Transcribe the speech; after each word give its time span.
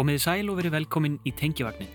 Komiði 0.00 0.20
sæl 0.22 0.48
og 0.48 0.56
verið 0.56 0.72
velkomin 0.78 1.18
í 1.28 1.30
Tengjavagnin. 1.36 1.90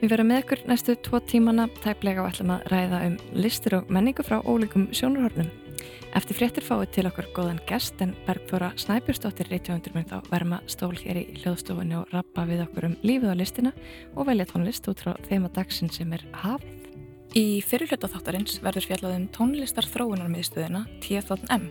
Við 0.00 0.08
verum 0.08 0.30
með 0.30 0.38
ykkur 0.40 0.62
næstu 0.70 0.94
tvo 1.04 1.18
tímana 1.28 1.66
tæplega 1.82 2.22
og 2.22 2.30
ætlum 2.30 2.54
að 2.54 2.70
ræða 2.72 3.00
um 3.10 3.16
listur 3.36 3.76
og 3.82 3.90
menningu 3.92 4.24
frá 4.24 4.38
ólíkum 4.40 4.86
sjónurhornum. 4.96 5.50
Eftir 6.16 6.38
fréttir 6.38 6.64
fáið 6.64 6.94
til 6.94 7.04
okkur 7.10 7.28
góðan 7.36 7.60
gest 7.68 8.00
en 8.00 8.14
Bergþóra 8.24 8.70
Snæbjörnsdóttir 8.80 9.52
reytjóðundur 9.52 9.92
mun 9.92 10.08
þá 10.08 10.16
verma 10.30 10.62
stól 10.72 10.94
hér 10.96 11.20
í 11.20 11.26
hljóðstofunni 11.42 11.98
og 12.00 12.14
rappa 12.16 12.48
við 12.48 12.64
okkur 12.64 12.88
um 12.88 12.98
lífið 13.04 13.36
á 13.36 13.40
listina 13.44 13.76
og 14.14 14.30
velja 14.30 14.48
tónlist 14.48 14.88
út 14.88 15.04
frá 15.04 15.12
þeima 15.28 15.52
dagsin 15.52 15.92
sem 15.92 16.16
er 16.16 16.24
hafið. 16.32 16.86
Í 17.36 17.60
fyrirluta 17.60 18.08
þáttarins 18.08 18.62
verður 18.64 18.88
fjallaðum 18.88 19.28
tónlistar 19.36 19.84
þróunarmiðstöðina 19.92 20.86
T.M. 21.04 21.68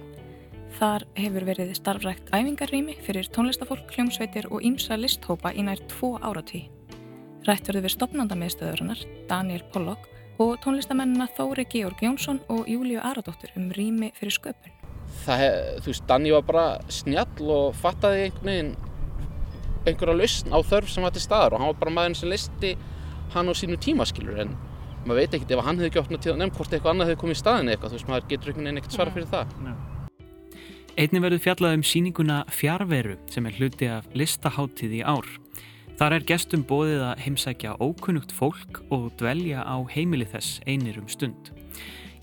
Þar 0.75 1.05
hefur 1.15 1.45
verið 1.47 1.69
starfrækt 1.77 2.33
æfingarrými 2.35 2.97
fyrir 3.05 3.29
tónlistafólk, 3.31 3.93
hljómsveitir 3.95 4.49
og 4.51 4.65
ímsa 4.67 4.97
listhópa 4.99 5.53
í 5.55 5.63
nær 5.63 5.79
tvo 5.87 6.17
áratví. 6.19 6.65
Rætt 7.47 7.69
verður 7.69 7.85
við 7.85 7.93
stopnandamiðstöðurinnar 7.93 9.05
Daniel 9.29 9.63
Pollock 9.71 10.09
og 10.43 10.57
tónlistamennina 10.65 11.29
Þóri 11.37 11.63
Georg 11.71 12.03
Jónsson 12.03 12.41
og 12.51 12.67
Júliu 12.67 12.99
Aradóttur 12.99 13.55
um 13.55 13.69
rými 13.71 14.11
fyrir 14.19 14.35
sköpun. 14.35 14.75
Það, 15.23 15.45
þú 15.79 15.93
veist, 15.93 16.05
Danni 16.11 16.35
var 16.35 16.45
bara 16.51 16.67
snjall 16.91 17.55
og 17.55 17.79
fattaði 17.79 18.27
einhvern 18.27 18.51
veginn 18.51 18.75
einhverja 19.87 20.19
lausn 20.19 20.51
á 20.51 20.59
þörf 20.59 20.91
sem 20.91 21.07
var 21.07 21.15
til 21.15 21.23
staðar 21.23 21.55
og 21.55 21.63
hann 21.63 21.71
var 21.71 21.81
bara 21.85 21.97
maður 22.01 22.19
sem 22.19 22.35
listi 22.35 22.75
hann 23.31 23.47
á 23.47 23.53
sínu 23.55 23.79
tímaskilur 23.79 24.43
en 24.43 24.55
maður 25.05 25.23
veit 25.23 25.39
ekkert 25.39 25.55
ef 25.55 25.67
hann 25.69 25.79
hefði 25.79 25.95
gjótt 25.95 26.11
náttúrulega 26.11 26.43
nefn 26.43 26.57
hvort 26.57 26.73
eitthvað 26.73 26.97
annað 26.97 27.13
hefði 27.13 27.23
komið 27.23 27.37
í 27.37 27.43
staðin 27.45 27.71
eitthvað, 27.71 27.93
þú 27.93 28.01
veist, 28.01 28.09
maður 28.11 28.31
getur 28.33 28.51
einhvern 28.51 28.65
veginn 28.65 28.81
ekkert 28.83 28.97
svara 28.99 29.15
fyrir 29.15 29.31
það. 29.37 29.93
Einni 30.95 31.19
verður 31.19 31.41
fjallað 31.43 31.73
um 31.75 31.81
síninguna 31.83 32.35
Fjárveru 32.55 33.17
sem 33.27 33.43
er 33.49 33.55
hluti 33.57 33.87
af 33.91 34.05
listaháttíð 34.15 34.93
í 34.95 35.01
ár. 35.03 35.25
Þar 35.99 36.13
er 36.15 36.25
gestum 36.29 36.61
bóðið 36.63 37.01
að 37.03 37.23
heimsækja 37.25 37.73
ókunnugt 37.83 38.31
fólk 38.31 38.79
og 38.95 39.09
dvelja 39.19 39.65
á 39.67 39.75
heimili 39.91 40.23
þess 40.31 40.61
einir 40.63 40.95
um 41.01 41.09
stund. 41.11 41.49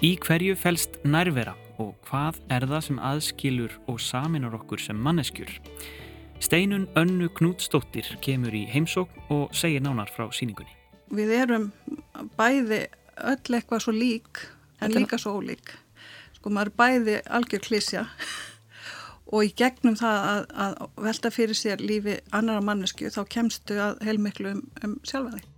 Í 0.01 0.15
hverju 0.25 0.57
fælst 0.57 0.97
nærvera 1.05 1.53
og 1.77 1.91
hvað 2.09 2.39
er 2.49 2.65
það 2.71 2.85
sem 2.87 3.01
aðskilur 3.11 3.75
og 3.93 3.99
saminar 4.01 4.57
okkur 4.57 4.81
sem 4.81 4.97
manneskjur? 4.97 5.53
Steinun 6.41 6.87
Önnu 6.97 7.29
Knútsdóttir 7.29 8.09
kemur 8.25 8.57
í 8.57 8.63
heimsókn 8.73 9.27
og 9.37 9.53
segir 9.53 9.85
nánar 9.85 10.09
frá 10.17 10.31
síningunni. 10.33 10.73
Við 11.13 11.35
erum 11.43 11.69
bæði 12.41 12.87
öll 13.21 13.53
eitthvað 13.53 13.85
svo 13.85 13.93
lík 13.93 14.47
en 14.81 14.97
líka 14.97 15.21
svo 15.21 15.37
ólík. 15.43 15.77
Sko 16.41 16.49
maður 16.49 16.73
er 16.73 16.79
bæði 16.81 17.19
algjör 17.29 17.65
klísja 17.69 18.07
og 19.33 19.47
í 19.47 19.55
gegnum 19.57 19.97
það 19.97 20.27
að, 20.29 20.43
að 20.65 20.75
velta 21.07 21.33
fyrir 21.33 21.57
sér 21.57 21.81
lífi 21.81 22.19
annara 22.37 22.65
mannesku 22.65 23.09
þá 23.13 23.23
kemstu 23.33 23.79
að 23.81 24.05
heilmiklu 24.05 24.53
um, 24.59 24.63
um 24.85 24.99
sjálfa 25.09 25.39
þig. 25.39 25.49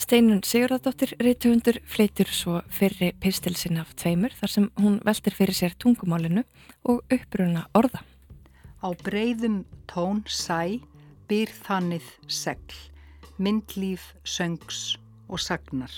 Steinun 0.00 0.40
Sigurðardóttir 0.48 1.10
reytuhundur 1.20 1.76
fleitur 1.84 2.30
svo 2.32 2.60
fyrri 2.72 3.10
pistilsinn 3.20 3.80
af 3.80 3.92
tveimur 4.00 4.32
þar 4.38 4.52
sem 4.54 4.68
hún 4.80 4.96
veltir 5.04 5.36
fyrir 5.36 5.56
sér 5.56 5.76
tungumálinu 5.76 6.44
og 6.88 7.02
uppruna 7.12 7.66
orða. 7.76 8.00
Á 8.80 8.88
breyðum 9.04 9.62
tón 9.92 10.22
sæ 10.24 10.80
byr 11.28 11.52
þannið 11.66 12.08
segl, 12.32 12.78
myndlíf, 13.36 14.14
söngs 14.24 14.96
og 15.28 15.44
sagnar. 15.44 15.92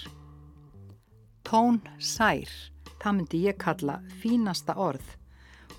Tón 1.47 1.78
sær, 2.03 2.50
það 2.98 3.16
myndi 3.16 3.44
ég 3.47 3.59
kalla 3.62 4.00
fínasta 4.19 4.75
orð 4.75 5.15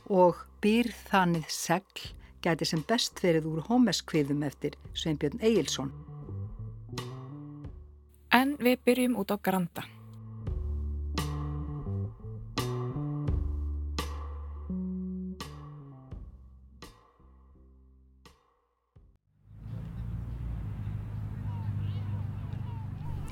og 0.08 0.40
byr 0.64 0.88
þannig 1.10 1.50
segl 1.52 2.12
gæti 2.44 2.68
sem 2.68 2.84
best 2.88 3.20
verið 3.24 3.50
úr 3.52 3.64
hómeskviðum 3.68 4.46
eftir 4.48 4.78
Sveinbjörn 4.96 5.44
Egilson. 5.44 5.92
En 8.34 8.56
við 8.64 8.80
byrjum 8.88 9.20
út 9.20 9.36
á 9.36 9.38
Granda. 9.44 9.84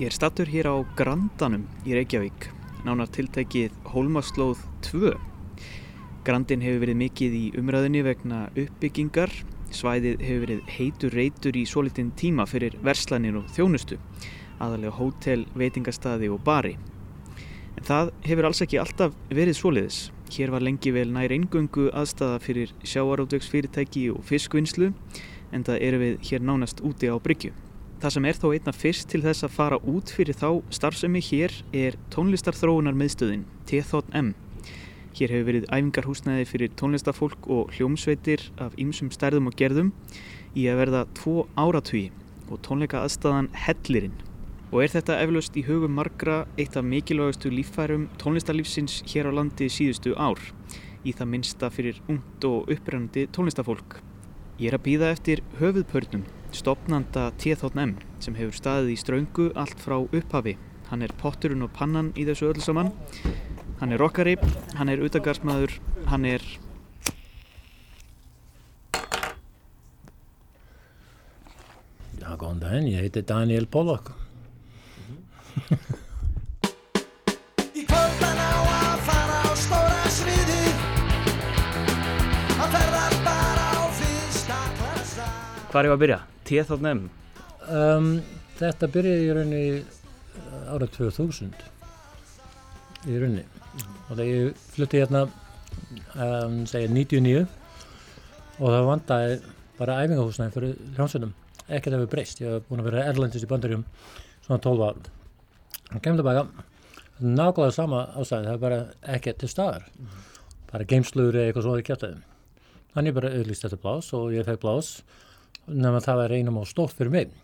Ég 0.02 0.10
er 0.10 0.16
stattur 0.16 0.50
hér 0.50 0.68
á 0.68 0.76
Grandanum 0.98 1.68
í 1.86 1.94
Reykjavík, 1.94 2.48
nánar 2.88 3.12
tiltækið 3.14 3.76
Hólmaslóð 3.94 4.64
2. 4.88 5.31
Grandin 6.22 6.62
hefur 6.62 6.84
verið 6.84 6.98
mikið 7.00 7.34
í 7.34 7.46
umræðinni 7.58 8.04
vegna 8.06 8.44
uppbyggingar. 8.54 9.32
Svæðið 9.74 10.20
hefur 10.22 10.44
verið 10.44 10.60
heitur 10.76 11.16
reytur 11.18 11.58
í 11.58 11.64
svo 11.66 11.82
litinn 11.88 12.12
tíma 12.14 12.46
fyrir 12.46 12.76
verslanir 12.86 13.40
og 13.40 13.48
þjónustu, 13.56 13.98
aðalega 14.62 14.94
hótel, 15.00 15.48
veitingastadi 15.58 16.30
og 16.30 16.44
bari. 16.46 16.76
En 17.80 17.88
það 17.88 18.12
hefur 18.28 18.50
alls 18.50 18.62
ekki 18.62 18.78
alltaf 18.84 19.16
verið 19.32 19.58
soliðis. 19.58 20.02
Hér 20.32 20.54
var 20.54 20.62
lengi 20.62 20.94
vel 20.94 21.08
nær 21.16 21.34
eingöngu 21.34 21.88
aðstafa 21.90 22.38
fyrir 22.44 22.76
sjáarótveiksfyrirtæki 22.86 24.06
og 24.14 24.22
fiskvinnslu, 24.28 24.92
en 25.52 25.66
það 25.66 25.82
eru 25.88 26.04
við 26.04 26.22
hér 26.30 26.46
nánast 26.46 26.86
úti 26.86 27.10
á 27.10 27.18
Bryggju. 27.18 27.56
Það 28.02 28.16
sem 28.16 28.30
er 28.30 28.38
þó 28.38 28.48
einna 28.52 28.76
fyrst 28.78 29.10
til 29.10 29.26
þess 29.26 29.48
að 29.48 29.58
fara 29.58 29.82
út 29.90 30.14
fyrir 30.14 30.38
þá 30.38 30.62
starfsemi 30.70 31.26
hér 31.32 31.58
er 31.74 31.98
tónlistarþróunar 32.14 32.98
miðstöðin, 32.98 33.46
T.M. 33.66 34.34
Hér 35.12 35.34
hefur 35.34 35.48
verið 35.50 35.66
æfingarhúsnæði 35.68 36.44
fyrir 36.48 36.72
tónlistafólk 36.80 37.48
og 37.52 37.72
hljómsveitir 37.76 38.46
af 38.64 38.78
ýmsum 38.80 39.10
stærðum 39.12 39.50
og 39.50 39.58
gerðum 39.60 39.90
í 40.56 40.68
að 40.72 40.80
verða 40.80 41.02
tvo 41.18 41.34
áratví 41.60 42.06
og 42.48 42.62
tónleika 42.64 43.02
aðstæðan 43.04 43.50
Hellirinn. 43.66 44.16
Og 44.72 44.86
er 44.86 44.94
þetta 44.94 45.18
eflaust 45.20 45.58
í 45.60 45.66
hugum 45.68 45.98
margra 46.00 46.46
eitt 46.56 46.78
af 46.80 46.88
mikilvægastu 46.88 47.52
líffærum 47.52 48.08
tónlistarlífsins 48.24 49.02
hér 49.12 49.28
á 49.28 49.32
landi 49.36 49.68
síðustu 49.68 50.16
ár, 50.16 50.40
í 51.04 51.12
það 51.12 51.32
minnsta 51.34 51.72
fyrir 51.76 52.00
ungt 52.08 52.48
og 52.48 52.72
upprennandi 52.72 53.28
tónlistafólk. 53.36 54.00
Ég 54.64 54.72
er 54.72 54.80
að 54.80 54.86
býða 54.88 55.12
eftir 55.12 55.44
höfuðpörnum, 55.60 56.24
stopnanda 56.56 57.32
T.M. 57.42 57.98
sem 58.24 58.36
hefur 58.40 58.56
staðið 58.56 58.96
í 58.96 59.00
ströngu 59.04 59.52
allt 59.60 59.80
frá 59.84 60.00
upphafi. 60.00 60.56
Hann 60.88 61.04
er 61.04 61.12
potturinn 61.20 61.68
og 61.68 61.72
pannan 61.76 62.14
í 62.16 62.24
þessu 62.28 62.52
öllu 62.52 62.64
saman 62.64 62.92
Hann 63.82 63.90
er 63.96 63.98
rockari, 63.98 64.36
hann 64.78 64.92
er 64.94 65.00
utagarsmaður, 65.02 65.72
hann 66.06 66.26
er... 66.30 66.44
Já, 72.22 72.28
góðan 72.38 72.60
daginn, 72.62 72.92
ég 72.92 73.02
heiti 73.02 73.24
Daniel 73.26 73.66
Pollock. 73.66 74.12
Í 77.74 77.82
kvöldan 77.90 78.38
á 78.38 78.54
að 78.62 79.02
fara 79.08 79.40
á 79.50 79.52
stóra 79.64 80.12
sviði 80.14 80.60
að 82.62 82.70
ferðar 82.76 83.16
bara 83.26 83.66
á 83.82 83.84
fyrsta 83.98 84.60
klassa 84.78 85.26
Hvað 85.72 85.80
er 85.82 85.90
ég 85.90 85.96
að 85.96 86.04
byrja? 86.04 86.20
T.N.M. 86.52 87.02
Um, 87.66 88.12
þetta 88.62 88.92
byrjaði 88.94 89.26
í 89.26 89.34
rauninni 89.40 89.66
árað 90.70 90.94
2000 91.00 91.50
í 93.10 93.18
rauninni 93.18 93.61
og 93.78 94.16
þegar 94.16 94.30
ég 94.30 94.64
flutti 94.74 95.02
hérna 95.02 95.26
um, 95.28 96.58
segja 96.70 96.92
99 96.92 97.46
og 98.62 98.66
það 98.68 98.90
vandæði 98.90 99.38
bara 99.78 100.00
æfingahúsnæði 100.04 100.56
fyrir 100.56 100.74
hljómsveitum. 100.98 101.36
Ekkert 101.72 101.96
hefur 101.96 102.12
breyst, 102.12 102.42
ég 102.44 102.58
hef 102.58 102.68
búin 102.68 102.84
að 102.84 102.92
vera 102.92 103.06
erlendist 103.10 103.48
í 103.48 103.50
bandaríum 103.50 103.86
svona 104.46 104.60
12 104.62 104.84
ár. 104.90 105.00
Og 105.92 106.02
kemur 106.04 106.22
tilbaka 106.22 106.44
nákvæmlega 107.22 107.72
sama 107.76 108.04
ásæði, 108.16 108.50
það 108.50 108.54
er 108.54 108.62
bara 108.66 108.82
ekkert 109.16 109.42
til 109.42 109.50
staðar. 109.50 109.88
Bara 110.72 110.88
geimslur 110.90 111.36
eða 111.36 111.50
eitthvað 111.50 111.68
svona 111.68 111.88
kjartaði 111.88 112.22
þannig 112.92 113.16
bara 113.16 113.32
auðvist 113.38 113.66
þetta 113.66 113.80
blás 113.82 114.12
og 114.18 114.34
ég 114.36 114.48
fekk 114.48 114.64
blás 114.66 114.94
nefnum 115.68 116.00
að 116.00 116.08
það 116.08 116.22
var 116.22 116.34
einum 116.36 116.60
á 116.60 116.64
stórt 116.68 116.98
fyrir 116.98 117.14
mig. 117.14 117.36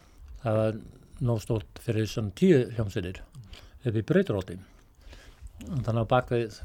Það 0.43 0.57
var 0.59 0.79
nóg 1.27 1.43
stórt 1.43 1.79
fyrir 1.83 2.09
svona 2.09 2.33
tíu 2.37 2.65
hljómsveitir 2.75 3.21
upp 3.87 3.95
í 3.95 4.03
breyturóti 4.05 4.57
þannig 5.65 6.01
að 6.03 6.11
bakvið 6.13 6.61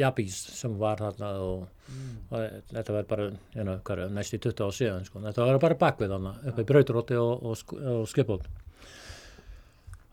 Jabís 0.00 0.36
sem 0.56 0.76
var 0.80 1.00
þarna 1.02 1.30
og, 1.44 1.64
mm. 1.90 2.12
og 2.30 2.44
þetta 2.70 2.94
var 2.94 3.08
bara 3.10 3.28
you 3.56 3.64
know, 3.66 4.04
næst 4.14 4.36
í 4.36 4.40
20 4.40 4.64
á 4.64 4.68
síðan 4.72 5.06
sko. 5.08 5.22
þetta 5.24 5.46
var 5.46 5.60
bara 5.62 5.78
bakvið 5.80 6.14
þarna 6.14 6.34
upp 6.50 6.60
í 6.62 6.66
Brauturótti 6.70 7.18
og, 7.20 7.42
og, 7.44 7.74
og 7.94 8.06
Skipból 8.10 8.40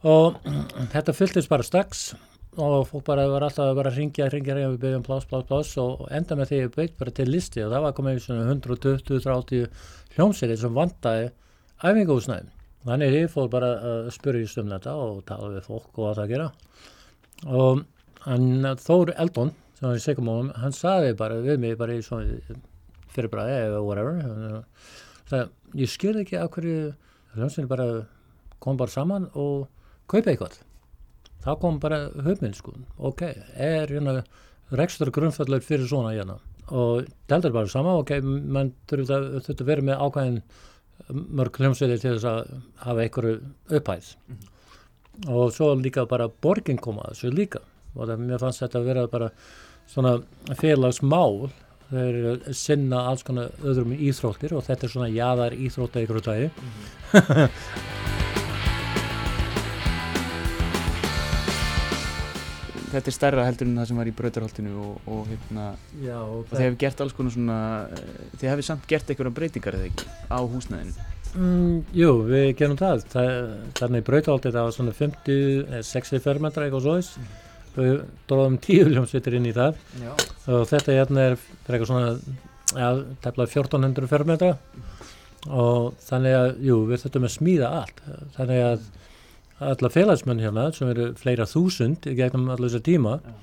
og 0.07 0.41
þetta 0.93 1.15
fylltist 1.15 1.51
bara 1.51 1.65
strax 1.65 2.09
og 2.57 2.87
fólk 2.89 3.05
bara 3.05 3.27
var 3.29 3.45
alltaf 3.45 3.75
bara 3.77 3.91
að 3.91 3.99
ringja, 4.01 4.27
ringja, 4.33 4.55
ringja 4.57 4.73
við 4.73 4.79
byggjum 4.81 5.05
plás, 5.05 5.27
plás, 5.29 5.45
plás 5.45 5.75
og 5.81 6.07
enda 6.09 6.37
með 6.37 6.49
því 6.49 6.57
að 6.57 6.63
ég 6.63 6.75
byggt 6.75 6.99
bara 6.99 7.13
til 7.19 7.27
listi 7.29 7.63
og 7.63 7.73
það 7.73 7.85
var 7.85 7.97
komið 7.97 8.17
í 8.17 8.23
svona 8.25 8.47
120-130 8.55 9.67
hljómsýrið 10.17 10.61
sem 10.63 10.77
vandaði 10.77 11.27
æfingahúsnæðin 11.77 12.53
þannig 12.87 13.17
ég 13.17 13.29
fór 13.31 13.51
bara 13.53 13.73
að 13.77 14.09
spyrja 14.15 14.63
um 14.63 14.71
þetta 14.73 14.95
og 15.03 15.21
tala 15.27 15.51
við 15.53 15.67
fólk 15.67 16.01
og 16.01 16.09
að 16.09 16.21
það 16.21 16.33
gera 16.33 16.47
og 17.45 17.83
hann 18.25 18.65
Þór 18.81 19.13
Eldon 19.15 19.53
sem 19.77 19.87
var 19.87 19.99
í 19.99 20.01
Sigumónum, 20.01 20.53
hann 20.57 20.73
saði 20.73 21.13
bara 21.17 21.37
við 21.43 21.59
mig 21.61 21.77
bara 21.77 21.93
í 21.93 22.01
svona 22.01 22.39
fyrirbræði 23.13 23.57
eða 23.67 23.81
whatever 23.85 24.63
það, 25.29 25.51
ég 25.77 25.91
skil 25.91 26.15
ekki 26.21 26.39
af 26.39 26.49
hverju 26.55 26.93
hljómsveitin 27.35 27.69
bara 27.69 27.87
kom 28.63 28.77
bara 28.79 28.91
saman 28.91 29.29
og 29.35 29.67
kaupa 30.09 30.31
eitthvað. 30.31 30.59
Það 31.45 31.59
kom 31.61 31.79
bara 31.79 31.99
höfminn 32.25 32.55
sko. 32.57 32.73
Ok, 32.97 33.23
er 33.53 33.91
hérna 33.91 34.21
rekstur 34.75 35.11
grunnfallar 35.13 35.63
fyrir 35.63 35.87
svona 35.87 36.15
hérna? 36.15 36.39
Og 36.67 37.07
deltar 37.29 37.53
bara 37.55 37.69
sama 37.71 37.95
ok, 38.01 38.17
mann 38.23 38.73
þurfti 38.89 39.53
að 39.53 39.67
vera 39.69 39.85
með 39.85 40.03
ákvæðin 40.03 40.41
mörg 41.37 41.59
hljómsveiti 41.61 42.01
til 42.01 42.15
þess 42.17 42.27
að 42.27 42.53
hafa 42.83 43.05
einhverju 43.05 43.35
upphæð. 43.77 44.15
Mm 44.27 44.35
-hmm. 44.35 44.53
Og 45.25 45.53
svo 45.53 45.73
líka 45.75 46.05
bara 46.05 46.27
borgin 46.29 46.77
koma 46.77 47.07
þessu 47.09 47.31
líka 47.33 47.63
og 47.95 48.05
það, 48.05 48.19
mér 48.21 48.43
fannst 48.43 48.61
þetta 48.61 48.79
að 48.79 48.89
vera 48.91 49.07
bara 49.09 49.31
svona 49.89 50.17
félagsmál 50.59 51.49
þeir 51.87 52.17
eru 52.19 52.55
sinna 52.57 53.05
alls 53.09 53.23
konar 53.25 53.53
öðrum 53.63 53.95
íþróttir 53.95 54.53
og 54.57 54.65
þetta 54.67 54.87
er 54.87 54.93
svona 54.93 55.11
jáðar 55.11 55.55
íþrótta 55.55 56.03
ykkur 56.03 56.21
dagi 56.25 56.49
mm 56.49 56.73
-hmm. 57.13 57.95
Þetta 62.87 63.09
er 63.11 63.11
stærra 63.13 63.43
heldur 63.43 63.67
en 63.67 63.75
það 63.75 63.87
sem 63.87 63.97
var 63.97 64.07
í 64.07 64.11
brautarholtinu 64.15 64.77
og, 64.79 65.01
og, 65.11 65.25
hérna, 65.27 65.75
Já, 65.99 66.21
og, 66.21 66.45
og 66.45 66.53
þið 66.53 66.63
hefur 66.63 66.77
gert 66.77 67.01
alls 67.01 67.13
konar 67.13 67.31
svona, 67.35 67.57
eh, 67.91 68.37
þið 68.39 68.49
hefur 68.49 68.67
samt 68.69 68.87
gert 68.87 69.09
einhverja 69.09 69.35
breytingar 69.39 69.75
eða 69.75 69.89
ekki 69.89 70.05
á 70.31 70.39
húsnæðinu? 70.39 71.16
Mm, 71.35 71.81
jú, 71.97 72.11
við 72.27 72.47
gerum 72.59 72.79
það. 72.79 73.03
það 73.11 73.31
þannig 73.79 74.05
brautarholtið 74.07 74.55
það 74.55 74.67
var 74.67 74.75
svona 74.75 74.95
50-60 74.97 76.23
fermetra 76.23 76.67
eitthvað 76.67 76.85
svoðis. 76.87 77.11
Mm. 77.17 77.33
Við 77.77 77.97
dróðum 78.29 78.59
tíu 78.63 78.85
hljómsveitir 78.89 79.37
inn 79.37 79.45
í 79.45 79.53
það 79.53 79.75
Já. 80.01 80.11
og 80.49 80.63
þetta 80.65 80.95
hérna 80.95 81.25
er 81.27 81.35
eitthvað 81.37 81.89
svona, 81.91 82.13
ja, 82.73 82.87
tefnilega 83.21 83.51
1400 83.53 84.09
fermetra 84.09 84.55
og 85.47 85.91
þannig 86.07 86.37
að, 86.39 86.47
jú, 86.65 86.79
við 86.89 87.03
þurftum 87.03 87.27
að 87.27 87.35
smíða 87.35 87.69
allt. 87.83 88.01
Þannig 88.33 88.63
að 88.65 88.87
alla 89.59 89.91
félagsmenn 89.93 90.41
hérna 90.41 90.71
sem 90.73 90.89
eru 90.89 91.11
fleira 91.17 91.45
þúsund 91.49 92.09
í 92.09 92.15
gegnum 92.17 92.49
allar 92.49 92.69
þessu 92.69 92.83
tíma 92.85 93.15
ja. 93.21 93.37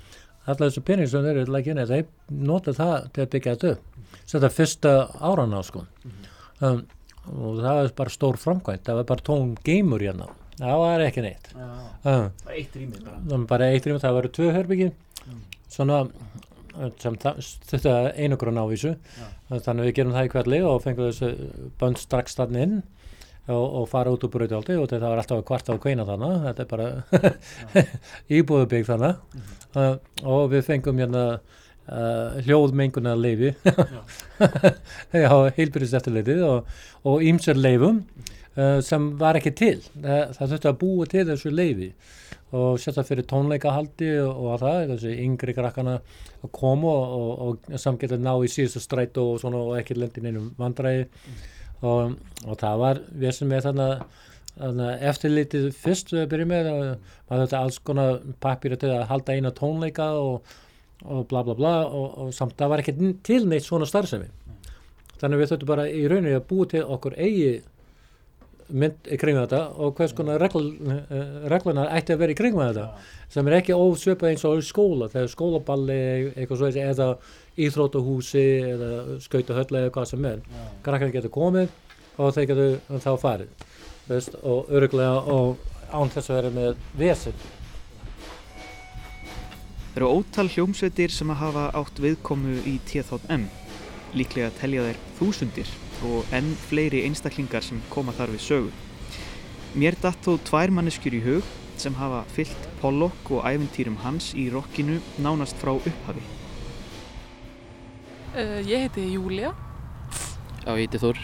allar 0.44 0.68
þessu 0.68 0.84
pening 0.86 1.10
sem 1.10 1.26
eru 1.26 1.46
lækinn 1.50 1.82
þeir 1.82 2.04
nota 2.30 2.74
það 2.74 3.08
til 3.14 3.24
að 3.24 3.32
byggja 3.32 3.54
þetta 3.56 3.72
upp 3.74 4.20
þetta 4.24 4.46
er 4.46 4.54
fyrsta 4.54 4.92
áran 5.18 5.56
á 5.58 5.60
sko 5.66 5.82
mm 6.04 6.20
um, 6.60 6.84
og 7.32 7.60
það 7.60 7.82
er 7.82 7.92
bara 7.96 8.14
stór 8.14 8.40
framkvæmt 8.40 8.86
það 8.86 9.00
var 9.00 9.10
bara 9.12 9.26
tón 9.26 9.54
geimur 9.64 10.04
hérna. 10.04 10.30
Það 10.54 10.80
var 10.84 11.02
ekki 11.02 11.22
neitt. 11.24 11.48
Ja. 11.56 11.68
það 12.04 12.24
var 12.46 12.58
eitt 12.60 12.76
rými 12.78 13.04
bara, 13.04 13.38
bara 13.50 13.70
eitt 13.74 13.86
rými, 13.88 14.02
það 14.02 14.18
var 14.18 14.28
tvö 14.38 14.50
hörbyggi 14.54 14.90
mm. 14.92 15.40
svona 15.68 16.04
þetta 16.74 17.94
einu 18.18 18.36
grunn 18.38 18.58
ávísu 18.58 18.94
ja. 18.94 19.28
þannig 19.50 19.84
að 19.84 19.88
við 19.88 19.96
gerum 19.98 20.14
það 20.14 20.26
í 20.26 20.32
hverli 20.34 20.60
og 20.66 20.82
fengum 20.82 21.10
þessu 21.10 21.30
bönd 21.80 22.00
strax 22.02 22.38
þarna 22.38 22.64
inn 22.66 22.76
og, 23.46 23.64
og 23.64 23.88
fara 23.90 24.12
út 24.14 24.24
úr 24.26 24.32
bröðjaldi 24.32 24.78
og 24.80 24.88
þetta 24.90 25.10
var 25.10 25.22
alltaf 25.22 25.44
kvart 25.46 25.70
á 25.70 25.74
kveina 25.78 26.06
þannig 26.08 26.46
þetta 26.48 26.64
er 26.64 26.70
bara 26.70 26.88
íbúðubík 28.38 28.88
þannig 28.88 29.20
mm 29.20 29.44
-hmm. 29.44 29.78
uh, 29.78 30.32
og 30.34 30.50
við 30.54 30.66
fengum 30.70 30.98
hérna 30.98 31.24
uh, 31.88 32.40
hljóðmengunar 32.44 33.18
leifi 33.20 33.52
já, 35.14 35.30
heilbyrjast 35.58 35.98
eftirleitið 36.00 36.44
og, 36.48 36.76
og 37.08 37.24
ímser 37.26 37.58
leifum 37.60 38.02
uh, 38.56 38.80
sem 38.84 39.12
var 39.20 39.40
ekki 39.40 39.54
til. 39.58 39.78
Það, 39.94 40.36
það 40.38 40.52
þurfti 40.54 40.70
að 40.72 40.78
búa 40.84 41.08
til 41.10 41.26
þessu 41.32 41.54
leifi 41.54 41.90
og 42.54 42.76
sérstaklega 42.78 43.08
fyrir 43.08 43.26
tónleikahaldi 43.32 44.12
og, 44.22 44.44
og 44.44 44.60
það, 44.62 44.92
þessi 44.92 45.16
yngri 45.24 45.56
krakkana 45.56 45.96
að 46.44 46.52
koma 46.54 46.92
og, 46.92 47.32
og 47.48 47.80
samgeta 47.82 48.20
ná 48.20 48.36
í 48.44 48.50
síðustu 48.52 48.82
strætt 48.84 49.18
og, 49.18 49.42
og 49.50 49.74
ekki 49.80 49.98
lendin 49.98 50.30
einum 50.30 50.52
vandræði. 50.60 51.08
Mm 51.08 51.42
og, 51.84 52.14
og 52.46 52.58
það 52.60 52.82
var 52.82 53.00
við 53.12 53.36
sem 53.38 53.54
er 53.54 53.64
þannig 53.64 55.02
eftirlitið 55.10 55.70
fyrst 55.76 56.12
við 56.14 56.28
byrjum 56.30 56.52
með 56.52 56.68
og 56.70 56.82
maður 57.28 57.40
þetta 57.44 57.62
alls 57.62 57.80
konar 57.88 58.20
pappir 58.42 58.76
til 58.78 58.92
að 58.94 59.08
halda 59.10 59.34
eina 59.34 59.54
tónleika 59.56 60.12
og, 60.20 60.54
og 61.04 61.26
bla 61.28 61.42
bla 61.44 61.54
bla 61.58 61.74
og, 61.84 62.18
og 62.24 62.32
samt 62.34 62.56
það 62.58 62.72
var 62.72 62.82
ekki 62.82 63.12
til 63.26 63.46
neitt 63.50 63.66
svona 63.66 63.88
starfsemi. 63.88 64.30
Þannig 65.20 65.40
við 65.40 65.52
þurftum 65.52 65.70
bara 65.70 65.86
í 65.88 66.02
rauninu 66.10 66.38
að 66.38 66.48
búi 66.50 66.68
til 66.70 66.84
okkur 66.84 67.16
eigi 67.20 67.54
mynd 68.74 69.10
í 69.12 69.18
kringu 69.20 69.42
þetta 69.42 69.60
og 69.84 69.92
hvers 69.98 70.14
konar 70.16 70.40
regl, 70.40 70.70
eh, 70.88 71.34
reglunar 71.52 71.90
ætti 71.92 72.14
að 72.14 72.22
vera 72.22 72.32
í 72.32 72.38
kringu 72.38 72.62
þetta 72.62 72.86
sem 73.34 73.48
er 73.48 73.58
ekki 73.58 73.76
ósöpa 73.76 74.30
eins 74.30 74.44
og 74.48 74.62
skóla 74.64 75.10
þegar 75.12 75.32
skólaballi 75.32 75.98
eitthvað 76.32 76.62
svo 76.62 76.70
eða 76.72 77.08
íþrótuhúsi 77.60 78.46
eða 78.72 79.18
skautahöllu 79.24 79.82
eða 79.82 79.92
hvað 79.94 80.08
sem 80.10 80.24
er. 80.30 80.40
Krakkar 80.86 81.12
getur 81.12 81.34
komið 81.34 81.68
og 82.18 82.34
þeir 82.34 82.48
getur 82.50 83.00
þá 83.04 83.12
farið 83.20 83.68
veist, 84.08 84.36
og 84.42 84.70
öruglega 84.72 85.20
og 85.34 85.56
án 85.92 86.10
þess 86.12 86.30
að 86.30 86.40
vera 86.40 86.54
með 86.54 86.88
vesen. 86.98 87.36
Það 87.36 87.63
eru 89.94 90.10
ótal 90.10 90.48
hljómsveitir 90.50 91.12
sem 91.14 91.30
að 91.30 91.40
hafa 91.44 91.64
átt 91.78 92.00
viðkomu 92.02 92.56
í 92.66 92.78
T.M. 92.88 93.46
Líklega 94.14 94.50
telja 94.58 94.88
þeir 94.88 95.02
þúsundir 95.18 95.70
og 96.06 96.32
enn 96.34 96.54
fleiri 96.68 97.04
einstaklingar 97.06 97.62
sem 97.62 97.82
koma 97.92 98.14
þar 98.14 98.32
við 98.34 98.42
sögu. 98.42 98.72
Mér 99.78 99.96
datt 100.02 100.22
þó 100.26 100.36
tvær 100.46 100.72
manneskjur 100.74 101.18
í 101.18 101.22
hug 101.24 101.52
sem 101.78 101.94
hafa 101.98 102.22
fyllt 102.34 102.68
Pollock 102.80 103.30
og 103.34 103.46
æventýrum 103.46 103.98
hans 104.02 104.32
í 104.38 104.48
rockinu 104.52 105.00
nánast 105.22 105.58
frá 105.62 105.72
upphafi. 105.74 106.22
Uh, 108.34 108.58
ég 108.66 108.86
heiti 108.86 109.06
Júlia. 109.12 109.52
Já, 110.64 110.74
ég 110.74 110.84
heiti 110.86 111.02
Þór. 111.02 111.20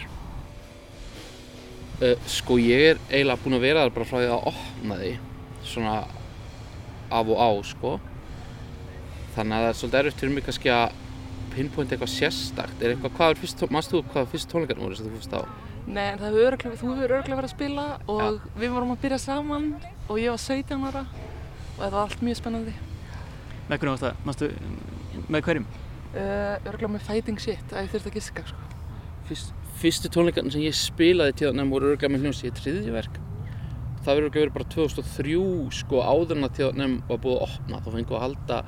Uh, 2.00 2.14
sko 2.30 2.58
ég 2.62 2.92
er 2.92 3.02
eiginlega 3.10 3.42
búin 3.42 3.58
að 3.58 3.66
vera 3.66 3.84
þar 3.84 3.94
bara 3.98 4.08
frá 4.10 4.18
því 4.20 4.30
að 4.30 4.48
opna 4.52 5.00
því, 5.00 5.12
svona 5.72 5.96
af 7.10 7.34
og 7.34 7.42
á 7.42 7.50
sko. 7.66 7.96
Þannig 9.36 9.56
að 9.56 9.64
það 9.64 9.70
er 9.70 9.78
svolítið 9.78 10.00
erfitt 10.00 10.22
fyrir 10.22 10.34
mig 10.34 10.46
kannski 10.46 10.70
að 10.74 10.98
pinpoint 11.54 11.92
eitthvað 11.92 12.12
sérstakt. 12.12 12.82
Er 12.82 12.94
eitthvað, 12.94 13.14
hvað 13.16 13.34
er 13.34 13.40
fyrst, 13.40 13.64
mannst 13.74 13.92
þú 13.92 14.02
hvað 14.12 14.30
fyrst 14.34 14.50
tónleikarnir 14.50 14.86
voru 14.86 14.98
sem 14.98 15.06
þú 15.08 15.18
fyrst 15.18 15.36
á? 15.36 15.40
Nei, 15.90 16.04
en 16.06 16.18
það 16.20 16.26
hefur 16.28 16.46
öruglega, 16.46 16.78
þú 16.80 16.90
hefur 16.94 17.14
öruglega 17.16 17.38
verið 17.40 17.48
að 17.48 17.54
spila 17.54 17.84
og 18.06 18.22
ja. 18.22 18.30
við 18.62 18.74
vorum 18.74 18.92
að 18.94 19.00
byrja 19.04 19.20
saman 19.22 19.70
og 20.06 20.20
ég 20.20 20.34
var 20.34 20.42
17 20.44 20.84
ára 20.90 21.04
og 21.06 21.80
þetta 21.80 21.94
var 21.96 22.02
allt 22.02 22.26
mjög 22.26 22.40
spennandi. 22.40 22.74
Með 23.70 23.80
hvernig 23.80 23.94
varst 23.94 24.06
það? 24.06 24.20
Mástu, 24.28 24.50
með 25.26 25.46
hverjum? 25.46 25.70
Uh, 26.10 26.20
örgulega 26.66 26.92
með 26.96 27.08
Fighting 27.08 27.42
Shit 27.42 27.74
að 27.74 27.86
ég 27.86 27.94
þurfti 27.94 28.12
að 28.12 28.20
giska 28.20 28.46
sko. 28.50 28.68
Fyrst, 29.30 29.56
Fyrstu 29.80 30.12
tónleikarnir 30.12 30.54
sem 30.54 30.66
ég 30.66 30.76
spilaði 30.76 31.36
til 31.38 31.50
þannig 31.50 31.74
voru 31.74 31.92
örgulega 31.92 32.12
með 32.12 32.26
hljómsið 32.26 32.50
í 32.50 32.54
triðjiverk 32.60 33.20
það 34.00 34.16
verður 34.16 34.28
örgulega 34.28 34.44
verið 34.44 34.56
bara 34.56 34.68
2003 34.74 35.40
sko 35.76 36.00
áður 36.04 36.38
en 36.38 36.46
að 36.46 36.54
til 36.56 36.68
þannig 36.70 36.96
var 37.08 37.20
búið 37.24 37.36
að 37.36 37.44
opna 37.46 37.80
þá 37.80 37.90
fengið 37.94 38.16
að 38.16 38.24
halda 38.24 38.60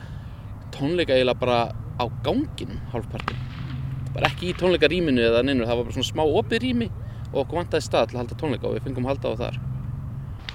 tónleika 0.75 1.17
eiginlega 1.17 1.41
bara 1.41 1.61
á 1.73 2.05
ganginum 2.27 2.83
hálfpartin 2.93 3.41
bara 4.13 4.29
ekki 4.29 4.51
í 4.51 4.59
tónleikarýminu 4.61 5.25
eða 5.29 5.45
neynur 5.47 5.69
það 5.69 5.81
var 5.81 5.89
bara 5.89 5.97
svona 5.99 6.11
smá 6.11 6.25
opið 6.27 6.67
rými 6.67 6.91
og 7.33 7.41
okkur 7.45 7.63
vantæði 7.63 7.87
stað 7.87 8.11
til 8.11 8.19
að 8.19 8.23
halda 8.25 8.41
tónleika 8.43 8.69
og 8.69 8.77
við 8.77 8.87
fengum 8.89 9.09
að 9.09 9.15
halda 9.15 9.33
á 9.33 9.41
þar 9.47 9.63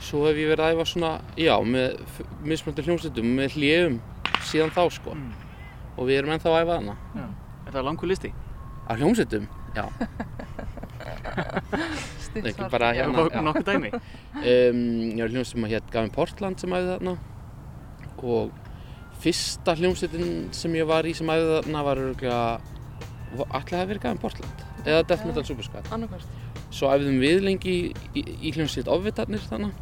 svo 0.08 0.28
hef 0.28 0.38
ég 0.38 0.54
verið 0.54 0.68
að 0.68 0.78
æfa 0.78 0.88
svona 0.92 1.12
já 1.40 1.56
með 1.66 2.22
mismöldur 2.46 2.88
hljómsveitum 2.88 3.36
með 3.40 3.58
hljefum 3.58 4.00
síðan 4.46 4.74
þá 4.76 4.84
sko 4.94 5.18
mm 5.18 5.48
og 5.98 6.06
við 6.06 6.22
erum 6.22 6.36
ennþá 6.36 6.52
að 6.52 6.60
æfa 6.62 6.78
hana. 6.80 6.96
Já. 7.18 7.26
Er 7.66 7.76
það 7.76 7.88
langur 7.90 8.12
listi? 8.12 8.32
Á 8.88 8.92
hljómsveitum, 8.96 9.48
já. 9.76 9.86
Ekki 12.38 12.68
bara 12.70 12.92
hérna. 12.94 13.26
Já, 13.34 13.42
nokkuð 13.42 13.68
dæmi. 13.72 13.94
Um, 14.38 14.82
ég 15.18 15.24
var 15.24 15.32
hljómsveitum 15.34 15.66
að 15.66 15.72
hér 15.74 15.86
Gavin 15.90 16.12
Portland 16.14 16.62
sem 16.62 16.74
æfði 16.78 16.92
þarna 16.92 17.14
og 18.22 18.52
fyrsta 19.24 19.76
hljómsveitin 19.78 20.48
sem 20.56 20.76
ég 20.78 20.88
var 20.88 21.08
í 21.08 21.14
sem 21.18 21.30
æfði 21.32 21.56
þarna 21.56 21.84
var 21.88 22.02
örgulega, 22.02 22.42
alltaf 23.48 23.74
hefði 23.74 23.90
verið 23.92 24.04
Gavin 24.06 24.22
Portland 24.22 24.58
eða 24.88 25.04
Death 25.10 25.26
Metal 25.28 25.46
Super 25.46 25.66
Squad. 25.66 25.90
Annarkvæmst. 25.92 26.30
Svo 26.72 26.92
æfðum 26.92 27.20
við 27.24 27.44
lengi 27.46 27.74
í, 27.74 28.22
í, 28.22 28.52
hljómsveit 28.56 28.90
Ofvitarnir 28.92 29.44
þannig 29.50 29.74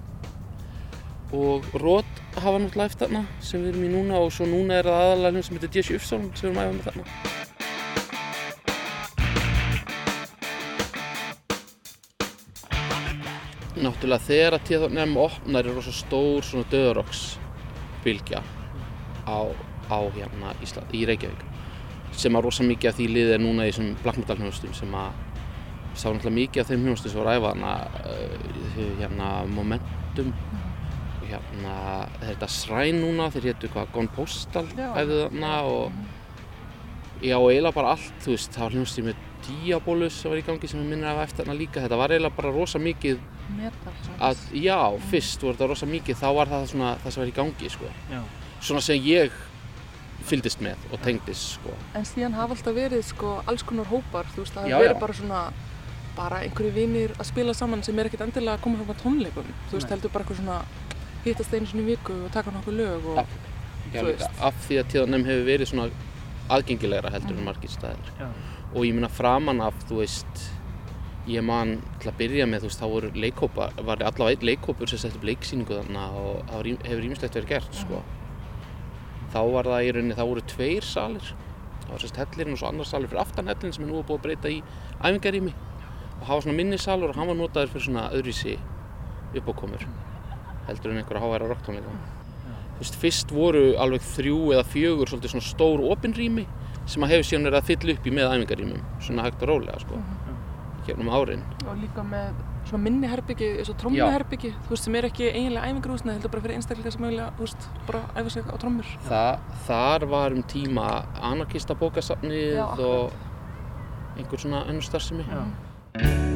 og 1.36 1.66
Rót 1.82 2.12
hafa 2.38 2.60
náttúrulega 2.62 2.92
eftir 2.92 3.08
þarna 3.08 3.24
sem 3.44 3.64
við 3.64 3.72
erum 3.74 3.88
í 3.88 3.94
núna 3.96 4.20
og 4.22 4.30
svo 4.34 4.46
núna 4.48 4.80
er 4.80 4.88
það 4.88 5.02
aðalega 5.06 5.34
hljómsveit 5.34 5.48
sem 5.50 5.58
heitir 5.60 5.80
Jesse 5.80 5.98
Ufsson 6.00 6.28
sem 6.38 6.46
við 6.46 6.52
erum 6.52 6.62
æfað 6.62 6.76
með 6.78 6.86
þarna. 6.90 7.06
Náttúrulega 13.86 14.26
þegar 14.30 14.56
að 14.56 14.68
tíða 14.70 14.94
nefnum 14.94 15.24
opnar 15.26 15.66
er 15.68 15.76
rosa 15.76 15.94
stór 15.94 16.46
svona 16.46 16.70
döðarokksbylgja 16.72 18.46
á, 19.26 19.40
á 19.92 20.00
hérna 20.16 20.56
Ísland, 20.64 20.94
í 20.96 21.06
Reykjavík 21.10 21.46
sem 22.16 22.36
að 22.38 22.48
rosa 22.48 22.64
mikið 22.64 22.90
af 22.90 22.98
því 22.98 23.08
liðið 23.12 23.34
er 23.36 23.44
núna 23.44 23.66
í 23.66 23.72
þessum 23.74 23.96
black 24.04 24.20
metal 24.22 24.38
hljómsveitum 24.40 24.76
sem 24.78 24.94
að 24.96 25.24
sá 25.96 26.06
náttúrulega 26.10 26.38
mikið 26.40 26.62
af 26.62 26.70
þeim 26.72 26.86
hljómsveitum 26.86 27.14
sem 27.14 27.22
voru 27.22 27.34
æfað 27.36 27.56
hana, 27.56 27.74
uh, 28.06 28.78
hérna 29.02 29.32
Momentum 29.52 30.32
hérna 31.26 31.76
þetta 32.22 32.50
sræn 32.52 33.02
núna 33.02 33.32
þeir 33.34 33.50
héttu 33.52 33.72
hvað 33.74 33.92
Gone 33.96 34.14
Postal 34.16 34.68
æfðu 34.70 35.24
þarna 35.26 35.56
og 35.72 36.04
Já, 37.24 37.38
eiginlega 37.40 37.72
bara 37.74 37.94
allt, 37.96 38.16
þú 38.22 38.34
veist, 38.34 38.52
það 38.54 38.64
var 38.66 38.74
hljómsið 38.76 39.06
með 39.08 39.22
Diabolus 39.46 40.18
sem 40.20 40.32
var 40.34 40.40
í 40.42 40.44
gangi 40.46 40.68
sem 40.68 40.82
ég 40.82 40.90
minnir 40.90 41.08
af 41.10 41.22
eftir 41.24 41.48
hana 41.48 41.56
líka. 41.58 41.84
Þetta 41.84 42.00
var 42.02 42.12
eiginlega 42.12 42.38
bara 42.38 42.52
rosa 42.52 42.82
mikið 42.82 43.22
Metal, 43.56 43.94
að, 44.28 44.42
já, 44.60 44.80
fyrst 45.12 45.46
voru 45.46 45.56
þetta 45.56 45.70
rosa 45.72 45.88
mikið, 45.90 46.20
þá 46.20 46.28
var 46.36 46.52
það 46.52 46.66
svona 46.74 46.90
það 47.04 47.16
sem 47.16 47.24
var 47.24 47.32
í 47.32 47.36
gangi, 47.40 47.72
sko. 47.72 47.92
Já. 48.12 48.20
Svona 48.66 48.82
sem 48.82 49.02
ég 49.06 49.32
fylgdist 50.26 50.62
með 50.66 50.82
og 50.92 51.02
tengdist, 51.06 51.56
sko. 51.60 51.74
En 51.98 52.06
síðan 52.08 52.34
hafa 52.38 52.56
alltaf 52.58 52.74
verið 52.76 53.04
sko 53.06 53.36
alls 53.46 53.64
konar 53.68 53.86
hópar, 53.92 54.26
þú 54.34 54.42
veist, 54.42 54.56
það 54.56 54.66
hafa 54.70 54.82
verið 54.82 54.96
já. 54.96 55.02
bara 55.04 55.18
svona 55.20 55.42
bara 56.16 56.38
einhverju 56.46 56.72
vinir 56.74 57.12
að 57.20 57.28
spila 57.28 57.54
saman 57.54 57.84
sem 57.84 57.98
er 58.00 58.08
ekkert 58.10 58.24
endilega 58.26 58.56
að 58.58 58.64
koma 58.64 58.86
frá 58.88 58.96
tónleikum. 59.04 59.50
Þú 59.70 59.78
veist, 59.78 59.92
heldur 59.92 60.14
bara 60.14 60.24
eitthvað 60.26 60.40
svona 60.42 60.60
hittast 61.26 61.54
einu 61.54 61.68
sinni 61.70 61.84
í 61.84 61.90
viku 61.92 62.16
og 62.26 62.32
taka 62.34 62.54
nokkuð 62.56 62.78
lög 62.80 63.08
og 63.12 63.20
Já. 63.20 63.26
Já, 63.94 64.02
líka, 64.02 64.30
af 64.42 64.56
því 64.66 64.78
að 64.82 64.88
tíðanum 64.92 65.26
hefur 65.28 65.46
verið 65.46 65.70
svona 65.70 65.90
aðgengilegra 66.56 67.12
heldur 67.14 67.38
en 67.38 67.46
margir 67.46 67.70
staðir. 67.70 68.12
Já. 68.20 68.28
Og 68.74 68.86
ég 68.88 68.96
minna 68.98 69.10
framan 69.12 69.62
af, 69.62 69.78
þú 69.90 70.00
veist, 70.02 70.42
ég 71.30 71.44
man 71.46 71.76
til 72.02 72.10
að 72.12 72.18
byrja 72.24 72.48
með, 72.50 72.64
þú 72.66 72.70
veist, 72.72 72.82
þá 72.82 72.88
voru 72.96 73.12
leikhópa, 73.14 73.68
var 73.86 74.02
allavega 74.02 74.34
einn 74.40 74.48
leikhópur 74.50 74.90
sem 74.90 75.02
sett 75.02 75.16
upp 75.20 75.28
leiksýningu 75.30 75.78
þarna 75.84 76.08
og 76.18 76.42
það 76.50 76.56
var 76.58 76.70
ým- 76.72 76.84
hefur 76.90 77.08
ímislegt 77.10 77.38
verið 77.40 77.52
gert, 77.54 77.74
sko. 77.84 78.02
Þá 79.34 79.40
var 79.52 79.70
það 79.72 79.86
í 79.88 79.94
rauninni, 79.96 80.18
þá 80.18 80.26
voru 80.26 80.46
tveir 80.54 80.88
salir. 80.88 81.32
Það 81.86 81.94
var 81.94 82.04
sérst 82.04 82.20
hellirinn 82.22 82.56
og 82.56 82.62
svo 82.62 82.72
annar 82.72 82.90
salir 82.90 83.12
fyrir 83.12 83.22
aftan 83.22 83.52
hellirinn 83.52 83.76
sem 83.76 83.86
er 83.86 83.92
nú 83.92 84.02
búið 84.02 84.20
að 84.20 84.26
breyta 84.26 84.52
í 84.54 84.62
æfingarými. 85.02 85.54
Og 86.22 86.28
var 86.30 86.46
svona 86.46 86.58
minnisalur 86.58 87.12
og 87.14 87.20
hann 87.20 87.30
var 87.30 87.40
notaður 87.40 87.74
fyrir 87.76 87.88
svona 87.90 88.10
öðruvísi 88.16 88.58
uppákomur 89.36 89.84
heldur 90.68 90.92
en 90.92 91.02
einhverja 91.02 91.22
háværa 91.22 91.50
rocktónleika. 91.52 91.92
Þú 92.76 92.82
veist, 92.82 92.98
fyrst 93.00 93.32
voru 93.32 93.64
alveg 93.80 94.04
þrjú 94.04 94.40
eða 94.56 94.66
fjögur 94.68 95.12
svolítið 95.12 95.36
svona 95.36 95.48
stór 95.48 95.84
opinrými 95.94 96.46
sem 96.90 97.06
að 97.06 97.14
hefur 97.16 97.30
síðan 97.30 97.48
verið 97.50 97.60
að 97.62 97.70
fylla 97.70 97.96
upp 97.96 98.10
í 98.10 98.14
með 98.16 98.34
æfingarýmum, 98.34 98.82
svona 99.06 99.26
hægt 99.26 99.46
og 99.46 99.52
rólega, 99.52 99.78
sko, 99.82 100.02
hérna 100.88 101.06
um 101.06 101.14
árin. 101.16 101.46
og 101.66 101.80
líka 101.82 102.04
með 102.06 102.44
svona 102.66 102.82
minni 102.84 103.08
herbyggi, 103.10 103.50
eins 103.60 103.70
og 103.70 103.78
trommuherbyggi, 103.82 104.54
þú 104.66 104.74
veist, 104.74 104.88
sem 104.88 104.98
er 105.00 105.08
ekki 105.10 105.28
eiginlega 105.32 105.70
æfingarhúsna, 105.70 106.16
heldur 106.18 106.34
bara 106.34 106.46
fyrir 106.46 106.58
einstaklega 106.60 106.92
sem 106.96 107.08
eiginlega, 107.08 107.32
þú 107.38 107.48
veist, 107.48 107.68
bara 107.88 108.04
æfa 108.16 108.36
sig 108.36 108.44
á 108.50 108.56
trommur. 108.62 108.94
Þa, 109.10 109.24
þar 109.68 110.08
var 110.16 110.38
um 110.38 110.44
tíma 110.56 110.88
anarkista 111.32 111.78
bókasafnið 111.78 112.62
og 112.90 113.12
einhver 114.18 114.42
svona 114.42 114.66
önnur 114.70 114.88
starfsemi. 114.88 115.28
Já. 115.30 116.35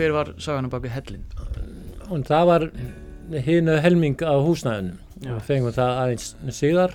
Hver 0.00 0.14
var 0.16 0.28
sagan 0.40 0.64
á 0.64 0.72
baku 0.72 0.88
hellin? 0.88 1.24
Og 2.08 2.22
það 2.24 2.46
var 2.48 2.62
hinu 3.44 3.74
helming 3.84 4.22
af 4.24 4.46
húsnæðinu. 4.46 4.94
Já. 5.20 5.34
Við 5.34 5.42
fengum 5.44 5.74
það 5.76 5.98
aðeins 6.00 6.28
síðar 6.56 6.94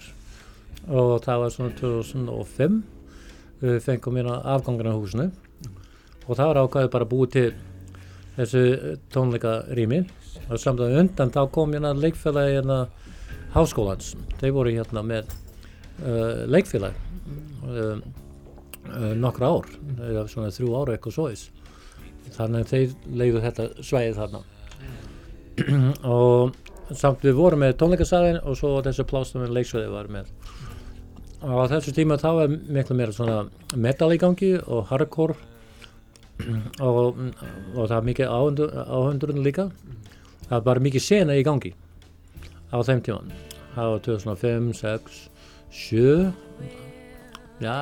og 0.89 1.11
það 1.21 1.43
var 1.43 1.53
svona 1.53 1.75
2005. 1.77 2.79
Við 3.61 3.77
fengum 3.85 4.17
hérna 4.17 4.39
afgangan 4.55 4.89
af 4.89 4.97
húsinu 4.97 5.27
og 6.25 6.31
það 6.31 6.49
var 6.49 6.59
ákvæðið 6.63 6.91
bara 6.95 7.09
búið 7.11 7.29
til 7.35 7.45
þessu 8.39 8.63
tónleika 9.13 9.53
rými 9.77 10.01
og 10.49 10.57
samt 10.63 10.81
að 10.81 10.97
undan 11.03 11.33
þá 11.35 11.43
kom 11.53 11.77
hérna 11.77 11.93
leikfélagi 11.93 12.57
hérna 12.57 12.79
háskólans. 13.53 14.15
Þeir 14.41 14.55
voru 14.57 14.73
hérna 14.73 15.05
með 15.05 15.29
uh, 16.01 16.41
leikfélagi 16.49 16.97
uh, 17.69 18.01
uh, 18.01 19.13
nokkra 19.13 19.53
ár, 19.59 19.69
svona 20.25 20.49
þrjú 20.57 20.73
ára 20.81 20.97
eitthvað 20.97 21.19
svoðis. 21.19 21.51
Þannig 22.35 22.65
að 22.65 22.71
þeir 22.73 23.15
leiðu 23.21 23.41
þetta 23.45 23.67
svæðið 23.85 24.19
þarna. 24.21 24.43
Og 26.15 26.95
samt 26.95 27.23
við 27.25 27.37
vorum 27.37 27.63
með 27.63 27.77
tónleikasalinn 27.79 28.41
og 28.43 28.57
svo 28.59 28.75
þessu 28.85 29.05
plástum 29.09 29.45
við 29.45 29.55
leiksvæði 29.59 29.93
var 29.93 30.11
með. 30.11 30.31
Og 31.45 31.61
á 31.61 31.65
þessu 31.75 31.93
tíma 31.95 32.17
þá 32.21 32.29
var 32.39 32.51
miklu 32.51 32.97
meira 32.97 33.15
svona 33.15 33.77
metal 33.77 34.11
í 34.13 34.19
gangi 34.21 34.55
og 34.65 34.87
hardcore. 34.91 35.37
Og, 36.83 37.15
og 37.15 37.83
það 37.85 37.95
var 37.95 38.07
mikið 38.09 38.33
áhundurinn 38.35 39.45
líka. 39.45 39.69
Það 40.45 40.57
var 40.57 40.69
bara 40.73 40.83
mikið 40.89 41.05
sena 41.05 41.37
í 41.39 41.45
gangi 41.45 41.71
á 42.75 42.77
þeim 42.83 43.01
tíman 43.05 43.29
það 43.75 43.91
var 43.91 44.01
2005, 44.07 44.73
6, 44.79 45.29
7 45.71 46.33
já 47.63 47.75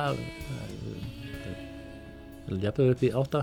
jafnveg 2.62 2.92
upp 2.94 3.02
í 3.02 3.10
8 3.22 3.42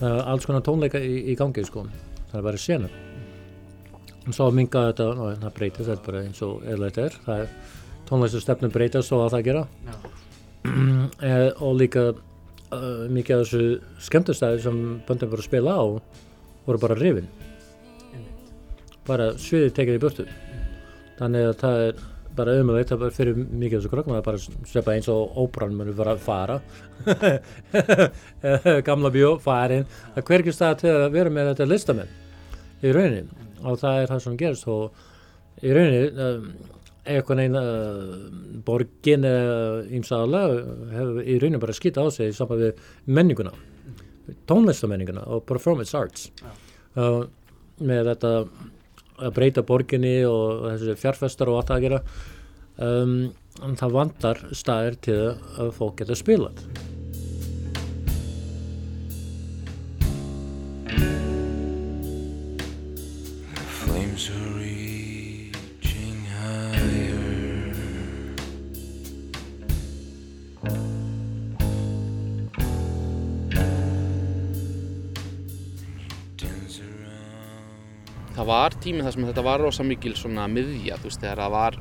það 0.00 0.16
var 0.16 0.28
alls 0.32 0.46
konar 0.48 0.64
tónleika 0.66 1.00
í, 1.02 1.14
í 1.32 1.36
gangi 1.38 1.64
sko. 1.66 1.86
Það 2.32 2.46
var 2.48 2.58
sena. 2.60 2.90
Og 4.24 4.32
svo 4.32 4.50
minga 4.56 4.86
þetta 4.88 5.08
og 5.12 5.40
það 5.42 5.56
breytist 5.58 5.88
þetta 5.90 6.00
er 6.00 6.06
bara 6.06 6.22
eins 6.24 6.44
og 6.44 6.68
eðlægt 6.72 7.00
er. 7.02 7.16
Það 7.26 7.42
er 7.44 7.56
tónlistastefnum 8.08 8.72
breytast 8.74 9.12
og 9.14 9.26
að 9.26 9.36
það 9.36 9.48
gera. 9.50 9.66
Eh, 11.24 11.50
og 11.60 11.74
líka 11.76 12.02
uh, 12.08 13.04
mikið 13.12 13.34
af 13.36 13.42
þessu 13.42 14.06
skemmtastæði 14.06 14.62
sem 14.64 14.78
böndum 15.04 15.30
voru 15.34 15.44
að 15.44 15.48
spila 15.50 15.74
á 15.76 15.84
voru 16.64 16.80
bara 16.80 16.96
rifin. 16.96 17.28
Bara 19.04 19.34
sviðið 19.36 19.74
tekið 19.76 19.98
í 19.98 20.02
burtu. 20.02 20.26
Þannig 21.18 21.50
að 21.50 21.58
það 21.60 21.82
er 21.88 22.00
bara 22.36 22.56
umöðveitt 22.60 22.92
að 22.94 23.04
fyrir 23.16 23.38
mikið 23.38 23.78
þessu 23.78 23.92
krökkum 23.92 24.16
að 24.16 24.26
bara 24.26 24.42
svepa 24.70 24.94
eins 24.94 25.08
og 25.12 25.36
óbrann 25.40 25.74
munu 25.78 25.94
bara 25.96 26.14
að 26.16 26.22
fara. 26.24 26.58
Gamla 28.88 29.10
bjó, 29.14 29.34
farin. 29.42 29.88
Það 30.14 30.28
hverkist 30.30 30.62
það 30.62 30.78
til 30.82 30.92
að 30.92 31.08
vera 31.16 31.34
með 31.34 31.50
þetta 31.52 31.68
listamenn 31.70 32.14
í 32.82 32.94
rauninni. 32.94 33.42
Og 33.64 33.80
það 33.80 34.00
er 34.00 34.10
það 34.12 34.24
sem 34.26 34.38
gerist 34.40 34.70
og 34.70 35.04
í 35.64 35.76
rauninni 35.76 36.26
um, 36.28 36.48
eitthvað 37.04 37.40
neina 37.42 37.62
uh, 37.68 38.16
borgin 38.66 39.28
ímsaðalega 39.28 40.66
hefur 40.96 41.22
í 41.22 41.38
rauninni 41.38 41.62
bara 41.62 41.76
skita 41.76 42.04
á 42.04 42.08
sig 42.12 42.32
í 42.32 42.36
samband 42.36 42.64
við 42.64 42.84
menninguna 43.06 43.54
tónlistamenninguna 44.48 45.24
og 45.28 45.44
performance 45.48 45.96
arts. 45.96 46.30
Uh, 46.96 47.24
með 47.82 48.10
þetta 48.12 48.32
að 49.18 49.34
breyta 49.36 49.66
borginni 49.66 50.16
og 50.28 50.66
þessi 50.70 50.96
fjárfestar 51.02 51.50
og 51.50 51.60
allt 51.60 51.70
það 51.72 51.76
að 51.76 51.86
gera. 51.88 52.02
Um, 52.74 53.14
en 53.62 53.78
það 53.78 53.94
vantar 54.00 54.42
staðir 54.50 54.98
til 55.06 55.20
að 55.30 55.70
fólk 55.76 56.00
geta 56.00 56.18
spilað 56.18 56.64
var 78.64 78.76
tíminn 78.82 79.06
þar 79.06 79.16
sem 79.16 79.26
þetta 79.28 79.46
var 79.46 79.64
rosa 79.64 79.86
mikil 79.86 80.14
svona 80.18 80.46
miðja, 80.50 80.98
þú 81.00 81.10
veist, 81.10 81.22
þegar 81.22 81.42
það 81.44 81.56
var 81.56 81.80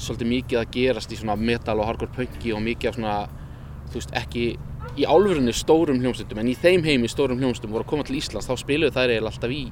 svolítið 0.00 0.32
mikið 0.32 0.62
að 0.62 0.72
gerast 0.76 1.12
í 1.12 1.20
svona 1.20 1.36
metal 1.36 1.76
og 1.80 1.88
hardcore 1.90 2.16
punki 2.16 2.54
og 2.56 2.64
mikið 2.64 2.90
af 2.90 2.98
svona, 2.98 3.14
þú 3.90 4.00
veist, 4.00 4.14
ekki 4.20 4.44
í 4.98 5.06
álfurinni 5.06 5.54
stórum 5.54 6.00
hljómsveitum, 6.02 6.40
en 6.40 6.50
í 6.50 6.56
þeim 6.58 6.84
heimi 6.86 7.10
stórum 7.10 7.40
hljómsveitum 7.40 7.74
voru 7.74 7.86
að 7.86 7.92
koma 7.92 8.06
til 8.08 8.18
Íslands, 8.18 8.48
þá 8.48 8.56
spiluðu 8.64 8.96
þær 8.96 9.12
eiginlega 9.12 9.32
alltaf 9.34 9.54
í 9.54 9.62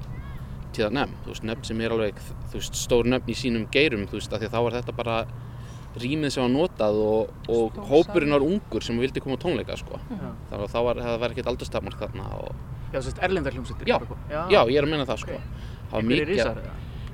tíða 0.76 0.90
nefn, 0.94 1.18
þú 1.24 1.32
veist, 1.32 1.46
nefn 1.48 1.68
sem 1.68 1.82
er 1.82 1.94
alveg, 1.96 2.22
þú 2.52 2.60
veist, 2.60 2.78
stór 2.78 3.08
nefn 3.08 3.32
í 3.32 3.36
sínum 3.38 3.68
geirum, 3.72 4.04
þú 4.10 4.20
veist, 4.20 4.32
af 4.32 4.42
því 4.42 4.50
að 4.50 4.54
þá 4.54 4.60
var 4.66 4.76
þetta 4.78 4.96
bara 5.00 5.18
rýmið 5.98 6.34
sem 6.34 6.44
var 6.44 6.52
notað 6.52 6.98
og, 7.02 7.32
og 7.50 7.78
hópurinn 7.88 8.36
var 8.36 8.44
ungur 8.44 8.84
sem 8.84 9.00
vildi 9.00 9.22
koma 9.24 9.38
tónleika, 9.40 9.78
sko. 9.80 9.98
Þannig 10.12 10.66
að 10.68 10.74
þá 10.74 10.78
var, 10.86 11.00
það 11.06 11.16
var 11.24 11.34
ekkert 11.34 11.50
aldurstafmark 11.54 12.04
þarna 12.04 12.28
og, 12.36 12.60
Já, 12.92 13.00
sérst 13.04 13.18
erlendar 13.24 13.56
hljómsveitir? 13.56 13.88
Já, 13.90 13.98
já, 14.30 14.60
ég 14.70 14.78
er 14.78 14.86
að 14.86 14.92
menna 14.92 15.08
það, 15.08 15.24
sko. 15.24 15.40
Ok. 15.40 15.64
Einhverjir 15.92 16.28
risar? 16.28 16.60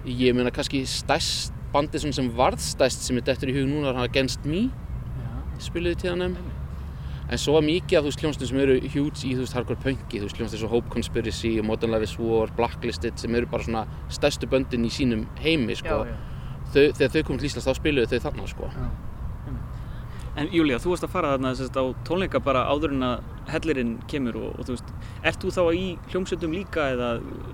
Ég 0.05 0.35
meina 0.37 0.53
kannski 0.55 0.83
stærst 0.89 1.55
bandið 1.75 2.11
sem 2.15 2.29
varð 2.37 2.63
stærst 2.63 3.07
sem 3.07 3.19
er 3.19 3.27
dettur 3.27 3.51
í 3.51 3.57
hug 3.57 3.71
núna 3.71 3.91
er 3.91 3.99
hann 3.99 4.11
Against 4.11 4.45
Me 4.47 4.67
Já. 4.69 5.31
spiluði 5.71 6.05
tíðanum 6.05 6.37
en 7.25 7.41
svo 7.41 7.57
var 7.57 7.65
mikið 7.65 7.99
af 7.99 8.05
þú 8.05 8.11
veist 8.11 8.23
hljómsnum 8.23 8.51
sem 8.51 8.61
eru 8.61 8.77
huge 8.83 9.25
í 9.25 9.33
þú 9.33 9.47
veist 9.47 9.57
hardcore 9.57 9.81
punki 9.81 10.21
þú 10.21 10.29
veist 10.29 10.39
hljómsnum 10.39 10.61
svo 10.61 10.71
Hope 10.75 10.93
Conspiracy, 10.93 11.55
Modern 11.65 11.95
Love 11.95 12.05
is 12.05 12.15
War, 12.21 12.53
Blacklisted 12.59 13.19
sem 13.21 13.35
eru 13.35 13.49
bara 13.51 13.65
svona 13.65 13.87
stærstu 14.13 14.49
böndin 14.51 14.85
í 14.85 14.93
sínum 14.93 15.25
heimi 15.41 15.77
sko. 15.79 16.05
Já, 16.05 16.13
já. 16.13 16.17
Þau, 16.75 16.85
þegar 16.99 17.13
þau 17.15 17.27
kom 17.31 17.41
til 17.41 17.49
Íslands 17.49 17.69
þá 17.69 17.79
spiluðu 17.81 18.11
þau 18.13 18.25
þarna 18.27 18.49
sko. 18.51 18.71
En 20.35 20.49
Júlia, 20.51 20.81
þú 20.83 20.91
varst 20.91 21.05
að 21.07 21.13
fara 21.13 21.29
þarna 21.35 21.53
sérst, 21.55 21.77
á 21.79 21.85
tónleika 22.07 22.41
bara 22.43 22.65
áður 22.67 22.97
en 22.97 23.07
að 23.07 23.27
hellirinn 23.53 23.93
kemur 24.11 24.39
og, 24.41 24.57
og 24.59 24.67
þú 24.67 24.75
veist, 24.75 24.89
ert 25.31 25.45
þú 25.45 25.53
þá 25.55 25.61
í 25.79 25.85
hljómsveitum 26.11 26.57
líka 26.57 26.89
eða 26.91 27.11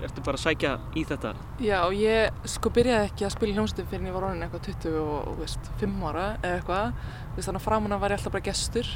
ertu 0.07 0.23
bara 0.25 0.39
að 0.39 0.45
sækja 0.47 0.71
í 0.97 1.03
þetta? 1.05 1.33
Já, 1.61 1.77
ég 1.93 2.47
sko 2.55 2.71
byrjaði 2.73 3.11
ekki 3.11 3.27
að 3.27 3.33
spila 3.35 3.53
í 3.53 3.57
hljómsveitum 3.59 3.91
fyrir 3.91 4.01
en 4.01 4.09
ég 4.09 4.17
var 4.17 4.27
orðin 4.31 4.47
eitthvað 4.47 4.65
20 4.71 4.97
og, 5.03 5.13
og 5.29 5.37
veist, 5.43 5.71
5 5.83 6.07
ára 6.09 6.25
eða 6.39 6.55
eitthvað. 6.55 7.05
Þannig 7.37 7.61
að 7.61 7.67
framan 7.67 7.95
að 7.95 8.01
var 8.01 8.15
ég 8.15 8.21
alltaf 8.21 8.35
bara 8.37 8.49
gestur 8.49 8.91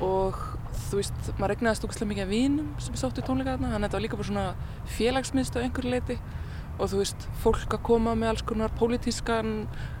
og 0.00 0.42
þú 0.88 1.00
veist, 1.00 1.32
maður 1.36 1.54
regnaði 1.54 1.80
stúkislega 1.80 2.10
mikið 2.10 2.26
af 2.26 2.34
vinum 2.34 2.68
sem 2.82 2.98
sóttu 2.98 3.22
í 3.22 3.26
tónleika 3.30 3.54
þarna, 3.54 3.74
þannig 3.76 3.84
að 3.84 3.86
þetta 3.86 3.98
var 4.00 4.06
líka 4.08 4.20
bara 4.20 4.30
svona 4.32 4.46
félagsmiðstöð 4.96 5.66
einhverju 5.68 5.94
leiti 5.94 6.18
og 6.78 6.88
þú 6.88 7.00
veist, 7.02 7.26
fólk 7.42 7.74
að 7.76 7.82
koma 7.84 8.14
með 8.16 8.28
alls 8.34 8.42
konar 8.48 8.70
pólitískan, 8.78 9.50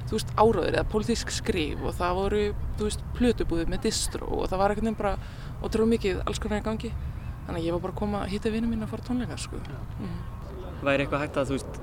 þú 0.08 0.16
veist, 0.16 0.30
áráður 0.36 0.76
eða 0.78 0.86
pólitísk 0.92 1.30
skrif 1.34 1.82
og 1.84 1.92
það 1.98 2.14
voru, 2.20 2.42
þú 2.78 2.88
veist, 2.88 3.02
plötubúðið 3.18 3.68
með 3.74 3.82
distró 3.88 4.26
og 4.40 4.48
það 4.48 4.58
var 4.62 4.70
einhvern 4.74 4.88
veginn 4.88 5.00
bara 5.02 5.16
ótrúlega 5.62 5.92
mikið 5.94 6.22
alls 6.26 6.38
konar 6.40 6.62
í 6.62 6.64
gangi. 6.64 6.92
Þannig 7.46 7.60
að 7.60 7.66
ég 7.66 7.72
var 7.76 7.80
bara 7.84 7.92
að 7.92 7.98
koma 8.00 8.18
að 8.24 8.28
hitta 8.32 8.50
vinum 8.54 8.70
mín 8.70 8.82
að 8.86 8.92
fara 8.94 9.02
tónleika, 9.08 9.36
sko. 9.38 9.56
Mm. 10.00 10.18
Væri 10.86 11.04
eitthvað 11.04 11.20
hægt 11.26 11.36
að 11.40 11.48
þú 11.50 11.56
veist 11.58 11.80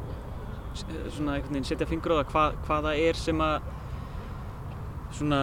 s- 0.77 0.85
svona 1.17 1.35
einhvern 1.37 1.53
veginn 1.53 1.65
setja 1.69 1.87
fingur 1.89 2.13
á 2.13 2.17
það 2.23 2.31
hvað, 2.31 2.57
hvað 2.65 2.87
það 2.87 3.01
er 3.09 3.13
sem 3.21 3.41
að 3.41 3.61
svona, 5.17 5.41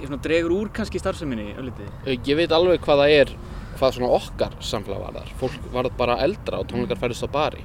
ég 0.00 0.06
svona 0.08 0.22
dregur 0.24 0.54
úr 0.56 0.70
kannski 0.74 0.98
starfseminni 1.02 1.52
öllitið? 1.58 1.90
Ég 2.26 2.36
veit 2.38 2.52
alveg 2.54 2.80
hvað 2.84 3.02
það 3.04 3.14
er, 3.20 3.32
hvað 3.78 3.94
svona 3.98 4.10
okkar 4.18 4.56
samfélag 4.60 5.02
var 5.06 5.18
þar. 5.20 5.32
Fólk 5.40 5.68
var 5.74 5.90
bara 5.98 6.18
eldra 6.24 6.58
og 6.62 6.66
tónleikar 6.70 6.98
færðist 7.00 7.26
á 7.26 7.30
bari. 7.30 7.62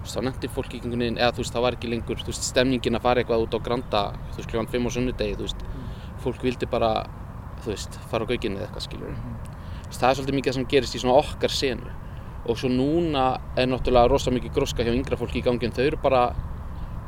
Þá 0.00 0.20
nefndi 0.24 0.48
fólk 0.48 0.70
ekki 0.70 0.86
einhvern 0.86 1.04
veginn, 1.04 1.18
eða 1.20 1.34
þú 1.36 1.42
veist, 1.42 1.54
það 1.54 1.64
var 1.66 1.76
ekki 1.76 1.90
lengur, 1.92 2.22
veist, 2.26 2.44
stemningin 2.46 2.96
að 2.96 3.04
fara 3.04 3.22
eitthvað 3.22 3.44
út 3.44 3.56
á 3.56 3.58
Granda, 3.66 4.02
þú 4.30 4.40
veist, 4.40 4.50
kljóðan 4.50 4.70
5 4.72 4.88
á 4.88 4.90
sunnudegi, 4.96 5.34
þú 5.36 5.46
veist, 5.46 5.64
fólk 6.24 6.44
vildi 6.46 6.68
bara, 6.72 6.90
þú 7.60 7.72
veist, 7.74 7.98
fara 8.10 8.24
á 8.24 8.30
gauginni 8.30 8.58
eða 8.58 8.68
eitthvað, 8.68 8.86
skiljur. 8.86 9.18
Veist, 9.86 10.00
það 10.00 10.08
er 10.10 10.18
svolítið 10.20 10.38
mikið 10.38 10.56
sem 10.56 10.68
gerist 10.72 10.96
í 10.96 11.02
svona 11.02 11.18
okkar 11.20 11.54
senu. 11.54 11.92
Og 12.48 12.56
svo 12.56 12.70
núna 12.72 13.26
er 13.60 13.68
náttúrulega 13.68 14.08
rosa 14.08 14.32
mikið 14.32 14.54
gróska 14.56 14.86
hjá 14.86 14.94
yngra 14.94 15.18
fólki 15.20 15.42
í 15.42 15.44
gangi 15.44 15.68
en 15.68 15.76
þau 15.76 15.84
eru 15.84 16.00
bara 16.00 16.22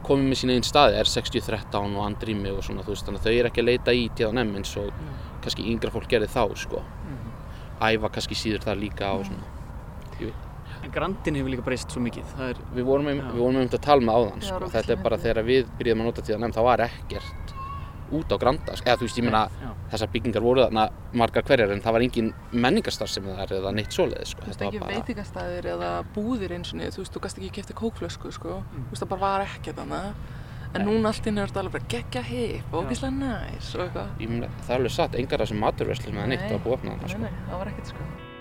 komið 0.05 0.29
með 0.29 0.41
sín 0.43 0.53
einn 0.53 0.67
staði, 0.67 0.99
R6013 1.01 1.97
og 1.97 2.05
Andrými 2.05 2.53
og 2.53 2.61
svona, 2.67 2.85
þú 2.85 2.93
veist, 2.93 3.07
þannig 3.09 3.23
að 3.23 3.27
þau 3.29 3.39
eru 3.39 3.51
ekki 3.53 3.63
að 3.63 3.69
leita 3.71 3.97
í 3.97 4.05
T&M 4.19 4.55
eins 4.61 4.77
og 4.83 4.93
kannski 5.43 5.67
yngra 5.73 5.95
fólk 5.95 6.11
gerði 6.11 6.29
þá, 6.29 6.45
sko. 6.59 6.83
Æfa 7.83 8.13
kannski 8.15 8.37
síður 8.39 8.67
það 8.67 8.83
líka 8.83 9.13
og 9.17 9.25
svona. 9.31 9.52
En 10.93 10.99
Grandin 10.99 11.35
hefur 11.41 11.49
líka 11.49 11.65
breyst 11.65 11.89
svo 11.95 12.03
mikið. 12.05 12.25
Það 12.37 12.49
er, 12.53 12.59
Við 12.77 12.85
vorum, 12.85 13.07
vorum 13.33 13.57
einmitt 13.57 13.77
að 13.79 13.81
tala 13.87 14.05
með 14.05 14.19
áðan, 14.19 14.43
sko. 14.45 14.69
Þetta 14.75 14.93
er 14.93 14.99
bara 15.03 15.17
þegar 15.23 15.47
við 15.47 15.71
byrjuðum 15.79 16.03
að 16.03 16.09
nota 16.11 16.23
T&M, 16.27 16.53
þá 16.53 16.63
var 16.67 16.83
ekkert 16.85 17.55
út 18.13 18.29
á 18.29 18.37
Granda, 18.37 18.75
sko. 18.77 18.85
eða 18.91 18.99
þú 19.01 19.07
veist, 19.09 19.17
ég 19.19 19.25
meina, 19.25 19.41
já. 19.63 19.71
þessar 19.95 20.11
byggingar 20.13 20.43
voru 20.45 20.67
þarna 20.67 20.85
margar 21.17 21.43
hverjar 21.49 21.71
en 21.73 21.81
það 21.81 21.93
var 21.97 22.05
engin 22.05 22.29
menningarstarfsemi 22.53 23.37
þar 23.39 23.55
eða 23.57 23.73
neitt 23.73 23.97
svoleiðis, 23.97 24.35
sko. 24.35 24.43
Þú 24.43 24.51
veist 24.51 24.59
Þetta 24.61 24.69
ekki 24.69 24.81
var 24.83 24.91
bara, 24.91 25.01
veitingastæðir 25.01 25.69
eða 25.73 25.91
búðir 26.13 26.53
eins 26.59 26.73
og 26.75 26.79
niður, 26.83 26.93
þú 26.93 27.01
veist, 27.07 27.15
þú 27.17 27.23
gast 27.25 27.41
ekki 27.41 27.51
kæfti 27.57 27.77
kókflösku, 27.81 28.33
sko, 28.37 28.59
Mm. 28.61 28.85
þú 28.85 28.93
veist, 28.93 29.03
það 29.03 29.09
bara 29.15 29.21
var 29.25 29.47
ekkert 29.47 29.79
annað. 29.87 30.13
En 30.75 30.87
núna 30.87 31.09
allt 31.09 31.27
inn 31.27 31.39
er 31.39 31.47
þetta 31.49 31.61
alveg 31.65 31.73
bara 31.73 31.85
geggja 31.89 32.23
hip 32.23 32.65
og 32.73 32.85
ógeðslega 32.85 33.17
næs 33.17 33.75
og 33.77 33.81
eitthvað. 33.89 34.09
það 34.21 34.71
er 34.71 34.77
alveg 34.77 34.91
satt, 34.93 35.15
engar 35.15 35.41
af 35.41 35.49
þessum 35.49 35.61
maturverslum 35.65 36.15
eða 36.17 36.29
neitt 36.29 36.53
að 36.53 36.67
opna 36.73 36.91
þarna, 36.93 37.01
Nei, 37.01 37.09
sko. 37.09 37.19
nei, 37.19 37.31
það 37.49 37.59
var 37.59 37.67
ekkert, 37.73 37.87
sko. 37.87 38.32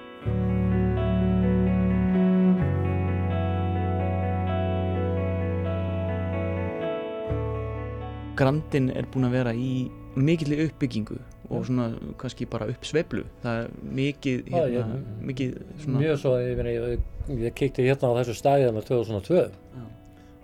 Grandin 8.40 8.90
er 8.96 9.08
búin 9.12 9.28
að 9.28 9.36
vera 9.36 9.54
í 9.54 9.72
mikilli 10.16 10.58
uppbyggingu 10.68 11.18
og 11.52 11.66
svona 11.68 11.90
kannski 12.20 12.46
bara 12.48 12.70
uppsveiflu. 12.72 13.26
Það 13.44 13.58
er 13.62 13.72
mikið, 14.00 14.44
hérna, 14.54 14.84
ég- 14.96 15.24
mikið 15.30 15.56
svona... 15.84 16.00
Mjög 16.00 16.20
svo, 16.22 16.34
ég, 16.40 16.62
ég, 16.72 17.02
ég 17.46 17.56
kíkti 17.60 17.86
hérna 17.90 18.12
á 18.12 18.18
þessu 18.22 18.36
stæði 18.40 18.68
hérna 18.70 18.84
2002 18.88 19.42
Já. 19.42 19.84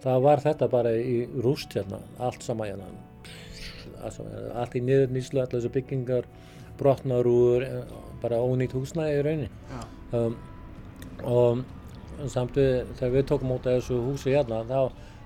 það 0.03 0.21
var 0.27 0.43
þetta 0.43 0.67
bara 0.71 0.91
í 0.99 1.15
rúst 1.43 1.77
hérna, 1.77 2.01
allt 2.19 2.43
sama 2.43 2.67
hérna 2.67 2.89
allt 4.07 4.75
í 4.77 4.81
niður 4.83 5.09
nýslu, 5.15 5.39
allar 5.41 5.55
þessu 5.57 5.71
byggingar 5.73 6.27
brotnar 6.77 7.25
úr 7.27 7.63
eh, 7.65 7.95
bara 8.21 8.37
ónýtt 8.43 8.75
húsnæði 8.77 9.15
í 9.17 9.23
rauninni 9.25 9.49
Já. 9.71 9.81
um, 10.19 10.35
og 11.23 11.63
samt 12.29 12.55
við, 12.59 12.83
þegar 12.99 13.15
við 13.15 13.25
tókum 13.31 13.55
út 13.55 13.65
af 13.67 13.79
þessu 13.79 13.97
húsi 14.05 14.35
hérna 14.35 14.61
þá 14.69 14.79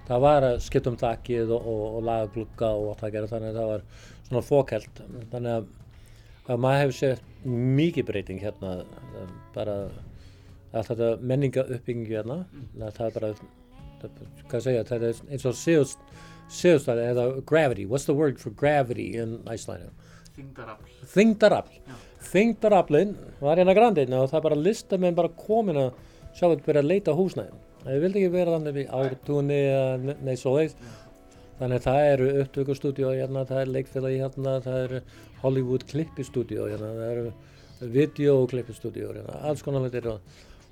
það 0.08 0.24
var 0.26 0.48
að 0.48 0.62
skipta 0.66 0.92
um 0.92 1.00
þakkið 1.02 1.54
og, 1.56 1.68
og, 1.74 1.84
og 1.98 2.08
laga 2.08 2.32
glugga 2.36 2.72
og 2.78 2.88
allt 2.92 3.04
það 3.04 3.16
gera 3.16 3.32
þannig 3.32 3.52
að 3.52 3.60
það 3.60 3.72
var 3.72 3.84
svona 4.28 4.46
fókælt 4.48 5.04
þannig 5.34 5.58
að, 5.58 5.68
að 6.48 6.64
maður 6.66 6.82
hefur 6.84 6.98
séð 7.00 7.28
mikið 7.82 8.08
breyting 8.12 8.42
hérna 8.42 8.76
um, 9.22 9.36
bara 9.56 9.78
allt 10.72 10.92
þetta 10.92 11.10
menninga 11.20 11.66
uppbyggingu 11.68 12.16
hérna. 12.16 12.38
Það 12.78 12.94
það 12.98 13.08
er 13.08 13.16
bara 13.18 13.32
það, 14.02 14.22
hvað 14.52 14.64
segja, 14.68 14.86
það 14.88 15.08
er 15.08 15.24
eins 15.32 15.48
og 15.50 15.58
séðustæði 16.52 17.10
eða 17.10 17.26
gravity, 17.48 17.88
what's 17.88 18.08
the 18.08 18.16
word 18.16 18.40
for 18.40 18.56
gravity 18.56 19.12
in 19.20 19.40
Iceland? 19.48 19.92
Þingdarafl. 20.32 20.94
þingdarafl 21.12 21.82
þingdaraflin 22.32 23.12
var 23.42 23.60
hérna 23.60 23.76
grandinn 23.76 24.14
og 24.16 24.30
það 24.32 24.38
er 24.38 24.46
bara 24.46 24.60
listamenn 24.62 25.18
bara 25.18 25.32
komin 25.36 25.80
að 25.82 25.90
sjá 26.38 26.46
þetta 26.46 26.66
byrja 26.68 26.84
að 26.84 26.88
leita 26.88 27.12
að 27.12 27.20
það 27.84 28.02
vildi 28.06 28.22
ekki 28.24 28.34
vera 28.36 28.56
þannig 28.58 28.76
við 28.80 28.92
ártúni 29.02 29.60
eða 29.68 30.16
nei 30.26 30.36
svo 30.40 30.56
leiðis 30.58 30.76
þannig 31.62 31.78
að 31.78 31.86
það 31.88 32.08
eru 32.14 32.28
upptökustúdíó 32.44 33.12
hérna, 33.14 33.46
það 33.50 33.62
er 33.64 33.72
leikfélagi 33.76 34.20
hérna, 34.24 34.56
það 34.66 34.80
eru 34.88 35.02
Hollywood 35.44 35.84
klippistúdíó 35.90 36.68
hérna, 36.72 36.92
það 36.98 37.12
eru 37.16 37.32
videoklippistúdíó 37.96 39.12
hérna, 39.16 39.40
alls 39.50 39.64
konar 39.66 39.86
hlutir 39.86 40.08
og 40.16 40.22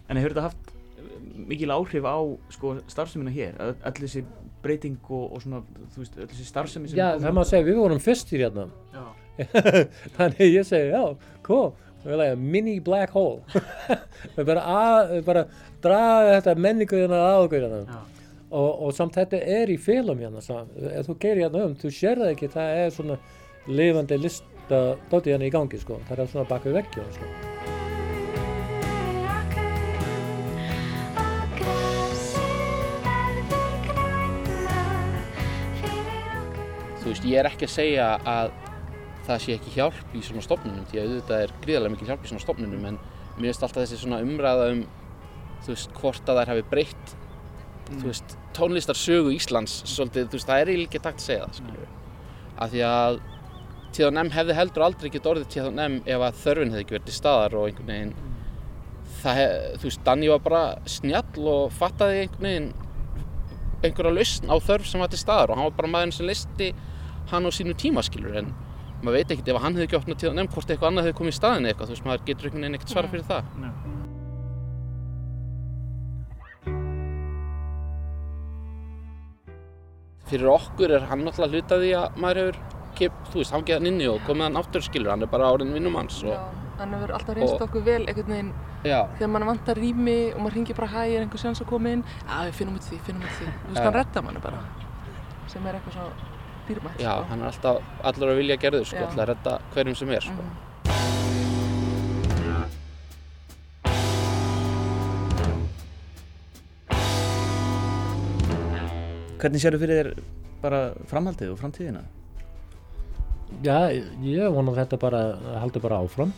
En 0.09 0.17
hefur 0.17 0.33
þetta 0.33 0.47
haft 0.47 0.71
eh, 0.73 1.09
mikil 1.51 1.69
áhrif 1.69 2.05
á 2.09 2.17
sko, 2.49 2.71
starfsemina 2.89 3.29
hér? 3.29 3.51
Öll 3.61 3.75
öll 3.85 3.99
þessi 3.99 4.23
breyting 4.63 4.95
og, 5.05 5.35
og 5.37 5.43
svona, 5.43 5.59
þú 5.93 6.01
veist, 6.01 6.15
öll 6.17 6.29
þessi 6.31 6.47
starfsemi 6.47 6.89
sem 6.89 6.97
Já, 6.97 7.11
er 7.13 7.21
það 7.21 7.29
á- 7.29 7.37
má 7.37 7.43
segja, 7.45 7.67
við 7.69 7.77
vorum 7.77 8.01
fyrstir 8.01 8.41
hérna 8.47 8.65
Já. 8.95 9.03
þannig 10.17 10.41
ég 10.49 10.65
segi, 10.67 10.89
já, 10.95 11.03
cool 11.45 11.69
við 12.03 12.13
erum 12.13 12.21
like 12.21 12.35
a 12.35 12.35
mini 12.35 12.77
black 12.79 13.11
hole 13.15 13.41
við 14.37 14.45
bara, 14.47 14.63
að, 14.63 15.11
við 15.15 15.25
bara 15.27 15.45
draga 15.83 16.37
þetta 16.37 16.55
menningu 16.67 17.01
hérna 17.01 17.19
að 17.25 17.43
okkur 17.47 17.65
hérna 17.65 17.81
Já. 17.83 17.99
og, 18.49 18.69
og 18.87 18.95
samt 18.95 19.19
þetta 19.19 19.41
er 19.59 19.73
í 19.73 19.77
félum 19.81 20.23
hérna 20.23 20.43
ef 20.43 21.09
þú 21.09 21.17
gerir 21.19 21.45
hérna 21.47 21.65
um, 21.67 21.75
þú 21.79 21.93
sér 21.95 22.23
það 22.23 22.33
ekki 22.35 22.51
það 22.55 22.77
er 22.83 22.95
svona 22.95 23.19
lifandi 23.69 24.19
lista 24.19 24.83
dóti 25.11 25.33
hérna 25.33 25.49
í 25.49 25.53
gangi 25.53 25.81
sko, 25.81 25.99
það 26.09 26.23
er 26.23 26.33
svona 26.33 26.49
bak 26.49 26.67
við 26.67 26.79
vekkjum 26.79 27.11
sko. 27.17 27.33
Þú 36.99 37.13
veist, 37.13 37.23
ég 37.25 37.39
er 37.39 37.47
ekki 37.47 37.65
að 37.65 37.71
segja 37.73 38.07
að 38.27 38.51
það 39.29 39.43
sé 39.45 39.55
ekki 39.55 39.73
hjálp 39.77 40.15
í 40.17 40.21
svona 40.25 40.43
stofnunum 40.45 40.85
því 40.89 40.99
að 40.99 41.07
auðvitað 41.07 41.43
er 41.45 41.55
gríðarlega 41.63 41.93
mikil 41.95 42.09
hjálp 42.09 42.25
í 42.25 42.31
svona 42.31 42.43
stofnunum 42.43 42.85
en 42.89 42.99
mér 43.37 43.49
finnst 43.49 43.65
alltaf 43.67 43.83
þessi 43.85 44.01
svona 44.01 44.21
umræða 44.25 44.69
um 44.73 44.83
þú 45.63 45.73
veist, 45.73 45.91
hvort 45.99 46.31
að 46.31 46.41
þær 46.41 46.53
hafi 46.53 46.65
breytt 46.71 47.15
þú 47.89 48.05
veist, 48.05 48.35
tónlistarsögu 48.57 49.33
Íslands 49.35 49.79
svolítið, 49.89 50.29
þú 50.29 50.39
veist, 50.39 50.49
það 50.49 50.61
er 50.61 50.71
eiginlega 50.71 50.89
ekki 50.89 51.03
takt 51.05 51.21
að 51.21 51.27
segja 51.27 51.45
það, 51.45 51.59
skiljum 51.59 51.95
af 52.59 52.73
því 52.73 52.83
að 52.89 53.19
T&M 53.95 54.31
hefði 54.35 54.57
heldur 54.57 54.85
aldrei 54.85 55.09
getið 55.09 55.31
orðið 55.31 55.53
T&M 55.55 55.95
ef 56.05 56.25
að 56.27 56.41
þörfin 56.43 56.73
hefði 56.73 56.83
ekki 56.85 56.95
verið 56.97 57.07
til 57.09 57.17
staðar 57.17 57.55
og 57.57 57.69
einhvern 57.69 57.89
veginn 57.89 58.13
það 59.19 59.39
hef, 59.39 59.55
þú 59.79 59.89
veist, 59.89 60.03
Danni 60.05 60.29
var 60.29 60.43
bara 60.45 60.63
snjall 60.89 61.49
og 61.53 61.73
fattaði 61.75 62.23
einhvern 62.25 62.47
veginn 62.49 62.69
einhverja 63.79 64.13
lausn 64.13 64.51
á 64.51 64.55
þörf 64.59 64.89
sem 64.89 65.01
var 65.01 65.11
til 65.11 65.21
staðar 65.21 65.53
og 65.53 65.59
hann 65.59 65.69
var 65.69 65.77
bara 65.79 65.91
maðurinn 65.95 66.15
sem 66.15 66.27
listi 66.27 66.73
hann 67.31 67.47
á 67.47 67.51
sínu 67.55 67.75
tíma 67.79 68.03
skilur 68.05 68.37
en 68.41 68.51
maður 69.03 69.17
veit 69.19 69.31
ekkert 69.33 69.53
ef 69.53 69.61
hann 69.63 69.77
hefði 69.77 69.87
ekki 69.87 69.99
opnað 69.99 70.19
til 70.23 70.33
nefn 70.35 70.51
hvort 70.55 70.73
eitthvað 70.73 70.91
annað 70.91 71.07
hefði 71.07 71.19
komið 71.19 71.33
í 71.33 71.39
staðin 71.39 71.69
eitthvað 71.69 71.87
þú 71.89 71.95
veist 71.95 72.07
maður 72.09 72.25
getur 72.29 72.49
einhvern 72.49 72.65
veginn 72.65 72.79
ekkert 72.79 72.93
svara 72.95 73.11
fyrir 73.13 73.29
það 73.29 73.43
Nei. 73.63 73.71
fyrir 80.29 80.51
okkur 80.53 80.95
er 80.97 81.05
hann 81.09 81.23
náttúrulega 81.25 81.57
hluta 81.57 81.79
því 81.81 81.91
að 81.97 82.17
maður 82.21 82.41
hefur 82.41 82.57
kip, 82.99 83.19
þú 83.31 83.41
veist, 83.41 83.53
hangið 83.55 83.77
hann 83.77 83.89
inni 83.89 84.09
og 84.11 84.25
komið 84.27 84.49
hann 84.49 84.59
aftur 84.59 84.83
skilur 84.85 85.13
hann 85.13 85.25
er 85.25 85.31
bara 85.31 85.51
árin 85.53 85.71
vinnumanns 85.73 86.19
Já, 86.21 86.33
og, 86.35 86.65
hann 86.81 86.95
hefur 86.97 87.13
alltaf 87.17 87.37
reynst 87.37 87.63
okkur 87.65 87.85
vel 87.85 88.01
einhvern 88.03 88.33
veginn 88.33 88.51
já, 88.85 88.99
þegar 89.17 89.31
mann 89.35 89.47
vantar 89.49 89.79
rými 89.79 90.17
og 90.33 90.43
maður 90.43 90.59
ringir 90.59 90.79
bara 90.79 90.91
hæ, 90.93 90.99
er 91.05 91.23
einhver 91.23 91.41
sjans 91.41 91.63
að 91.63 91.71
koma 91.71 91.95
inn? 91.95 92.03
Já, 92.25 92.35
við 92.49 92.59
finnum 92.59 92.79
út 92.79 92.89
því, 92.89 92.99
finnum 93.07 93.25
út 93.25 93.37
því. 93.39 93.47
Þú 93.47 93.71
veist, 93.71 93.79
Já. 93.79 93.85
hann 93.87 93.97
redda 93.97 94.25
manni 94.27 94.43
bara, 94.43 94.61
sem 95.53 95.71
er 95.71 95.79
eitthvað 95.79 95.97
svo 95.97 96.28
dýrmætt. 96.69 97.01
já, 97.01 97.11
sko. 97.11 97.27
hann 97.29 97.41
er 97.41 97.51
alltaf 97.51 98.09
allur 98.11 98.33
að 98.33 98.41
vilja 98.43 98.59
gerður 98.63 98.89
sko, 98.89 99.05
alltaf 99.05 99.23
að 99.25 99.31
redda 99.33 99.59
hverjum 99.75 99.95
sem 100.01 100.17
er 100.17 100.27
sko. 100.29 100.41
Mhm. 100.49 100.69
Hvernig 109.39 109.61
sérðu 109.63 109.79
fyrir 109.79 109.99
þér 109.99 110.07
bara 110.59 110.79
framhaldið 111.07 111.53
og 111.53 111.59
framtíðina? 111.61 112.01
Já, 113.63 113.77
ég 114.19 114.51
vona 114.51 114.73
að 114.73 114.81
þetta 114.81 114.97
bara 114.99 115.21
haldi 115.61 115.79
bara 115.79 116.01
áfram 116.03 116.33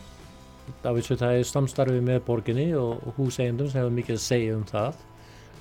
af 0.86 0.94
þessu 0.94 1.16
það 1.18 1.38
er 1.40 1.48
samstarfi 1.48 2.02
með 2.04 2.20
borginni 2.28 2.68
og 2.78 3.02
húseigendum 3.16 3.68
sem 3.72 3.82
hefur 3.82 3.96
mikið 3.96 4.14
að 4.14 4.22
segja 4.22 4.54
um 4.54 4.62
það. 4.68 5.02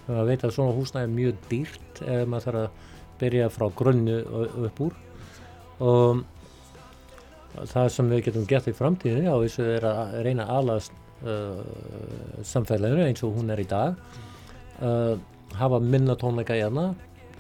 Það 0.06 0.30
veit 0.30 0.46
að 0.46 0.54
svona 0.56 0.76
húsnæði 0.78 1.08
er 1.08 1.16
mjög 1.16 1.42
dýrt 1.50 2.02
ef 2.06 2.30
maður 2.30 2.46
þarf 2.46 2.62
að 2.62 2.88
byrja 3.22 3.50
frá 3.54 3.70
grunnu 3.78 4.20
upp 4.68 4.84
úr. 4.88 4.98
Og 5.82 6.24
það 7.72 7.88
sem 7.92 8.12
við 8.12 8.26
getum 8.28 8.48
gert 8.50 8.70
í 8.70 8.76
framtíðinni 8.76 9.32
á 9.32 9.36
þessu 9.42 9.66
er 9.76 9.88
að 9.88 10.18
reyna 10.26 10.48
að 10.48 10.60
alast 10.62 10.94
uh, 11.26 11.62
samfélaginu 12.48 13.08
eins 13.08 13.24
og 13.28 13.36
hún 13.38 13.52
er 13.54 13.62
í 13.62 13.68
dag. 13.70 13.98
Uh, 14.82 15.16
hafa 15.60 15.82
minna 15.84 16.16
tónleika 16.18 16.56
í 16.58 16.64
hana 16.64 16.92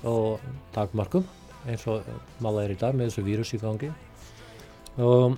og 0.07 0.41
takmarkum 0.75 1.25
eins 1.69 1.85
og 1.89 2.05
mála 2.41 2.65
er 2.65 2.73
í 2.73 2.79
dag 2.79 2.95
með 2.97 3.11
þessu 3.11 3.25
vírus 3.25 3.53
í 3.55 3.61
gangi. 3.61 3.91
Og, 5.01 5.37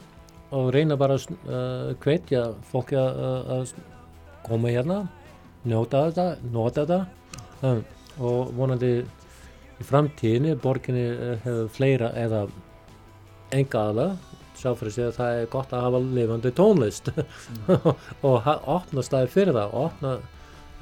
og 0.56 0.70
reyna 0.74 0.98
bara 1.00 1.20
að 1.20 1.28
uh, 1.46 1.92
hvetja 2.04 2.48
fólki 2.72 2.98
að 2.98 3.76
koma 4.44 4.72
hérna 4.74 5.04
njóta 5.68 6.08
þetta, 6.10 6.30
nota 6.52 6.88
þetta. 6.88 7.04
Um, 7.64 7.84
og 8.24 8.50
vonandi 8.58 8.96
í 9.80 9.88
framtíðinni 9.88 10.56
borginni 10.62 11.08
uh, 11.14 11.36
hefur 11.44 11.74
fleira 11.74 12.12
eða 12.20 12.46
enga 13.54 13.88
aða 13.92 14.08
sjá 14.58 14.74
fyrir 14.78 14.94
sig 14.96 15.08
að 15.08 15.18
það 15.18 15.40
er 15.40 15.48
gott 15.52 15.74
að 15.74 15.86
hafa 15.88 16.02
lifandi 16.04 16.52
tónlist. 16.56 17.10
Mm. 17.68 17.88
og 18.28 18.52
opna 18.76 19.04
staði 19.06 19.32
fyrir 19.34 19.58
það 19.58 19.74
og 19.74 19.88
opna 19.88 20.14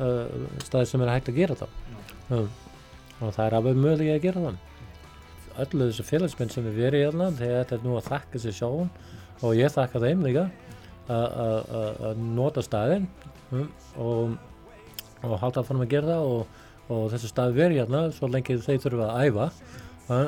uh, 0.01 0.49
staði 0.65 0.89
sem 0.89 1.05
er 1.05 1.13
hægt 1.13 1.31
að 1.31 1.39
gera 1.39 1.57
það 1.61 2.35
um, 2.35 2.51
og 3.21 3.33
það 3.35 3.45
er 3.45 3.57
alveg 3.59 3.79
mögulega 3.79 4.17
að 4.17 4.27
gera 4.27 4.45
það. 4.47 4.59
Öllu 5.61 5.87
þessu 5.89 6.07
félagsmenn 6.07 6.53
sem 6.53 6.67
við 6.67 6.79
verið 6.79 7.03
í 7.03 7.07
allan 7.09 7.39
þegar 7.39 7.63
þetta 7.63 7.77
er 7.77 7.85
nú 7.85 7.97
að 7.97 8.07
þakka 8.07 8.41
sér 8.41 8.55
sjáum 8.57 8.91
og 9.41 9.57
ég 9.57 9.73
þakka 9.73 10.01
þeim 10.05 10.23
líka 10.25 10.45
að 11.11 12.21
nota 12.21 12.63
staðin 12.63 13.07
um, 13.51 13.65
og, 13.99 14.35
og 15.25 15.33
halda 15.41 15.63
fannum 15.67 15.83
að 15.83 15.95
gera 15.95 16.13
það 16.13 16.29
og, 16.29 16.60
og 16.91 17.07
þessu 17.13 17.31
staði 17.31 17.57
verið 17.57 17.85
allan 17.85 18.11
svo 18.15 18.29
lengi 18.31 18.59
þeir 18.59 18.83
þurfa 18.83 19.07
að 19.13 19.29
æfa. 19.29 19.47
Um, 20.11 20.27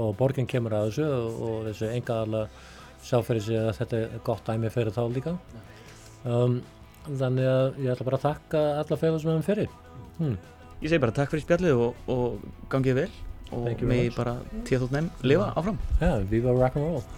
og 0.00 0.12
borginn 0.18 0.48
kemur 0.50 0.74
að 0.76 0.90
þessu 0.90 1.06
og, 1.06 1.40
og 1.46 1.56
þessu 1.68 1.88
enga 1.90 2.20
alveg 2.24 2.60
sjá 3.04 3.18
fyrir 3.24 3.44
sig 3.44 3.58
að 3.58 3.72
þetta 3.78 3.98
er 4.00 4.20
gott 4.26 4.46
dæmi 4.46 4.70
fyrir 4.72 4.94
þá 4.94 5.02
líka. 5.14 5.32
Um, 6.24 6.60
þannig 7.08 7.48
að 7.48 7.80
ég 7.80 7.92
ætla 7.94 8.06
bara 8.10 8.20
að 8.20 8.26
þakka 8.28 8.62
alla 8.82 9.00
félagsmennum 9.00 9.46
fyrir. 9.46 9.72
Hmm. 10.18 10.36
Ég 10.80 10.88
segi 10.88 11.02
bara 11.02 11.16
takk 11.16 11.32
fyrir 11.32 11.44
spjallið 11.46 11.82
og, 11.86 12.06
og 12.12 12.22
gangið 12.72 13.02
vel 13.02 13.10
og 13.50 13.82
megi 13.82 14.12
bara 14.14 14.36
nefn 14.54 15.10
lifa 15.26 15.50
áfram. 15.58 15.78
Já, 15.98 16.06
yeah, 16.06 16.30
viva 16.30 16.50
rock'n'roll 16.54 17.02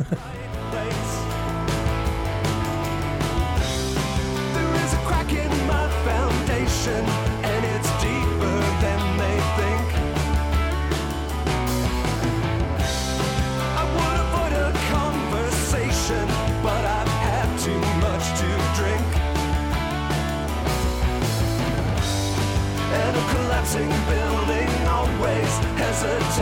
There 4.55 4.73
is 4.85 4.93
a 4.95 5.01
crack 5.05 5.31
in 5.33 5.53
my 5.69 5.85
foundation 6.07 7.32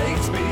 takes 0.01 0.31
me 0.31 0.50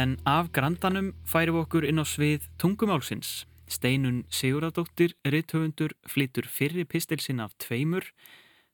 En 0.00 0.16
af 0.24 0.46
grandanum 0.56 1.10
færum 1.28 1.58
við 1.58 1.64
okkur 1.66 1.84
inn 1.84 2.00
á 2.00 2.06
svið 2.08 2.44
tungumálsins. 2.62 3.44
Steinun 3.68 4.22
Siguradóttir, 4.32 5.12
rithöfundur, 5.28 5.92
flytur 6.08 6.46
fyrri 6.48 6.86
pistilsinn 6.88 7.42
af 7.44 7.52
tveimur 7.60 8.06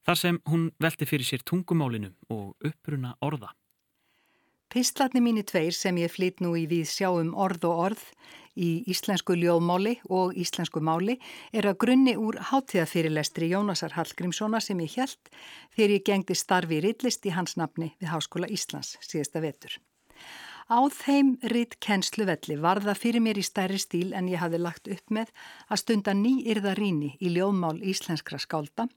þar 0.07 0.21
sem 0.21 0.39
hún 0.47 0.69
velti 0.79 1.09
fyrir 1.09 1.27
sér 1.27 1.43
tungumálinu 1.43 2.12
og 2.31 2.69
uppruna 2.69 3.17
orða. 3.27 3.51
Pistlarni 4.71 5.23
mínir 5.25 5.49
tveir 5.51 5.75
sem 5.75 5.99
ég 5.99 6.15
flyt 6.15 6.45
nú 6.45 6.53
í 6.55 6.67
við 6.71 6.87
sjáum 6.93 7.35
orð 7.35 7.67
og 7.73 7.83
orð 7.89 8.07
í 8.55 8.71
íslensku 8.95 9.35
ljóðmáli 9.41 9.97
og 10.07 10.39
íslensku 10.39 10.85
máli 10.85 11.19
er 11.51 11.67
að 11.67 11.81
grunni 11.87 12.15
úr 12.15 12.39
hátíðafyrirlestri 12.53 13.51
Jónasar 13.51 13.99
Hallgrímssona 13.99 14.62
sem 14.62 14.79
ég 14.87 14.95
held 15.01 15.35
þegar 15.75 15.99
ég 15.99 16.07
gengdi 16.07 16.39
starfi 16.39 16.79
í 16.79 16.87
rillist 16.87 17.27
í 17.27 17.35
hans 17.35 17.59
nafni 17.59 17.97
við 17.99 18.15
Háskóla 18.15 18.53
Íslands 18.53 18.95
síðasta 19.03 19.43
vetur. 19.43 19.81
Á 20.67 20.83
þeim 20.91 21.37
ritt 21.47 21.77
kennsluvelli 21.79 22.57
var 22.59 22.81
það 22.83 22.99
fyrir 22.99 23.23
mér 23.23 23.39
í 23.39 23.45
stærri 23.47 23.79
stíl 23.79 24.11
en 24.19 24.27
ég 24.27 24.41
hafi 24.43 24.59
lagt 24.59 24.89
upp 24.91 25.13
með 25.15 25.31
að 25.71 25.81
stunda 25.85 26.15
nýyrða 26.19 26.73
ríni 26.75 27.13
í 27.23 27.31
ljóðmál 27.37 27.79
íslenskra 27.87 28.41
skálda 28.43 28.89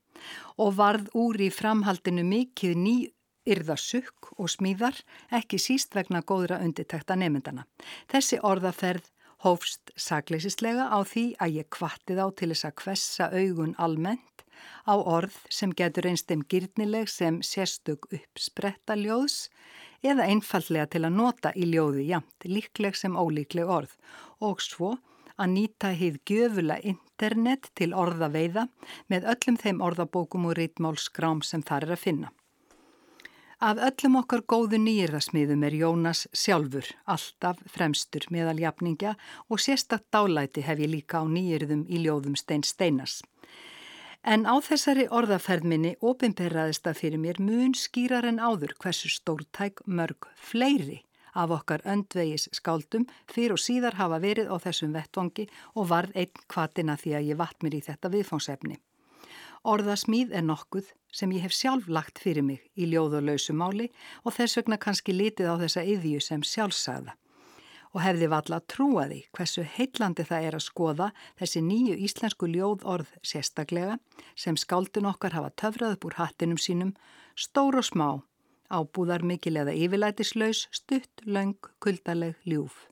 og 0.57 0.73
varð 0.79 1.11
úr 1.13 1.37
í 1.45 1.51
framhaldinu 1.53 2.25
mikið 2.25 2.73
nýyrða 2.87 3.77
sukk 3.77 4.31
og 4.37 4.49
smíðar 4.49 4.97
ekki 5.29 5.61
síst 5.61 5.93
vegna 5.93 6.23
góðra 6.25 6.57
undirtekta 6.65 7.13
nefndana. 7.13 7.67
Þessi 8.09 8.41
orðaferð 8.41 9.05
hófst 9.45 9.93
sakleisislega 9.93 10.89
á 10.89 10.99
því 11.05 11.25
að 11.37 11.61
ég 11.61 11.69
kvatti 11.69 12.17
þá 12.17 12.25
til 12.33 12.49
þess 12.49 12.65
að 12.65 12.77
kvessa 12.81 13.29
augun 13.29 13.77
almennt 13.77 14.43
á 14.89 14.97
orð 14.97 15.37
sem 15.53 15.69
getur 15.69 16.09
einstum 16.09 16.41
gyrnileg 16.49 17.13
sem 17.13 17.43
sérstök 17.45 18.09
uppspretta 18.09 18.97
ljóðs 18.97 19.47
eða 20.03 20.27
einfallega 20.31 20.87
til 20.93 21.03
að 21.05 21.15
nota 21.17 21.51
í 21.55 21.67
ljóði 21.69 22.07
jamt, 22.09 22.45
líkleg 22.45 22.95
sem 22.95 23.17
ólíkleg 23.17 23.67
orð 23.67 23.95
og 24.39 24.63
svo 24.63 24.95
að 25.39 25.53
nýta 25.53 25.93
hið 25.95 26.19
gjöfula 26.27 26.79
internet 26.83 27.71
til 27.75 27.93
orða 27.93 28.29
veiða 28.33 28.67
með 29.11 29.29
öllum 29.33 29.57
þeim 29.61 29.79
orðabókum 29.85 30.49
og 30.49 30.57
rítmálskrám 30.59 31.41
sem 31.45 31.63
þar 31.63 31.87
er 31.87 31.95
að 31.95 32.03
finna. 32.03 32.31
Af 33.59 33.79
öllum 33.83 34.21
okkar 34.21 34.45
góðu 34.47 34.77
nýjirðasmiðum 34.79 35.65
er 35.67 35.73
Jónas 35.75 36.21
sjálfur, 36.31 36.87
alltaf 37.03 37.59
fremstur 37.67 38.23
meðal 38.31 38.55
jafningja 38.61 39.17
og 39.51 39.59
sérstatt 39.59 40.05
dálæti 40.15 40.63
hef 40.63 40.79
ég 40.79 40.93
líka 40.93 41.19
á 41.19 41.27
nýjirðum 41.27 41.83
í 41.91 41.99
ljóðum 42.05 42.39
Stein 42.39 42.63
Steinas. 42.63 43.19
En 44.27 44.43
á 44.43 44.59
þessari 44.59 45.05
orðaferðminni 45.15 45.93
ofinberraðist 46.03 46.87
að 46.91 46.97
fyrir 46.99 47.21
mér 47.23 47.37
mun 47.39 47.71
skýrar 47.71 48.27
en 48.27 48.39
áður 48.39 48.73
hversu 48.83 49.07
stórtæk 49.13 49.79
mörg 49.87 50.27
fleiri 50.35 51.05
af 51.33 51.53
okkar 51.55 51.85
öndvegis 51.87 52.49
skáldum 52.51 53.05
fyrir 53.31 53.55
og 53.55 53.61
síðar 53.63 53.95
hafa 53.95 54.19
verið 54.19 54.51
á 54.51 54.55
þessum 54.59 54.91
vettvangi 54.97 55.47
og 55.75 55.87
varð 55.93 56.17
einn 56.19 56.43
kvatina 56.51 56.97
því 56.99 57.15
að 57.15 57.29
ég 57.31 57.39
vatt 57.39 57.63
mér 57.63 57.79
í 57.79 57.81
þetta 57.85 58.11
viðfónsefni. 58.11 58.79
Orðasmíð 59.63 60.35
er 60.35 60.43
nokkuð 60.43 60.91
sem 61.15 61.31
ég 61.31 61.47
hef 61.47 61.55
sjálf 61.55 61.87
lagt 61.87 62.19
fyrir 62.19 62.43
mig 62.43 62.67
í 62.75 62.91
ljóð 62.91 63.21
og 63.21 63.25
lausumáli 63.29 63.87
og 64.25 64.35
þess 64.35 64.59
vegna 64.59 64.77
kannski 64.77 65.15
litið 65.15 65.47
á 65.47 65.55
þessa 65.63 65.87
yðju 65.95 66.19
sem 66.23 66.43
sjálfsagða 66.43 67.15
og 67.93 68.01
hefði 68.05 68.29
valla 68.29 68.59
að 68.59 68.67
trúa 68.73 69.05
því 69.09 69.19
hversu 69.35 69.65
heitlandi 69.75 70.25
það 70.29 70.47
er 70.47 70.57
að 70.57 70.65
skoða 70.67 71.11
þessi 71.41 71.61
nýju 71.65 71.97
íslensku 72.05 72.49
ljóð 72.49 72.85
orð 72.85 73.13
sérstaklega 73.25 73.97
sem 74.35 74.57
skáldun 74.57 75.09
okkar 75.09 75.37
hafa 75.37 75.53
töfrað 75.57 75.97
upp 75.97 76.09
úr 76.09 76.19
hattinum 76.21 76.61
sínum, 76.61 76.93
stór 77.35 77.79
og 77.81 77.87
smá 77.87 78.09
ábúðar 78.69 79.25
mikil 79.25 79.57
eða 79.57 79.73
yfirlætislaus, 79.73 80.67
stutt, 80.71 81.23
laung, 81.25 81.57
kuldaleg, 81.81 82.37
ljúf. 82.45 82.85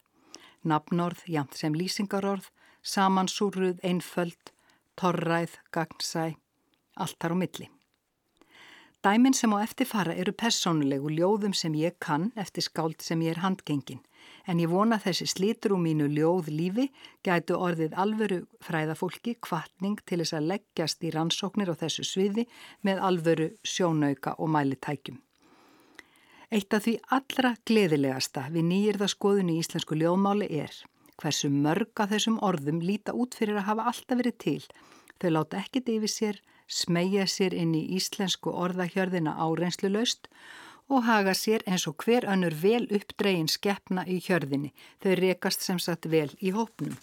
Nafnorð, 0.67 1.23
jæmt 1.29 1.55
sem 1.55 1.75
lýsingarorð, 1.77 2.49
samansúruð, 2.81 3.79
einföld, 3.86 4.51
torræð, 4.97 5.60
gagnsæ, 5.71 6.33
allt 6.97 7.17
þar 7.21 7.38
á 7.38 7.41
milli. 7.43 7.69
Dæmin 9.05 9.38
sem 9.38 9.53
á 9.53 9.62
eftir 9.62 9.88
fara 9.88 10.15
eru 10.17 10.33
persónulegu 10.33 11.12
ljóðum 11.13 11.53
sem 11.53 11.75
ég 11.77 11.99
kann 12.01 12.31
eftir 12.36 12.65
skáld 12.65 13.03
sem 13.05 13.21
ég 13.21 13.38
er 13.38 13.43
handgengin, 13.45 14.01
en 14.47 14.62
ég 14.63 14.71
vona 14.71 14.97
þessi 15.03 15.27
slítur 15.27 15.75
úr 15.75 15.83
mínu 15.83 16.07
ljóð 16.12 16.49
lífi 16.53 16.88
gætu 17.25 17.60
orðið 17.60 17.95
alvöru 17.99 18.39
fræðafólki 18.63 19.36
kvartning 19.43 19.99
til 20.07 20.21
þess 20.23 20.38
að 20.39 20.49
leggjast 20.53 21.03
í 21.03 21.13
rannsóknir 21.15 21.71
á 21.71 21.75
þessu 21.83 22.05
sviði 22.07 22.47
með 22.88 23.03
alvöru 23.10 23.49
sjónauka 23.67 24.38
og 24.39 24.51
mælitækjum. 24.55 25.19
Eitt 26.47 26.73
af 26.73 26.86
því 26.86 26.93
allra 27.12 27.55
gleðilegasta 27.67 28.45
við 28.53 28.69
nýjirðaskoðun 28.69 29.49
í 29.51 29.57
íslensku 29.60 29.97
ljóðmáli 29.99 30.47
er 30.63 30.75
hversu 31.19 31.49
mörg 31.51 31.91
af 31.99 32.13
þessum 32.13 32.38
orðum 32.45 32.79
líta 32.79 33.15
út 33.17 33.36
fyrir 33.36 33.60
að 33.60 33.67
hafa 33.71 33.88
alltaf 33.91 34.21
verið 34.21 34.38
til. 34.43 34.62
Þau 35.17 35.29
láta 35.33 35.60
ekkit 35.60 35.89
yfir 35.91 36.13
sér, 36.13 36.39
smegja 36.69 37.25
sér 37.27 37.55
inn 37.57 37.73
í 37.75 37.83
íslensku 37.97 38.53
orðahjörðina 38.53 39.33
árenslu 39.43 39.91
laust 39.91 40.29
og 40.29 40.38
haga 41.04 41.34
sér 41.36 41.65
eins 41.67 41.84
og 41.89 42.04
hver 42.04 42.23
önnur 42.32 42.56
vel 42.62 42.88
uppdregin 42.88 43.50
skeppna 43.52 44.06
í 44.08 44.21
hjörðinni. 44.23 44.71
Þau 45.04 45.13
rekast 45.19 45.65
sem 45.65 45.80
sagt 45.84 46.08
vel 46.08 46.30
í 46.39 46.54
hópnum. 46.56 46.95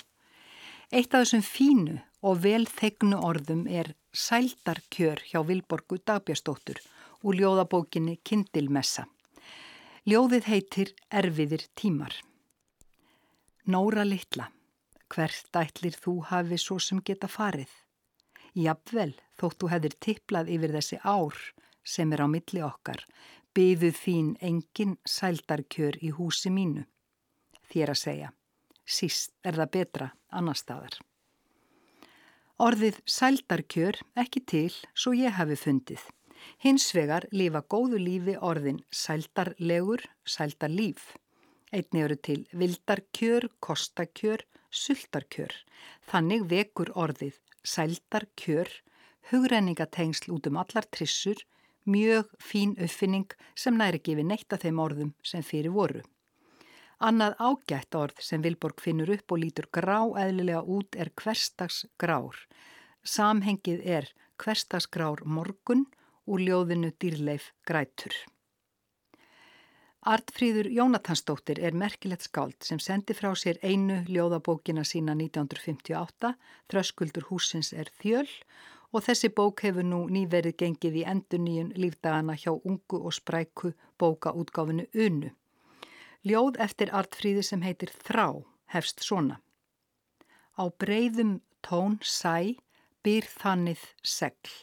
Eitt 0.92 1.12
af 1.12 1.25
þessum 1.25 1.44
fínu 1.44 1.99
og 2.25 2.40
vel 2.44 2.64
þegnu 2.64 3.20
orðum 3.20 3.66
er 3.68 3.92
sældarkjör 4.16 5.20
hjá 5.29 5.40
Vilborgu 5.44 5.99
Dagbjastóttur 6.07 6.81
úr 7.25 7.37
ljóðabókinni 7.40 8.18
Kindilmessa. 8.25 9.05
Ljóðið 10.09 10.49
heitir 10.49 10.92
Erfiðir 11.09 11.64
tímar. 11.77 12.12
Nóra 13.64 14.05
litla, 14.05 14.51
hvert 15.09 15.57
ætlir 15.57 15.97
þú 15.97 16.18
hafi 16.29 16.59
svo 16.61 16.77
sem 16.77 17.01
geta 17.01 17.29
farið? 17.33 17.70
Jafnvel, 18.55 19.14
þótt 19.40 19.62
þú 19.62 19.70
hefðir 19.73 19.94
tiplað 20.05 20.51
yfir 20.53 20.75
þessi 20.77 20.99
ár 21.01 21.38
sem 21.85 22.12
er 22.12 22.23
á 22.23 22.29
milli 22.29 22.61
okkar, 22.64 23.01
byðuð 23.55 23.99
þín 24.03 24.31
engin 24.43 24.97
sældarkjör 25.07 26.01
í 26.03 26.11
húsi 26.17 26.51
mínu. 26.51 26.85
Þér 27.71 27.93
að 27.95 28.01
segja, 28.01 28.31
síst 28.85 29.35
er 29.47 29.59
það 29.61 29.71
betra 29.77 30.09
annar 30.35 30.59
staðar. 30.59 30.97
Orðið 32.64 33.01
sældarkjör 33.11 34.01
ekki 34.23 34.43
til 34.47 34.71
svo 34.95 35.14
ég 35.14 35.35
hafi 35.38 35.57
fundið. 35.59 36.03
Hins 36.62 36.90
vegar 36.95 37.27
lifa 37.33 37.62
góðu 37.62 37.99
lífi 37.99 38.35
orðin 38.37 38.83
sældarlegur, 38.90 40.03
sældarlíf. 40.27 41.14
Einni 41.75 42.05
eru 42.05 42.17
til 42.17 42.45
vildarkjör, 42.53 43.49
kostakjör, 43.61 44.45
sultarkjör. 44.71 45.55
Þannig 46.11 46.47
vekur 46.51 46.93
orðið 46.95 47.40
sældarkjör, 47.64 48.71
hugrenningatengsl 49.31 50.35
út 50.37 50.47
um 50.51 50.61
allar 50.62 50.87
trissur, 50.90 51.38
mjög 51.85 52.31
fín 52.40 52.75
uppfinning 52.81 53.31
sem 53.55 53.77
næri 53.79 54.01
gefi 54.05 54.25
neitt 54.25 54.53
að 54.53 54.66
þeim 54.66 54.83
orðum 54.85 55.14
sem 55.23 55.42
fyrir 55.42 55.75
voru. 55.75 56.03
Annað 57.05 57.35
ágætt 57.42 57.97
orð 57.99 58.20
sem 58.23 58.42
Vilborg 58.42 58.81
finnur 58.81 59.11
upp 59.16 59.33
og 59.35 59.40
lítur 59.42 59.66
grá 59.73 59.99
eðlilega 60.25 60.62
út 60.62 60.97
er 60.97 61.11
hverstags 61.20 61.85
grár. 61.99 62.37
Samhengið 63.05 63.83
er 63.85 64.12
hverstags 64.40 64.87
grár 64.87 65.25
morgun 65.25 65.85
úr 66.25 66.40
ljóðinu 66.40 66.94
dýrleif 67.01 67.51
grætur. 67.66 68.14
Artfríður 70.05 70.68
Jónatansdóttir 70.68 71.59
er 71.64 71.73
merkilegt 71.73 72.27
skáld 72.27 72.59
sem 72.64 72.81
sendi 72.81 73.14
frá 73.16 73.31
sér 73.40 73.57
einu 73.64 74.03
ljóðabókina 74.05 74.85
sína 74.85 75.14
1958, 75.16 76.35
Þröskuldur 76.68 77.25
húsins 77.31 77.73
er 77.73 77.88
þjöl 78.03 78.29
og 78.94 79.02
þessi 79.02 79.30
bók 79.35 79.64
hefur 79.66 79.87
nú 79.87 80.04
nýverið 80.14 80.54
gengið 80.62 80.98
í 81.00 81.07
endur 81.11 81.42
nýjun 81.42 81.72
lífdagana 81.83 82.37
hjá 82.38 82.52
ungu 82.54 83.00
og 83.00 83.16
spræku 83.16 83.72
bókaútgáfinu 83.98 84.87
Unu. 84.94 85.33
Ljóð 86.24 86.61
eftir 86.62 86.92
Artfríði 86.94 87.42
sem 87.42 87.64
heitir 87.66 87.90
Þrá 88.07 88.44
hefst 88.74 89.02
svona. 89.02 89.40
Á 90.54 90.70
breyðum 90.70 91.40
tón 91.66 91.98
sæ 92.00 92.54
byr 93.02 93.26
þannið 93.26 93.83
segl 94.00 94.54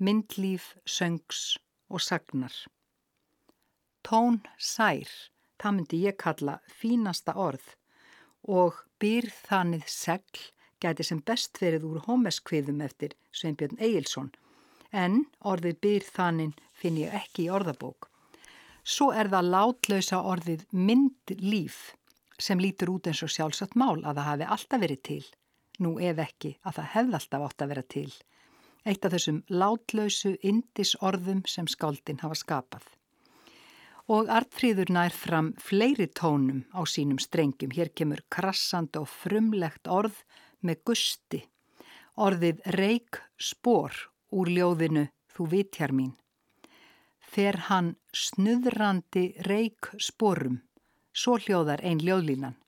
myndlíf, 0.00 0.76
söngs 0.84 1.58
og 1.88 2.00
sagnar. 2.00 2.52
Tón 4.06 4.40
sær, 4.56 5.08
það 5.60 5.76
myndi 5.76 6.00
ég 6.06 6.16
kalla 6.20 6.60
fínasta 6.80 7.34
orð 7.36 7.74
og 8.48 8.78
byr 9.00 9.28
þannið 9.48 9.84
segl 9.92 10.46
gæti 10.82 11.06
sem 11.06 11.20
best 11.26 11.60
verið 11.62 11.86
úr 11.88 12.04
hómeskviðum 12.06 12.80
eftir 12.84 13.16
Sveinbjörn 13.36 13.80
Egilson 13.80 14.30
en 14.90 15.24
orðið 15.46 15.80
byr 15.86 16.06
þannin 16.06 16.54
finn 16.74 16.98
ég 16.98 17.14
ekki 17.14 17.46
í 17.46 17.52
orðabók. 17.52 18.08
Svo 18.82 19.10
er 19.12 19.28
það 19.30 19.52
látlausa 19.54 20.22
orðið 20.26 20.64
myndlíf 20.72 21.92
sem 22.40 22.58
lítur 22.58 22.94
út 22.96 23.06
eins 23.06 23.22
og 23.22 23.30
sjálfsagt 23.30 23.76
mál 23.76 24.00
að 24.00 24.16
það 24.16 24.26
hafi 24.30 24.50
alltaf 24.56 24.82
verið 24.82 25.02
til, 25.06 25.22
nú 25.84 25.98
ef 26.00 26.18
ekki 26.24 26.56
að 26.64 26.80
það 26.80 26.92
hefði 26.96 27.18
alltaf 27.20 27.46
átt 27.46 27.64
að 27.64 27.72
vera 27.74 27.88
til 27.94 28.10
eitt 28.88 29.04
af 29.04 29.14
þessum 29.14 29.42
látlausu 29.52 30.34
indis 30.46 30.94
orðum 31.04 31.42
sem 31.48 31.68
skáldin 31.68 32.20
hafa 32.22 32.38
skapað. 32.38 32.84
Og 34.10 34.30
Artfríður 34.32 34.90
nær 34.90 35.14
fram 35.14 35.52
fleiri 35.60 36.08
tónum 36.18 36.64
á 36.74 36.82
sínum 36.88 37.20
strengjum. 37.22 37.70
Hér 37.70 37.92
kemur 37.94 38.24
krassand 38.32 38.96
og 38.98 39.06
frumlegt 39.06 39.86
orð 39.86 40.16
með 40.60 40.84
gusti. 40.90 41.44
Orðið 42.20 42.60
reik 42.76 43.22
spór 43.38 43.94
úr 44.30 44.50
ljóðinu 44.50 45.08
Þú 45.40 45.46
vitjar 45.48 45.92
mín. 45.96 46.10
Fer 47.32 47.56
hann 47.70 47.94
snuðrandi 48.12 49.22
reik 49.46 49.88
spórum, 49.96 50.58
svo 51.16 51.38
hljóðar 51.40 51.80
ein 51.86 52.02
ljóðlínan. 52.04 52.58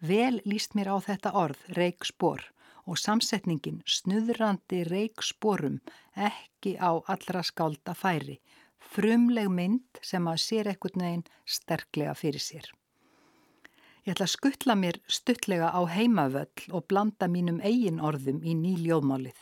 Vel 0.00 0.40
líst 0.48 0.74
mér 0.74 0.90
á 0.90 0.98
þetta 1.04 1.30
orð, 1.38 1.60
reik 1.76 2.08
spór 2.08 2.42
og 2.88 2.98
samsetningin 2.98 3.82
snuðrandi 3.86 4.80
reiksporum 4.88 5.78
ekki 6.16 6.74
á 6.82 6.98
allra 6.98 7.44
skálda 7.46 7.94
færi, 7.94 8.40
frumleg 8.80 9.52
mynd 9.52 10.02
sem 10.02 10.26
að 10.26 10.42
sér 10.48 10.72
ekkert 10.74 10.98
neginn 10.98 11.26
sterklega 11.44 12.16
fyrir 12.18 12.42
sér. 12.42 12.72
Ég 14.00 14.14
ætla 14.14 14.24
að 14.24 14.32
skuttla 14.32 14.74
mér 14.80 14.96
stuttlega 15.12 15.66
á 15.76 15.80
heimavöll 15.84 16.70
og 16.72 16.86
blanda 16.88 17.26
mínum 17.28 17.58
eigin 17.60 17.98
orðum 18.00 18.38
í 18.40 18.54
ný 18.56 18.78
ljóðmálið. 18.80 19.36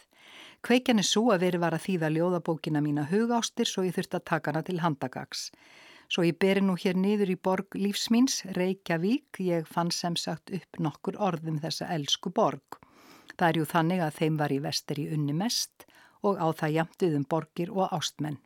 Kveikjan 0.67 0.99
er 0.99 1.07
svo 1.07 1.29
að 1.31 1.45
veri 1.45 1.61
var 1.63 1.77
að 1.77 1.85
þýða 1.85 2.09
ljóðabókina 2.17 2.83
mína 2.83 3.05
hugástir 3.07 3.71
svo 3.71 3.85
ég 3.87 3.95
þurfti 3.95 4.19
að 4.19 4.27
taka 4.33 4.51
hana 4.51 4.65
til 4.67 4.81
handagags. 4.83 5.45
Svo 6.11 6.27
ég 6.27 6.41
beri 6.43 6.65
nú 6.65 6.75
hér 6.75 6.99
niður 6.99 7.31
í 7.31 7.39
borg 7.39 7.79
lífsmýns, 7.79 8.41
Reykjavík, 8.59 9.39
ég 9.47 9.71
fann 9.71 9.95
sem 9.95 10.19
sagt 10.19 10.51
upp 10.51 10.83
nokkur 10.83 11.21
orðum 11.23 11.63
þessa 11.63 11.93
elsku 11.95 12.35
borg. 12.35 12.81
Það 13.39 13.49
er 13.49 13.63
jú 13.63 13.71
þannig 13.77 14.03
að 14.03 14.19
þeim 14.19 14.43
var 14.43 14.57
í 14.57 14.61
vesteri 14.67 15.09
unni 15.15 15.39
mest 15.39 15.87
og 16.27 16.43
á 16.43 16.51
það 16.51 16.79
jamtuðum 16.81 17.31
borgir 17.31 17.71
og 17.71 17.95
ástmenn. 17.95 18.43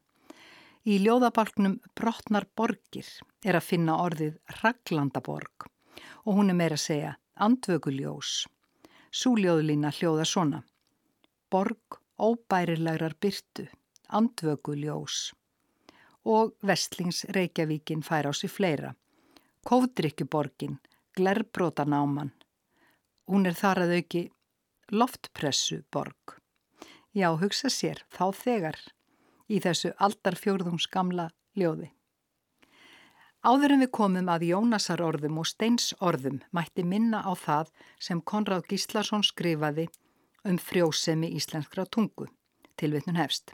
Í 0.85 1.01
ljóðabalknum 1.07 1.81
Brotnar 1.97 2.51
borgir 2.53 3.09
er 3.47 3.57
að 3.57 3.71
finna 3.71 4.03
orðið 4.05 4.37
Raglandaborg 4.61 5.72
og 6.25 6.39
hún 6.39 6.51
er 6.51 6.59
meira 6.59 6.79
að 6.79 6.87
segja 6.87 7.17
andvöguljós. 7.37 8.47
Súljóðlína 9.13 9.91
hljóða 9.93 10.25
svona. 10.29 10.63
Borg 11.51 12.03
óbærilegrar 12.23 13.15
byrtu, 13.21 13.67
andvöku 14.09 14.75
ljós. 14.75 15.33
Og 16.25 16.55
Vestlings 16.63 17.25
Reykjavíkin 17.35 18.03
fær 18.03 18.31
á 18.31 18.33
sig 18.33 18.51
fleira. 18.51 18.95
Kófdrykkjuborgin, 19.67 20.79
Glerbrótanáman. 21.17 22.33
Hún 23.27 23.47
er 23.47 23.55
þar 23.59 23.85
að 23.85 23.95
auki 23.99 24.23
loftpressu 24.91 25.83
borg. 25.93 26.39
Já, 27.13 27.29
hugsa 27.37 27.69
sér, 27.69 28.05
þá 28.11 28.33
þegar, 28.33 28.79
í 29.49 29.61
þessu 29.61 29.93
aldarfjörðums 29.99 30.87
gamla 30.89 31.31
ljóði. 31.59 31.91
Áður 33.43 33.73
en 33.75 33.81
við 33.83 33.91
komum 33.91 34.29
að 34.31 34.45
Jónasar 34.53 35.01
orðum 35.03 35.41
og 35.43 35.49
Steins 35.51 35.89
orðum 35.99 36.37
mætti 36.55 36.85
minna 36.87 37.25
á 37.27 37.35
það 37.35 37.73
sem 37.99 38.21
Konráð 38.23 38.69
Gíslason 38.71 39.25
skrifaði 39.27 39.89
um 40.47 40.61
frjósemi 40.63 41.33
íslenskra 41.35 41.83
tungu, 41.91 42.29
tilvitnun 42.79 43.19
hefst. 43.19 43.51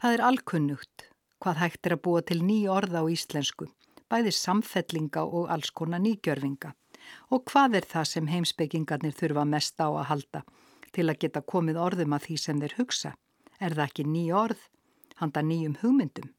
Það 0.00 0.16
er 0.16 0.24
alkunnugt 0.30 1.04
hvað 1.44 1.60
hægt 1.60 1.86
er 1.86 1.96
að 1.98 2.02
búa 2.06 2.22
til 2.24 2.38
ný 2.40 2.56
orða 2.72 3.04
á 3.04 3.12
íslensku, 3.12 3.68
bæði 4.08 4.32
samfellinga 4.32 5.26
og 5.26 5.52
alls 5.52 5.74
konar 5.76 6.00
nýgjörfinga. 6.00 6.72
Og 7.30 7.44
hvað 7.52 7.76
er 7.82 7.88
það 7.92 8.08
sem 8.14 8.32
heimsbyggingarnir 8.32 9.12
þurfa 9.12 9.44
mest 9.44 9.76
á 9.76 9.92
að 9.92 10.08
halda 10.10 10.44
til 10.96 11.10
að 11.10 11.20
geta 11.26 11.44
komið 11.44 11.82
orðum 11.84 12.16
að 12.16 12.30
því 12.30 12.38
sem 12.40 12.64
þeir 12.64 12.78
hugsa? 12.80 13.12
Er 13.60 13.76
það 13.76 13.86
ekki 13.90 14.08
ný 14.08 14.24
orð, 14.32 14.64
handa 15.20 15.44
nýjum 15.44 15.76
hugmyndum? 15.84 16.32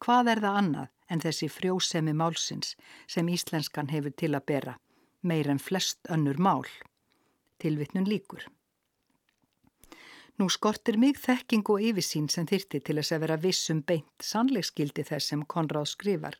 Hvað 0.00 0.30
er 0.32 0.40
það 0.44 0.60
annað 0.60 0.92
en 1.12 1.20
þessi 1.20 1.48
frjósemi 1.52 2.14
málsins 2.16 2.76
sem 3.10 3.28
íslenskan 3.28 3.90
hefur 3.92 4.14
til 4.16 4.32
að 4.36 4.46
bera, 4.52 4.78
meir 5.20 5.50
en 5.52 5.60
flest 5.60 6.08
önnur 6.08 6.40
mál? 6.40 6.64
Tilvittnun 7.60 8.08
líkur. 8.08 8.46
Nú 10.40 10.46
skortir 10.48 10.96
mig 10.96 11.18
þekking 11.20 11.68
og 11.68 11.82
yfirsýn 11.84 12.30
sem 12.32 12.46
þyrti 12.48 12.78
til 12.80 12.96
þess 12.96 13.12
að 13.12 13.20
vera 13.26 13.36
vissum 13.42 13.82
beint 13.84 14.24
sannleikskildi 14.24 15.04
þess 15.04 15.34
sem 15.34 15.42
Konráð 15.44 15.90
skrifar 15.90 16.38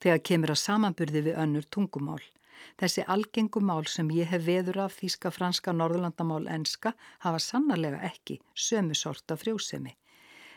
þegar 0.00 0.22
kemur 0.28 0.52
að 0.54 0.62
samanburði 0.62 1.22
við 1.26 1.36
önnur 1.42 1.66
tungumál. 1.76 2.22
Þessi 2.80 3.04
algengumál 3.14 3.84
sem 3.90 4.08
ég 4.16 4.32
hef 4.32 4.46
veður 4.46 4.80
af 4.86 4.96
þýska, 4.96 5.34
franska, 5.34 5.74
norðurlandamál, 5.76 6.46
enska 6.48 6.94
hafa 7.26 7.42
sannarlega 7.50 8.00
ekki 8.08 8.38
sömu 8.56 8.96
sorta 8.96 9.36
frjósemi. 9.36 9.92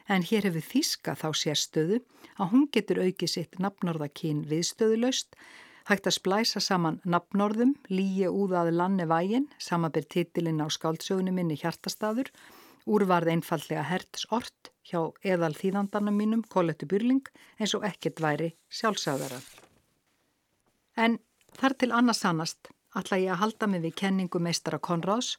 En 0.07 0.23
hér 0.23 0.47
hefur 0.47 0.63
þýska 0.63 1.15
þá 1.19 1.27
sérstöðu 1.35 2.01
að 2.39 2.51
hún 2.53 2.67
getur 2.71 3.01
aukið 3.03 3.31
sitt 3.31 3.57
nafnorðakín 3.59 4.45
viðstöðulaust, 4.47 5.35
hægt 5.87 6.07
að 6.07 6.17
splæsa 6.17 6.61
saman 6.63 7.01
nafnorðum, 7.03 7.75
líi 7.91 8.27
úðað 8.27 8.71
lanni 8.75 9.07
vægin, 9.07 9.49
samanbyr 9.59 10.07
titilinn 10.07 10.63
á 10.63 10.67
skáldsögunum 10.71 11.35
minni 11.35 11.59
hjartastadur, 11.59 12.31
úrvarð 12.87 13.33
einfallega 13.35 13.83
herts 13.83 14.27
ort 14.31 14.71
hjá 14.87 15.11
eðal 15.27 15.53
þýðandanum 15.55 16.15
mínum, 16.15 16.43
Kollettu 16.47 16.87
Byrling, 16.87 17.27
eins 17.59 17.75
og 17.75 17.83
ekkert 17.87 18.21
væri 18.23 18.53
sjálfsagðara. 18.71 19.41
En 20.95 21.19
þar 21.59 21.75
til 21.75 21.91
annars 21.91 22.23
sannast 22.23 22.71
ætla 22.95 23.19
ég 23.19 23.33
að 23.35 23.43
halda 23.43 23.67
mig 23.67 23.83
við 23.83 23.97
kenningu 24.01 24.39
meistara 24.39 24.79
Konráðs 24.79 25.35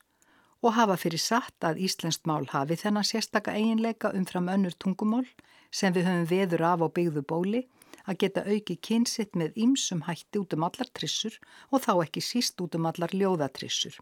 og 0.62 0.74
hafa 0.74 0.96
fyrir 0.98 1.22
satt 1.22 1.64
að 1.64 1.80
Íslenskt 1.86 2.26
mál 2.26 2.48
hafi 2.50 2.78
þennan 2.80 3.06
sérstaka 3.06 3.54
eiginleika 3.54 4.10
umfram 4.16 4.50
önnur 4.50 4.74
tungumál 4.82 5.26
sem 5.70 5.94
við 5.94 6.08
höfum 6.08 6.30
veður 6.32 6.64
af 6.72 6.82
á 6.82 6.88
byggðu 6.98 7.22
bóli 7.22 7.64
að 8.08 8.18
geta 8.24 8.44
auki 8.48 8.78
kynsitt 8.88 9.36
með 9.36 9.58
ýmsum 9.64 10.04
hætti 10.08 10.40
út 10.40 10.54
um 10.56 10.64
allar 10.66 10.88
trissur 10.96 11.36
og 11.70 11.84
þá 11.84 11.92
ekki 12.06 12.24
síst 12.24 12.60
út 12.64 12.74
um 12.78 12.88
allar 12.88 13.12
ljóðatrissur. 13.12 13.98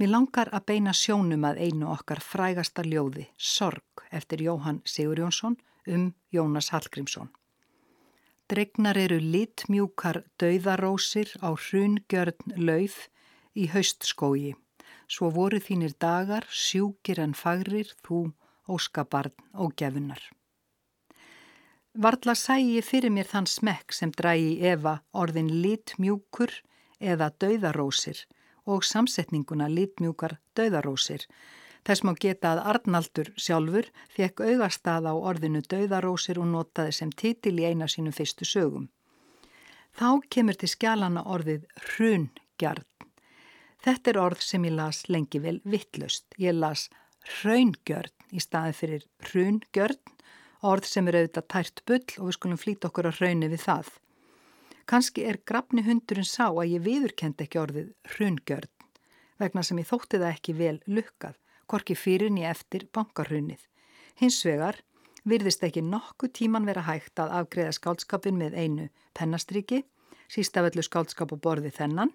Mér 0.00 0.14
langar 0.14 0.48
að 0.56 0.64
beina 0.70 0.94
sjónum 0.96 1.42
að 1.44 1.58
einu 1.60 1.90
okkar 1.92 2.22
frægasta 2.24 2.80
ljóði, 2.86 3.26
Sorg, 3.36 4.06
eftir 4.10 4.40
Jóhann 4.40 4.80
Sigur 4.88 5.20
Jónsson 5.20 5.58
um 5.86 6.14
Jónas 6.32 6.70
Hallgrímsson. 6.72 7.28
Dregnar 8.48 8.96
eru 8.96 9.18
litmjúkar 9.20 10.22
dauðarósir 10.40 11.34
á 11.44 11.52
hrungjörn 11.52 12.56
lauf 12.56 13.10
í 13.54 13.68
haustskógi. 13.70 14.54
Svo 15.10 15.30
voru 15.34 15.58
þínir 15.58 15.96
dagar, 15.98 16.46
sjúkir 16.46 17.18
en 17.18 17.32
fagrir, 17.34 17.88
þú 18.06 18.28
óskabarn 18.70 19.34
og 19.58 19.74
gefunar. 19.74 20.22
Varðla 21.98 22.36
sægi 22.38 22.82
fyrir 22.86 23.10
mér 23.10 23.26
þann 23.26 23.48
smekk 23.50 23.94
sem 23.96 24.12
drægi 24.14 24.60
Eva 24.62 25.00
orðin 25.10 25.50
litmjúkur 25.64 26.52
eða 27.02 27.32
dauðarósir 27.42 28.20
og 28.70 28.86
samsetninguna 28.86 29.66
litmjúkar 29.72 30.36
dauðarósir. 30.54 31.26
Þess 31.82 32.04
má 32.06 32.12
geta 32.14 32.52
að 32.54 32.62
Arnaldur 32.74 33.32
sjálfur 33.34 33.88
fekk 34.14 34.44
augastað 34.46 35.10
á 35.10 35.14
orðinu 35.16 35.64
dauðarósir 35.66 36.38
og 36.38 36.46
notaði 36.52 36.94
sem 37.00 37.10
titil 37.10 37.56
í 37.58 37.66
eina 37.72 37.88
sínum 37.90 38.14
fyrstu 38.14 38.46
sögum. 38.46 38.86
Þá 39.98 40.22
kemur 40.30 40.54
til 40.54 40.70
skjálana 40.70 41.24
orðið 41.26 41.66
hrungjarn. 41.88 42.86
Þetta 43.84 44.12
er 44.12 44.18
orð 44.20 44.42
sem 44.44 44.64
ég 44.68 44.76
las 44.76 45.06
lengi 45.08 45.40
vel 45.40 45.60
vittlust. 45.64 46.26
Ég 46.36 46.56
las 46.56 46.88
hraungjörn 47.40 48.36
í 48.36 48.42
staði 48.42 48.74
fyrir 48.76 49.06
hrungjörn, 49.30 50.00
orð 50.66 50.86
sem 50.88 51.08
er 51.08 51.20
auðvitað 51.20 51.48
tært 51.54 51.82
bull 51.88 52.18
og 52.18 52.28
við 52.28 52.36
skulum 52.36 52.60
flýta 52.60 52.90
okkur 52.90 53.08
á 53.08 53.12
hraunni 53.16 53.48
við 53.50 53.64
það. 53.64 53.88
Kanski 54.90 55.24
er 55.24 55.40
grafni 55.46 55.84
hundurinn 55.86 56.26
sá 56.28 56.48
að 56.50 56.74
ég 56.74 56.84
viðurkend 56.84 57.40
ekki 57.44 57.60
orðið 57.62 57.90
hrungjörn 58.16 58.70
vegna 59.40 59.64
sem 59.64 59.80
ég 59.80 59.88
þótti 59.88 60.20
það 60.20 60.34
ekki 60.34 60.54
vel 60.58 60.76
lukkað, 60.90 61.36
korki 61.70 61.96
fyrir 61.96 62.32
nýja 62.34 62.52
eftir 62.52 62.86
bankarhunnið. 62.92 63.62
Hins 64.20 64.40
vegar 64.44 64.80
virðist 65.28 65.64
ekki 65.64 65.82
nokkuð 65.86 66.34
tíman 66.36 66.68
vera 66.68 66.84
hægt 66.84 67.20
að 67.22 67.32
afgreða 67.40 67.76
skálskapin 67.76 68.36
með 68.40 68.56
einu 68.60 68.88
pennastriki, 69.16 69.84
sístaföllu 70.28 70.84
skálskap 70.84 71.32
og 71.32 71.40
borði 71.44 71.72
þennan. 71.76 72.12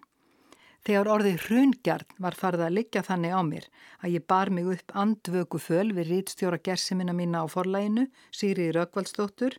Þegar 0.85 1.07
orðið 1.09 1.45
hrungjarn 1.47 2.17
var 2.21 2.35
farið 2.37 2.63
að 2.67 2.75
liggja 2.77 3.01
þannig 3.07 3.33
á 3.33 3.41
mér 3.41 3.63
að 4.05 4.11
ég 4.13 4.25
bar 4.29 4.51
mig 4.53 4.67
upp 4.69 4.91
andvöku 4.93 5.57
föl 5.57 5.87
við 5.97 6.11
rítstjóra 6.11 6.59
gersimina 6.61 7.15
mína 7.17 7.41
á 7.41 7.45
forlæginu, 7.49 8.05
Sýriði 8.29 8.75
Rökkvaldsdóttur 8.77 9.57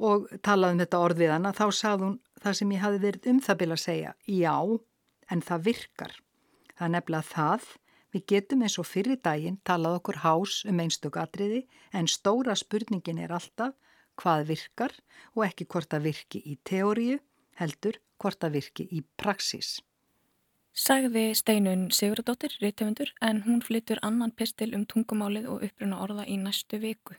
og 0.00 0.30
talaði 0.40 0.78
um 0.78 0.80
þetta 0.80 1.02
orð 1.04 1.20
við 1.20 1.34
hana, 1.34 1.52
þá 1.52 1.66
sað 1.76 2.04
hún 2.06 2.16
það 2.40 2.56
sem 2.56 2.72
ég 2.72 2.84
hafi 2.86 3.02
verið 3.02 3.28
um 3.34 3.42
það 3.44 3.60
bila 3.60 3.76
að 3.76 3.84
segja, 3.84 4.14
já, 4.24 4.56
en 5.28 5.44
það 5.44 5.66
virkar. 5.68 6.16
Það 6.72 6.86
er 6.86 6.94
nefnilega 6.94 7.28
það, 7.34 7.68
við 8.10 8.26
getum 8.32 8.64
eins 8.64 8.78
og 8.80 8.88
fyrir 8.88 9.20
daginn 9.20 9.60
talað 9.68 9.98
okkur 10.00 10.22
hás 10.24 10.56
um 10.70 10.80
einstök 10.80 11.20
atriði 11.20 11.66
en 11.92 12.08
stóra 12.08 12.56
spurningin 12.56 13.20
er 13.20 13.36
alltaf 13.36 13.76
hvað 14.20 14.48
virkar 14.54 14.96
og 15.36 15.44
ekki 15.50 15.68
hvort 15.68 15.92
að 15.92 16.08
virki 16.08 16.40
í 16.48 16.56
teóriu, 16.64 17.20
heldur 17.60 18.00
hvort 18.20 18.40
að 18.44 18.56
virki 18.56 18.88
í 18.88 19.04
praxis. 19.20 19.78
Sagði 20.70 21.32
Steinun 21.34 21.88
Sigurðardóttir, 21.90 22.54
reytöfundur, 22.62 23.10
en 23.20 23.42
hún 23.42 23.58
flyttur 23.62 23.98
annan 24.06 24.30
pistil 24.30 24.70
um 24.76 24.86
tungumálið 24.86 25.48
og 25.50 25.64
uppruna 25.66 25.98
orða 26.04 26.26
í 26.30 26.36
næstu 26.38 26.78
viku. 26.78 27.16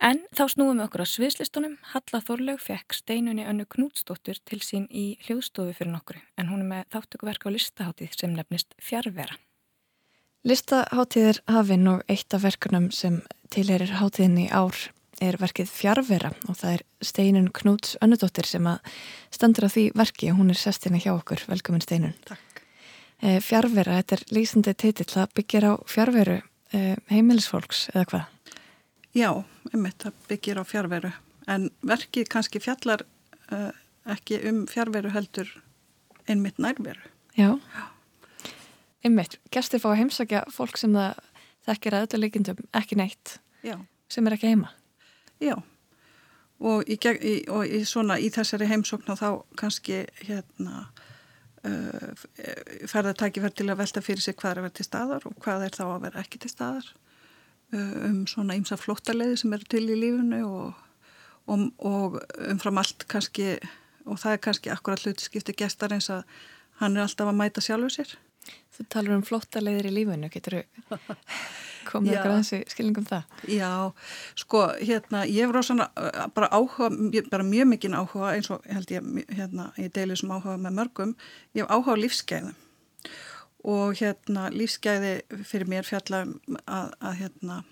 En 0.00 0.20
þá 0.36 0.44
snúum 0.52 0.76
við 0.76 0.84
okkur 0.86 1.02
á 1.02 1.06
sviðslistunum. 1.08 1.78
Halla 1.92 2.20
Þorlaug 2.20 2.60
fekk 2.60 2.94
Steinunni 2.94 3.46
önnu 3.48 3.64
Knútsdóttur 3.64 4.38
til 4.44 4.60
sín 4.60 4.84
í 4.92 5.16
hljóðstofu 5.24 5.72
fyrir 5.78 5.94
nokkru, 5.94 6.20
en 6.36 6.50
hún 6.52 6.62
er 6.62 6.70
með 6.70 6.90
þáttökuverk 6.94 7.48
á 7.48 7.54
listaháttíð 7.54 8.18
sem 8.20 8.36
nefnist 8.36 8.76
Fjárvera. 8.78 9.38
Listaháttíðir 10.46 11.40
hafinn 11.50 11.88
og 11.90 12.04
eitt 12.12 12.36
af 12.36 12.44
verkunum 12.44 12.92
sem 12.94 13.22
tilherir 13.50 13.96
háttíðinni 13.98 14.46
ár 14.52 14.76
er 15.22 15.38
verkið 15.40 15.70
Fjárvera 15.72 16.32
og 16.48 16.58
það 16.58 16.76
er 16.76 16.84
Steinun 17.04 17.48
Knúts 17.54 17.96
önnudóttir 18.04 18.48
sem 18.48 18.66
að 18.68 18.78
standur 19.34 19.68
á 19.68 19.70
því 19.72 19.86
verki 19.96 20.30
og 20.32 20.40
hún 20.40 20.52
er 20.52 20.60
sestina 20.60 21.00
hjá 21.00 21.12
okkur. 21.14 21.44
Velkomin 21.48 21.84
Steinun. 21.84 22.16
Takk. 22.28 22.62
Eh, 23.24 23.38
fjárvera, 23.40 23.96
þetta 24.02 24.18
er 24.18 24.24
lýsandi 24.36 24.74
titill, 24.76 25.08
það 25.08 25.36
byggir 25.38 25.64
á 25.64 25.72
fjárveru 25.88 26.40
eh, 26.76 26.96
heimilisfólks 27.08 27.86
eða 27.94 28.08
hvað? 28.10 28.26
Já, 29.16 29.30
einmitt, 29.72 30.02
það 30.02 30.18
byggir 30.28 30.60
á 30.60 30.64
fjárveru 30.68 31.12
en 31.48 31.70
verkið 31.86 32.28
kannski 32.28 32.60
fjallar 32.60 33.06
uh, 33.54 33.70
ekki 34.12 34.40
um 34.50 34.64
fjárveru 34.68 35.12
heldur 35.14 35.48
einmitt 36.28 36.58
nærveru. 36.60 37.00
Já, 37.38 37.54
einmitt, 39.06 39.38
gestir 39.54 39.80
fá 39.80 39.92
að 39.92 40.00
heimsækja 40.02 40.42
fólk 40.52 40.76
sem 40.80 40.92
það 40.96 41.22
þekkir 41.66 41.96
að 41.96 42.06
öllu 42.06 42.22
líkindum 42.24 42.60
ekki 42.76 42.98
neitt 42.98 43.38
Já. 43.64 43.78
sem 44.12 44.26
er 44.26 44.36
ekki 44.36 44.52
heima. 44.52 44.72
Já, 45.42 45.56
og 46.64 46.88
í, 46.88 46.96
og 47.52 47.66
í, 47.68 47.82
svona, 47.88 48.18
í 48.18 48.30
þessari 48.32 48.68
heimsókn 48.70 49.12
og 49.12 49.20
þá 49.20 49.28
kannski 49.60 50.04
hérna 50.24 50.86
uh, 51.66 52.12
ferða 52.88 53.12
tækifær 53.20 53.52
til 53.52 53.68
að 53.68 53.82
velta 53.82 54.04
fyrir 54.04 54.24
sig 54.24 54.36
hvað 54.38 54.54
er 54.54 54.60
að 54.60 54.68
vera 54.68 54.78
til 54.78 54.88
staðar 54.88 55.28
og 55.28 55.36
hvað 55.44 55.66
er 55.66 55.76
þá 55.76 55.84
að 55.88 56.04
vera 56.06 56.22
ekki 56.24 56.40
til 56.42 56.52
staðar 56.52 56.92
uh, 57.74 57.96
um 58.08 58.22
svona 58.30 58.56
ýmsa 58.56 58.80
flóttaleiði 58.80 59.42
sem 59.42 59.56
eru 59.56 59.68
til 59.76 59.84
í 59.84 59.98
lífunu 60.00 60.42
og, 60.48 60.84
og, 61.52 61.66
og 61.84 62.20
umfram 62.48 62.80
allt 62.80 63.04
kannski 63.10 63.58
og 64.06 64.20
það 64.22 64.36
er 64.36 64.44
kannski 64.48 64.72
akkurat 64.72 65.02
hluti 65.04 65.26
skipti 65.26 65.56
gestar 65.58 65.94
eins 65.96 66.08
að, 66.14 66.22
hann 66.80 66.96
er 66.96 67.04
alltaf 67.04 67.28
að 67.28 67.38
mæta 67.40 67.64
sjálfu 67.64 67.90
sér. 67.90 68.12
Þú 68.76 68.84
talar 68.92 69.16
um 69.16 69.24
flottaleiðir 69.26 69.88
í 69.90 69.94
lífinu, 69.96 70.30
getur 70.30 70.60
þú 70.60 71.16
komið 71.88 72.14
eitthvað 72.14 72.34
aðeins 72.34 72.52
í 72.56 72.60
skilningum 72.72 73.06
það? 73.08 73.36
Já, 73.50 73.70
sko, 74.42 74.62
hérna, 74.80 75.22
ég 75.30 75.52
var 75.52 75.66
svona 75.66 75.88
bara 76.36 76.50
áhuga, 76.52 76.90
bara 77.30 77.46
mjög 77.46 77.70
mikinn 77.72 77.96
áhuga 77.96 78.34
eins 78.34 78.50
og 78.54 78.66
held 78.70 78.92
ég, 78.94 79.08
hérna, 79.36 79.70
ég 79.80 79.94
deilir 79.94 80.20
sem 80.20 80.32
áhuga 80.34 80.58
með 80.60 80.76
mörgum, 80.80 81.14
ég 81.56 81.64
hef 81.64 81.72
áhuga 81.72 81.96
á 81.96 82.02
lífsgæðum. 82.02 82.58
Og 83.66 83.96
hérna 83.98 84.50
lífsgæði 84.54 85.14
fyrir 85.46 85.70
mér 85.70 85.86
fjalla 85.88 86.22
um 86.26 86.60
að, 86.66 86.92
að 87.00 87.16
hérna 87.22 87.62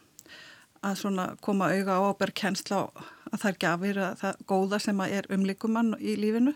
að 0.84 1.00
svona 1.00 1.26
koma 1.44 1.70
auga 1.72 1.96
á 1.96 2.06
ábergkjensla 2.12 2.80
að 3.30 3.42
það 3.42 3.50
er 3.50 3.60
gafir 3.64 4.00
að 4.02 4.16
það 4.20 4.40
góða 4.50 4.80
sem 4.82 5.02
að 5.02 5.18
er 5.18 5.28
umlíkumann 5.34 5.94
í 5.98 6.16
lífinu. 6.20 6.54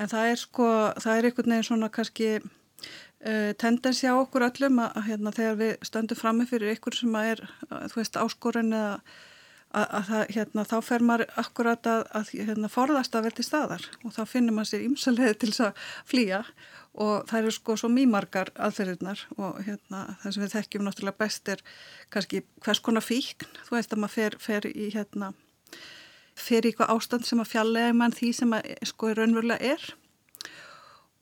En 0.00 0.10
það 0.10 0.30
er 0.32 0.40
sko, 0.40 0.68
það 1.02 1.18
er 1.18 1.28
einhvern 1.28 1.54
veginn 1.54 1.66
svona 1.68 1.90
kannski 1.94 2.30
tendensi 3.60 4.10
á 4.10 4.14
okkur 4.18 4.44
öllum 4.50 4.82
að, 4.84 4.90
að 4.98 5.06
hérna 5.08 5.30
þegar 5.32 5.60
við 5.60 5.70
stöndum 5.88 6.18
frammi 6.20 6.48
fyrir 6.48 6.74
ykkur 6.74 6.98
sem 6.98 7.14
að 7.16 7.30
er, 7.30 7.46
að, 7.70 7.86
þú 7.92 8.00
veist, 8.00 8.18
áskorun 8.20 8.76
eða 8.76 8.98
að, 9.74 9.86
að 9.86 10.06
það, 10.08 10.22
hérna, 10.36 10.64
þá 10.70 10.76
fer 10.86 11.04
maður 11.08 11.34
akkurat 11.40 11.90
að 11.90 12.32
hérna, 12.34 12.70
forðast 12.72 13.16
að 13.16 13.26
verði 13.28 13.46
staðar 13.46 13.88
og 14.02 14.14
þá 14.14 14.22
finnir 14.30 14.56
maður 14.56 14.70
sér 14.72 14.86
ímsalega 14.86 15.36
til 15.40 15.50
þess 15.50 15.66
að 15.68 15.84
flýja 16.10 16.42
og 16.94 17.26
það 17.26 17.40
eru 17.40 17.54
sko 17.56 17.76
svo 17.80 17.90
mýmargar 17.90 18.52
aðferðirnar 18.54 19.24
og 19.34 19.58
hérna 19.66 20.04
það 20.22 20.36
sem 20.36 20.44
við 20.44 20.54
þekkjum 20.54 20.86
náttúrulega 20.86 21.22
best 21.24 21.50
er 21.50 21.64
kannski 22.14 22.44
hvers 22.62 22.82
konar 22.84 23.04
fíkn, 23.04 23.50
þú 23.66 23.78
veist 23.78 23.96
að 23.96 24.04
maður 24.04 24.14
fer, 24.14 24.38
fer 24.46 24.70
í 24.70 24.92
hérna 24.94 25.32
fer 26.38 26.62
í 26.62 26.70
eitthvað 26.70 26.94
ástand 26.94 27.26
sem 27.26 27.42
að 27.42 27.50
fjallega 27.50 27.98
mann 27.98 28.14
því 28.14 28.32
sem 28.38 28.54
að 28.54 28.72
sko 28.90 29.10
raunverulega 29.14 29.74
er 29.74 29.84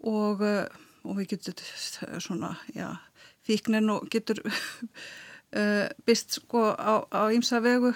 og, 0.09 0.45
og 0.45 0.81
við 1.05 1.35
getum 1.35 2.19
svona, 2.23 2.55
já, 2.77 2.89
fíknin 3.47 3.91
og 3.93 4.09
getur 4.13 4.43
Uh, 5.53 5.85
byrst 6.09 6.39
sko 6.39 6.63
á, 6.73 7.29
ímsa 7.29 7.59
vegu. 7.61 7.91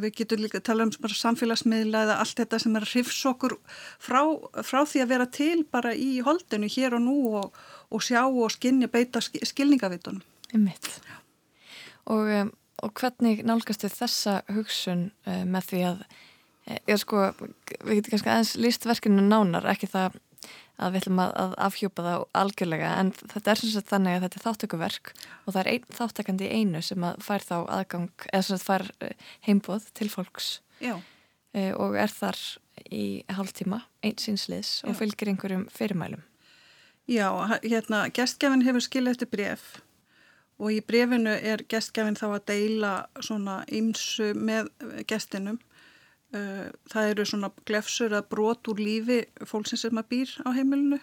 Við 0.00 0.14
getum 0.22 0.40
líka 0.40 0.56
að 0.56 0.70
tala 0.70 0.86
um 0.86 0.92
samfélagsmiðla 1.12 2.00
eða 2.06 2.14
allt 2.22 2.38
þetta 2.40 2.60
sem 2.62 2.78
er 2.78 2.86
að 2.86 2.94
hrifs 2.94 3.18
okkur 3.28 3.54
frá, 4.00 4.22
frá 4.64 4.78
því 4.88 5.02
að 5.02 5.10
vera 5.10 5.26
til 5.28 5.66
bara 5.68 5.92
í 5.92 6.22
holdinu 6.24 6.70
hér 6.72 6.96
og 6.96 7.04
nú 7.04 7.18
og, 7.42 7.58
og 7.92 8.06
sjá 8.06 8.22
og 8.24 8.48
skinni 8.56 8.88
beita 8.88 9.20
skilningavitunum 9.20 10.24
og, 12.08 12.32
um, 12.38 12.54
og 12.80 12.96
hvernig 12.96 13.44
nálgastu 13.44 13.92
þessa 13.92 14.38
hugsun 14.56 15.10
uh, 15.28 15.44
með 15.44 15.68
því 15.74 15.84
að 15.90 16.02
ég 16.88 17.04
sko, 17.04 17.26
við 17.84 17.98
getum 17.98 18.14
kannski 18.14 18.32
aðeins 18.32 18.54
líst 18.64 18.88
verkinu 18.88 19.28
nánar, 19.28 19.68
ekki 19.74 19.92
það 19.92 20.16
að 20.78 20.94
við 20.94 21.02
ætlum 21.02 21.22
að, 21.22 21.32
að 21.38 21.54
afhjúpa 21.68 22.04
það 22.06 22.26
algjörlega. 22.40 22.90
En 23.00 23.12
þetta 23.20 23.52
er 23.52 23.62
sem 23.62 23.72
sagt 23.74 23.90
þannig 23.92 24.16
að 24.16 24.26
þetta 24.26 24.40
er 24.40 24.44
þáttökuverk 24.48 25.14
og 25.14 25.48
það 25.48 25.60
er 25.62 25.70
ein, 25.72 25.88
þáttakandi 25.98 26.50
einu 26.50 26.82
sem 26.84 27.06
að 27.06 27.24
fær 27.24 27.46
þá 27.46 27.56
aðgang 27.62 28.28
eða 28.30 28.44
sem 28.48 28.58
að 28.58 28.68
fær 28.68 28.86
eh, 28.98 29.32
heimboð 29.46 29.88
til 29.94 30.10
fólks. 30.12 30.50
Eh, 31.54 31.72
og 31.78 31.98
er 32.00 32.10
þar 32.10 32.40
í 32.90 33.06
hálftíma 33.30 33.84
einsýnsliðs 34.04 34.80
og 34.88 34.96
fylgir 34.98 35.30
einhverjum 35.30 35.68
fyrirmælum. 35.72 36.24
Já, 37.06 37.28
hérna 37.62 38.06
gestgefin 38.16 38.64
hefur 38.64 38.82
skil 38.82 39.06
eftir 39.10 39.28
bref 39.30 39.76
og 40.58 40.72
í 40.72 40.80
brefinu 40.86 41.34
er 41.34 41.64
gestgefin 41.70 42.16
þá 42.18 42.26
að 42.30 42.44
deila 42.50 42.92
svona 43.22 43.60
ymsu 43.74 44.32
með 44.34 44.70
gestinum 45.10 45.60
það 46.90 47.10
eru 47.10 47.24
svona 47.28 47.50
glefsur 47.68 48.14
að 48.16 48.28
brot 48.32 48.70
úr 48.72 48.80
lífi 48.82 49.20
fólksins 49.46 49.84
sem 49.84 50.00
að 50.00 50.08
býr 50.10 50.32
á 50.42 50.50
heimilinu 50.56 50.98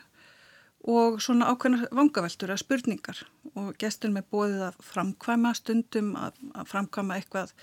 og 0.89 1.19
svona 1.21 1.51
ákveðna 1.51 1.89
vangaveltur 1.93 2.53
að 2.53 2.63
spurningar. 2.63 3.21
Og 3.55 3.75
gestur 3.82 4.13
með 4.13 4.29
bóðið 4.34 4.63
að 4.69 4.79
framkvæma 4.86 5.53
stundum 5.57 6.15
að, 6.17 6.39
að 6.57 6.71
framkvæma 6.71 7.17
eitthvað 7.19 7.53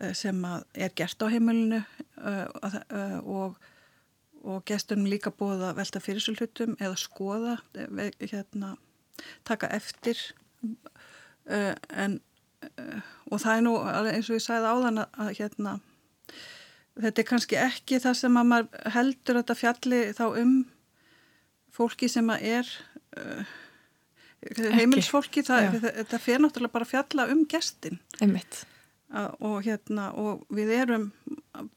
eh, 0.00 0.14
sem 0.16 0.40
er 0.46 0.94
gert 0.96 1.20
á 1.20 1.26
heimilinu 1.32 1.82
uh, 1.82 3.18
og, 3.20 3.60
og 4.40 4.64
gesturinn 4.68 5.10
líka 5.10 5.34
bóðið 5.34 5.68
að 5.68 5.82
velta 5.82 6.02
fyrir 6.04 6.24
sér 6.24 6.40
hlutum 6.40 6.78
eða 6.80 6.96
skoða, 7.00 7.58
hérna, 8.24 8.74
taka 9.44 9.68
eftir. 9.76 10.20
En, 11.50 12.20
og 13.30 13.40
það 13.40 13.54
er 13.54 13.62
nú 13.64 13.76
eins 13.80 14.28
og 14.28 14.36
ég 14.36 14.44
sagði 14.44 14.72
áðan 14.72 15.02
að, 15.02 15.14
að 15.24 15.30
hérna 15.40 15.78
þetta 17.04 17.22
er 17.22 17.28
kannski 17.28 17.58
ekki 17.60 18.00
það 18.02 18.18
sem 18.20 18.38
að 18.40 18.52
maður 18.52 18.92
heldur 18.96 19.40
þetta 19.40 19.58
fjalli 19.58 20.02
þá 20.16 20.24
um 20.42 20.54
fólki 21.74 22.08
sem 22.10 22.30
að 22.32 22.46
er 22.50 22.72
uh, 23.20 23.54
heimilsfólki 24.78 25.44
það, 25.46 25.78
þetta 25.84 26.20
fer 26.22 26.42
náttúrulega 26.42 26.74
bara 26.74 26.88
fjalla 26.88 27.28
um 27.32 27.44
gestin. 27.48 28.00
Og 29.40 29.64
hérna 29.66 30.10
og 30.18 30.44
við 30.54 30.74
erum 30.76 31.10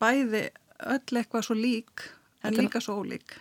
bæði 0.01 0.47
öll 0.83 1.19
eitthvað 1.19 1.47
svo 1.47 1.57
lík 1.57 2.07
en 2.43 2.57
líka 2.57 2.81
svo 2.83 2.99
ólík. 3.01 3.37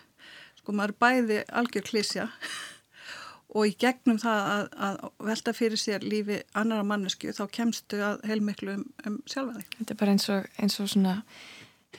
Sko 0.59 0.75
maður 0.75 0.95
bæði 1.03 1.41
algjör 1.51 1.85
klísja 1.87 2.29
og 3.55 3.67
í 3.69 3.75
gegnum 3.79 4.19
það 4.21 4.51
að, 4.53 4.63
að 4.87 5.27
velta 5.29 5.53
fyrir 5.55 5.79
sér 5.79 6.05
lífi 6.07 6.39
annara 6.57 6.85
mannesku 6.87 7.33
þá 7.35 7.43
kemstu 7.53 7.99
að 8.03 8.23
heilmiklu 8.29 8.79
um, 8.79 8.85
um 9.07 9.19
sjálfa 9.29 9.59
þig. 9.59 9.75
Þetta 9.79 9.95
er 9.95 9.99
bara 9.99 10.15
eins 10.15 10.29
og, 10.33 10.47
eins 10.57 10.79
og 10.81 10.89
svona 10.95 11.17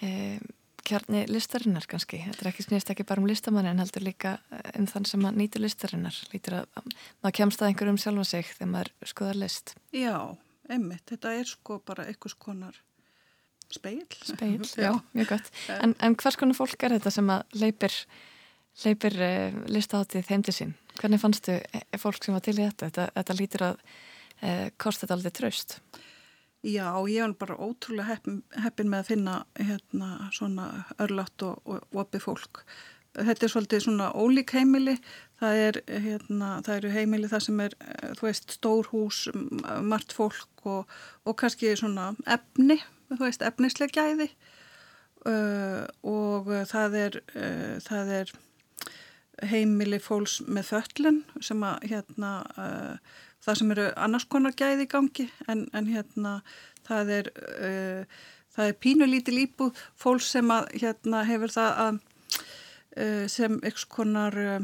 e, 0.03 0.39
kjarni 0.85 1.25
listarinnar 1.31 1.87
kannski. 1.89 2.21
Þetta 2.27 2.45
er 2.45 2.51
ekki 2.51 2.65
snýst 2.67 2.91
ekki 2.93 3.07
bara 3.09 3.23
um 3.23 3.29
listamanni 3.29 3.73
en 3.73 3.81
heldur 3.83 4.05
líka 4.05 4.37
eh, 4.53 4.73
um 4.81 4.89
þann 4.91 5.07
sem 5.09 5.25
að 5.27 5.39
nýtu 5.41 5.63
listarinnar. 5.63 6.17
Lítur 6.33 6.59
að, 6.61 6.69
að 6.79 6.91
maður 7.25 7.37
kemst 7.41 7.63
að 7.63 7.71
einhverjum 7.71 8.01
sjálfa 8.03 8.27
sig 8.29 8.51
þegar 8.51 8.71
maður 8.75 8.93
skoðar 9.13 9.41
list. 9.41 9.75
Já, 9.97 10.17
einmitt. 10.69 11.05
Þetta 11.11 11.35
er 11.41 11.51
sko 11.51 11.81
bara 11.87 12.07
einhvers 12.11 12.37
konar 12.47 12.79
speil. 13.73 14.05
Speil, 14.21 14.61
já, 14.87 14.93
mjög 15.17 15.35
gott. 15.35 15.53
En, 15.81 15.97
en 16.05 16.17
hvers 16.21 16.41
konar 16.41 16.59
fólk 16.59 16.87
er 16.87 16.99
þetta 16.99 17.15
sem 17.17 17.35
að 17.35 17.61
leipir, 17.65 18.01
leipir 18.85 19.21
uh, 19.21 19.29
eh, 19.29 19.61
listaháttið 19.73 20.29
þeimdi 20.31 20.57
sín? 20.57 20.75
Hvernig 21.01 21.23
fannstu 21.23 21.59
fólk 21.99 22.23
sem 22.23 22.37
var 22.37 22.45
til 22.45 22.59
í 22.59 22.63
þetta? 22.63 22.91
Þetta, 22.91 23.13
þetta 23.17 23.39
lítur 23.41 23.71
að 23.71 23.79
uh, 23.81 24.67
kosta 24.77 25.07
þetta 25.07 25.17
aldrei 25.19 25.39
traust. 25.41 25.79
Já, 26.65 26.97
ég 27.09 27.21
var 27.21 27.35
bara 27.37 27.61
ótrúlega 27.61 28.09
heppin, 28.09 28.39
heppin 28.57 28.89
með 28.89 29.03
að 29.03 29.09
finna 29.11 29.33
hérna 29.61 30.11
svona 30.33 30.69
örlátt 31.03 31.45
og, 31.45 31.59
og 31.69 31.99
opið 32.01 32.25
fólk. 32.25 32.62
Þetta 33.15 33.45
er 33.45 33.53
svolítið 33.53 33.83
svona 33.85 34.07
ólík 34.17 34.55
heimili, 34.57 34.95
það, 35.43 35.59
er, 35.67 35.79
hérna, 36.07 36.49
það 36.65 36.79
eru 36.79 36.93
heimili 36.95 37.29
það 37.31 37.45
sem 37.47 37.61
er, 37.67 37.77
þú 38.17 38.27
veist, 38.27 38.57
stór 38.57 38.89
hús, 38.95 39.21
margt 39.85 40.17
fólk 40.17 40.65
og, 40.65 40.97
og 41.29 41.37
kannski 41.39 41.75
svona 41.79 42.15
efni, 42.25 42.79
þú 43.12 43.21
veist, 43.27 43.45
efnislega 43.45 44.01
gæði 44.01 44.31
uh, 45.29 45.85
og 46.01 46.51
það 46.73 46.99
er, 47.03 47.21
uh, 47.37 47.77
það 47.85 48.17
er 48.23 48.35
heimili 49.53 50.01
fólks 50.01 50.41
með 50.49 50.73
föllun 50.73 51.23
sem 51.45 51.62
að 51.67 51.89
hérna 51.93 52.35
uh, 52.57 53.15
það 53.45 53.59
sem 53.61 53.75
eru 53.75 53.89
annars 54.07 54.27
konar 54.31 54.57
gæði 54.57 54.87
í 54.87 54.91
gangi 54.91 55.29
en, 55.51 55.67
en 55.77 55.91
hérna 55.91 56.39
það 56.87 57.13
er, 57.19 57.31
uh, 57.59 58.25
það 58.57 58.71
er 58.71 58.81
pínulítil 58.87 59.39
íbúð 59.45 59.85
fólk 60.01 60.25
sem 60.25 60.51
að, 60.55 60.73
hérna, 60.83 61.23
hefur 61.29 61.55
það 61.55 61.81
að, 61.85 62.01
uh, 62.97 63.25
sem 63.31 63.61
eitthvað 63.61 63.93
konar 63.99 64.41
uh, 64.41 64.59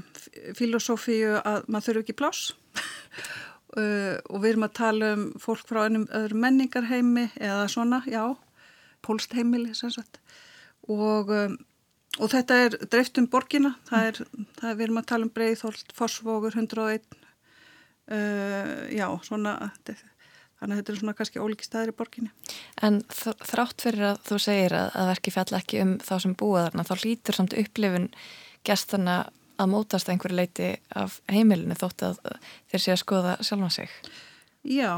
filosófíu 0.58 1.38
að 1.40 1.68
maður 1.68 1.90
þurfu 1.90 2.06
ekki 2.06 2.18
pláss. 2.22 2.50
Uh, 3.78 4.16
og 4.26 4.40
við 4.42 4.48
erum 4.48 4.64
að 4.66 4.72
tala 4.74 5.08
um 5.14 5.20
fólk 5.38 5.60
frá 5.68 5.84
ennum 5.84 6.08
öðru 6.10 6.40
menningarheimi 6.42 7.28
eða 7.38 7.68
svona, 7.70 8.00
já, 8.10 8.24
pólstheimili 9.06 9.76
sem 9.78 9.92
sagt. 9.94 10.18
Og 10.90 11.30
um, 11.30 11.54
Og 12.18 12.30
þetta 12.32 12.56
er 12.64 12.74
dreift 12.90 13.18
um 13.20 13.28
borgina, 13.30 13.76
það 13.86 14.06
er, 14.08 14.16
það 14.58 14.70
er, 14.70 14.76
við 14.76 14.84
erum 14.86 14.98
að 15.00 15.08
tala 15.12 15.26
um 15.26 15.32
Breitholt, 15.34 15.92
Forsvogur, 15.94 16.56
101, 16.58 17.04
uh, 18.10 18.84
já, 18.92 19.06
svona 19.26 19.56
þannig 20.60 20.74
að 20.74 20.80
þetta 20.80 20.92
er 20.92 21.00
svona 21.00 21.16
kannski 21.16 21.40
óliki 21.40 21.66
staðir 21.66 21.92
í 21.92 21.96
borginni. 21.96 22.30
En 22.84 23.00
þrátt 23.08 23.84
fyrir 23.86 24.06
að 24.12 24.22
þú 24.28 24.40
segir 24.44 24.76
að, 24.76 24.88
að 25.00 25.10
verki 25.14 25.34
fjall 25.34 25.58
ekki 25.60 25.82
um 25.84 25.96
þá 26.04 26.14
sem 26.24 26.36
búa 26.42 26.66
þarna, 26.66 26.86
þá 26.88 26.94
lítur 27.04 27.38
samt 27.38 27.56
upplifun 27.62 28.10
gestana 28.68 29.16
að 29.60 29.72
mótast 29.74 30.08
einhverju 30.08 30.36
leiti 30.36 30.70
af 30.96 31.18
heimilinu 31.30 31.76
þótt 31.78 32.06
að 32.10 32.20
þeir 32.72 32.84
sé 32.84 32.94
að 32.94 33.02
skoða 33.02 33.34
sjálfa 33.44 33.72
sig. 33.74 33.96
Já, 34.68 34.92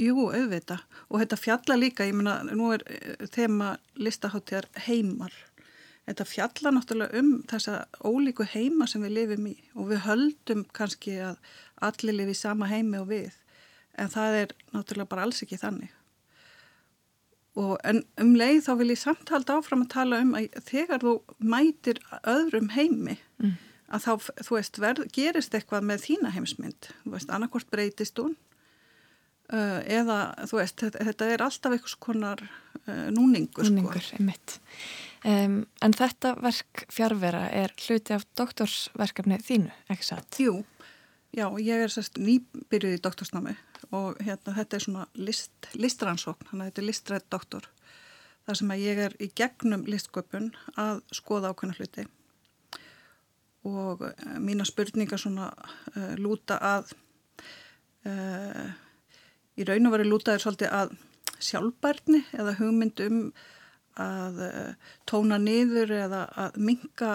jú, 0.00 0.28
auðvita 0.28 0.78
og 1.08 1.20
þetta 1.22 1.40
fjalla 1.40 1.80
líka, 1.80 2.08
ég 2.08 2.16
meina, 2.16 2.38
nú 2.52 2.72
er 2.76 2.84
eh, 2.88 3.28
þema 3.32 3.76
listaháttíðar 4.00 4.68
heimar 4.88 5.32
þetta 6.06 6.26
fjalla 6.28 6.72
náttúrulega 6.74 7.20
um 7.20 7.30
þessa 7.50 7.80
ólíku 8.06 8.46
heima 8.52 8.86
sem 8.90 9.02
við 9.02 9.16
lifum 9.16 9.48
í 9.50 9.54
og 9.74 9.90
við 9.90 10.04
höldum 10.06 10.64
kannski 10.76 11.16
að 11.32 11.40
allir 11.84 12.16
lifi 12.16 12.36
í 12.36 12.38
sama 12.38 12.70
heimi 12.70 13.00
og 13.02 13.10
við 13.10 13.36
en 13.96 14.10
það 14.12 14.40
er 14.42 14.56
náttúrulega 14.74 15.10
bara 15.12 15.26
alls 15.26 15.42
ekki 15.44 15.58
þannig 15.60 15.92
og 17.56 17.76
en 17.88 18.02
um 18.20 18.34
leið 18.36 18.66
þá 18.66 18.72
vil 18.80 18.90
ég 18.92 19.00
samt 19.00 19.32
halda 19.32 19.58
áfram 19.60 19.86
að 19.86 19.92
tala 19.94 20.20
um 20.24 20.34
að 20.36 20.58
þegar 20.68 21.04
þú 21.04 21.14
mætir 21.40 22.00
öðrum 22.28 22.68
heimi 22.74 23.16
mm. 23.40 23.54
að 23.96 24.04
þá, 24.04 24.12
þú 24.42 24.58
veist, 24.58 24.80
verð, 24.82 25.06
gerist 25.16 25.56
eitthvað 25.56 25.86
með 25.88 26.04
þína 26.04 26.34
heimsmynd, 26.36 26.90
þú 27.04 27.14
veist, 27.14 27.32
annarkort 27.32 27.70
breytist 27.72 28.20
hún 28.20 28.36
uh, 29.52 29.80
eða, 29.82 30.20
þú 30.50 30.60
veist, 30.60 30.78
þetta, 30.84 31.08
þetta 31.10 31.30
er 31.32 31.46
alltaf 31.46 31.76
einhvers 31.76 31.96
konar 32.08 32.44
uh, 32.44 33.08
núningur, 33.14 33.64
Núningur, 33.70 34.04
sko. 34.04 34.20
einmitt. 34.20 34.58
Um, 35.26 35.62
en 35.82 35.96
þetta 35.96 36.36
verk 36.44 36.84
fjárvera 36.92 37.46
er 37.50 37.72
hluti 37.80 38.14
af 38.14 38.26
doktorsverkefni 38.38 39.40
þínu, 39.42 39.72
ekki 39.92 40.10
satt? 40.12 40.40
Jú, 40.44 40.60
já, 41.36 41.46
ég 41.60 41.84
er 41.84 41.92
sérst 41.92 42.18
nýbyrjuð 42.20 42.96
í 42.96 43.02
doktorsnámi 43.04 43.54
og 43.94 44.20
hérna 44.24 44.54
þetta 44.56 44.78
er 44.78 44.84
svona 44.84 45.06
list, 45.20 45.70
listrannsókn, 45.76 46.48
þannig 46.50 46.62
að 46.64 46.70
þetta 46.70 46.82
er 46.82 46.88
listrætt 46.88 47.30
doktor. 47.30 47.68
þar 48.46 48.58
sem 48.60 48.70
að 48.70 48.84
ég 48.84 49.00
er 49.02 49.16
í 49.18 49.28
gegnum 49.34 49.84
listsköpun 49.90 50.52
að 50.78 51.02
skoða 51.14 51.50
ákveðna 51.50 51.76
hluti 51.80 52.06
og 53.66 54.04
uh, 54.06 54.38
mína 54.38 54.64
spurningar 54.64 55.18
svona 55.18 55.50
uh, 55.50 56.14
lúta 56.14 56.58
að 56.62 56.92
uh, 58.06 58.70
í 59.58 59.66
raun 59.66 59.90
og 59.90 59.96
veri 59.96 60.06
lútaður 60.06 60.44
svolítið 60.44 60.76
að 60.78 60.94
sjálfbærni 61.42 62.22
eða 62.32 62.54
hugmynd 62.60 63.02
um 63.08 63.20
að 63.96 64.40
tóna 65.08 65.38
niður 65.40 65.90
eða 65.96 66.26
að 66.36 66.56
minka 66.60 67.10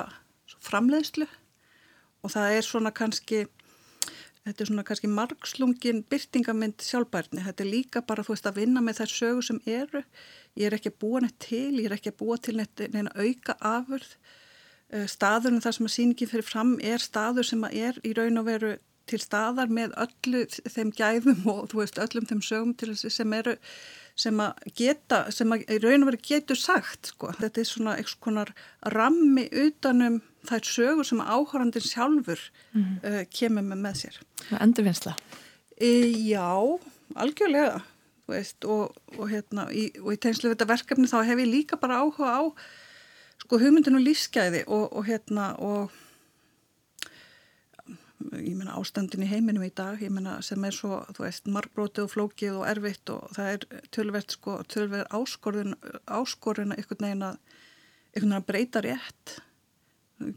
framleiðslu 0.65 1.27
og 2.25 2.33
það 2.33 2.55
er 2.57 2.65
svona 2.65 2.91
kannski 2.93 3.43
þetta 4.47 4.63
er 4.63 4.69
svona 4.69 4.85
kannski 4.87 5.09
margslungin 5.11 6.03
byrtingamind 6.09 6.81
sjálfbærni, 6.85 7.43
þetta 7.45 7.65
er 7.65 7.69
líka 7.69 8.03
bara 8.05 8.25
þú 8.25 8.35
veist 8.35 8.49
að 8.49 8.61
vinna 8.63 8.83
með 8.83 9.01
þær 9.01 9.15
sögur 9.15 9.47
sem 9.47 9.59
eru. 9.69 10.03
Ég 10.57 10.67
er 10.69 10.77
ekki 10.77 10.91
að 10.91 11.01
búa 11.03 11.23
neitt 11.23 11.39
til, 11.43 11.73
ég 11.77 11.89
er 11.89 11.97
ekki 11.97 12.13
að 12.13 12.19
búa 12.23 12.37
til 12.41 12.55
neitt 12.57 12.85
neina 12.93 13.13
auka 13.15 13.57
afurð. 13.61 14.15
Staðurinn 15.07 15.63
þar 15.63 15.77
sem 15.77 15.87
að 15.87 15.93
síningin 15.93 16.31
fyrir 16.31 16.47
fram 16.47 16.73
er 16.83 17.03
staður 17.03 17.47
sem 17.47 17.61
að 17.63 17.77
er 17.79 18.01
í 18.03 18.15
raun 18.17 18.41
og 18.41 18.49
veru 18.49 18.73
til 19.09 19.19
staðar 19.21 19.71
með 19.71 19.93
öllu 19.99 20.43
þeim 20.71 20.91
gæðum 20.95 21.45
og 21.51 21.69
þú 21.71 21.81
veist 21.81 21.99
öllum 22.01 22.27
þeim 22.29 22.41
sögum 22.45 22.73
til 22.77 22.91
þessi 22.93 23.11
sem 23.13 23.33
eru 23.37 23.55
sem 24.19 24.41
að 24.43 24.67
geta, 24.77 25.23
sem 25.31 25.53
að 25.53 25.63
í 25.71 25.79
raun 25.81 26.03
og 26.03 26.11
veru 26.11 26.21
getur 26.27 26.59
sagt 26.59 27.13
sko. 27.13 27.31
Þetta 27.39 27.61
er 27.61 27.69
svona 27.69 27.95
eitthvað 27.99 28.51
rammi 28.93 29.47
utanum 29.63 30.19
þær 30.49 30.67
sögur 30.67 31.07
sem 31.07 31.21
áhórandin 31.21 31.85
sjálfur 31.85 32.41
mm 32.73 32.83
-hmm. 32.83 32.97
uh, 33.05 33.23
kemur 33.29 33.63
með 33.63 33.81
með 33.85 33.95
sér. 34.01 34.19
Endurvinnsla? 34.59 35.15
E, 35.77 36.11
já, 36.29 36.79
algjörlega. 37.15 37.81
Veist, 38.27 38.63
og, 38.65 38.95
og, 39.17 39.25
hérna, 39.29 39.67
í, 39.73 39.89
og 39.99 40.13
í 40.13 40.19
tegnslu 40.21 40.53
þetta 40.53 40.69
verkefni 40.69 41.09
þá 41.09 41.25
hef 41.27 41.39
ég 41.41 41.49
líka 41.51 41.75
bara 41.75 41.99
áhuga 41.99 42.29
á 42.31 42.41
sko 43.41 43.57
hugmyndinu 43.59 43.99
lífsgæði 43.99 44.63
og, 44.67 44.93
og 44.93 45.05
hérna 45.09 45.55
og 45.59 45.91
ég 48.37 48.55
menna 48.55 48.77
ástandin 48.79 49.25
í 49.25 49.29
heiminum 49.29 49.65
í 49.65 49.71
dag, 49.75 49.99
ég 50.01 50.11
menna 50.13 50.37
sem 50.45 50.63
er 50.67 50.75
svo, 50.75 51.01
þú 51.15 51.25
veist, 51.25 51.47
margbrótið 51.51 52.05
og 52.05 52.11
flókið 52.13 52.59
og 52.59 52.67
erfitt 52.69 53.11
og 53.13 53.31
það 53.35 53.51
er 53.53 53.65
tölvert 53.95 54.35
sko, 54.37 54.57
tölvert 54.71 55.15
áskorun, 55.15 55.75
áskorun 56.05 56.75
einhvern 56.75 57.07
veginn 57.07 57.25
að, 57.31 57.39
einhvern 58.13 58.21
veginn 58.21 58.37
að 58.39 58.47
breyta 58.51 58.83
rétt. 58.85 59.37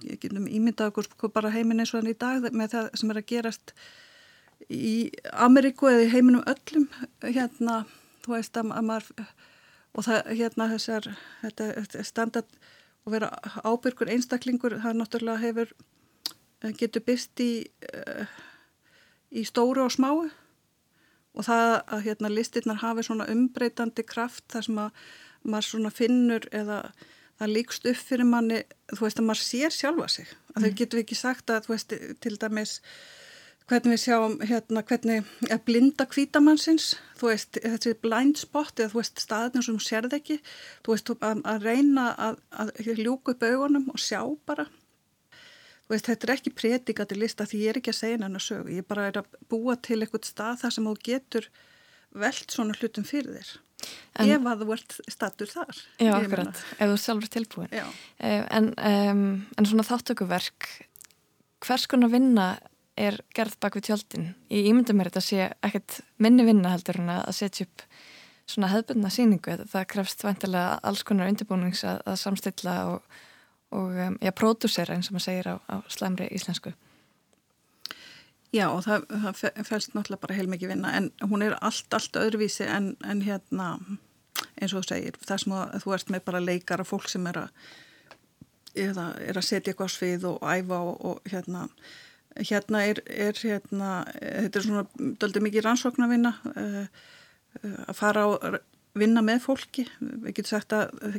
Ég 0.05 0.21
getum 0.23 0.49
ímyndað 0.49 0.93
okkur 0.93 1.09
sko 1.09 1.31
bara 1.33 1.53
heimin 1.55 1.83
eins 1.83 1.93
og 1.93 2.01
þannig 2.01 2.17
í 2.17 2.23
dag 2.25 2.49
með 2.53 2.75
það 2.77 2.91
sem 3.01 3.13
er 3.13 3.21
að 3.21 3.31
gerast 3.33 3.75
í 4.71 4.95
Ameríku 5.45 5.91
eða 5.91 6.05
í 6.07 6.13
heiminum 6.13 6.45
öllum, 6.49 6.87
hérna, 7.25 7.83
þú 8.25 8.37
veist, 8.37 8.57
að, 8.57 8.71
að 8.73 8.87
maður, 8.89 9.27
og 9.95 10.07
það, 10.07 10.31
hérna, 10.39 10.69
þessar, 10.73 11.11
þetta, 11.43 12.05
standard 12.07 12.57
og 13.05 13.13
vera 13.13 13.31
ábyrgur 13.67 14.13
einstaklingur, 14.15 14.79
það 14.81 15.01
náttúrulega 15.01 15.43
hefur 15.43 15.75
getur 16.81 17.05
byrst 17.05 17.43
í, 17.45 17.51
uh, 17.93 18.25
í 19.35 19.45
stóru 19.45 19.85
og 19.85 19.93
smáu. 19.93 20.25
Og 21.35 21.43
það 21.43 21.73
að 21.91 22.05
hérna, 22.07 22.31
listirnar 22.31 22.79
hafi 22.79 23.03
svona 23.05 23.27
umbreytandi 23.33 24.05
kraft 24.07 24.47
þar 24.55 24.67
sem 24.69 24.77
að 24.79 25.07
maður 25.45 25.67
svona 25.67 25.91
finnur 25.93 26.47
eða 26.55 26.79
það 27.41 27.53
líkst 27.57 27.91
upp 27.91 28.01
fyrir 28.01 28.29
manni, 28.29 28.63
þú 28.93 29.03
veist 29.07 29.21
að 29.21 29.29
maður 29.29 29.43
sér 29.43 29.75
sjálfa 29.75 30.09
sig, 30.13 30.31
að 30.55 30.57
mm. 30.57 30.65
þau 30.65 30.79
getur 30.81 31.03
ekki 31.03 31.19
sagt 31.19 31.53
að 31.53 31.67
þú 31.67 31.75
veist 31.75 31.95
til 32.25 32.35
dæmis 32.41 32.79
hvernig 33.65 33.95
við 33.95 34.03
sjáum 34.03 34.35
hérna 34.45 34.83
hvernig 34.85 35.29
er 35.49 35.61
blinda 35.65 36.05
kvítamannsins, 36.09 36.95
þú 37.19 37.31
veist 37.31 37.59
þessi 37.65 37.95
blind 38.05 38.39
spot 38.41 38.79
eða 38.79 38.93
þú 38.93 39.01
veist 39.01 39.23
staðin 39.25 39.65
sem 39.65 39.81
sérð 39.81 40.17
ekki, 40.19 40.39
þú 40.85 40.95
veist 40.95 41.13
að, 41.15 41.43
að 41.49 41.69
reyna 41.71 42.09
að, 42.21 42.41
að 42.53 42.73
ljúka 43.01 43.35
upp 43.35 43.47
augunum 43.49 43.89
og 43.95 44.03
sjá 44.03 44.21
bara. 44.47 44.69
Veist, 45.89 46.07
þetta 46.09 46.29
er 46.29 46.33
ekki 46.39 46.53
predika 46.57 47.05
til 47.09 47.19
lista 47.21 47.45
því 47.49 47.61
ég 47.61 47.73
er 47.73 47.79
ekki 47.81 47.93
að 47.93 47.99
segja 47.99 48.21
hennar 48.21 48.45
sögu, 48.45 48.73
ég 48.73 48.87
bara 48.89 49.09
er 49.11 49.21
að 49.21 49.35
búa 49.53 49.77
til 49.77 49.99
eitthvað 50.01 50.29
stað 50.29 50.63
þar 50.63 50.77
sem 50.77 50.87
þú 50.89 50.95
getur 51.09 51.49
veld 52.15 52.55
svona 52.55 52.77
hlutum 52.79 53.05
fyrir 53.05 53.37
þér 53.37 53.51
en, 54.19 54.31
ef 54.31 54.49
að 54.51 54.63
þú 54.65 54.77
ert 54.77 54.97
statur 55.13 55.51
þar. 55.51 55.83
Já, 55.99 56.13
akkurat, 56.17 56.63
ef 56.79 56.93
þú 56.93 57.01
sjálfur 57.03 57.33
tilbúin 57.35 57.75
Já. 57.75 57.85
en, 58.21 58.71
um, 58.79 59.27
en 59.59 59.69
svona 59.71 59.87
þáttökuverk 59.89 60.71
hvers 61.65 61.87
konar 61.91 62.13
vinna 62.13 62.49
er 62.95 63.19
gerð 63.35 63.59
bak 63.63 63.77
við 63.79 63.89
tjöldin? 63.89 64.33
Ég 64.53 64.71
ímynda 64.71 64.95
mér 64.95 65.11
þetta 65.11 65.23
að 65.23 65.29
sé 65.29 65.47
ekkert 65.67 66.01
minni 66.23 66.47
vinna 66.47 66.75
heldur 66.75 67.01
en 67.03 67.15
að 67.17 67.33
setja 67.35 67.67
upp 67.67 67.87
svona 68.47 68.69
hefðbundna 68.71 69.11
síningu, 69.11 69.55
það 69.73 69.87
krefst 69.91 70.23
vantilega 70.23 70.77
alls 70.85 71.03
konar 71.07 71.31
undirbúnings 71.33 71.81
að, 71.89 72.03
að 72.05 72.21
samstilla 72.21 72.75
og 72.93 73.15
og 73.75 73.91
um, 73.91 74.19
já, 74.23 74.31
pródúsera 74.31 74.95
eins 74.95 75.11
og 75.11 75.17
maður 75.17 75.27
segir 75.27 75.51
á, 75.51 75.55
á 75.67 75.77
slæmri 75.91 76.29
íslensku. 76.35 76.73
Já, 78.55 78.69
það, 78.85 79.07
það 79.11 79.39
fælst 79.67 79.95
náttúrulega 79.97 80.23
bara 80.23 80.35
heilmikið 80.39 80.71
vinna 80.71 80.93
en 80.95 81.09
hún 81.27 81.43
er 81.43 81.57
allt, 81.65 81.89
allt 81.97 82.19
öðruvísi 82.21 82.67
en, 82.71 82.93
en 83.03 83.23
hérna, 83.27 83.73
eins 84.61 84.75
og 84.75 84.85
þú 84.85 84.91
segir, 84.93 85.17
það 85.27 85.41
sem 85.43 85.55
að, 85.59 85.73
þú 85.83 85.95
ert 85.97 86.13
með 86.15 86.25
bara 86.29 86.43
leikara 86.45 86.87
fólk 86.87 87.09
sem 87.11 87.27
er 87.31 87.41
að, 87.43 87.65
eða, 88.85 89.07
er 89.25 89.41
að 89.41 89.47
setja 89.49 89.73
eitthvað 89.73 89.91
á 89.91 89.95
svið 89.97 90.27
og 90.31 90.45
æfa 90.47 90.79
og, 90.87 91.01
og 91.11 91.33
hérna, 91.33 91.65
hérna 92.39 92.85
er, 92.93 93.01
er 93.11 93.41
hérna, 93.41 93.91
þetta 94.21 94.61
er 94.61 94.67
svona 94.69 95.11
doldið 95.25 95.47
mikið 95.49 95.67
rannsóknarvinna 95.67 96.33
uh, 96.53 96.79
uh, 97.59 97.81
að 97.89 97.99
fara 97.99 98.27
á 98.27 98.29
vinna 98.95 99.25
með 99.27 99.41
fólki, 99.49 99.89
við 99.99 100.37
getum 100.37 100.53
sagt 100.53 100.77
að 100.77 101.19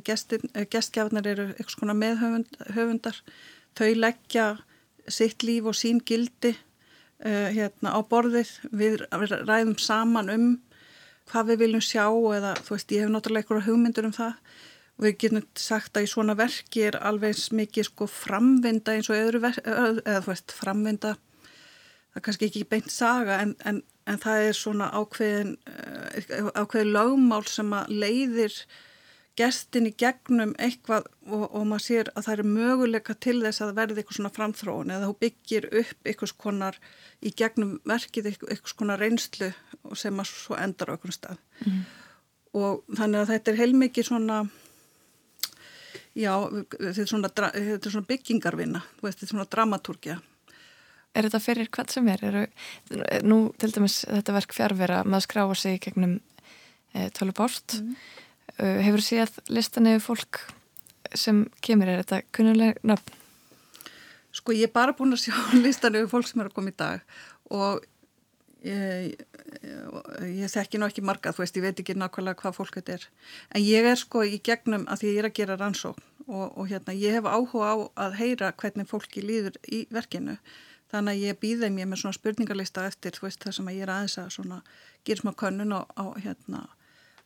gestgjafnar 0.72 1.28
eru 1.28 1.50
eitthvað 1.52 1.74
svona 1.74 1.98
meðhöfundar, 2.00 3.20
þau 3.76 3.90
leggja 4.00 4.46
sitt 5.12 5.44
líf 5.44 5.68
og 5.68 5.76
sín 5.76 6.00
gildi 6.00 6.54
uh, 7.26 7.50
hérna 7.56 7.96
á 7.98 8.00
borðið, 8.06 8.54
við 8.72 9.04
ræðum 9.12 9.76
saman 9.82 10.32
um 10.34 10.48
hvað 11.32 11.52
við 11.52 11.62
viljum 11.64 11.84
sjá 11.84 12.06
eða 12.06 12.54
þú 12.62 12.76
veist 12.76 12.94
ég 12.94 13.04
hef 13.04 13.12
náttúrulega 13.14 13.46
einhverja 13.46 13.68
hugmyndur 13.68 14.10
um 14.10 14.16
það. 14.16 14.40
Og 14.96 15.04
við 15.04 15.18
getum 15.24 15.48
sagt 15.60 15.98
að 15.98 16.06
í 16.06 16.12
svona 16.14 16.38
verki 16.40 16.86
er 16.88 16.96
alveg 17.04 17.42
mikið 17.52 17.90
sko 17.90 18.06
framvinda 18.08 18.94
eins 18.96 19.10
og 19.12 19.18
öðru 19.18 19.42
verki, 19.44 19.66
eða 19.68 20.22
þú 20.22 20.32
veist 20.32 20.54
framvinda, 20.56 21.18
það 22.14 22.22
er 22.22 22.26
kannski 22.30 22.48
ekki 22.48 22.64
beint 22.70 22.94
saga 22.94 23.42
en, 23.44 23.58
en 23.68 23.82
en 24.10 24.22
það 24.22 24.48
er 24.50 24.58
svona 24.58 24.90
ákveðin, 24.94 25.56
eh, 25.66 26.50
ákveðin 26.54 26.94
lögmál 26.94 27.46
sem 27.50 27.72
að 27.74 27.94
leiðir 28.04 28.58
gestin 29.40 29.90
í 29.90 29.94
gegnum 30.00 30.54
eitthvað 30.62 31.08
og, 31.28 31.44
og 31.50 31.66
maður 31.68 31.86
sér 31.86 32.12
að 32.14 32.28
það 32.28 32.36
er 32.36 32.50
möguleika 32.56 33.16
til 33.26 33.38
þess 33.44 33.64
að 33.66 33.74
verði 33.80 34.02
eitthvað 34.02 34.20
svona 34.20 34.34
framþróun 34.36 34.94
eða 34.96 35.10
þú 35.10 35.18
byggir 35.26 35.68
upp 35.82 36.10
eitthvað 36.10 36.36
konar 36.46 36.80
í 37.20 37.34
gegnum 37.36 37.74
verkið 37.88 38.32
eitthvað 38.32 38.76
konar 38.80 39.04
reynslu 39.04 39.52
sem 39.98 40.22
að 40.24 40.32
svo 40.32 40.60
endar 40.60 40.92
á 40.92 40.96
eitthvað 40.96 41.18
stað 41.18 41.42
mm. 41.66 41.82
og 42.62 42.86
þannig 42.96 43.24
að 43.24 43.34
þetta 43.34 43.52
er 43.52 43.60
heilmikið 43.64 44.10
svona 44.10 44.40
já, 46.16 46.34
þetta 46.78 46.94
er 47.04 47.12
svona, 47.12 47.34
þetta 47.36 47.76
er 47.76 47.96
svona 47.98 48.10
byggingarvinna, 48.14 48.86
þetta 49.04 49.28
er 49.28 49.34
svona 49.34 49.50
dramatúrkja 49.52 50.20
er 51.16 51.28
þetta 51.28 51.42
fyrir 51.44 51.72
hvað 51.72 51.96
sem 51.96 52.12
er? 52.12 52.24
Eru, 52.28 52.44
nú 53.28 53.40
til 53.60 53.72
dæmis 53.76 54.04
þetta 54.04 54.36
verk 54.36 54.56
fjárvera 54.56 55.04
maður 55.08 55.28
skráa 55.28 55.58
sig 55.60 55.82
gegnum 55.84 56.20
e, 56.94 57.10
tölubást 57.16 57.82
mm. 57.82 58.24
Uh, 58.60 58.80
hefur 58.86 59.04
síðan 59.04 59.52
listan 59.54 59.90
eða 59.92 60.04
fólk 60.06 60.42
sem 61.16 61.46
kemur, 61.64 61.90
er 61.90 62.04
þetta 62.04 62.22
kunnuleg 62.36 62.80
nöfn? 62.84 63.22
Sko 64.36 64.56
ég 64.56 64.68
er 64.68 64.76
bara 64.76 64.96
búin 64.96 65.16
að 65.16 65.28
sjá 65.28 65.36
listan 65.66 65.96
eða 65.96 66.12
fólk 66.12 66.30
sem 66.30 66.42
er 66.44 66.52
að 66.52 66.58
koma 66.58 66.74
í 66.74 66.80
dag 66.80 67.06
og 67.54 67.86
ég, 68.66 69.14
ég, 69.62 70.34
ég 70.42 70.52
þekki 70.52 70.82
ná 70.82 70.90
ekki 70.90 71.06
marga, 71.06 71.34
þú 71.36 71.46
veist, 71.46 71.60
ég 71.60 71.66
veit 71.68 71.80
ekki 71.80 71.96
nákvæmlega 71.98 72.42
hvað 72.42 72.58
fólk 72.58 72.80
þetta 72.80 72.98
er, 72.98 73.08
en 73.54 73.66
ég 73.66 73.88
er 73.92 74.02
sko 74.02 74.26
í 74.26 74.42
gegnum 74.44 74.88
að 74.90 75.04
því 75.04 75.14
ég 75.14 75.22
er 75.22 75.30
að 75.30 75.38
gera 75.40 75.60
rannsókn 75.62 76.12
og, 76.28 76.58
og 76.58 76.70
hérna, 76.70 76.96
ég 76.98 77.16
hef 77.16 77.28
áhuga 77.30 77.74
á 77.74 77.76
að 78.08 78.18
heyra 78.20 78.54
hvernig 78.58 78.90
fólki 78.90 79.24
líður 79.24 79.60
í 79.70 79.86
verkinu. 79.94 80.38
Þannig 80.94 81.16
að 81.18 81.24
ég 81.26 81.40
býði 81.42 81.70
mér 81.74 81.90
með 81.90 82.04
svona 82.04 82.18
spurningarlista 82.18 82.86
eftir 82.90 83.16
þú 83.18 83.28
veist 83.28 83.44
það 83.44 83.58
sem 83.58 83.70
að 83.70 83.78
ég 83.78 83.86
er 83.86 83.94
aðeins 83.94 84.18
að 84.22 84.34
svona 84.38 84.60
gera 85.06 85.22
smá 85.22 85.32
könnun 85.38 85.76
á, 85.76 85.82
á, 85.98 86.06
hérna, 86.22 86.62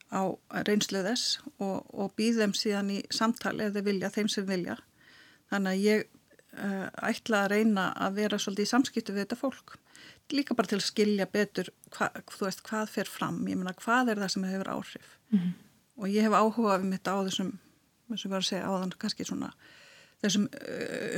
á 0.10 0.22
reynslu 0.66 1.02
þess 1.06 1.40
og, 1.62 1.86
og 1.94 2.14
býði 2.18 2.44
þeim 2.44 2.56
síðan 2.58 2.94
í 2.96 3.00
samtali 3.14 3.68
ef 3.68 3.76
þeir 3.76 3.86
vilja, 3.86 4.12
þeim 4.14 4.32
sem 4.32 4.48
vilja. 4.48 4.78
Þannig 5.52 5.72
að 5.72 5.86
ég 5.86 6.04
uh, 6.58 6.88
ætla 7.10 7.44
að 7.44 7.52
reyna 7.54 7.86
að 7.94 8.20
vera 8.24 8.42
svolítið 8.42 8.68
í 8.68 8.72
samskiptu 8.74 9.16
við 9.16 9.26
þetta 9.26 9.40
fólk. 9.40 9.78
Líka 10.34 10.58
bara 10.58 10.70
til 10.70 10.80
að 10.80 10.88
skilja 10.88 11.30
betur 11.30 11.72
hva, 11.96 12.10
veist, 12.42 12.64
hvað 12.66 12.94
fer 12.94 13.10
fram, 13.10 13.42
ég 13.50 13.58
meina 13.58 13.76
hvað 13.78 14.14
er 14.14 14.24
það 14.24 14.34
sem 14.36 14.48
hefur 14.50 14.72
áhrif. 14.76 15.18
Mm 15.30 15.40
-hmm. 15.40 15.54
Og 16.00 16.08
ég 16.10 16.26
hef 16.26 16.34
áhugað 16.34 16.86
um 16.86 16.92
þetta 16.94 17.14
á 17.14 17.20
þessum, 17.28 17.52
eins 18.10 18.26
og 18.26 18.26
ég 18.26 18.34
var 18.34 18.44
að 18.44 18.50
segja 18.50 18.70
á 18.70 18.74
þann 18.80 18.98
kannski 19.00 19.26
svona, 19.26 19.54
þessum 20.24 20.46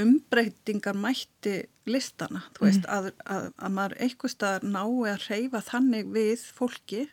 umbreytingar 0.02 0.96
mætti 0.98 1.56
listana, 1.86 2.44
þú 2.56 2.66
veist, 2.66 2.86
mm. 2.86 2.94
að, 2.96 3.12
að, 3.26 3.52
að 3.58 3.72
maður 3.72 3.98
eitthvað 4.00 4.32
staðar 4.32 4.64
nái 4.64 5.12
að 5.12 5.28
reyfa 5.30 5.62
þannig 5.62 6.12
við 6.14 6.40
fólki 6.58 7.08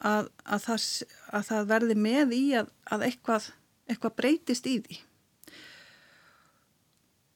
að, 0.00 0.30
að 0.44 0.64
það, 0.68 0.86
það 1.50 1.68
verði 1.70 1.96
með 1.98 2.34
í 2.36 2.44
að 2.58 3.06
eitthvað, 3.08 3.50
eitthvað 3.90 4.16
breytist 4.20 4.66
í 4.70 4.78
því. 4.84 4.98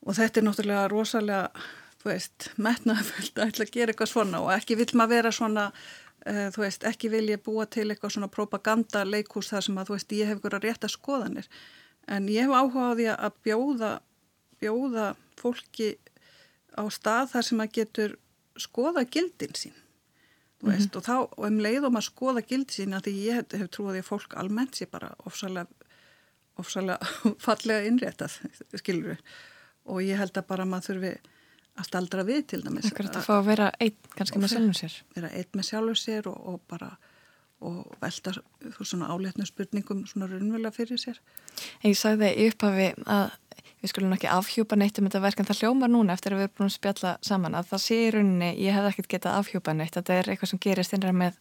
Og 0.09 0.17
þetta 0.17 0.41
er 0.41 0.47
náttúrulega 0.47 0.91
rosalega 0.93 1.69
þú 1.99 2.13
veist, 2.13 2.51
metnaðaföld 2.57 3.41
að 3.41 3.49
ætla 3.51 3.67
að 3.67 3.73
gera 3.75 3.93
eitthvað 3.93 4.13
svona 4.13 4.43
og 4.45 4.53
ekki 4.55 4.79
vil 4.79 4.89
maður 4.97 5.15
vera 5.17 5.33
svona 5.35 5.65
uh, 5.73 6.47
þú 6.55 6.63
veist, 6.63 6.87
ekki 6.89 7.11
vil 7.13 7.25
ég 7.33 7.43
búa 7.45 7.67
til 7.67 7.89
eitthvað 7.91 8.15
svona 8.15 8.31
propaganda 8.33 9.03
leikús 9.05 9.51
þar 9.51 9.67
sem 9.67 9.81
að 9.81 9.91
þú 9.91 9.97
veist, 9.97 10.15
ég 10.21 10.31
hef 10.31 10.41
ykkur 10.41 10.59
að 10.59 10.69
rétta 10.69 10.91
skoðanir. 10.93 11.51
En 12.09 12.29
ég 12.33 12.47
hef 12.47 12.55
áhuga 12.55 12.87
á 12.89 12.97
því 12.97 13.09
að 13.17 13.41
bjóða 13.45 13.91
bjóða 14.59 15.09
fólki 15.39 15.97
á 16.75 16.83
stað 16.91 17.35
þar 17.35 17.47
sem 17.47 17.63
að 17.63 17.75
getur 17.79 18.17
skoða 18.59 19.05
gildin 19.07 19.55
sín 19.59 19.77
mm 20.61 20.69
-hmm. 20.69 20.77
veist, 20.77 20.97
og 20.97 21.05
þá, 21.05 21.15
og 21.39 21.45
um 21.47 21.59
leið 21.59 21.85
og 21.85 21.93
maður 21.93 22.11
skoða 22.11 22.43
gildin 22.43 22.75
sín 22.75 22.97
að 22.97 23.05
því 23.09 23.15
ég 23.25 23.35
hef, 23.35 23.59
hef 23.61 23.71
trúið 23.71 24.01
að 24.01 24.11
fólk 24.11 24.37
almennt 24.37 24.77
sé 24.77 24.87
bara 24.87 25.15
ofsalega 25.25 25.67
ofsalega 26.59 26.99
fallega 27.47 27.87
innréttað 27.87 28.39
skilur 28.75 29.15
við 29.15 29.21
og 29.89 30.03
ég 30.03 30.19
held 30.19 30.37
að 30.37 30.47
bara 30.47 30.65
maður 30.65 30.93
þurfi 30.93 31.13
að 31.79 31.87
staldra 31.87 32.25
við 32.27 32.47
til 32.53 32.63
dæmis 32.65 32.91
Akkurat 32.91 33.17
að 33.17 33.29
fá 33.29 33.35
að 33.39 33.47
vera 33.53 33.69
einn 33.79 33.99
kannski 34.17 34.39
með 34.39 34.55
sjálfum 34.55 34.75
sér. 34.75 34.97
vera 35.15 35.31
einn 35.31 35.55
með 35.55 35.69
sjálfum 35.71 35.99
sér 35.99 36.29
og, 36.29 36.39
og 36.53 36.61
bara 36.69 36.97
og 37.61 37.97
velta 37.99 38.33
svona 38.87 39.09
álétnu 39.11 39.47
spurningum 39.47 40.05
svona 40.07 40.29
raunverulega 40.31 40.71
fyrir 40.75 41.01
sér. 41.01 41.19
En 41.83 41.91
ég 41.91 41.99
sagði 41.99 42.31
í 42.39 42.47
upphafi 42.53 42.93
að 43.03 43.33
við 43.83 43.93
skulum 43.93 44.15
ekki 44.17 44.31
afhjúpa 44.33 44.79
neitt 44.79 44.99
um 45.01 45.09
þetta 45.09 45.25
verk 45.25 45.41
en 45.41 45.49
það 45.49 45.63
hljómar 45.63 45.93
núna 45.93 46.15
eftir 46.17 46.35
að 46.35 46.43
við 46.43 46.49
erum 46.49 46.57
búin 46.59 46.71
að 46.71 46.77
spjalla 46.77 47.15
saman 47.25 47.59
að 47.59 47.71
það 47.73 47.85
sé 47.85 48.01
í 48.07 48.11
rauninni, 48.15 48.51
ég 48.63 48.77
hef 48.77 48.89
ekkert 48.93 49.13
getað 49.17 49.39
afhjúpa 49.43 49.75
neitt, 49.77 49.95
þetta 49.97 50.19
er 50.19 50.33
eitthvað 50.33 50.53
sem 50.53 50.63
gerist 50.63 50.97
innræð 50.97 51.21
með 51.23 51.39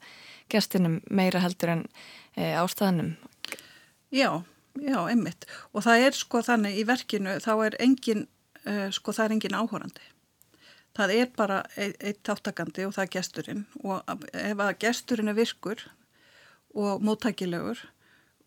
gestinum 0.52 1.00
meira 1.10 1.44
heldur 1.44 1.74
en 1.76 1.88
e, 2.36 2.54
ástæðanum 2.58 3.16
Já, 4.10 4.44
já, 4.80 5.00
einmitt. 5.10 5.48
Og 5.76 5.84
það 5.84 6.06
er 6.06 6.16
sko 6.16 6.42
þannig 6.46 6.80
í 6.80 6.86
verkinu 6.88 7.36
þá 7.44 7.52
er 7.66 7.76
engin 7.84 8.28
uh, 8.64 8.88
sko 8.96 9.12
það 9.16 9.26
er 9.26 9.36
engin 9.36 9.58
áhórandi. 9.58 10.14
Það 10.98 11.14
er 11.14 11.34
bara 11.36 11.60
eitt, 11.76 12.00
eitt 12.02 12.24
þáttakandi 12.26 12.88
og 12.88 12.96
það 12.96 13.04
er 13.04 13.14
gesturinn. 13.18 13.66
Og 13.84 14.16
ef 14.32 14.64
að 14.64 14.78
gesturinn 14.82 15.34
er 15.34 15.38
virkur 15.38 15.84
og 16.78 17.04
móttækilegur 17.04 17.84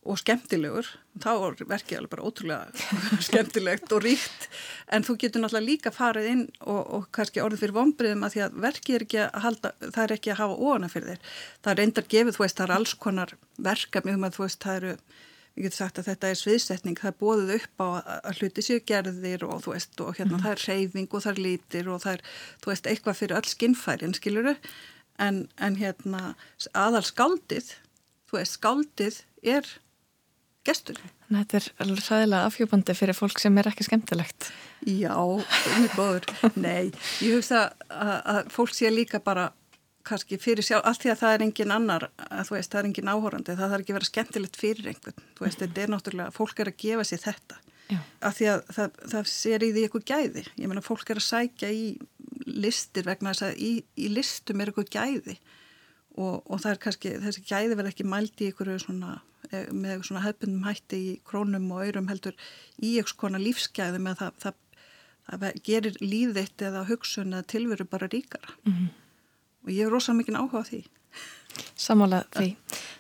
og 0.01 0.16
skemmtilegur, 0.16 0.86
þá 1.20 1.30
er 1.34 1.59
verkið 1.68 1.98
alveg 1.98 2.12
bara 2.14 2.24
ótrúlega 2.24 2.84
skemmtilegt 3.26 3.92
og 3.92 4.01
ríkt, 4.07 4.46
en 4.88 5.05
þú 5.05 5.16
getur 5.20 5.42
náttúrulega 5.44 5.66
líka 5.66 5.92
farið 5.92 6.28
inn 6.30 6.44
og, 6.64 6.80
og 6.80 7.09
kannski 7.12 7.42
orðið 7.44 7.64
fyrir 7.64 7.76
vonbriðum 7.76 8.24
að 8.24 8.36
því 8.36 8.44
að 8.46 8.61
verkið 8.64 8.96
er 8.96 9.05
ekki 9.07 9.20
að 9.26 9.42
halda, 9.44 9.72
það 9.84 10.05
er 10.05 10.14
ekki 10.16 10.32
að 10.32 10.40
hafa 10.40 10.70
óana 10.70 10.88
fyrir 10.92 11.11
þér. 11.11 11.34
Það 11.61 11.72
er 11.72 11.82
reyndar 11.82 12.09
gefið, 12.14 12.36
þú 12.36 12.44
veist, 12.44 12.57
það 12.57 12.66
er 12.66 12.76
alls 12.78 12.94
konar 13.05 13.34
verkefni, 13.68 14.16
þú 14.30 14.46
veist, 14.46 14.64
það 14.64 14.80
eru 14.80 14.94
ég 15.59 15.66
get 15.66 15.76
sagt 15.76 16.01
að 16.01 16.09
þetta 16.09 16.30
er 16.30 16.38
sviðsetning, 16.38 16.96
það 16.96 17.11
er 17.11 17.18
bóðið 17.20 17.53
upp 17.59 17.82
á 17.82 17.86
að 18.30 18.40
hluti 18.40 18.64
séu 18.64 18.80
gerðir 18.86 19.44
og 19.44 19.64
þú 19.64 19.74
veist 19.74 20.03
og 20.05 20.14
hérna 20.16 20.38
mm. 20.38 20.44
það 20.44 20.55
er 20.55 20.64
reyfing 20.68 21.11
og 21.11 21.24
það 21.24 21.32
er 21.32 21.42
lítir 21.44 21.90
og 21.90 22.03
það 22.05 22.16
er, 22.16 22.24
þú 22.62 22.72
veist, 22.72 22.88
eitthvað 22.88 23.18
fyrir 23.18 23.36
öll 23.40 23.51
skinnfærin, 23.51 24.16
skiluru, 24.16 24.55
en, 25.20 25.42
en 25.61 25.78
hérna 25.80 26.22
aðal 26.78 27.05
skáldið, 27.05 27.74
þú 28.30 28.38
veist, 28.38 28.57
skáldið 28.61 29.20
er 29.57 29.68
gestur. 30.67 30.99
Þetta 31.31 31.61
er 31.61 31.69
alveg 31.85 32.03
sæðilega 32.05 32.49
afhjúbandi 32.51 32.97
fyrir 32.99 33.17
fólk 33.17 33.41
sem 33.43 33.57
er 33.61 33.71
ekki 33.71 33.87
skemmtilegt. 33.87 34.51
Já, 34.89 35.15
mjög 35.15 35.97
góður. 35.97 36.29
Nei, 36.67 36.91
ég 37.25 37.39
hugsa 37.39 37.71
að, 37.89 38.15
að 38.35 38.53
fólk 38.57 38.77
sé 38.77 38.93
líka 38.93 39.23
bara 39.25 39.51
kannski 40.07 40.39
fyrir 40.41 40.65
sjálf, 40.65 40.87
allt 40.89 41.03
því 41.05 41.11
að 41.13 41.19
það 41.21 41.35
er 41.35 41.43
engin 41.45 41.75
annar 41.75 42.07
að 42.17 42.47
þú 42.49 42.57
veist, 42.57 42.71
það 42.73 42.81
er 42.81 42.89
engin 42.89 43.11
áhórandi, 43.13 43.57
það 43.57 43.73
þarf 43.75 43.85
ekki 43.85 43.93
að 43.93 43.99
vera 43.99 44.09
skemmtilegt 44.09 44.59
fyrir 44.59 44.89
einhvern, 44.91 45.27
þú 45.37 45.47
veist, 45.47 45.61
þetta 45.61 45.83
er 45.83 45.93
náttúrulega 45.93 46.35
fólk 46.35 46.63
er 46.63 46.71
að 46.71 46.79
gefa 46.81 47.07
sér 47.07 47.23
þetta 47.27 47.59
Já. 47.91 47.99
að 48.29 48.37
því 48.39 48.49
að 48.53 48.61
það, 48.77 48.99
það 49.13 49.31
sér 49.35 49.67
í 49.67 49.71
því 49.75 49.85
eitthvað 49.87 50.07
gæði 50.11 50.45
ég 50.47 50.71
meina, 50.71 50.85
fólk 50.87 51.11
er 51.11 51.21
að 51.21 51.27
sækja 51.27 51.71
í 51.75 51.85
listir 52.47 53.07
vegna 53.09 53.35
þess 53.35 53.47
að 53.49 53.65
í, 53.67 53.71
í 53.99 54.11
listum 54.15 54.63
er 54.63 54.71
eitthvað 54.71 54.93
gæði 54.95 55.37
og, 56.17 56.41
og 56.47 56.63
það 56.63 56.71
er 56.73 56.81
kannski, 56.87 57.13
þessi 57.27 57.45
gæði 57.49 57.77
verð 57.79 57.93
ekki 57.93 58.09
mælt 58.09 58.41
í 58.41 58.51
einhverju 58.51 58.79
svona, 58.85 59.19
e, 59.51 59.67
með 59.73 60.07
svona 60.09 60.25
hefbundum 60.25 60.67
hætti 60.67 61.03
í 61.11 61.13
krónum 61.27 61.71
og 61.75 61.85
aurum 61.85 62.11
heldur 62.11 62.35
í 62.79 62.97
eitthvað 62.97 63.27
svona 63.27 63.43
lífsgæði 63.43 64.03
með 64.03 64.23
það, 64.23 64.41
það, 64.47 64.59
það 65.31 65.61
gerir 65.71 66.01
líðitt 66.03 66.67
eða 66.71 66.87
hugsun 66.89 67.37
eða 67.37 67.49
tilveru 67.55 67.87
bara 67.89 68.11
ríkara. 68.11 68.59
Mm 68.65 68.75
-hmm 68.75 68.91
og 69.65 69.73
ég 69.73 69.87
er 69.87 69.93
rosalega 69.93 70.21
mikið 70.21 70.39
áhuga 70.41 70.63
á 70.63 70.69
því. 70.69 70.81
Samála 71.81 72.23
því. 72.37 72.49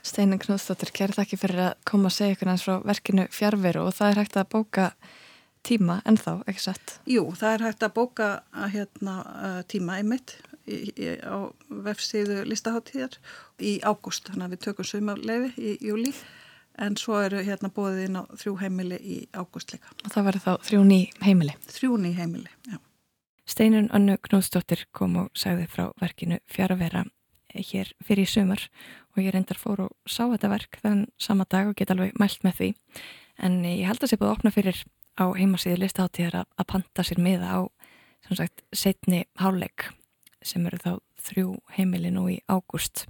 Steinar 0.04 0.40
Knúðsdóttir, 0.42 0.92
kæri 0.96 1.16
þakki 1.16 1.38
fyrir 1.38 1.64
að 1.68 1.72
koma 1.88 2.10
að 2.10 2.16
segja 2.16 2.36
ykkur 2.36 2.50
hans 2.50 2.64
frá 2.66 2.78
verkinu 2.88 3.26
fjárveru 3.34 3.84
og 3.86 3.96
það 3.96 4.12
er 4.12 4.20
hægt 4.22 4.38
að 4.40 4.48
bóka 4.54 4.86
tíma 5.66 5.98
en 6.08 6.16
þá, 6.16 6.30
ekki 6.48 6.64
satt? 6.64 6.94
Jú, 7.10 7.26
það 7.36 7.56
er 7.56 7.64
hægt 7.68 7.84
að 7.84 7.94
bóka 7.98 8.30
að, 8.50 8.68
hérna, 8.74 9.16
tíma 9.68 9.98
einmitt 10.00 10.38
á 11.24 11.38
vefsíðu 11.86 12.42
listaháttíðar 12.48 13.16
í 13.60 13.78
ágúst, 13.84 14.28
þannig 14.30 14.46
að 14.46 14.54
við 14.54 14.62
tökum 14.66 14.88
sumarleifi 14.88 15.50
í 15.70 15.76
júli 15.90 16.14
en 16.80 16.96
svo 16.96 17.18
eru 17.20 17.42
hérna 17.44 17.72
bóðið 17.74 18.06
inn 18.06 18.20
á 18.20 18.22
þrjú 18.40 18.54
heimili 18.62 19.00
í 19.00 19.16
ágúst 19.36 19.74
líka. 19.74 19.90
Og 20.04 20.14
það 20.14 20.28
verður 20.30 20.46
þá 20.46 20.68
þrjú 20.70 20.84
ný 20.86 21.00
heimili? 21.24 21.56
Þrjú 21.68 21.98
ný 22.00 22.12
heimili, 22.16 22.52
já. 22.70 22.78
Steinun 23.50 23.90
Annu 23.90 24.14
Knúðsdóttir 24.22 24.84
kom 24.94 25.16
og 25.24 25.32
sagði 25.34 25.66
frá 25.72 25.88
verkinu 25.98 26.38
Fjaravera 26.46 27.02
hér 27.50 27.90
fyrir 28.06 28.28
í 28.28 28.30
sumar 28.30 28.62
og 29.10 29.22
ég 29.24 29.34
reyndar 29.34 29.58
fór 29.58 29.86
og 29.88 29.94
sá 30.06 30.22
þetta 30.30 30.52
verk 30.52 30.78
þann 30.84 31.06
sama 31.18 31.46
dag 31.50 31.70
og 31.70 31.76
get 31.78 31.90
alveg 31.90 32.14
mælt 32.20 32.44
með 32.46 32.60
því 32.60 32.70
en 33.42 33.60
ég 33.66 33.88
held 33.88 33.98
að 33.98 34.04
það 34.04 34.12
sé 34.12 34.20
búið 34.20 34.30
að 34.30 34.36
opna 34.36 34.54
fyrir 34.54 34.82
á 35.18 35.24
heimasíði 35.34 35.80
listaháttíðar 35.82 36.44
að 36.44 36.68
panta 36.70 37.06
sér 37.06 37.22
miða 37.22 37.50
á 37.50 37.60
sem 38.28 38.38
sagt 38.38 38.62
setni 38.76 39.24
háleg 39.40 39.90
sem 40.42 40.66
eru 40.66 40.80
þá 40.80 40.92
þrjú 41.30 41.56
heimili 41.76 42.12
nú 42.14 42.28
í 42.32 42.38
ágúst 42.50 43.06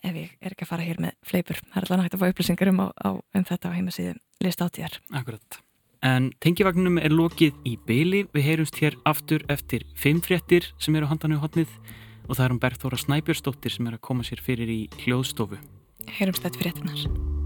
ef 0.00 0.14
ég 0.16 0.36
er 0.40 0.54
ekki 0.54 0.64
að 0.64 0.72
fara 0.74 0.86
hér 0.86 1.02
með 1.02 1.16
fleipur 1.26 1.60
það 1.62 1.80
er 1.82 1.88
alveg 1.88 2.04
nægt 2.04 2.14
að 2.14 2.22
fá 2.22 2.30
upplýsingar 2.30 2.72
um, 2.72 2.84
á, 2.84 2.86
á, 2.94 3.10
um 3.18 3.48
þetta 3.50 3.72
á 3.72 3.76
heimasíði 3.76 4.14
listaháttíðar 4.40 5.00
Akkurat 5.12 5.60
En 6.00 6.30
tengivagninum 6.40 6.96
er 7.00 7.12
lokið 7.12 7.58
í 7.68 7.74
byli. 7.88 8.22
Við 8.32 8.46
heyrumst 8.46 8.78
hér 8.80 8.96
aftur 9.08 9.44
eftir 9.52 9.84
fimm 10.00 10.22
fréttir 10.24 10.70
sem 10.80 10.96
eru 10.96 11.10
handan 11.10 11.36
á 11.36 11.44
hotnið 11.44 11.74
og 12.28 12.38
það 12.38 12.44
er 12.46 12.54
um 12.54 12.62
Bergþóra 12.62 13.00
Snæbjörnsdóttir 13.04 13.76
sem 13.76 13.90
er 13.90 13.98
að 13.98 14.06
koma 14.08 14.24
sér 14.24 14.40
fyrir 14.44 14.72
í 14.72 14.80
hljóðstofu. 15.02 15.60
Heyrumst 16.08 16.46
þetta 16.46 16.64
fréttinar. 16.64 17.39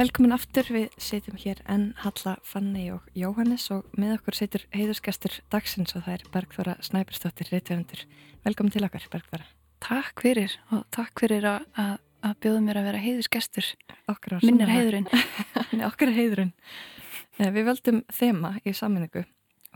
Velkomin 0.00 0.32
aftur, 0.32 0.64
við 0.72 0.94
setjum 0.96 1.36
hér 1.42 1.58
enn 1.68 1.90
Halla, 2.00 2.38
Fanni 2.46 2.86
og 2.88 3.08
Jóhannes 3.12 3.66
og 3.74 3.90
með 4.00 4.14
okkur 4.14 4.36
setur 4.38 4.62
heiðurskestur 4.72 5.34
dagsins 5.52 5.92
og 5.92 6.06
það 6.06 6.14
er 6.14 6.24
Bergþóra 6.32 6.76
Snæburstóttir, 6.86 7.50
reytvefundur. 7.52 8.06
Velkomin 8.46 8.72
til 8.72 8.86
okkar, 8.86 9.04
Bergþóra. 9.12 9.44
Takk 9.84 10.24
fyrir 10.24 10.54
og 10.72 10.86
takk 10.96 11.20
fyrir 11.20 11.44
að, 11.50 11.68
bjóða 12.40 12.64
mér 12.64 12.80
að 12.80 12.88
vera 12.88 13.04
var 14.38 14.48
Minn 14.48 14.64
er 14.64 14.72
heiðurinn. 14.72 15.10
Nei, 15.74 15.84
okkar 15.90 16.08
er 16.08 16.16
heiðurinn. 16.22 16.56
Eh, 17.36 17.52
Við 17.52 17.68
völdum 17.68 18.00
þema 18.22 18.56
í 18.64 18.76
sammenningu 18.80 19.26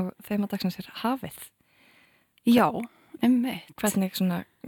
og 0.00 0.12
þema 0.24 0.48
dagsins 0.48 0.80
er 0.80 0.92
hafið. 1.04 1.36
Já, 2.48 2.70
emmitt. 3.20 3.76
Hvernig 3.76 4.16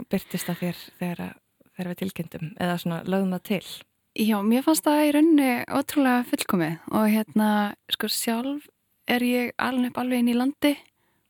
byrtist 0.05 0.53
það 0.53 0.65
þér 0.67 0.87
þegar, 1.01 1.37
þegar 1.73 1.95
við 1.95 2.01
tilkynntum 2.05 2.57
eða 2.61 2.81
lögum 3.09 3.39
það 3.39 3.47
til? 3.55 3.77
Já, 4.17 4.39
mér 4.41 4.63
fannst 4.65 4.87
það 4.87 5.03
í 5.05 5.13
rauninni 5.13 5.49
ótrúlega 5.77 6.25
fullkomið 6.31 6.77
og 6.97 7.07
hérna, 7.13 7.49
sko, 7.93 8.09
sjálf 8.09 8.65
er 9.13 9.25
ég 9.27 9.51
alveg 9.61 9.91
upp 9.93 9.99
alveg 10.01 10.23
inn 10.23 10.31
í 10.33 10.37
landi 10.37 10.73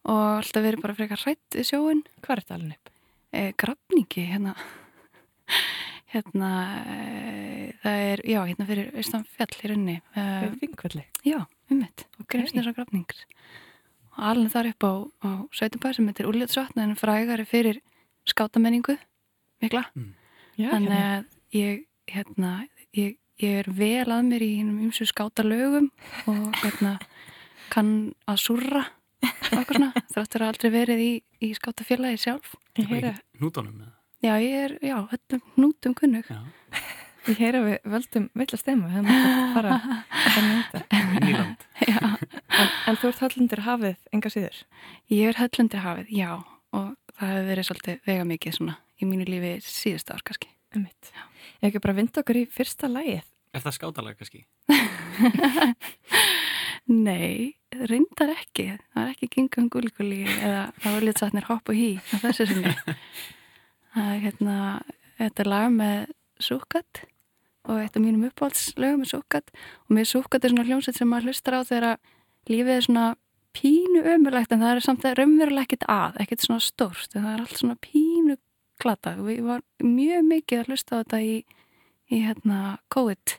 og 0.07 0.20
alltaf 0.39 0.62
verið 0.62 0.84
bara 0.84 0.95
frekar 0.95 1.22
hrætt 1.24 1.57
við 1.59 1.66
sjóin. 1.72 2.03
Hvað 2.22 2.37
er 2.37 2.43
þetta 2.45 2.59
alveg 2.61 2.76
upp? 2.76 2.93
E, 3.34 3.41
grafningi, 3.59 4.26
hérna, 4.30 4.53
hérna, 6.14 6.51
e, 6.95 7.72
það 7.82 8.05
er, 8.12 8.22
já, 8.30 8.39
hérna 8.53 8.68
fyrir 8.70 8.93
austan 9.03 9.26
fjall 9.34 9.51
í 9.59 9.72
rauninni. 9.72 9.97
E, 10.14 10.26
Við 10.45 10.55
Þingvelli? 10.62 11.05
Já, 11.26 11.41
ummitt, 11.74 12.07
grímsnir 12.30 12.70
og 12.70 12.78
grafningar. 12.78 13.26
Og 14.14 14.22
alveg 14.30 14.55
þar 14.55 14.70
upp 14.70 14.87
á, 14.87 14.93
á 15.26 15.30
Sveitabæð 15.59 15.99
sem 15.99 16.07
heitir 16.12 16.30
Úrljótsvatn 16.30 16.84
en 16.87 16.95
frægari 17.03 17.51
fyrir 17.51 17.82
skátamenningu, 18.30 18.95
mikla. 19.64 19.89
Já, 20.55 20.70
Þannig 20.70 20.95
hérna. 20.95 21.03
að 21.18 21.59
ég, 21.59 21.82
hérna, 22.14 22.55
ég, 22.97 23.16
ég 23.42 23.59
er 23.62 23.70
vel 23.76 24.07
að 24.12 24.26
mér 24.30 24.44
í 24.47 24.51
hinnum 24.61 24.82
ymsu 24.88 25.07
skátalögum 25.09 25.90
og 26.32 26.61
hérna 26.62 26.97
kann 27.72 27.92
að 28.30 28.42
súrra 28.44 28.84
og 29.26 29.57
eitthvað 29.59 29.76
svona, 29.80 30.05
þráttur 30.14 30.44
að 30.44 30.53
aldrei 30.53 30.70
verið 30.74 31.03
í, 31.03 31.11
í 31.42 31.53
skátafélagi 31.57 32.20
sjálf. 32.22 32.55
Ég 32.78 32.90
heyra, 32.92 33.14
Nútonum 33.42 33.74
með 33.80 33.92
Já, 34.24 34.32
ég 34.40 34.55
er, 34.64 34.72
já, 34.82 34.97
öllum 35.12 35.42
hnútum 35.57 35.94
kunnug. 35.94 36.26
Já. 36.30 36.38
ég 37.28 37.40
heyra 37.42 37.61
við 37.66 37.76
völdum 37.92 38.28
villast 38.38 38.66
þema, 38.66 38.88
við 38.90 39.11
ekki 39.12 39.28
að 39.28 39.53
fara 39.57 39.74
að 39.76 40.47
nýta. 40.47 40.82
Nýland. 41.26 41.66
Já, 41.84 42.01
En, 42.57 42.70
en 42.88 42.97
þú 42.97 43.11
ert 43.11 43.20
höllindir 43.20 43.61
hafið 43.66 43.97
enga 44.16 44.30
síður? 44.32 44.59
ég 45.12 45.28
er 45.28 45.36
höllundi 45.42 45.80
hafið, 45.84 46.07
já, 46.16 46.30
og 46.72 46.86
það 47.18 47.32
hefur 47.34 47.49
verið 47.51 47.66
svolítið 47.68 47.99
vega 48.09 48.24
mikið 48.30 48.57
svona 48.57 48.76
í 48.97 49.09
mínu 49.11 49.26
lífi 49.28 49.51
síðust 49.66 50.12
ár 50.14 50.22
kannski. 50.24 50.49
Um 50.72 50.86
mitt. 50.86 51.11
Ef 51.61 51.70
ekki 51.70 51.82
bara 51.84 51.96
vinda 51.96 52.22
okkur 52.22 52.42
í 52.42 52.44
fyrsta 52.52 52.90
lægið. 52.90 53.24
Er 53.57 53.64
það 53.64 53.76
skátalega 53.78 54.20
kannski? 54.20 54.42
Nei, 57.07 57.57
reyndar 57.90 58.34
ekki. 58.36 58.68
Það 58.92 59.02
er 59.02 59.14
ekki 59.14 59.30
gingum 59.32 59.70
gulguli 59.72 60.22
eða 60.36 60.68
það 60.82 60.98
var 60.98 61.07
litsatnir 61.09 61.48
hopp 61.48 61.72
og 61.72 61.78
hí 61.78 61.90
á 61.98 62.16
þessu 62.22 62.48
sinni. 62.50 62.74
Það 63.96 64.09
er 64.12 64.18
hérna, 64.26 64.57
þetta 65.16 65.42
er 65.42 65.48
lag 65.48 65.70
með 65.72 66.00
Súkat 66.44 66.98
og 67.66 67.78
eitt 67.80 67.94
af 67.96 68.02
mínum 68.04 68.26
uppáhaldslögum 68.28 69.07
er 69.07 69.09
Súkat 69.09 69.48
og 69.88 69.94
mér 69.96 70.09
Súkat 70.11 70.44
er 70.44 70.52
svona 70.52 70.66
hljómsveit 70.68 70.98
sem 70.98 71.09
maður 71.09 71.30
hlustar 71.30 71.57
á 71.57 71.61
þegar 71.64 71.96
lífið 72.52 72.74
er 72.74 72.84
svona 72.84 73.07
pínu 73.57 74.02
ömurlegt 74.04 74.52
en 74.52 74.62
það 74.62 74.74
er 74.74 74.84
samt 74.84 75.07
að 75.09 75.16
raunverulega 75.22 75.64
ekkert 75.64 75.86
að, 75.88 76.18
ekkert 76.22 76.44
svona 76.44 76.64
stórt 76.64 77.16
en 77.16 77.24
það 77.24 77.32
er 77.32 77.44
allt 77.46 77.62
svona 77.62 77.78
pínu 77.86 78.36
glata 78.83 79.16
og 79.20 79.31
ég 79.33 79.43
var 79.47 79.64
mjög 79.83 80.29
mikið 80.31 80.62
að 80.62 80.70
hlusta 80.70 80.99
á 80.99 81.01
þetta 81.01 81.20
í, 81.24 81.35
í 82.12 82.20
hérna 82.24 82.61
COVID 82.93 83.37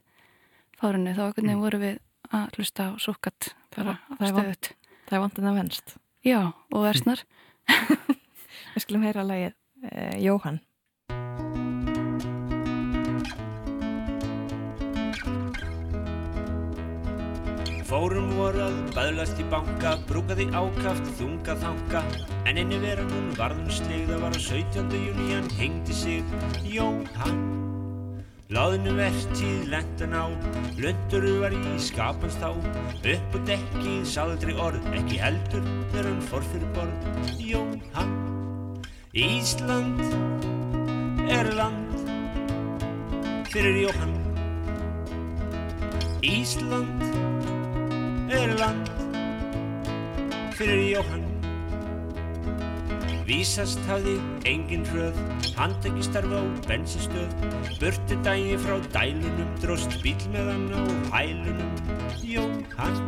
fárunni 0.77 1.15
þá 1.17 1.23
einhvern 1.27 1.47
veginn 1.47 1.63
voru 1.63 1.81
við 1.81 1.97
að 2.35 2.57
hlusta 2.57 2.89
á 2.89 2.91
Súkat 3.01 3.51
bara 3.75 3.97
stöðut. 4.19 4.71
Það 5.07 5.17
er 5.17 5.23
vant 5.23 5.39
en 5.39 5.47
það 5.47 5.59
venst. 5.61 5.95
Já, 6.25 6.39
og 6.73 6.83
versnar. 6.83 7.23
Við 8.73 8.83
skulum 8.83 9.05
heyra 9.07 9.23
lægið 9.25 9.53
eh, 9.91 10.17
Jóhann. 10.25 10.59
Fórum 17.87 18.33
voru 18.35 18.65
að 18.65 18.79
bæðlast 18.91 19.37
í 19.39 19.45
banka, 19.47 19.93
brúkaði 20.09 20.49
ákaft, 20.51 21.07
þunga 21.15 21.55
þanga 21.61 22.01
En 22.49 22.59
inni 22.59 22.81
veran 22.83 23.07
hún 23.13 23.29
varðum 23.37 23.69
slegða 23.71 24.17
var 24.25 24.35
á 24.35 24.39
17. 24.43 24.91
júni 24.91 25.29
hann 25.31 25.47
hengdi 25.55 25.95
sig 25.95 26.35
Jóhann 26.67 27.39
Láðinu 28.51 28.93
vertíð 28.95 29.65
lendan 29.71 30.13
á, 30.15 30.27
lunduru 30.79 31.33
var 31.41 31.51
í 31.51 31.73
skapans 31.83 32.37
þá. 32.39 32.53
Upp 32.55 33.35
á 33.35 33.39
dekki, 33.49 33.97
sáðaldri 34.07 34.55
orð, 34.55 34.87
ekki 34.95 35.19
heldur 35.19 35.67
þegar 35.91 36.07
hann 36.07 36.23
fór 36.29 36.47
fyrir 36.53 36.71
borð 36.77 37.41
Jóhann 37.43 38.15
Ísland 39.17 39.99
er 41.27 41.47
land 41.55 41.95
fyrir 43.49 43.79
Jóhann. 43.81 44.13
Ísland 46.21 47.36
er 48.31 48.53
land 48.59 48.89
fyrir 50.57 50.83
Jóhann. 50.97 51.25
Vísast 53.27 53.79
hafði 53.89 54.15
engin 54.47 54.85
hröð 54.87 55.17
handtekki 55.57 56.05
starfa 56.07 56.39
á 56.39 56.45
bensinstöð 56.67 57.33
burti 57.81 58.17
dægi 58.25 58.57
frá 58.63 58.77
dælunum 58.95 59.53
dróst 59.61 59.99
bíl 60.03 60.19
með 60.33 60.51
hann 60.53 60.67
á 60.73 60.81
hælunum. 61.15 61.73
Jóhann 62.23 62.99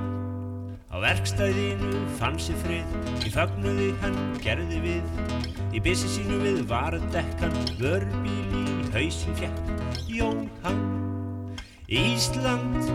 á 0.92 0.96
verkstæðinu 1.04 2.06
fann 2.20 2.40
sér 2.40 2.60
frið. 2.64 2.96
Í 3.26 3.34
fagnuði 3.34 3.92
hann 4.04 4.18
gerði 4.44 4.84
við. 4.86 5.14
Í 5.70 5.84
byssi 5.86 6.10
sínu 6.16 6.40
við 6.42 6.64
varadekkan 6.70 7.54
vörbíl 7.78 8.64
í 8.64 8.70
hausin 8.96 9.36
fjekk 9.38 10.10
Jóhann 10.10 10.82
Ísland 11.90 12.90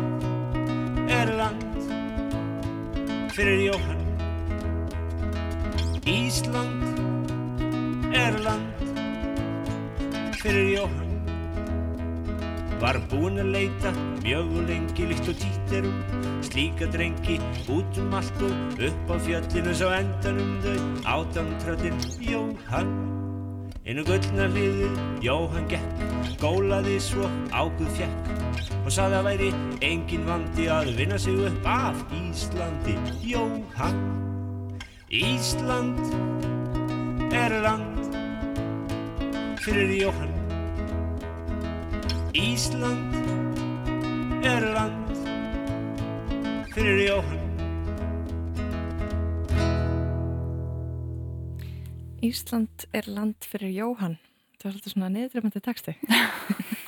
er 1.10 1.30
land 1.38 1.73
fyrir 3.34 3.60
Jóhann. 3.66 4.02
Ísland 6.06 6.82
er 8.14 8.36
land 8.44 8.84
fyrir 10.38 10.68
Jóhann. 10.76 11.10
Var 12.82 13.00
búinn 13.10 13.40
að 13.42 13.50
leita 13.56 13.90
mjög 14.22 14.52
og 14.60 14.68
lengi 14.68 15.08
líkt 15.10 15.32
og 15.32 15.40
títerum 15.40 15.98
slíka 16.46 16.86
drengi 16.94 17.40
út 17.74 17.98
um 18.04 18.14
allt 18.20 18.46
og 18.46 18.86
upp 18.90 19.10
á 19.10 19.16
fjöllinu 19.26 19.74
svo 19.74 19.90
endanum 19.98 20.54
þau 20.62 20.78
átamtröðin 21.16 21.98
Jóhann. 22.30 22.94
Einu 23.84 24.06
gullna 24.06 24.46
hliðið 24.54 25.02
Jóhann 25.26 25.68
gekk, 25.74 26.06
gólaði 26.38 27.00
svo 27.02 27.26
águð 27.50 27.90
fjekk 27.98 28.73
og 28.84 28.92
sagði 28.92 29.16
að 29.18 29.28
væri 29.28 29.50
engin 29.88 30.26
vandi 30.28 30.66
að 30.72 30.90
vinna 30.98 31.18
sig 31.20 31.38
upp 31.48 31.68
af 31.68 31.96
Íslandi 32.18 32.96
Jóhann 33.24 34.02
Ísland 35.08 36.00
er 37.32 37.56
land 37.64 38.12
fyrir 39.64 39.96
Jóhann 40.02 40.36
Ísland 42.36 43.16
er 44.44 44.68
land 44.76 45.16
fyrir 46.76 47.02
Jóhann 47.08 47.44
Ísland 52.24 52.86
er 52.92 53.04
land 53.06 53.44
fyrir 53.44 53.68
Jóhann. 53.76 54.14
Það 54.56 54.64
var 54.64 54.72
svolítið 54.72 54.94
svona 54.94 55.10
niðurdrefandi 55.12 55.60
texti. 55.60 55.92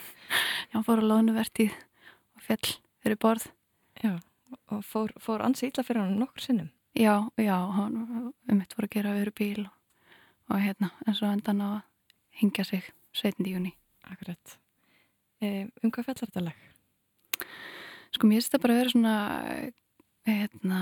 Já, 0.73 0.81
fór 0.83 1.03
að 1.03 1.11
lónu 1.11 1.35
vertið 1.37 1.75
og 2.37 2.45
fjall 2.47 2.73
fyrir 3.05 3.21
borð. 3.23 3.47
Já, 4.03 4.17
og 4.73 4.83
fór, 4.85 5.15
fór 5.23 5.45
ansi 5.47 5.71
illa 5.71 5.85
fyrir 5.87 6.03
hann 6.03 6.19
nokkur 6.21 6.45
sinnum. 6.45 6.71
Já, 6.97 7.29
já, 7.37 7.57
hann 7.77 7.99
um 8.33 8.57
mitt 8.57 8.73
voru 8.77 8.89
að 8.89 8.95
gera 8.97 9.17
öðru 9.19 9.33
bíl 9.37 9.65
og, 9.67 9.75
og 10.49 10.63
hérna, 10.63 10.91
en 11.07 11.17
svo 11.17 11.29
endan 11.29 11.61
á 11.61 11.69
að 11.69 11.83
hingja 12.41 12.65
sig 12.65 12.87
17. 13.13 13.45
júni. 13.51 13.75
Akkurat. 14.07 14.57
E, 15.43 15.67
um 15.83 15.91
hvað 15.93 16.09
fjallar 16.09 16.23
þetta 16.23 16.45
lag? 16.47 16.63
Sko, 18.15 18.29
mér 18.29 18.41
finnst 18.41 18.55
það 18.55 18.63
bara 18.63 18.77
að 18.77 18.81
vera 18.81 18.95
svona, 18.95 19.17
hérna, 20.27 20.81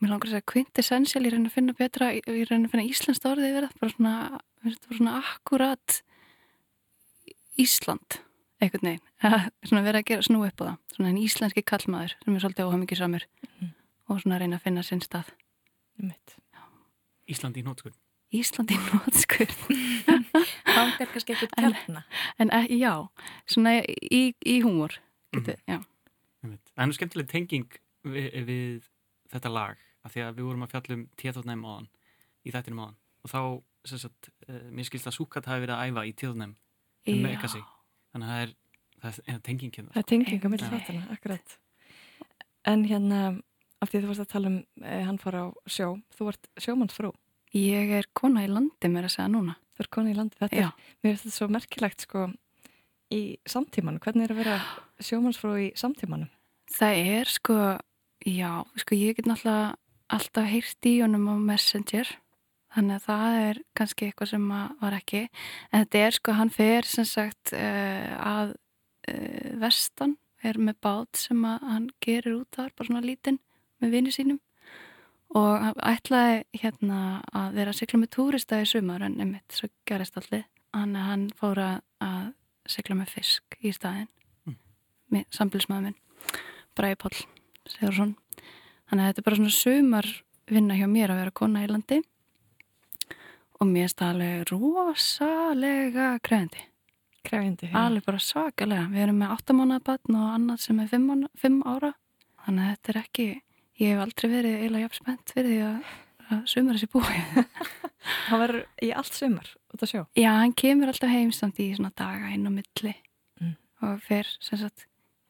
mér 0.00 0.10
langar 0.10 0.28
að 0.30 0.34
segja 0.34 0.50
quintessential, 0.50 1.22
ég 1.24 1.34
reyna 1.34 1.50
að 1.50 1.56
finna 1.58 1.76
betra, 1.78 2.10
ég 2.16 2.48
reyna 2.50 2.66
að 2.66 2.74
finna 2.74 2.88
íslenskt 2.88 3.28
orðið 3.28 3.52
yfir 3.52 3.68
það, 3.68 3.78
bara 3.82 3.94
svona, 3.94 4.14
svona 4.88 5.14
akkurat 5.20 6.00
Ísland, 7.60 8.18
einhvern 8.62 8.88
veginn, 8.88 9.02
svona 9.68 9.84
verið 9.86 10.00
að 10.00 10.08
gera 10.10 10.26
snú 10.26 10.44
upp 10.46 10.62
á 10.62 10.64
það, 10.64 10.78
svona 10.96 11.10
en 11.12 11.20
íslenski 11.22 11.62
kallmaður 11.66 12.16
sem 12.24 12.34
er 12.34 12.44
svolítið 12.44 12.70
óhamingi 12.70 12.98
samur 12.98 13.26
og 14.10 14.22
svona 14.22 14.40
reyna 14.42 14.58
að 14.58 14.66
finna 14.66 14.82
sinn 14.86 15.02
stað. 15.04 15.30
Um 16.00 16.10
mitt. 16.10 16.34
Ísland 17.30 17.56
í 17.56 17.64
nótskurn. 17.64 17.94
Ísland 18.34 18.74
í 18.74 18.78
nótskurn. 18.88 19.54
Það 20.66 20.98
er 21.04 21.12
kannski 21.12 21.36
ekkert 21.36 21.54
kjarna. 21.54 22.02
En 22.42 22.50
e, 22.50 22.64
já, 22.74 22.92
svona 23.46 23.78
í, 23.84 24.24
í 24.34 24.56
húmor 24.64 24.98
getur, 25.34 25.60
já. 25.70 25.78
Einmitt. 26.44 26.66
Það 26.74 26.82
er 26.82 26.90
nú 26.90 26.98
skemmtileg 26.98 27.30
tenging 27.30 27.78
við, 28.04 28.26
við 28.48 28.90
þetta 29.32 29.52
lag 29.52 29.78
af 30.04 30.12
því 30.12 30.26
að 30.26 30.34
við 30.40 30.48
vorum 30.50 30.66
að 30.66 30.74
fjalla 30.74 30.98
um 30.98 31.06
tíðatotnæm 31.20 31.64
áðan 31.64 31.88
í 32.44 32.52
þættinum 32.52 32.82
áðan 32.84 32.98
og 33.24 33.32
þá, 33.32 33.40
sem 33.88 34.02
sagt, 34.02 34.28
uh, 34.50 34.60
mér 34.74 34.88
skilst 34.90 35.08
að 35.08 35.16
Súkat 35.16 35.48
hafi 35.48 35.64
verið 35.64 35.78
að 35.78 35.88
æfa 35.88 36.04
í 36.04 36.12
tíðatotnæm 36.12 36.52
um. 37.10 37.26
Ekasi 37.34 37.62
þannig 38.14 38.28
að 38.28 38.34
það 38.34 38.44
er, 38.44 38.54
það 39.02 39.18
er 39.32 39.42
tenging 39.48 39.74
hérna. 39.74 39.90
Það 39.94 40.02
er 40.02 40.08
tenging 40.12 40.46
á 40.46 40.48
milli 40.52 40.64
Já. 40.64 40.70
þáttana, 40.74 41.02
akkurat. 41.16 41.58
En 42.70 42.86
hérna, 42.88 43.20
af 43.82 43.90
því 43.90 43.98
að 43.98 44.04
þú 44.04 44.10
varst 44.12 44.24
að 44.24 44.32
tala 44.32 44.50
um 44.52 44.58
eh, 44.84 45.02
hann 45.04 45.20
fór 45.20 45.36
á 45.36 45.44
sjó, 45.66 45.88
þú 46.14 46.30
ert 46.32 46.48
sjómannsfrú. 46.64 47.12
Ég 47.54 47.92
er 47.98 48.08
kona 48.16 48.46
í 48.46 48.50
landi 48.50 48.90
mér 48.90 49.08
að 49.08 49.16
segja 49.16 49.28
núna. 49.30 49.58
Þú 49.74 49.84
ert 49.84 49.92
kona 49.94 50.12
í 50.14 50.16
landi, 50.16 50.38
þetta 50.40 50.62
Já. 50.62 50.68
er, 50.70 50.88
mér 51.02 51.12
finnst 51.14 51.26
þetta 51.26 51.36
svo 51.36 51.50
merkilegt 51.52 52.06
sko 52.06 52.24
í 53.14 53.22
samtímanum. 53.50 54.02
Hvernig 54.02 54.26
er 54.26 54.34
að 54.34 54.40
vera 54.42 54.58
sjómannsfrú 55.06 55.54
í 55.66 55.70
samtímanum? 55.78 56.30
Það 56.74 57.00
er 57.14 57.30
sko, 57.30 57.58
já, 58.24 58.50
sko 58.80 58.96
ég 58.98 59.18
get 59.18 59.28
náttúrulega 59.28 59.74
alltaf 60.14 60.48
heyrt 60.48 60.88
í 60.88 60.94
honum 61.02 61.28
á 61.28 61.34
Messenger 61.52 62.08
þannig 62.74 62.98
að 62.98 63.06
það 63.06 63.38
er 63.40 63.60
kannski 63.78 64.08
eitthvað 64.08 64.30
sem 64.34 64.44
að 64.54 64.76
var 64.82 64.98
ekki. 64.98 65.22
En 65.70 65.84
þetta 65.84 66.04
er 66.06 66.18
sko, 66.18 66.36
hann 66.38 66.52
fer 66.54 66.88
sem 66.90 67.08
sagt 67.08 67.54
uh, 67.56 68.14
að 68.20 68.54
uh, 68.54 69.50
vestan 69.62 70.16
er 70.44 70.58
með 70.60 70.80
bát 70.84 71.20
sem 71.20 71.44
að 71.48 71.68
hann 71.70 71.90
gerir 72.04 72.40
út 72.40 72.56
þar, 72.56 72.72
bara 72.76 72.90
svona 72.90 73.04
lítinn 73.04 73.40
með 73.82 73.96
vini 73.96 74.14
sínum. 74.14 74.40
Og 75.34 75.52
hann 75.58 75.78
ætlaði 75.82 76.42
hérna 76.60 76.98
að 77.34 77.56
vera 77.58 77.72
að 77.72 77.80
sigla 77.80 78.02
með 78.02 78.12
túrista 78.14 78.60
í 78.62 78.66
sumar 78.68 79.02
en 79.02 79.16
einmitt, 79.22 79.48
svo 79.54 79.70
gerist 79.88 80.18
allir 80.20 80.44
hann, 80.74 80.94
hann 80.98 81.28
fór 81.38 81.60
að, 81.62 81.78
að 82.04 82.28
sigla 82.70 82.98
með 82.98 83.14
fisk 83.16 83.56
í 83.62 83.72
staðinn. 83.74 84.10
Mm. 85.14 85.24
sambilsmaður 85.32 85.88
minn 85.88 85.98
Bræði 86.74 86.98
Páll 87.00 87.18
Sigursson 87.70 88.14
þannig 88.88 89.02
að 89.04 89.08
þetta 89.08 89.20
er 89.22 89.26
bara 89.28 89.38
svona 89.40 89.54
sumar 89.54 90.08
vinna 90.50 90.78
hjá 90.78 90.86
mér 90.90 91.12
að 91.14 91.20
vera 91.22 91.36
kona 91.40 91.64
í 91.64 91.70
landi 91.70 92.00
og 93.64 93.72
mér 93.72 93.92
það 93.96 94.12
alveg 94.14 94.52
rosalega 94.52 96.06
krefindi 96.24 96.62
krefindi, 97.24 97.70
já. 97.72 97.76
alveg 97.80 98.04
bara 98.04 98.20
svakalega 98.20 98.86
við 98.92 99.06
erum 99.06 99.20
með 99.22 99.34
8 99.38 99.56
mánuða 99.56 99.84
batn 99.88 100.18
og 100.20 100.30
annað 100.36 100.60
sem 100.66 100.80
er 100.82 100.90
5, 100.92 101.04
mánu, 101.08 101.30
5 101.40 101.60
ára 101.72 101.92
þannig 102.44 102.64
að 102.66 102.72
þetta 102.74 102.92
er 102.94 102.98
ekki 103.00 103.26
ég 103.80 103.92
hef 103.94 104.02
aldrei 104.04 104.28
verið 104.34 104.56
eiginlega 104.60 104.86
jafn 104.88 105.00
spennt 105.00 105.32
fyrir 105.34 105.48
því 105.50 105.60
að, 105.68 105.92
að 106.28 106.42
sumar 106.52 106.78
þessi 106.78 106.90
búi 106.92 107.20
Það 108.28 108.40
verður 108.42 108.64
í 108.84 108.88
allt 109.00 109.16
sumar 109.16 109.46
út 109.72 109.82
að 109.86 109.90
sjó? 109.94 110.00
Já, 110.20 110.30
hann 110.36 110.52
kemur 110.60 110.90
alltaf 110.92 111.08
heim 111.14 111.30
samt 111.32 111.60
í 111.64 111.70
svona 111.72 111.92
daga 111.96 112.32
inn 112.36 112.44
á 112.48 112.52
milli 112.52 112.94
Mm. 113.42 113.56
og 113.82 114.02
fer 114.06 114.28
sem 114.38 114.60
sagt 114.60 114.84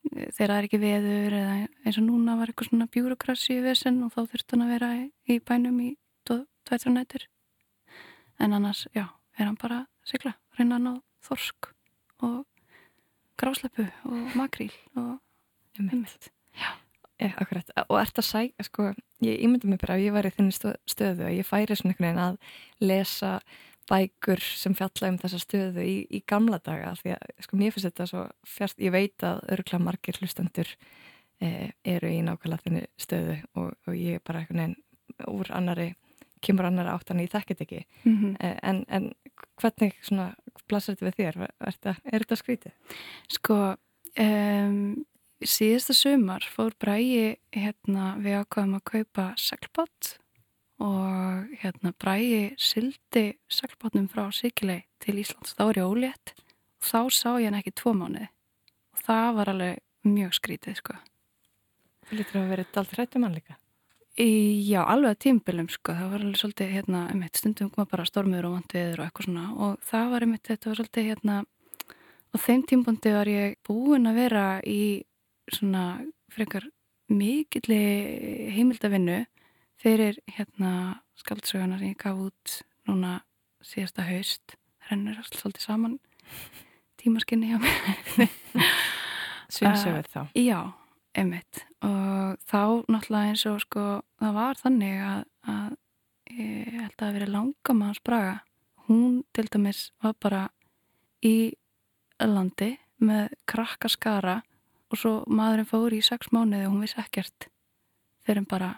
þegar 0.04 0.50
það 0.50 0.58
er 0.58 0.66
ekki 0.66 0.78
veður 0.82 1.36
eða 1.38 1.54
eins 1.86 1.96
og 1.96 2.04
núna 2.04 2.34
var 2.36 2.50
eitthvað 2.50 2.68
svona 2.68 2.86
bjúrokrassi 2.92 3.54
í 3.56 3.62
vesen 3.64 4.02
og 4.04 4.10
þá 4.12 4.18
þurfti 4.28 4.52
hann 4.52 4.64
að 4.66 4.72
vera 4.74 4.90
í, 4.98 5.06
í 5.32 5.38
bænum 5.40 5.78
í 5.80 5.86
tvættur 6.28 6.92
nættur 6.92 7.24
en 8.40 8.52
annars, 8.56 8.86
já, 8.94 9.06
er 9.38 9.46
hann 9.48 9.58
bara 9.60 9.84
að 9.84 10.12
sigla, 10.14 10.34
reyna 10.58 10.78
hann 10.78 10.90
á 10.90 10.94
þorsk 11.26 11.70
og 12.24 12.44
grásleppu 13.40 13.86
og 14.10 14.34
makríl 14.38 14.72
og 14.96 15.18
ummitt 15.80 16.30
Já, 16.54 17.30
akkurat, 17.38 17.68
og 17.88 17.98
ert 18.00 18.18
að 18.18 18.26
sækja, 18.26 18.64
sko, 18.66 18.88
ég 19.22 19.38
ímynda 19.46 19.68
mig 19.70 19.78
bara 19.80 19.94
ef 19.96 20.02
ég 20.02 20.14
væri 20.16 20.32
í 20.32 20.34
þinni 20.34 20.54
stö- 20.54 20.78
stöðu 20.90 21.28
og 21.28 21.34
ég 21.36 21.46
færi 21.46 21.76
svona 21.78 21.94
einhvern 21.94 22.08
veginn 22.08 22.22
að 22.24 22.38
lesa 22.82 23.30
bækur 23.90 24.42
sem 24.42 24.74
fjalla 24.74 25.10
um 25.12 25.18
þessa 25.22 25.40
stöðu 25.42 25.84
í, 25.86 25.94
í 26.10 26.20
gamla 26.26 26.58
daga 26.58 26.94
því 26.98 27.14
að 27.14 27.32
sko 27.46 27.58
mér 27.60 27.74
finnst 27.74 27.86
þetta 27.90 28.06
svo 28.10 28.24
fjast, 28.48 28.80
ég 28.82 28.94
veit 28.94 29.26
að 29.26 29.42
örgla 29.56 29.80
margir 29.82 30.18
hlustendur 30.20 30.70
eh, 31.40 31.70
eru 31.84 32.10
í 32.10 32.22
nákvæmlega 32.26 32.66
þinni 32.66 32.84
stöðu 32.98 33.36
og, 33.54 33.70
og 33.86 33.98
ég 33.98 34.18
er 34.18 34.24
bara 34.26 34.42
einhvern 34.42 34.62
veginn 34.64 35.30
úr 35.30 35.52
annari, 35.54 35.90
kemur 36.46 36.68
annari 36.68 36.92
áttan 36.92 37.20
ég 37.24 37.30
þekkit 37.32 37.64
ekki 37.64 37.80
Mhm. 38.04 38.36
eh, 38.40 38.58
en, 38.62 38.84
en 38.88 39.12
hvernig 39.60 39.94
svona 40.02 40.34
blasir 40.68 40.94
þetta 40.96 41.08
við 41.10 41.16
þér, 41.20 41.40
er 41.60 41.96
er 42.12 42.20
þetta 42.24 42.36
skrítið? 42.40 42.72
Sko, 43.28 43.58
um, 44.18 45.04
síðasta 45.44 45.92
sumar 45.96 46.40
fór 46.54 46.72
Bræi 46.80 47.36
hérna 47.52 48.14
við 48.22 48.38
ákvaðum 48.44 48.78
að 48.78 48.84
kaupa 48.92 49.26
seglbátt 49.36 50.14
og 50.80 51.50
hérna 51.62 51.92
Bræi 51.98 52.54
sildi 52.58 53.34
seglbátnum 53.48 54.08
frá 54.10 54.30
Sikilei 54.34 54.84
til 55.00 55.18
Íslands. 55.22 55.54
Þá 55.54 55.64
var 55.68 55.74
ég 55.80 55.90
ólétt 55.90 56.32
og 56.80 56.84
þá 56.88 57.00
sá 57.12 57.28
ég 57.40 57.50
hann 57.50 57.60
ekki 57.60 57.74
tvo 57.74 57.92
mánuði 57.94 58.28
og 58.94 59.02
það 59.06 59.34
var 59.36 59.52
alveg 59.52 59.78
mjög 60.04 60.32
skrítið 60.40 60.76
sko. 60.80 60.94
Þú 62.08 62.18
lítur 62.18 62.40
að 62.42 62.48
vera 62.52 62.64
dalt 62.74 62.90
hrættum 62.96 63.22
hann 63.24 63.34
líka? 63.38 63.56
Í, 64.14 64.30
já, 64.68 64.84
alveg 64.86 65.16
að 65.16 65.22
tímbilum 65.24 65.68
sko, 65.72 65.94
það 65.96 66.10
var 66.12 66.22
alveg 66.22 66.38
svolítið 66.38 66.68
hérna, 66.70 67.00
einmitt, 67.10 67.38
stundum 67.40 67.70
kom 67.74 67.88
bara 67.90 68.04
stormur 68.06 68.46
og 68.46 68.52
vant 68.54 68.74
viður 68.76 69.00
og 69.02 69.08
eitthvað 69.08 69.26
svona. 69.26 69.46
Og 69.58 69.88
það 69.88 70.12
var 70.12 70.26
einmitt, 70.26 70.44
þetta 70.46 70.70
var 70.70 70.78
svolítið 70.78 71.08
hérna 71.08 71.38
á 72.30 72.36
þeim 72.38 72.62
tímbundi 72.70 73.14
var 73.14 73.30
ég 73.30 73.56
búin 73.66 74.06
að 74.10 74.20
vera 74.22 74.44
í 74.62 74.82
svona 75.50 75.84
frekar 76.34 76.68
mikilli 77.10 77.80
heimildavinnu 78.54 79.18
fyrir 79.82 80.18
hérna 80.30 81.00
skaldsöguna 81.18 81.78
sem 81.80 81.90
ég 81.92 81.98
gaf 82.00 82.22
út 82.28 82.58
núna 82.88 83.18
síðasta 83.66 84.06
haust. 84.06 84.54
Rennur 84.90 85.18
allt 85.18 85.34
svolítið 85.38 85.66
saman 85.66 85.98
tímaskinni 87.00 87.50
hjá 87.50 87.58
mér. 87.60 88.30
Sveinsögur 89.54 90.06
þá. 90.08 90.20
Uh, 90.24 90.38
Já, 90.38 90.58
einmitt. 91.14 91.62
Og 91.84 92.38
þá 92.48 92.60
náttúrulega 92.90 93.30
eins 93.30 93.44
og 93.50 93.60
sko 93.64 93.84
það 94.20 94.36
var 94.38 94.60
þannig 94.60 95.02
að, 95.04 95.22
að 95.54 95.76
ég 96.34 96.72
held 96.78 96.94
að 96.94 97.02
það 97.02 97.18
veri 97.18 97.30
langamanns 97.32 98.02
Braga. 98.04 98.36
Hún 98.88 99.22
til 99.32 99.46
dæmis 99.48 99.86
var 100.04 100.16
bara 100.20 100.42
í 101.24 101.36
landi 102.20 102.74
með 103.04 103.32
krakka 103.48 103.88
skara 103.92 104.40
og 104.92 105.00
svo 105.00 105.14
maðurinn 105.26 105.68
fór 105.68 105.96
í 105.96 106.02
sex 106.04 106.30
mánuði 106.34 106.68
og 106.68 106.74
hún 106.74 106.84
vissi 106.84 107.00
ekkert 107.02 107.48
fyrir 108.24 108.46
bara 108.48 108.74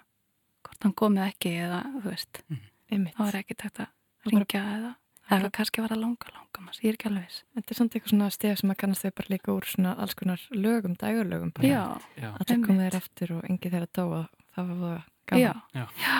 hvort 0.66 0.86
hann 0.86 0.96
komið 0.98 1.28
ekki 1.30 1.52
eða 1.66 1.82
þú 1.98 2.06
veist. 2.08 2.42
Einmitt. 2.86 3.16
það 3.16 3.24
var 3.24 3.38
ekki 3.40 3.58
tægt 3.58 3.82
að 3.82 4.30
ringja 4.30 4.62
eða 4.76 4.92
eða 5.30 5.50
kannski 5.54 5.82
var 5.82 5.90
það 5.92 6.02
langa 6.04 6.32
langamanns, 6.34 6.80
ég 6.82 6.92
er 6.92 6.98
ekki 6.98 7.08
alveg 7.10 7.26
viss 7.26 7.42
Þetta 7.56 7.72
er 7.74 7.78
samt 7.80 7.96
eitthvað 7.96 8.12
svona 8.14 8.30
stef 8.34 8.60
sem 8.60 8.72
að 8.72 8.80
kannast 8.82 9.06
þau 9.06 9.12
bara 9.20 9.32
líka 9.34 9.54
úr 9.54 9.66
svona 9.66 9.94
alls 10.02 10.14
konar 10.18 10.40
lögum, 10.54 10.94
dægurlögum 11.00 11.52
bara. 11.56 11.66
Já, 11.66 11.82
Já. 12.20 12.28
Allir 12.40 12.62
komið 12.66 12.84
þér 12.86 12.98
aftur 13.00 13.32
og 13.36 13.48
engi 13.50 13.72
þeirra 13.72 13.90
dóa 13.98 14.20
það 14.56 14.70
var 14.70 14.76
það 14.86 15.02
gaman. 15.26 15.42
Já, 15.42 15.52
Já. 15.74 15.84
já, 16.04 16.16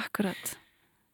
akkurat 0.00 0.52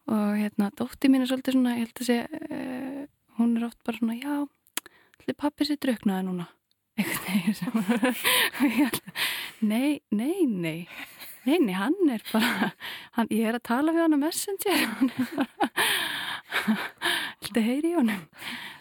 og 0.07 0.35
hérna, 0.39 0.69
dótti 0.79 1.09
mín 1.11 1.23
er 1.23 1.27
svolítið 1.31 1.57
svona 1.57 1.75
ég 1.77 1.83
held 1.87 1.99
að 2.03 2.07
sé, 2.07 2.17
uh, 2.27 3.01
hún 3.39 3.57
er 3.57 3.65
oft 3.67 3.79
bara 3.87 3.99
svona, 3.99 4.15
já, 4.19 4.35
allir 5.19 5.35
pappi 5.39 5.67
sér 5.67 5.79
druknaði 5.83 6.27
núna 6.29 6.47
nei, 9.61 10.01
nei, 10.09 10.45
nei 10.49 10.87
nei, 11.45 11.59
nei, 11.61 11.73
hann 11.77 11.93
er 12.09 12.23
bara 12.31 12.71
hann, 13.17 13.27
ég 13.29 13.45
er 13.51 13.59
að 13.59 13.67
tala 13.69 13.93
við 13.93 14.05
hann 14.07 14.17
á 14.17 14.19
Messenger 14.23 14.79
hann 14.95 15.11
er 15.11 15.27
bara 15.35 15.67
að 17.55 17.69
heyri 17.69 17.93
í 17.93 17.95
honum 17.97 18.25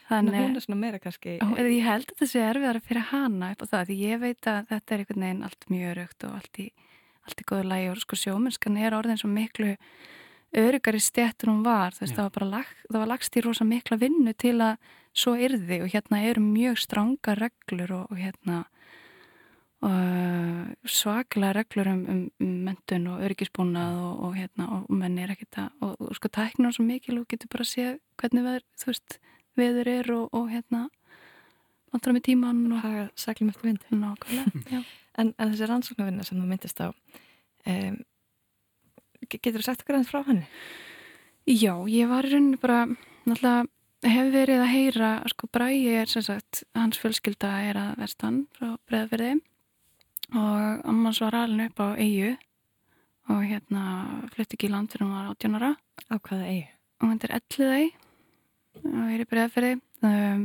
Þannig 0.07 0.39
hún 0.39 0.59
er 0.59 0.63
svona 0.63 0.79
meira 0.79 0.99
kannski 1.03 1.37
Og 1.43 1.59
ég 1.59 1.87
held 1.87 2.05
að 2.07 2.13
þetta 2.13 2.29
sé 2.31 2.43
erfiðara 2.47 2.83
fyrir 2.83 3.09
hana 3.11 3.53
upp 3.55 3.63
á 3.63 3.67
það, 3.73 3.89
því 3.89 3.97
ég 4.03 4.21
veit 4.23 4.51
að 4.51 4.61
þetta 4.71 4.95
er 4.95 5.03
einhvern 5.03 5.25
veginn 5.27 5.47
allt 5.47 5.67
mjög 5.73 5.89
örugt 5.95 6.27
og 6.29 6.37
allt 6.37 6.61
í, 6.63 6.67
allt 7.27 7.43
í 7.43 7.49
góðu 7.51 7.71
lægi 7.73 7.89
og 7.91 8.03
sko 8.05 8.21
sjómennskan 8.21 8.79
er 8.79 8.99
orðin 8.99 9.19
svo 9.23 9.31
miklu 9.33 9.73
örugari 10.57 11.01
stjættur 11.03 11.51
hún 11.51 11.65
var, 11.67 11.97
þú 11.97 12.05
veist, 12.05 12.15
Já. 12.15 12.19
það 12.21 12.29
var 12.29 12.37
bara 12.37 12.51
lag, 12.53 12.71
það 12.87 13.03
var 13.03 13.11
lagst 13.11 13.37
í 13.37 13.43
rosa 13.45 13.67
mikla 13.67 13.99
vinnu 14.01 14.35
til 14.39 14.55
að 14.63 14.93
svo 15.17 15.35
yrði 15.35 15.81
og 15.83 15.91
hérna 15.93 16.23
eru 16.29 16.45
mjög 16.45 16.81
stranga 16.81 17.35
reglur 17.37 17.93
og, 17.99 18.13
og 18.13 18.21
hérna 18.21 18.63
svaklega 20.89 21.53
reglur 21.53 21.89
um, 21.91 22.03
um, 22.09 22.21
um 22.41 22.53
mentun 22.65 23.07
og 23.13 23.23
öryggisbúnað 23.27 23.99
og, 24.01 24.23
og 24.25 24.37
hérna 24.39 24.69
og 24.79 24.87
menn 24.91 25.19
er 25.21 25.35
ekkert 25.35 25.59
að 25.61 25.85
og, 25.85 25.95
og 26.01 26.17
sko 26.17 26.31
tækna 26.33 26.73
svo 26.73 26.87
mikil 26.87 27.21
og 27.21 27.29
getur 27.29 27.51
bara 27.53 27.67
að 27.67 27.73
sé 27.75 27.87
hvernig 28.17 28.47
veður, 28.47 28.65
þú 28.81 28.91
veist, 28.91 29.19
veður 29.57 29.91
er 29.93 30.11
og, 30.17 30.27
og 30.33 30.49
hérna 30.51 30.87
vantar 31.93 32.17
með 32.17 32.27
tíman 32.31 32.65
og 32.73 32.83
haga 32.83 33.07
sæklum 33.21 33.53
eftir 33.53 33.71
vind. 33.71 33.87
Nákvæmlega, 33.93 34.65
já. 34.75 34.83
En, 35.17 35.33
en 35.39 35.53
þessi 35.53 35.71
rannsóknarvinna 35.71 36.27
sem 36.27 36.41
þú 36.41 36.49
myndist 36.49 36.83
á 36.83 36.89
um, 36.91 37.97
getur 39.29 39.61
þú 39.61 39.67
sagt 39.69 39.85
okkur 39.85 39.99
aðeins 39.99 40.13
frá 40.13 40.23
henni? 40.27 40.47
Já, 41.47 41.75
ég 41.89 42.09
var 42.11 42.27
í 42.27 42.33
rauninni 42.33 42.61
bara 42.61 42.85
náttúrulega 43.27 43.67
hef 44.07 44.33
verið 44.33 44.63
að 44.63 44.73
heyra 44.73 45.11
sko 45.33 45.49
Bræi 45.53 45.87
er 45.99 46.11
sem 46.11 46.25
sagt 46.25 46.65
hans 46.77 46.99
fjölskylda 47.01 47.53
er 47.71 47.79
að 47.81 48.01
vestan 48.03 48.43
frá 48.55 48.75
breðverði 48.89 49.37
og 50.35 50.87
ammans 50.89 51.21
var 51.23 51.39
alveg 51.45 51.71
upp 51.71 51.85
á 51.85 51.89
eigu 51.95 52.33
og 53.31 53.43
hérna 53.43 53.83
flutti 54.35 54.57
ekki 54.57 54.71
í 54.71 54.73
land 54.73 54.91
fyrir 54.91 55.07
hún 55.07 55.15
var 55.19 55.31
18 55.35 55.59
ára. 55.59 55.75
Á 56.11 56.17
hvaða 56.19 56.49
eigu? 56.51 56.73
og 57.01 57.13
þetta 57.13 57.29
er 57.29 57.37
Elliðæ 57.41 57.81
og 58.87 59.09
er 59.13 59.23
í 59.23 59.29
breðverði 59.31 59.73
um, 60.07 60.45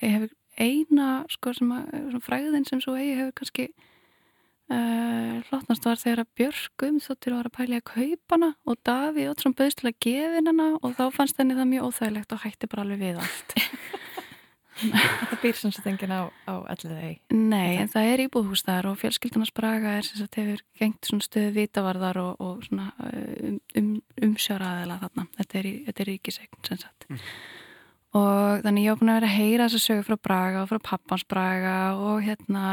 ég 0.00 0.14
hef 0.14 0.30
eina 0.56 1.10
sko 1.30 1.52
sem 1.56 1.74
að, 1.74 2.16
fræðin 2.24 2.66
sem 2.66 2.80
svo 2.82 2.96
eigi 2.96 3.16
hefur 3.18 3.34
kannski 3.40 3.66
uh, 4.72 5.42
hlotnast 5.50 5.86
var 5.86 6.00
þegar 6.00 6.24
að 6.24 6.32
Björk 6.40 6.86
um 6.88 7.00
þóttir 7.02 7.36
var 7.36 7.50
að 7.50 7.56
pæli 7.58 7.78
að 7.78 7.86
kaupa 7.92 8.38
hana 8.38 8.52
og 8.64 8.80
Daví 8.86 9.28
Ótsson 9.30 9.56
bauðst 9.58 9.82
til 9.82 9.90
að 9.90 10.00
gefa 10.06 10.42
hana 10.48 10.70
og 10.80 10.96
þá 10.98 11.04
fannst 11.18 11.42
henni 11.42 11.58
það 11.58 11.72
mjög 11.74 11.90
óþægilegt 11.90 12.36
og 12.36 12.42
hætti 12.46 12.70
bara 12.72 12.86
alveg 12.86 13.04
við 13.04 13.22
allt 13.22 13.56
Það 14.76 15.38
býr 15.42 15.56
sem 15.56 15.72
sagt 15.72 15.86
enginn 15.88 16.12
á, 16.12 16.28
á 16.44 16.54
alliðegi. 16.68 17.14
Nei, 17.32 17.76
en 17.80 17.88
það 17.88 18.08
er 18.12 18.22
íbúðhús 18.26 18.62
þar 18.66 18.88
og 18.90 18.98
fjölskyldunars 19.00 19.52
braga 19.56 19.94
er 19.96 20.04
sem 20.04 20.20
sagt 20.20 20.36
hefur 20.36 20.60
gengt 20.80 21.08
svona 21.08 21.24
stöðu 21.24 21.54
vitavarðar 21.56 22.20
og, 22.20 22.42
og 22.44 22.66
svona 22.66 22.90
um, 23.08 23.56
um, 23.80 23.88
umsjáraðila 24.28 24.98
þarna. 25.06 25.24
Þetta 25.38 25.58
er, 25.62 25.70
í- 25.70 25.80
þetta 25.88 26.04
er 26.04 26.10
ríkisegn 26.12 26.60
sem 26.68 26.82
sagt. 26.84 27.08
Og 28.16 28.62
þannig 28.64 28.86
ég 28.86 28.92
var 28.94 29.00
búin 29.00 29.12
að 29.14 29.18
vera 29.20 29.30
að 29.32 29.38
heyra 29.40 29.66
þess 29.68 29.78
að 29.80 29.86
sögu 29.88 30.04
frá 30.10 30.16
Braga 30.28 30.62
og 30.62 30.70
frá 30.70 30.78
pappans 30.92 31.24
Braga 31.28 31.74
og 31.96 32.20
hérna 32.24 32.66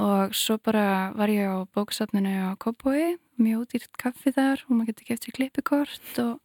og 0.00 0.36
svo 0.38 0.56
bara 0.62 0.84
var 1.18 1.28
ég 1.32 1.48
á 1.50 1.58
bóksafninu 1.76 2.30
á 2.46 2.56
Kópói, 2.60 3.16
mjög 3.40 3.64
útýrt 3.66 3.96
kaffi 4.00 4.32
þar 4.36 4.62
og 4.68 4.76
maður 4.76 4.92
getur 4.94 5.08
keft 5.10 5.26
sér 5.26 5.34
klippikort 5.36 6.20
og 6.22 6.38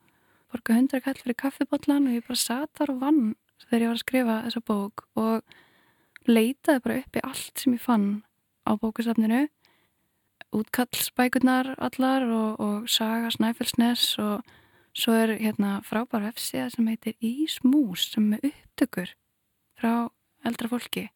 borga 0.52 0.76
hundra 0.80 1.00
kall 1.04 1.20
fyrir 1.22 1.38
kaffibotlan 1.40 2.08
og 2.10 2.18
ég 2.18 2.26
bara 2.28 2.40
sat 2.42 2.72
þar 2.80 2.96
og 2.96 3.00
vann 3.04 3.22
þegar 3.70 3.82
ég 3.82 3.90
var 3.90 3.98
að 3.98 4.04
skrifa 4.04 4.38
þessa 4.46 4.64
bók 4.70 5.06
og 5.20 5.56
leitaði 6.30 6.84
bara 6.86 7.00
upp 7.02 7.20
í 7.20 7.26
allt 7.26 7.62
sem 7.62 7.76
ég 7.78 7.86
fann 7.86 8.10
á 8.66 8.72
bókusafninu 8.82 9.46
útkallsbækurnar 10.56 11.74
allar 11.78 12.24
og, 12.24 12.60
og 12.60 12.90
saga 12.90 13.32
Snæfellsnes 13.34 14.16
og 14.24 14.46
svo 14.96 15.16
er 15.18 15.36
hérna 15.40 15.80
frábær 15.84 16.24
vefsíða 16.30 16.70
sem 16.72 16.88
heitir 16.88 17.18
Ísmús 17.20 18.10
sem 18.14 18.34
er 18.38 18.48
upptökur 18.52 19.12
frá 19.76 20.08
eldra 20.46 20.72
fólki. 20.72 21.10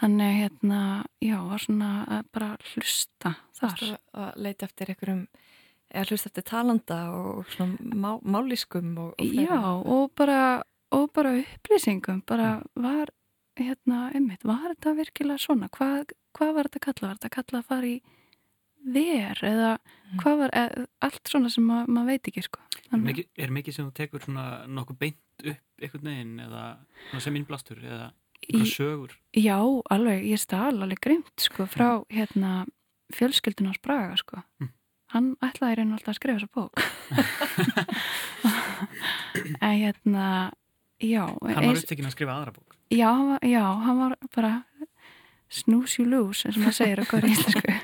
Þannig 0.00 0.36
hérna 0.38 0.80
já, 1.20 1.36
var 1.44 1.60
svona 1.60 1.90
að 2.06 2.28
bara 2.34 2.50
hlusta 2.72 3.34
þar. 3.58 3.82
Að 4.14 4.36
leita 4.46 4.68
eftir 4.68 4.92
einhverjum 4.92 5.24
eða 5.92 6.04
hlust 6.08 6.28
eftir 6.30 6.46
talanda 6.48 7.00
og 7.12 7.50
svona 7.52 7.92
má, 7.92 8.10
máliskum 8.22 8.94
og, 9.02 9.12
og? 9.18 9.34
Já, 9.36 9.58
og 9.60 10.12
bara, 10.16 10.62
og 10.92 11.10
bara 11.16 11.34
upplýsingum, 11.40 12.22
bara 12.28 12.54
var, 12.78 13.12
hérna, 13.58 14.08
einmitt, 14.14 14.44
var 14.48 14.72
þetta 14.72 14.94
virkilega 14.98 15.40
svona? 15.40 15.68
Hvað, 15.72 16.12
hvað 16.36 16.52
var 16.56 16.68
þetta 16.70 16.84
kallað? 16.86 17.08
Var 17.08 17.18
þetta 17.20 17.32
kallað 17.36 17.60
að 17.62 17.70
fara 17.72 17.90
í 17.92 17.96
ver 18.92 19.38
eða 19.46 19.72
hvað 20.20 20.38
var, 20.40 20.54
eð, 20.58 20.86
allt 21.06 21.30
svona 21.30 21.50
sem 21.54 21.64
ma 21.66 21.82
maður 21.86 22.10
veit 22.12 22.30
ekki, 22.32 22.42
sko. 22.48 22.64
Er 22.92 23.02
mikið, 23.02 23.28
er 23.46 23.52
mikið 23.54 23.76
sem 23.76 23.86
þú 23.88 23.94
tekur 24.00 24.24
svona 24.26 24.46
nokkuð 24.68 24.98
beint 25.00 25.46
upp 25.52 25.82
einhvern 25.86 26.08
veginn 26.10 26.42
eða 26.46 26.64
sem 27.22 27.38
innblastur 27.38 27.78
eða 27.82 28.08
eitthvað 28.42 28.66
Í- 28.66 28.74
sögur? 28.74 29.16
Já, 29.38 29.58
alveg, 29.94 30.24
ég 30.28 30.42
stál 30.42 30.74
alveg 30.74 31.00
grimt, 31.04 31.34
sko, 31.40 31.66
frá, 31.70 31.90
hérna, 32.12 32.64
fjölskyldunars 33.14 33.80
Braga, 33.84 34.16
sko. 34.20 34.42
Hann 35.12 35.34
ætlaði 35.44 35.78
reyna 35.78 35.98
alltaf 35.98 36.14
að 36.14 36.18
skrifa 36.18 36.40
þessa 36.40 36.54
bók. 36.56 36.74
en 39.60 39.78
hérna, 39.78 40.26
já. 41.02 41.24
Hann 41.26 41.68
var 41.68 41.80
upptekinn 41.80 42.08
að 42.08 42.14
skrifa 42.16 42.38
aðra 42.38 42.54
bók. 42.56 42.76
Já, 42.92 43.12
já, 43.42 43.64
hann 43.86 44.00
var 44.00 44.16
bara 44.34 44.52
snooze 45.52 46.00
you 46.00 46.08
lose, 46.08 46.46
eins 46.46 46.56
og 46.56 46.64
maður 46.64 46.78
segir 46.78 47.02
á 47.02 47.04
góður 47.10 47.32
íslensku. 47.34 47.76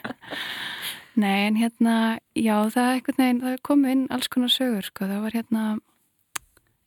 Nei, 1.19 1.49
en 1.49 1.59
hérna, 1.59 1.95
já, 2.39 2.55
það 2.71 2.85
er 2.85 2.95
einhvern 2.95 3.23
veginn, 3.23 3.43
það 3.43 3.57
kom 3.67 3.85
inn 3.91 4.07
alls 4.15 4.31
konar 4.31 4.53
sögur, 4.55 4.87
sko, 4.87 5.09
það 5.11 5.25
var 5.27 5.37
hérna 5.37 5.65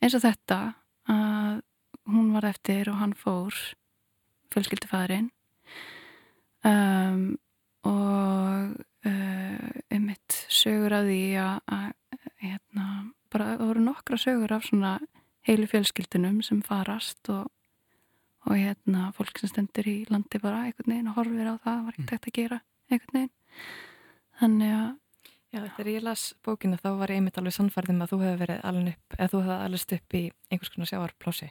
eins 0.02 0.16
og 0.16 0.24
þetta 0.24 0.58
að 1.12 1.60
hún 2.10 2.32
var 2.34 2.48
eftir 2.48 2.90
og 2.90 2.98
hann 2.98 3.14
fór 3.14 3.54
fjölskyldufæðurinn 4.52 5.30
um, 6.66 7.22
og 7.86 8.72
uh, 9.06 9.70
um 9.92 10.06
mitt 10.08 10.38
sögur 10.52 10.96
af 10.96 11.06
því 11.06 11.22
að, 11.42 11.60
að 11.76 12.26
hérna, 12.42 12.86
bara 13.32 13.52
það 13.52 13.66
voru 13.68 13.84
nokkra 13.86 14.18
sögur 14.20 14.56
af 14.56 14.66
svona 14.66 14.96
heilu 15.48 15.66
fjölskyldunum 15.70 16.40
sem 16.46 16.62
farast 16.66 17.28
og 17.32 17.50
og 18.42 18.58
hérna 18.58 19.12
fólk 19.14 19.38
sem 19.38 19.50
stendur 19.52 19.86
í 19.86 20.00
landi 20.10 20.40
bara 20.42 20.64
einhvern 20.66 20.90
veginn 20.90 21.10
og 21.12 21.18
horfir 21.20 21.46
á 21.46 21.54
það 21.62 21.84
var 21.86 21.98
ekkert 22.00 22.26
að 22.26 22.36
gera 22.38 22.58
einhvern 22.90 23.18
veginn 23.18 23.32
þannig 24.40 24.74
að 24.80 24.90
Já, 25.52 25.66
þegar 25.76 25.88
ég 25.92 26.04
las 26.06 26.20
bókina 26.40 26.78
þá 26.80 26.94
var 26.96 27.10
ég 27.12 27.18
einmitt 27.20 27.36
alveg 27.36 27.52
sannfærðum 27.52 27.98
að 28.00 28.12
þú 28.14 28.18
hefði 28.22 28.38
verið 28.40 28.60
alveg 28.64 28.86
upp, 28.94 29.16
eða 29.18 29.26
þú 29.28 29.40
hefði 29.42 29.56
alveg 29.66 29.90
upp 29.98 30.14
í 30.16 30.22
einhvers 30.48 30.70
konar 30.72 30.88
sjáarplási, 30.88 31.48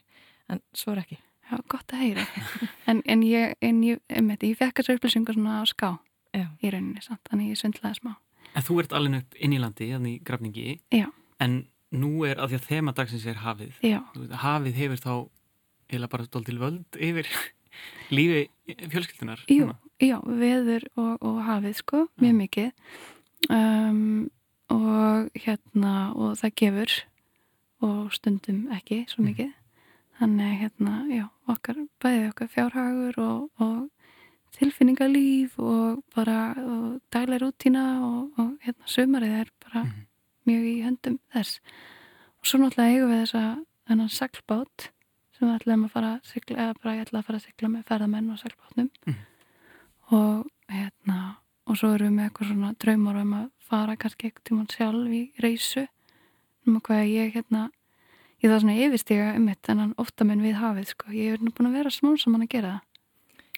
en 0.49 0.61
svo 0.73 0.95
er 0.95 1.01
ekki. 1.03 1.17
Já, 1.51 1.53
gott 1.69 1.93
að 1.93 2.01
heyra 2.01 2.23
en, 2.89 3.03
en 3.05 3.25
ég, 3.27 3.53
en 3.61 3.83
ég, 3.85 4.01
einmitt, 4.09 4.45
ég 4.47 4.57
fekk 4.57 4.81
þessu 4.81 4.95
upplýsingar 4.97 5.37
svona 5.37 5.59
á 5.61 5.63
ská 5.69 5.89
Já. 6.33 6.47
í 6.63 6.71
rauninni, 6.73 7.03
samt, 7.05 7.21
þannig 7.29 7.51
ég 7.51 7.61
svindlaði 7.61 7.99
smá 7.99 8.15
En 8.55 8.65
þú 8.65 8.79
ert 8.81 8.95
alveg 8.97 9.21
upp 9.21 9.37
inn 9.37 9.53
í 9.53 9.59
landi, 9.61 9.91
þannig 9.93 10.15
í 10.17 10.23
grafningi. 10.27 10.65
Já. 10.91 11.05
En 11.43 11.61
nú 11.91 12.25
er, 12.27 12.39
af 12.39 12.51
því 12.51 12.59
að 12.59 12.67
þema 12.69 12.95
dagsins 12.97 13.27
er 13.27 13.39
hafið. 13.43 13.79
Já. 13.83 13.99
Hafið 14.43 14.79
hefur 14.79 15.01
þá 15.01 15.13
eða 15.91 16.11
bara 16.11 16.27
stól 16.27 16.43
völd 16.47 16.99
yfir 16.99 17.29
lífi 18.15 18.47
fjölskyldunar. 18.91 19.45
Jú, 19.51 19.71
já, 19.99 20.17
veður 20.23 20.87
og, 20.95 21.15
og 21.19 21.41
hafið 21.47 21.79
sko, 21.81 22.05
mjög 22.21 22.37
mikið 22.41 22.69
um, 23.51 24.29
og 24.71 25.31
hérna 25.35 25.95
og 26.15 26.37
það 26.39 26.55
gefur 26.61 26.99
og 27.81 28.13
stundum 28.15 28.67
ekki 28.75 29.03
svo 29.09 29.25
mikið 29.25 29.51
þannig 30.21 30.59
hérna, 30.61 30.99
já, 31.09 31.25
okkar 31.49 31.81
bæði 32.03 32.29
okkar 32.29 32.51
fjárhagur 32.53 33.17
og, 33.23 33.47
og 33.63 33.89
tilfinningalíf 34.57 35.55
og 35.57 36.03
bara 36.13 36.53
og 36.61 36.99
daglega 37.13 37.41
rútína 37.45 37.85
og, 38.05 38.29
og 38.37 38.51
hérna 38.61 38.91
sömarið 38.91 39.37
er 39.39 39.51
bara 39.65 39.85
mjög 40.49 40.65
í 40.69 40.75
höndum 40.85 41.19
þess. 41.33 41.59
Og 42.41 42.49
svo 42.49 42.61
náttúrulega 42.61 42.95
eigum 42.95 43.11
við 43.11 43.21
þessa 43.25 43.43
þennan 43.89 44.13
seglbát 44.15 44.87
sem 45.35 45.47
við 45.47 45.55
ætlum 45.57 45.85
að 45.85 45.93
fara 45.95 46.13
að 46.15 46.31
sigla, 46.31 46.57
eða 46.57 46.77
bara 46.81 46.95
ég 46.95 47.05
ætla 47.05 47.21
að 47.21 47.27
fara 47.27 47.41
að 47.41 47.45
sigla 47.47 47.71
með 47.73 47.85
ferðamenn 47.89 48.31
og 48.31 48.41
seglbátnum 48.41 48.89
og 50.11 50.49
hérna 50.71 51.19
og 51.65 51.77
svo 51.79 51.91
erum 51.95 52.11
við 52.11 52.17
með 52.17 52.29
eitthvað 52.29 52.51
svona 52.51 52.71
draumar 52.83 53.19
um 53.21 53.35
að 53.37 53.49
fara 53.71 53.97
kannski 53.99 54.27
eitthvað 54.27 54.47
tímann 54.49 54.71
sjálf 54.71 55.13
í 55.15 55.21
reysu. 55.43 55.85
Um 56.67 56.77
að 56.77 56.83
hvað 56.87 57.03
ég 57.09 57.35
hérna 57.37 57.69
ég 58.41 58.49
það 58.49 58.63
svona 58.63 58.77
yfirstiga 58.85 59.27
um 59.37 59.45
mitt 59.45 59.69
en 59.69 59.83
hann 59.83 59.93
ofta 60.01 60.25
minn 60.27 60.41
við 60.43 60.57
hafið 60.59 60.87
sko, 60.91 61.11
ég 61.13 61.35
er 61.35 61.43
nú 61.43 61.53
búin 61.53 61.69
að 61.69 61.77
vera 61.79 61.93
smán 61.93 62.17
saman 62.21 62.45
að 62.45 62.53
gera 62.55 62.73
það. 62.73 62.87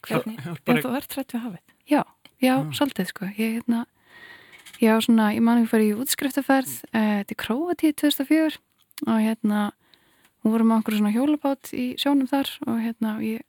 Hvernig? 0.03 0.39
Já, 0.43 0.81
þú 0.83 0.95
ert 0.97 1.15
hrætt 1.15 1.33
við 1.33 1.43
hafið. 1.45 1.61
Já, 1.87 2.01
já, 2.43 2.53
svolítið 2.75 3.09
sko. 3.13 3.29
Ég 3.37 3.53
hérna, 3.57 3.85
ég 4.83 4.91
á 4.91 4.97
svona 4.99 5.31
ég 5.31 5.43
man 5.43 5.61
ekki 5.61 5.71
fyrir 5.71 5.93
í 5.93 6.01
útskriftafærð 6.03 6.73
uh, 6.91 7.21
til 7.27 7.37
Króatíð 7.39 7.95
2004 8.01 8.59
og 9.07 9.17
hérna 9.23 9.71
hún 10.43 10.53
voru 10.53 10.67
með 10.67 10.81
okkur 10.81 10.97
svona 10.99 11.13
hjólabát 11.15 11.71
í 11.71 11.85
sjónum 12.01 12.29
þar 12.29 12.51
og 12.67 12.79
hérna 12.83 13.15
ég 13.23 13.43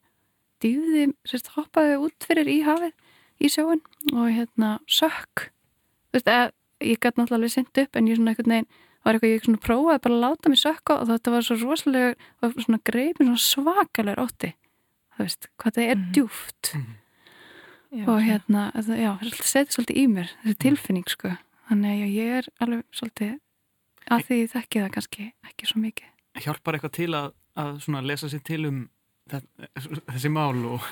dýði, 0.62 1.10
sérst, 1.28 1.50
hoppaði 1.56 1.98
út 2.06 2.26
fyrir 2.26 2.48
í 2.48 2.60
hafið 2.64 2.94
í 3.42 3.50
sjóin 3.50 3.82
og 4.14 4.30
hérna 4.30 4.78
sökk. 4.86 5.48
Þú 6.08 6.18
veist, 6.18 6.30
eða, 6.30 6.50
ég 6.80 7.00
gæti 7.02 7.18
náttúrulega 7.18 7.40
alveg 7.40 7.54
sint 7.54 7.82
upp 7.82 7.98
en 7.98 8.08
ég 8.08 8.18
svona 8.18 8.34
einhvern 8.34 8.54
veginn 8.54 8.70
var 9.04 9.18
eitthvað 9.18 9.34
ég 9.34 9.46
svona 9.48 9.62
prófaði 9.66 10.02
bara 10.06 10.14
að 10.16 10.24
láta 10.24 10.52
mig 10.52 10.62
sökka 10.62 10.98
og 11.00 11.08
þetta 11.10 11.34
var 11.34 11.46
svo 11.46 11.56
rosalega 11.60 12.12
og 12.40 12.60
svona 12.62 12.82
greipin 12.86 13.32
svona 13.32 13.46
svakalega 13.50 14.24
ótti. 14.24 14.54
Þú 15.14 15.26
veist, 15.26 15.50
hvað 15.60 15.80
það 15.80 15.90
er 15.90 16.06
djúft 16.14 16.76
Já, 17.94 18.04
og 18.10 18.20
hérna, 18.26 18.64
já, 18.74 19.10
það 19.22 19.36
setið 19.52 19.74
svolítið 19.76 20.00
í 20.02 20.06
mér 20.14 20.32
þessi 20.42 20.56
tilfinning 20.64 21.06
sko 21.12 21.30
þannig 21.68 22.00
að 22.06 22.14
ég 22.18 22.32
er 22.40 22.48
alveg 22.64 22.82
svolítið 22.98 23.36
að 24.14 24.24
því 24.28 24.38
ég 24.42 24.50
þekki 24.54 24.82
það 24.82 24.90
kannski 24.98 25.28
ekki 25.48 25.68
svo 25.70 25.82
mikið 25.84 26.42
Hjálpar 26.44 26.74
eitthvað 26.78 26.92
til 26.98 27.12
að, 27.14 27.28
að 27.62 27.76
svona 27.84 28.00
lesa 28.02 28.28
sér 28.32 28.42
til 28.44 28.58
um 28.66 28.80
þe- 29.30 30.00
þessi 30.10 30.30
mál 30.34 30.58
og, 30.66 30.82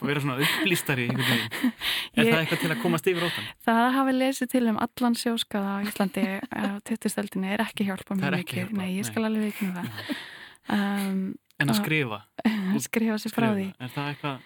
og 0.00 0.02
vera 0.04 0.20
svona 0.20 0.40
upplýstari. 0.42 1.06
Er 1.14 2.24
Ég- 2.26 2.32
það 2.34 2.40
eitthvað 2.40 2.60
til 2.64 2.70
að 2.74 2.80
komast 2.82 3.06
yfir 3.08 3.24
óttan? 3.28 3.46
Það 3.64 3.78
að 3.84 3.94
hafa 3.94 4.14
lesið 4.18 4.50
til 4.52 4.62
um 4.72 4.80
allan 4.82 5.16
sjóskaða 5.16 5.76
á 5.78 5.82
Íslandi 5.86 6.24
á 6.50 6.82
20-stöldinni 6.90 7.52
er 7.54 7.62
ekki 7.64 7.86
hjálpa 7.86 8.18
mjög 8.18 8.26
er 8.32 8.36
mikið. 8.42 8.74
Nei, 8.76 8.88
ég 8.98 9.06
skal 9.08 9.24
alveg 9.30 9.46
veikna 9.48 9.72
það. 9.78 9.94
Um, 10.70 11.22
En 11.58 11.70
að 11.72 11.78
skrifa? 11.80 12.18
skrifa 12.84 13.16
sér 13.18 13.32
frá 13.34 13.48
því. 13.56 13.64
Er 13.82 13.90
það 13.94 14.10
eitthvað? 14.12 14.44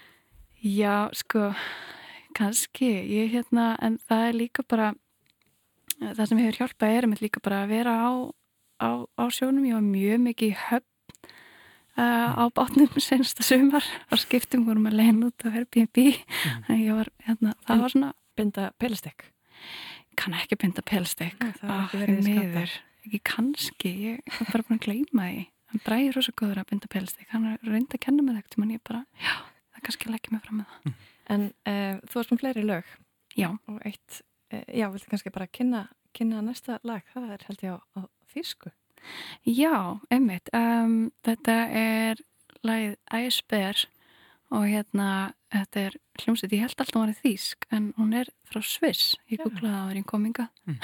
Já, 0.64 0.94
sko, 1.18 1.42
kannski, 2.36 2.88
ég 3.10 3.32
hérna, 3.34 3.74
en 3.84 3.98
það 4.08 4.24
er 4.28 4.38
líka 4.38 4.64
bara, 4.68 4.90
það 6.00 6.24
sem 6.30 6.42
hefur 6.42 6.58
hjálpað 6.60 6.96
er 6.96 7.08
með 7.10 7.22
líka 7.26 7.42
bara 7.44 7.62
að 7.64 7.74
vera 7.74 7.94
á, 7.94 8.10
á, 8.82 8.90
á 9.06 9.24
sjónum, 9.34 9.66
ég 9.68 9.78
var 9.78 9.86
mjög 9.86 10.24
mikið 10.24 10.56
höfn 10.68 11.28
uh, 11.98 12.30
á 12.34 12.44
bátnum 12.54 12.98
sensta 13.08 13.46
sumar. 13.46 13.86
Og 14.10 14.22
skiptum 14.24 14.66
vorum 14.68 14.90
að 14.90 14.98
leiðin 15.00 15.28
út 15.30 15.46
á 15.46 15.54
Airbnb, 15.54 16.02
en 16.68 16.82
ég 16.82 17.00
var, 17.00 17.12
hérna, 17.28 17.54
það 17.64 17.76
En 17.76 17.86
var 17.86 17.96
svona... 17.96 18.12
Binda 18.34 18.72
pelastek? 18.82 19.28
Kann 20.18 20.34
ekki 20.34 20.58
binda 20.58 20.82
pelastek, 20.82 21.38
það 21.38 21.52
hefur 21.54 21.70
ah, 21.70 21.84
ekki 21.84 22.00
verið 22.00 22.24
miður, 22.26 22.72
ekki 23.06 23.20
kannski, 23.30 23.92
ég 24.08 24.38
var 24.40 24.50
bara 24.50 24.66
búin 24.66 24.80
að 24.80 24.86
gleyma 24.88 25.26
því. 25.30 25.44
Hann 25.70 25.82
drægir 25.86 26.18
rosa 26.18 26.34
góður 26.38 26.60
að 26.62 26.68
binda 26.70 26.90
pelstík 26.90 27.30
hann 27.34 27.46
er 27.50 27.62
reynd 27.66 27.94
að 27.94 28.02
kenna 28.04 28.22
með 28.26 28.42
það 28.42 28.62
en 28.62 28.74
ég 28.74 28.82
bara, 28.86 29.00
já, 29.18 29.34
það 29.74 29.86
kannski 29.86 30.10
leggja 30.10 30.34
mig 30.34 30.42
fram 30.44 30.60
með 30.60 30.74
það 30.74 31.13
En 31.32 31.48
uh, 31.68 31.96
þú 32.04 32.20
varst 32.20 32.34
með 32.34 32.42
fleiri 32.42 32.64
lög. 32.66 32.94
Já. 33.38 33.48
Og 33.70 33.80
eitt, 33.88 34.20
uh, 34.52 34.64
já, 34.68 34.88
viltu 34.92 35.10
kannski 35.10 35.32
bara 35.34 35.48
kynna, 35.48 35.86
kynna 36.16 36.42
næsta 36.44 36.78
lag, 36.84 37.06
það 37.14 37.34
er 37.36 37.46
held 37.48 37.64
ég 37.64 37.76
á, 37.76 37.78
á 37.98 38.00
þýsku. 38.34 38.72
Já, 39.48 40.00
einmitt. 40.12 40.48
Um, 40.56 41.12
þetta 41.26 41.58
er 41.76 42.22
lagið 42.64 42.96
Æsber 43.12 43.84
og 44.54 44.66
hérna 44.68 45.08
þetta 45.52 45.84
er 45.88 45.96
hljómsveit, 46.22 46.54
ég 46.54 46.62
held 46.62 46.74
alltaf 46.74 46.94
að 46.94 47.00
hún 47.00 47.10
var 47.10 47.20
þýsk 47.22 47.66
en 47.74 47.86
hún 47.98 48.16
er 48.20 48.30
frá 48.48 48.60
Sviss. 48.64 49.14
Ég 49.30 49.42
googlaði 49.42 49.70
að 49.70 49.78
það 49.78 49.88
var 49.88 50.00
einn 50.00 50.08
kominga. 50.10 50.46
Mm. 50.68 50.78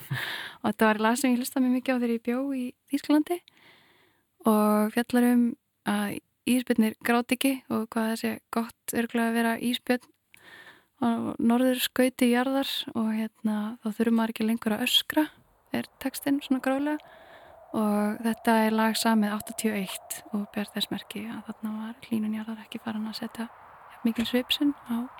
og 0.60 0.66
þetta 0.68 0.88
var 0.90 1.02
lag 1.06 1.18
sem 1.20 1.34
ég 1.34 1.42
hlustaði 1.42 1.66
mig 1.66 1.76
mikið 1.78 1.94
á 1.94 1.98
þegar 1.98 2.14
ég 2.14 2.24
bjó 2.28 2.38
í 2.56 2.64
Þýsklandi 2.92 3.38
og 4.50 4.94
fjallar 4.94 5.28
um 5.30 5.44
að 5.88 6.18
ísbjörnir 6.48 6.96
gráti 7.04 7.38
ekki 7.38 7.52
og 7.72 7.86
hvað 7.92 8.10
það 8.10 8.20
sé 8.20 8.32
gott 8.54 8.94
örgulega 8.94 9.30
að 9.30 9.38
vera 9.38 9.54
ísbjörn 9.70 10.10
og 11.04 11.40
norður 11.42 11.80
skauti 11.82 12.30
jarðar 12.30 12.70
og 12.94 13.10
hérna 13.12 13.56
þá 13.82 13.88
þurfum 13.90 14.18
maður 14.20 14.34
ekki 14.34 14.46
lengur 14.48 14.76
að 14.76 14.86
öskra 14.86 15.26
er 15.74 15.88
textinn 16.02 16.40
svona 16.44 16.62
grálega. 16.64 16.98
Og 17.74 18.20
þetta 18.22 18.52
er 18.68 18.76
lag 18.76 18.94
samið 18.94 19.32
81 19.34 20.20
og 20.30 20.44
ber 20.54 20.68
þess 20.70 20.92
merki 20.92 21.24
að 21.26 21.40
þarna 21.48 21.72
var 21.80 22.06
hlínun 22.06 22.36
jarðar 22.38 22.62
ekki 22.62 22.78
farin 22.84 23.08
að 23.10 23.18
setja 23.18 23.48
mikil 24.04 24.26
svipsinn 24.28 24.76
á 24.86 25.10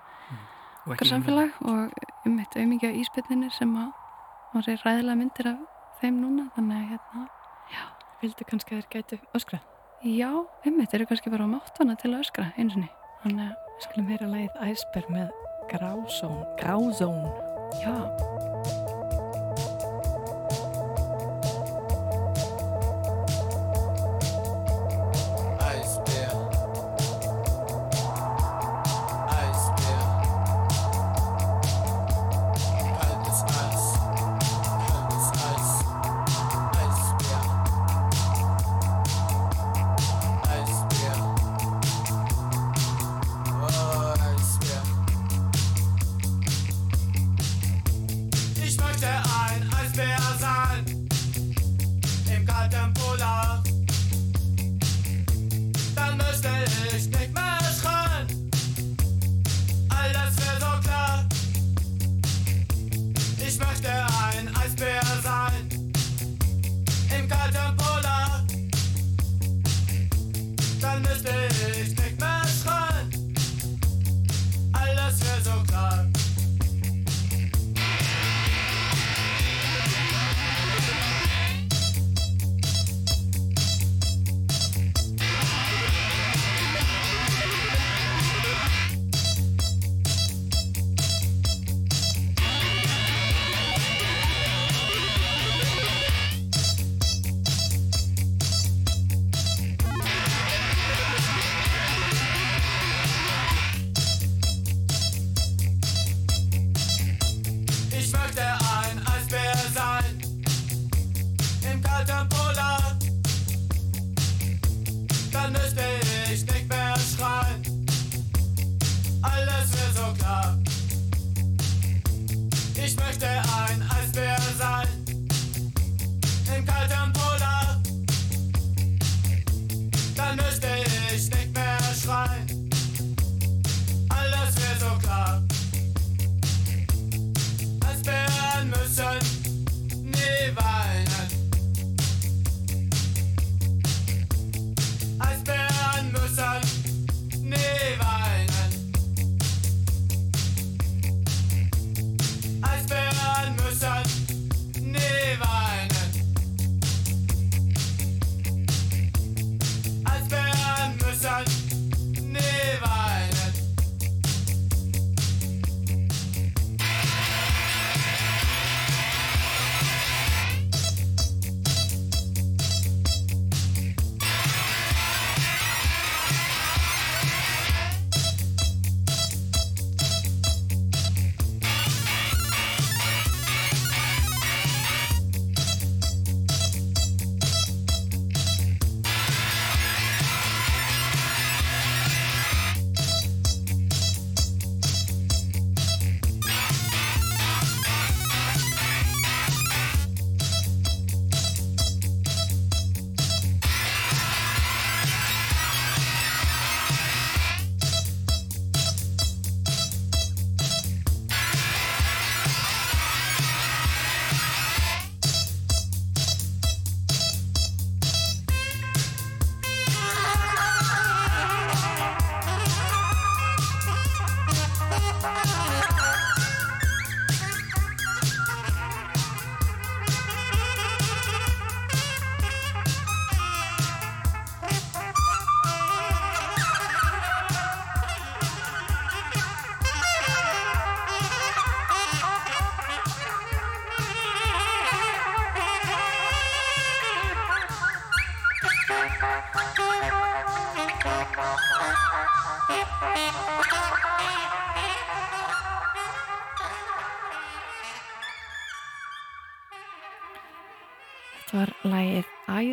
Og 0.85 0.93
okkar 0.93 1.01
ekki 1.01 1.11
samfélag 1.11 1.61
og 1.65 1.95
um 2.29 2.39
eitt 2.43 2.57
auðmikið 2.61 2.99
íspillinir 3.01 3.53
sem 3.57 3.71
að 3.81 3.91
maður 4.53 4.67
sé 4.69 4.75
ræðilega 4.83 5.19
myndir 5.19 5.51
af 5.55 5.63
þeim 6.03 6.19
núna 6.21 6.51
þannig 6.55 6.83
að 6.83 6.91
hérna, 6.93 7.29
Vildu 8.21 8.47
kannski 8.49 8.77
að 8.77 8.85
þér 8.85 8.91
gætu 8.93 9.19
öskra? 9.37 9.65
Já, 10.03 10.31
um 10.67 10.81
eitt 10.81 10.95
eru 10.95 11.07
kannski 11.07 11.31
bara 11.31 11.47
á 11.47 11.55
máttana 11.55 11.97
til 12.01 12.15
að 12.15 12.25
öskra 12.25 12.51
eins 12.59 12.77
og 12.77 12.89
þannig 13.23 13.47
að 13.51 13.61
Við 13.75 13.87
skulum 13.89 14.11
heyra 14.13 14.27
lagið 14.31 14.61
Æsber 14.69 15.09
með 15.11 15.33
Grázón 15.73 16.39
Grázón 16.61 17.27
já 17.83 18.34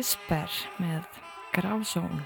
Æsber 0.02 0.50
með 0.82 1.04
Grásón. 1.54 2.24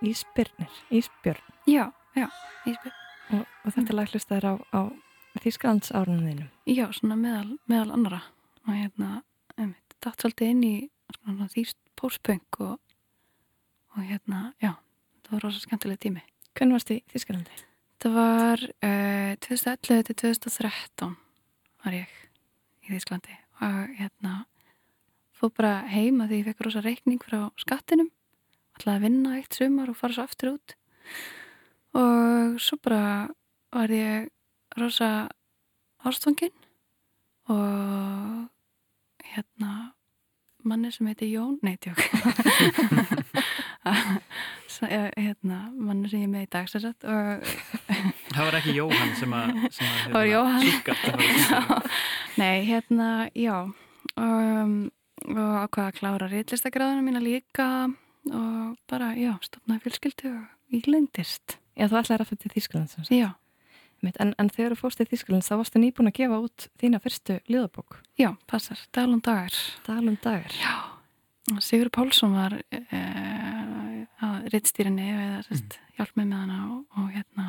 Ísbyrnir, 0.00 0.70
Ísbjörn. 0.88 1.42
Já, 1.68 1.92
já, 2.16 2.28
Ísbjörn. 2.64 2.94
Og, 3.36 3.42
og 3.64 3.74
þetta 3.74 3.96
lag 3.98 4.08
hlustaður 4.08 4.46
á, 4.48 4.54
á 4.72 4.80
Þísklands 5.44 5.92
árunum 5.92 6.46
Já, 6.64 6.86
svona 6.96 7.18
meðal, 7.20 7.58
meðal 7.68 7.92
annara. 7.92 8.22
Og 8.64 8.72
hérna, 8.72 9.20
einmitt, 9.58 9.98
datt 10.00 10.16
svolítið 10.16 10.54
inn 10.54 10.64
í 10.64 10.72
svona 11.18 11.50
þýst 11.52 11.76
póspunk 12.00 12.60
og, 12.64 12.78
og 13.92 14.00
hérna, 14.00 14.54
já, 14.64 14.78
það 15.26 15.34
var 15.36 15.44
rosa 15.44 15.60
skemmtileg 15.66 16.00
tími. 16.00 16.24
Hvernig 16.56 16.78
varst 16.78 16.94
þið 16.94 17.02
Þísklandi? 17.12 17.58
Það 18.00 18.16
var 18.16 18.64
uh, 18.64 19.34
2011 19.44 20.08
til 20.08 20.20
2013 20.24 21.12
var 21.84 22.00
ég 22.00 22.16
í 22.88 22.94
Þísklandi 22.94 23.36
og 23.60 23.98
hérna 24.00 24.38
fóð 25.40 25.54
bara 25.56 25.74
heima 25.88 26.28
því 26.28 26.40
ég 26.42 26.48
fekk 26.50 26.64
rosa 26.66 26.82
reikning 26.84 27.22
frá 27.24 27.48
skattinum 27.60 28.10
ætlaði 28.80 28.96
að 28.96 29.04
vinna 29.04 29.36
eitt 29.36 29.56
sumar 29.56 29.90
og 29.92 29.98
fara 29.98 30.16
svo 30.16 30.24
aftur 30.24 30.54
út. 30.54 30.74
Og 32.00 32.60
svo 32.62 32.78
bara 32.80 33.28
var 33.74 33.92
ég 33.92 34.28
rosa 34.78 35.28
ástfangin 36.06 36.54
og 37.50 38.46
hérna 39.32 39.92
manni 40.64 40.90
sem 40.92 41.08
heiti 41.08 41.30
Jón, 41.32 41.58
nei 41.64 41.76
tjók 41.80 41.98
hérna 44.80 45.58
manni 45.74 46.08
sem 46.08 46.22
ég 46.22 46.28
er 46.28 46.32
með 46.32 46.46
í 46.46 46.50
dag 46.52 46.68
sérsagt 46.70 47.04
og 47.04 47.44
það 48.34 48.44
var 48.46 48.58
ekki 48.60 48.76
Jóhann 48.76 49.12
sem 49.18 49.34
að 49.36 49.52
það 49.74 50.14
var 50.14 50.30
Jóhann. 50.30 50.66
nei 52.40 52.56
hérna 52.68 53.10
já. 53.34 53.56
Um, 54.16 54.90
og 55.28 55.56
ákvaða 55.66 55.88
að 55.88 55.98
klára 55.98 56.28
reyðlistagráðuna 56.30 57.04
mína 57.04 57.22
líka 57.22 57.66
og 58.30 58.76
bara 58.90 59.12
já 59.16 59.32
stopnaði 59.44 59.84
fjölskyldu 59.86 60.32
og 60.32 60.76
ílendist. 60.80 61.58
Já 61.78 61.88
þú 61.88 62.00
ætlaði 62.00 62.24
aftur 62.24 62.40
til 62.42 62.52
Þískland 62.54 63.12
Já. 63.14 63.30
En, 64.00 64.32
en 64.40 64.48
þegar 64.48 64.74
þú 64.74 64.80
fórst 64.80 65.02
í 65.04 65.08
Þískland 65.10 65.44
þá 65.44 65.54
varstu 65.60 65.80
nýbúin 65.80 66.08
að 66.08 66.18
gefa 66.20 66.40
út 66.40 66.68
þína 66.80 67.00
fyrstu 67.04 67.36
liðabók 67.50 68.00
Já, 68.20 68.32
passar, 68.48 68.80
Dalum 68.96 69.20
dagar. 69.20 69.56
Dalum 69.86 70.16
dagar. 70.22 70.54
Já, 70.56 70.74
Sigur 71.60 71.90
Pálsson 71.92 72.36
var 72.36 72.56
e, 72.72 73.00
að 74.24 74.48
rittstýrinni 74.54 75.08
eða 75.10 75.42
mm. 75.56 75.76
hjálp 75.98 76.16
með 76.16 76.30
með 76.32 76.40
hana 76.44 76.58
og, 76.70 76.80
og 76.96 77.12
hérna 77.16 77.46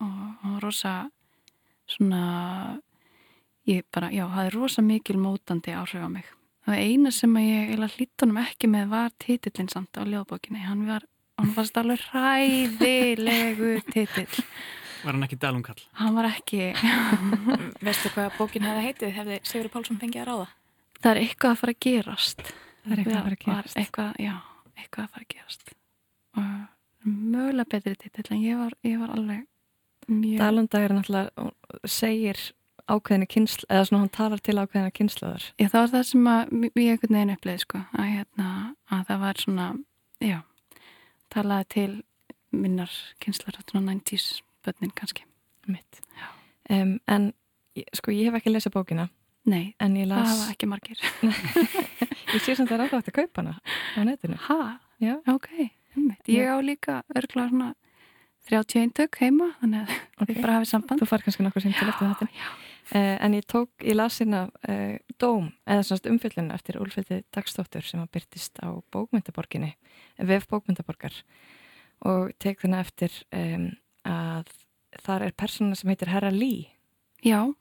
og, 0.00 0.20
og 0.48 0.60
rosa 0.64 0.94
svona 1.90 2.24
ég 3.68 3.86
bara, 3.92 4.10
já, 4.12 4.24
það 4.28 4.46
er 4.46 4.56
rosa 4.56 4.84
mikil 4.84 5.18
mótandi 5.20 5.74
áhrif 5.76 6.04
á 6.04 6.08
mig 6.10 6.28
og 6.68 6.74
eina 6.76 7.12
sem 7.14 7.32
ég 7.40 7.72
hlítunum 7.96 8.40
ekki 8.42 8.68
með 8.70 8.92
var 8.92 9.14
titillin 9.22 9.70
samt 9.72 9.96
á 9.96 10.02
liðabókinni 10.04 10.62
hann 10.66 10.84
var, 10.88 11.06
hann 11.40 11.54
var 11.56 11.70
alveg 11.82 12.04
ræðilegu 12.12 13.72
titill. 13.88 14.44
Var 15.00 15.16
hann 15.16 15.24
ekki 15.24 15.38
dalungkall? 15.40 15.80
Hann 15.96 16.16
var 16.18 16.28
ekki. 16.28 16.72
Veistu 17.86 18.10
hvað 18.12 18.34
bókin 18.36 18.66
hefði 18.68 18.86
heitið 18.88 19.14
hefði 19.16 19.38
Sigur 19.48 19.70
Pálsson 19.72 20.00
fengið 20.00 20.24
að 20.24 20.28
ráða? 20.28 20.48
Það 21.00 21.12
er 21.12 21.20
eitthvað 21.22 21.54
að 21.54 21.60
fara 21.62 21.74
að 21.76 21.80
gerast. 21.86 22.42
Það 22.84 22.92
er 22.92 23.00
eitthvað 23.00 23.16
að 23.16 23.22
fara 23.24 23.38
að 23.38 23.44
gerast. 23.46 23.78
eitthvað, 23.80 24.10
Já, 24.20 24.34
eitthvað 24.76 25.06
að 25.06 25.14
fara 25.14 25.24
að 25.24 25.32
gerast. 25.34 25.72
Og 26.36 27.08
mögulega 27.08 27.72
betri 27.72 27.94
titill 28.02 28.26
en 28.34 28.42
ég 28.44 28.60
var, 28.60 28.76
ég 28.84 29.00
var 29.00 29.14
alveg 29.16 29.46
mjög 30.10 30.42
Dalundagur 30.42 30.96
náttúrulega 30.98 31.88
segir 31.88 32.40
ákveðinu 32.90 33.28
kynslu 33.30 33.68
eða 33.68 33.86
svona 33.88 34.04
hann 34.04 34.12
talar 34.16 34.42
til 34.44 34.56
ákveðinu 34.58 34.94
kynslaður 34.98 35.46
Já, 35.54 35.66
það 35.66 35.80
var 35.80 35.90
það 35.94 36.06
sem 36.10 36.30
að 36.34 36.54
ég 36.82 36.92
ekkert 36.94 37.14
neginn 37.14 37.34
uppleiði 37.36 37.64
sko 37.64 37.82
að, 37.94 38.06
hérna, 38.14 38.52
að 38.90 39.04
það 39.10 39.24
var 39.24 39.42
svona 39.44 39.66
já, 40.20 40.38
talaði 41.34 41.68
til 41.76 41.90
minnar 42.50 42.94
kynslar, 43.22 43.58
svona 43.70 43.94
90's 43.94 44.40
börnin 44.64 44.92
kannski. 44.96 45.24
Mitt 45.70 46.00
um, 46.70 46.98
en 47.06 47.32
sko 47.94 48.14
ég 48.14 48.28
hef 48.28 48.40
ekki 48.40 48.52
lesað 48.52 48.74
bókina 48.74 49.08
nei, 49.48 49.74
en 49.80 49.96
ég 49.98 50.08
las 50.10 50.26
það 50.26 50.40
var 50.42 50.54
ekki 50.54 50.70
margir. 50.70 51.04
Ég 52.34 52.42
sé 52.44 52.54
sem 52.54 52.66
það 52.68 52.76
er 52.76 52.82
ákvæmt 52.86 53.08
að 53.10 53.16
kaupa 53.16 53.42
hana 53.42 53.54
á 53.98 54.00
netinu. 54.06 54.36
Ha, 54.46 54.58
já, 55.02 55.14
ok, 55.32 55.48
einmitt. 55.96 56.28
ég 56.30 56.46
á 56.46 56.56
líka 56.62 57.00
örgla 57.16 57.48
svona 57.50 57.70
31 58.50 58.92
tök 58.96 59.18
heima 59.22 59.50
þannig 59.60 59.80
að 59.82 59.94
okay. 60.22 60.34
ég 60.34 60.42
bara 60.42 60.58
hafið 60.58 60.70
samband. 60.74 61.02
Þú 61.02 61.08
far 61.10 61.24
kannski 61.24 61.46
nokkur 61.46 61.64
sem 61.64 61.74
til 61.74 61.88
eftir 61.90 62.12
þetta 62.12 62.28
uh, 62.28 62.69
en 62.96 63.34
ég 63.34 63.44
tók, 63.46 63.70
ég 63.84 63.94
las 63.94 64.18
hérna 64.18 64.48
uh, 64.68 64.96
dóm, 65.20 65.52
eða 65.68 65.84
svona 65.86 66.14
umfyllinu 66.14 66.54
eftir 66.54 66.80
Úlfildi 66.80 67.20
Dagstóttur 67.34 67.86
sem 67.86 68.02
að 68.02 68.10
byrtist 68.16 68.58
á 68.58 68.74
bókmyndaborginni, 68.90 69.76
VF 70.18 70.48
bókmyndaborgar 70.50 71.14
og 72.08 72.32
tek 72.42 72.62
þarna 72.62 72.82
eftir 72.82 73.14
um, 73.36 73.70
að 74.08 74.50
þar 75.04 75.26
er 75.28 75.36
persóna 75.38 75.78
sem 75.78 75.90
heitir 75.92 76.10
Herra 76.10 76.32
Lee. 76.34 76.70
Já. 77.22 77.52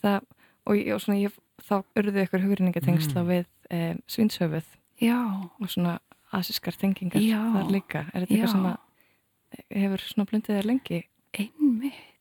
Það, 0.00 0.24
og, 0.66 0.78
og 0.78 1.02
svona, 1.04 1.18
ég, 1.20 1.36
þá 1.62 1.74
urðu 2.00 2.24
ykkur 2.24 2.46
hugrinningatengsla 2.46 3.22
mm. 3.22 3.28
við 3.28 3.76
um, 3.78 4.00
svinshöfuð 4.10 4.72
Já. 5.02 5.18
og 5.60 5.68
svona 5.70 5.98
asískar 6.32 6.78
tengingar 6.80 7.22
Já. 7.22 7.38
þar 7.58 7.74
líka. 7.74 8.06
Er 8.10 8.24
þetta 8.24 8.38
eitthvað 8.38 8.54
sem 8.56 8.70
að 8.72 8.80
hefur 9.82 10.08
svona 10.08 10.30
blundið 10.30 10.58
þér 10.58 10.70
lengi? 10.72 11.04
Einmitt 11.32 12.11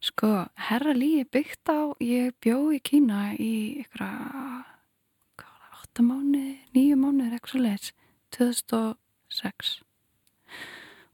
sko, 0.00 0.46
Herra 0.68 0.92
er 0.94 1.24
byggt 1.32 1.68
á 1.68 1.94
ég 2.00 2.34
bjó 2.40 2.70
í 2.72 2.80
Kína 2.80 3.34
í 3.34 3.80
ykkur 3.84 4.06
8 4.08 6.02
mánu, 6.02 6.56
9 6.74 6.96
mánu 6.96 7.28
eitthvað 7.30 7.50
svo 7.52 7.60
leiðis 7.64 7.92
2006 8.36 9.78
og 9.82 9.86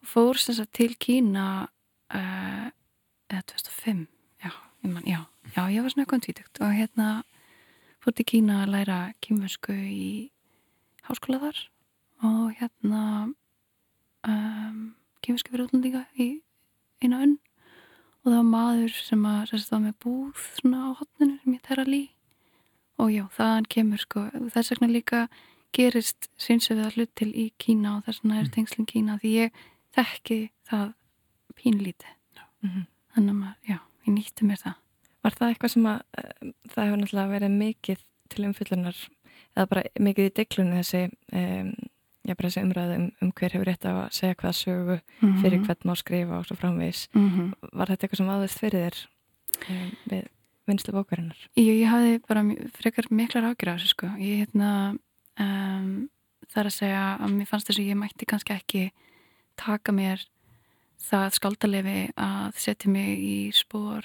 fór 0.05 0.39
sem 0.39 0.55
sagt 0.55 0.75
til 0.77 0.95
Kína 1.01 1.69
uh, 2.15 2.67
eða 3.31 3.43
2005 3.51 4.07
já, 4.45 4.51
man, 4.83 5.03
já, 5.07 5.21
já, 5.57 5.63
ég 5.73 5.83
var 5.83 5.91
svona 5.93 6.05
eitthvað 6.05 6.27
tvítugt 6.27 6.61
og 6.61 6.75
hérna 6.77 7.09
fór 8.05 8.17
til 8.17 8.29
Kína 8.29 8.63
að 8.65 8.75
læra 8.75 8.99
kýmversku 9.25 9.75
í 9.75 10.11
háskóla 11.09 11.41
þar 11.47 11.63
og 12.25 12.53
hérna 12.61 13.03
um, 14.29 14.95
kýmversku 15.25 15.55
fyrir 15.55 15.67
útlendinga 15.69 16.05
í 16.21 16.29
eina 17.03 17.25
önn 17.25 17.39
og 18.25 18.31
það 18.31 18.37
var 18.39 18.51
maður 18.51 18.95
sem 18.97 19.25
að 19.29 19.41
sérst 19.51 19.73
var 19.73 19.83
með 19.85 19.97
búð 20.05 20.45
svona 20.59 20.79
á 20.81 20.89
hotninu 21.01 21.39
sem 21.43 21.57
ég 21.57 21.65
tæra 21.67 21.85
lí. 21.85 22.05
Og 23.03 23.11
já, 23.13 23.25
þaðan 23.37 23.69
kemur 23.75 24.01
sko 24.01 24.23
þess 24.55 24.73
vegna 24.73 24.89
líka 24.89 25.21
gerist 25.75 26.29
synsöfið 26.41 26.85
að 26.87 26.97
hlut 26.97 27.13
til 27.19 27.31
í 27.35 27.47
Kína 27.61 27.99
og 27.99 28.07
þess 28.07 28.23
vegna 28.23 28.41
er 28.41 28.51
tengslinn 28.55 28.89
Kína 28.89 29.19
því 29.21 29.33
ég 29.35 29.59
þekki 29.97 30.39
það 30.71 30.95
pínlíti 31.59 32.11
mm 32.63 32.71
-hmm. 32.71 32.87
þannig 33.15 33.35
að 33.35 33.41
maður, 33.41 33.59
já, 33.69 33.79
ég 34.07 34.15
nýtti 34.15 34.47
mér 34.49 34.63
það. 34.63 34.77
Var 35.23 35.35
það 35.39 35.49
eitthvað 35.49 35.71
sem 35.71 35.87
að 35.87 36.01
uh, 36.19 36.53
það 36.73 36.85
hefur 36.85 37.01
náttúrulega 37.01 37.35
verið 37.35 37.51
mikið 37.51 38.05
til 38.29 38.45
umfyllunar 38.45 38.97
eða 39.55 39.67
bara 39.71 39.83
mikið 40.01 40.25
í 40.25 40.35
deglunni 40.39 40.81
þessi 40.81 41.03
um, 41.33 41.75
já, 42.25 42.35
bara 42.35 42.49
þessi 42.49 42.65
umræðu 42.65 42.97
um, 42.99 43.09
um 43.23 43.33
hver 43.33 43.57
hefur 43.57 43.69
rétt 43.69 43.89
að 43.89 44.01
segja 44.17 44.39
hvað 44.41 44.57
sögu 44.59 44.97
mm 44.97 45.29
-hmm. 45.29 45.43
fyrir 45.43 45.65
hvern 45.65 45.89
má 45.89 45.95
skrifa 45.97 46.39
og 46.39 46.47
svo 46.47 46.57
framvegis 46.57 47.09
mm 47.15 47.29
-hmm. 47.31 47.53
Var 47.73 47.87
þetta 47.89 48.05
eitthvað 48.05 48.17
sem 48.17 48.29
aðeins 48.29 48.59
fyrir 48.59 48.81
þér 48.85 48.97
um, 49.71 49.91
við 50.11 50.25
vinslu 50.67 50.93
bókarinnar? 50.93 51.41
Jú, 51.57 51.73
ég 51.73 51.89
hafði 51.89 52.21
bara 52.29 52.43
frekar 52.75 53.07
miklar 53.11 53.45
ágjur 53.45 53.71
á 53.71 53.77
þessu 53.77 53.89
sko 53.89 54.07
ég 54.19 54.47
hérna 54.47 54.99
um, 55.39 56.09
þar 56.49 56.67
að 56.67 56.79
segja 56.79 57.19
að 57.21 57.31
mér 57.35 57.47
fannst 57.47 57.67
þess 57.69 57.79
að 57.79 57.91
ég 57.91 57.97
mætti 57.97 58.27
kannski 58.27 58.53
ekki 58.53 58.93
taka 59.57 59.93
mér 59.93 60.25
það 61.05 61.35
skaldalefi 61.39 62.01
að 62.17 62.57
setja 62.57 62.91
mig 62.91 63.19
í 63.19 63.53
spór 63.53 64.05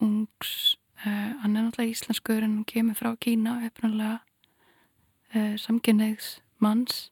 ungs 0.00 0.76
uh, 1.04 1.34
hann 1.42 1.56
er 1.56 1.66
náttúrulega 1.66 1.94
íslenskur 1.94 2.42
en 2.42 2.58
hann 2.58 2.64
kemur 2.68 2.98
frá 2.98 3.12
Kína 3.20 3.58
uppnáðulega 3.68 4.20
uh, 5.34 5.54
samkynneigðs 5.60 6.38
manns 6.62 7.08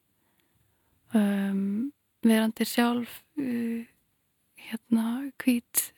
um, 1.15 1.91
verandi 2.25 2.65
sjálf 2.67 3.21
uh, 3.39 3.85
hérna 4.67 5.05
hvít 5.43 5.91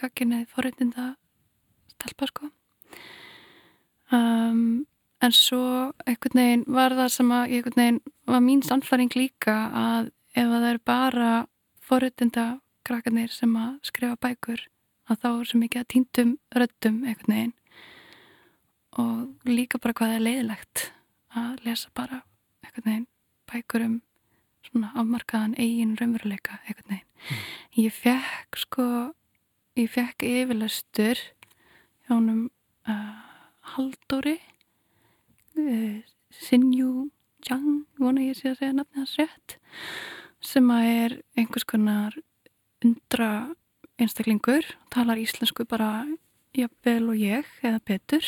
gagginneið 0.00 0.46
forreitinda 0.48 1.10
stelpa 1.92 2.28
sko. 2.30 2.50
Um, 4.14 4.86
en 5.20 5.34
svo 5.34 5.92
einhvern 6.06 6.40
veginn 6.40 6.64
var 6.70 6.94
það 6.94 7.10
sem 7.16 7.32
að 7.34 7.56
einhvern 7.56 7.80
veginn 7.80 8.00
var 8.30 8.44
mín 8.44 8.62
sannfæring 8.64 9.12
líka 9.16 9.56
að 9.74 10.10
ef 10.36 10.48
það 10.52 10.68
er 10.70 10.80
bara 10.84 11.32
forritinda 11.82 12.46
krakkarnir 12.86 13.32
sem 13.34 13.52
að 13.58 13.76
skrifa 13.88 14.18
bækur 14.22 14.62
að 15.10 15.20
þá 15.22 15.28
er 15.32 15.48
svo 15.50 15.60
mikið 15.62 15.82
að 15.82 15.90
týndum 15.94 16.32
röddum 16.54 17.02
einhvern 17.04 17.34
veginn. 17.34 17.54
Og 18.96 19.50
líka 19.50 19.80
bara 19.82 19.96
hvað 19.96 20.16
er 20.16 20.24
leiðilegt 20.24 20.90
að 21.36 21.66
lesa 21.66 21.92
bara 21.94 22.22
einhvern 22.64 22.90
veginn 22.90 23.08
bækur 23.50 23.86
um 23.86 23.96
svona 24.66 24.90
afmarkaðan 24.98 25.54
eigin 25.60 25.96
raunveruleika 26.00 26.58
einhvern 26.66 26.90
veginn. 26.90 27.08
Mm. 27.16 27.40
Ég 27.82 27.94
fekk 27.94 28.60
sko, 28.60 28.86
ég 29.78 29.90
fekk 29.92 30.24
yfirleistur 30.26 31.20
hjónum 32.08 32.46
uh, 32.88 33.18
Haldóri 33.74 34.38
uh, 35.58 35.98
Sinjú 36.30 37.10
Jang, 37.46 37.84
vona 38.00 38.24
ég 38.24 38.38
sé 38.38 38.50
að 38.50 38.60
segja 38.60 38.74
nafnið 38.74 39.02
hans 39.02 39.16
rétt 39.20 39.58
sem 40.42 40.70
að 40.70 40.88
er 40.92 41.12
einhvers 41.38 41.66
konar 41.68 42.16
undra 42.84 43.30
einstaklingur 44.02 44.66
talar 44.92 45.20
íslensku 45.20 45.64
bara 45.68 46.06
jafnvel 46.56 47.12
og 47.12 47.20
ég 47.20 47.48
eða 47.62 47.80
betur 47.86 48.26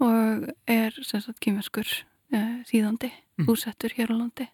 og 0.00 0.48
er 0.70 0.96
sem 1.04 1.20
sagt 1.20 1.42
kýmverskur 1.44 1.88
uh, 2.32 2.62
þýðandi, 2.68 3.12
Mm. 3.40 3.46
búsettur 3.48 3.94
hér 3.96 4.10
á 4.12 4.14
landi 4.20 4.44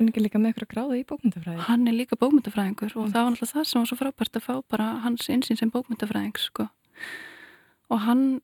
En 0.00 0.08
ekki 0.10 0.22
líka 0.24 0.40
með 0.42 0.52
eitthvað 0.54 0.70
gráðu 0.72 0.96
í 0.98 1.04
bókmyndafræði? 1.06 1.60
Hann 1.68 1.86
er 1.88 1.94
líka 1.94 2.16
bókmyndafræðingur 2.18 2.96
og 2.96 3.04
Mm. 3.06 3.12
það 3.12 3.22
var 3.24 3.30
náttúrulega 3.34 3.54
það 3.54 3.66
sem 3.70 3.80
var 3.80 3.86
svo 3.90 3.98
frábært 4.00 4.36
að 4.40 4.46
fá 4.46 4.54
bara 4.68 4.86
hans 5.04 5.28
einsinn 5.30 5.56
sem 5.60 5.70
bókmyndafræðing 5.70 6.36
sko. 6.38 6.68
og 7.90 8.00
hann 8.00 8.40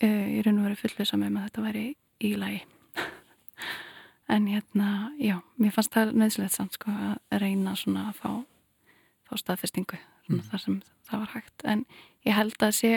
e, 0.00 0.06
í 0.08 0.42
raun 0.42 0.58
og 0.58 0.64
verið 0.66 0.80
fullvisa 0.82 1.16
með 1.20 1.36
að 1.36 1.44
þetta 1.46 1.62
væri 1.62 1.84
í 2.20 2.30
lagi 2.36 2.62
en 4.34 4.46
hérna, 4.46 5.12
já, 5.18 5.40
mér 5.58 5.72
fannst 5.74 5.92
það 5.94 6.12
nöðsilegt 6.14 6.54
samt 6.56 6.72
sko 6.72 6.90
að 6.90 7.40
reyna 7.42 7.76
svona 7.76 8.08
að 8.10 8.14
fá, 8.22 8.30
fá 9.28 9.36
staðfestingu 9.36 9.98
svona 10.26 10.42
þar 10.50 10.60
sem 10.64 10.82
það 11.08 11.18
var 11.18 11.32
hægt 11.34 11.64
en 11.64 11.84
ég 12.26 12.34
held 12.34 12.56
að 12.62 12.74
sé 12.78 12.92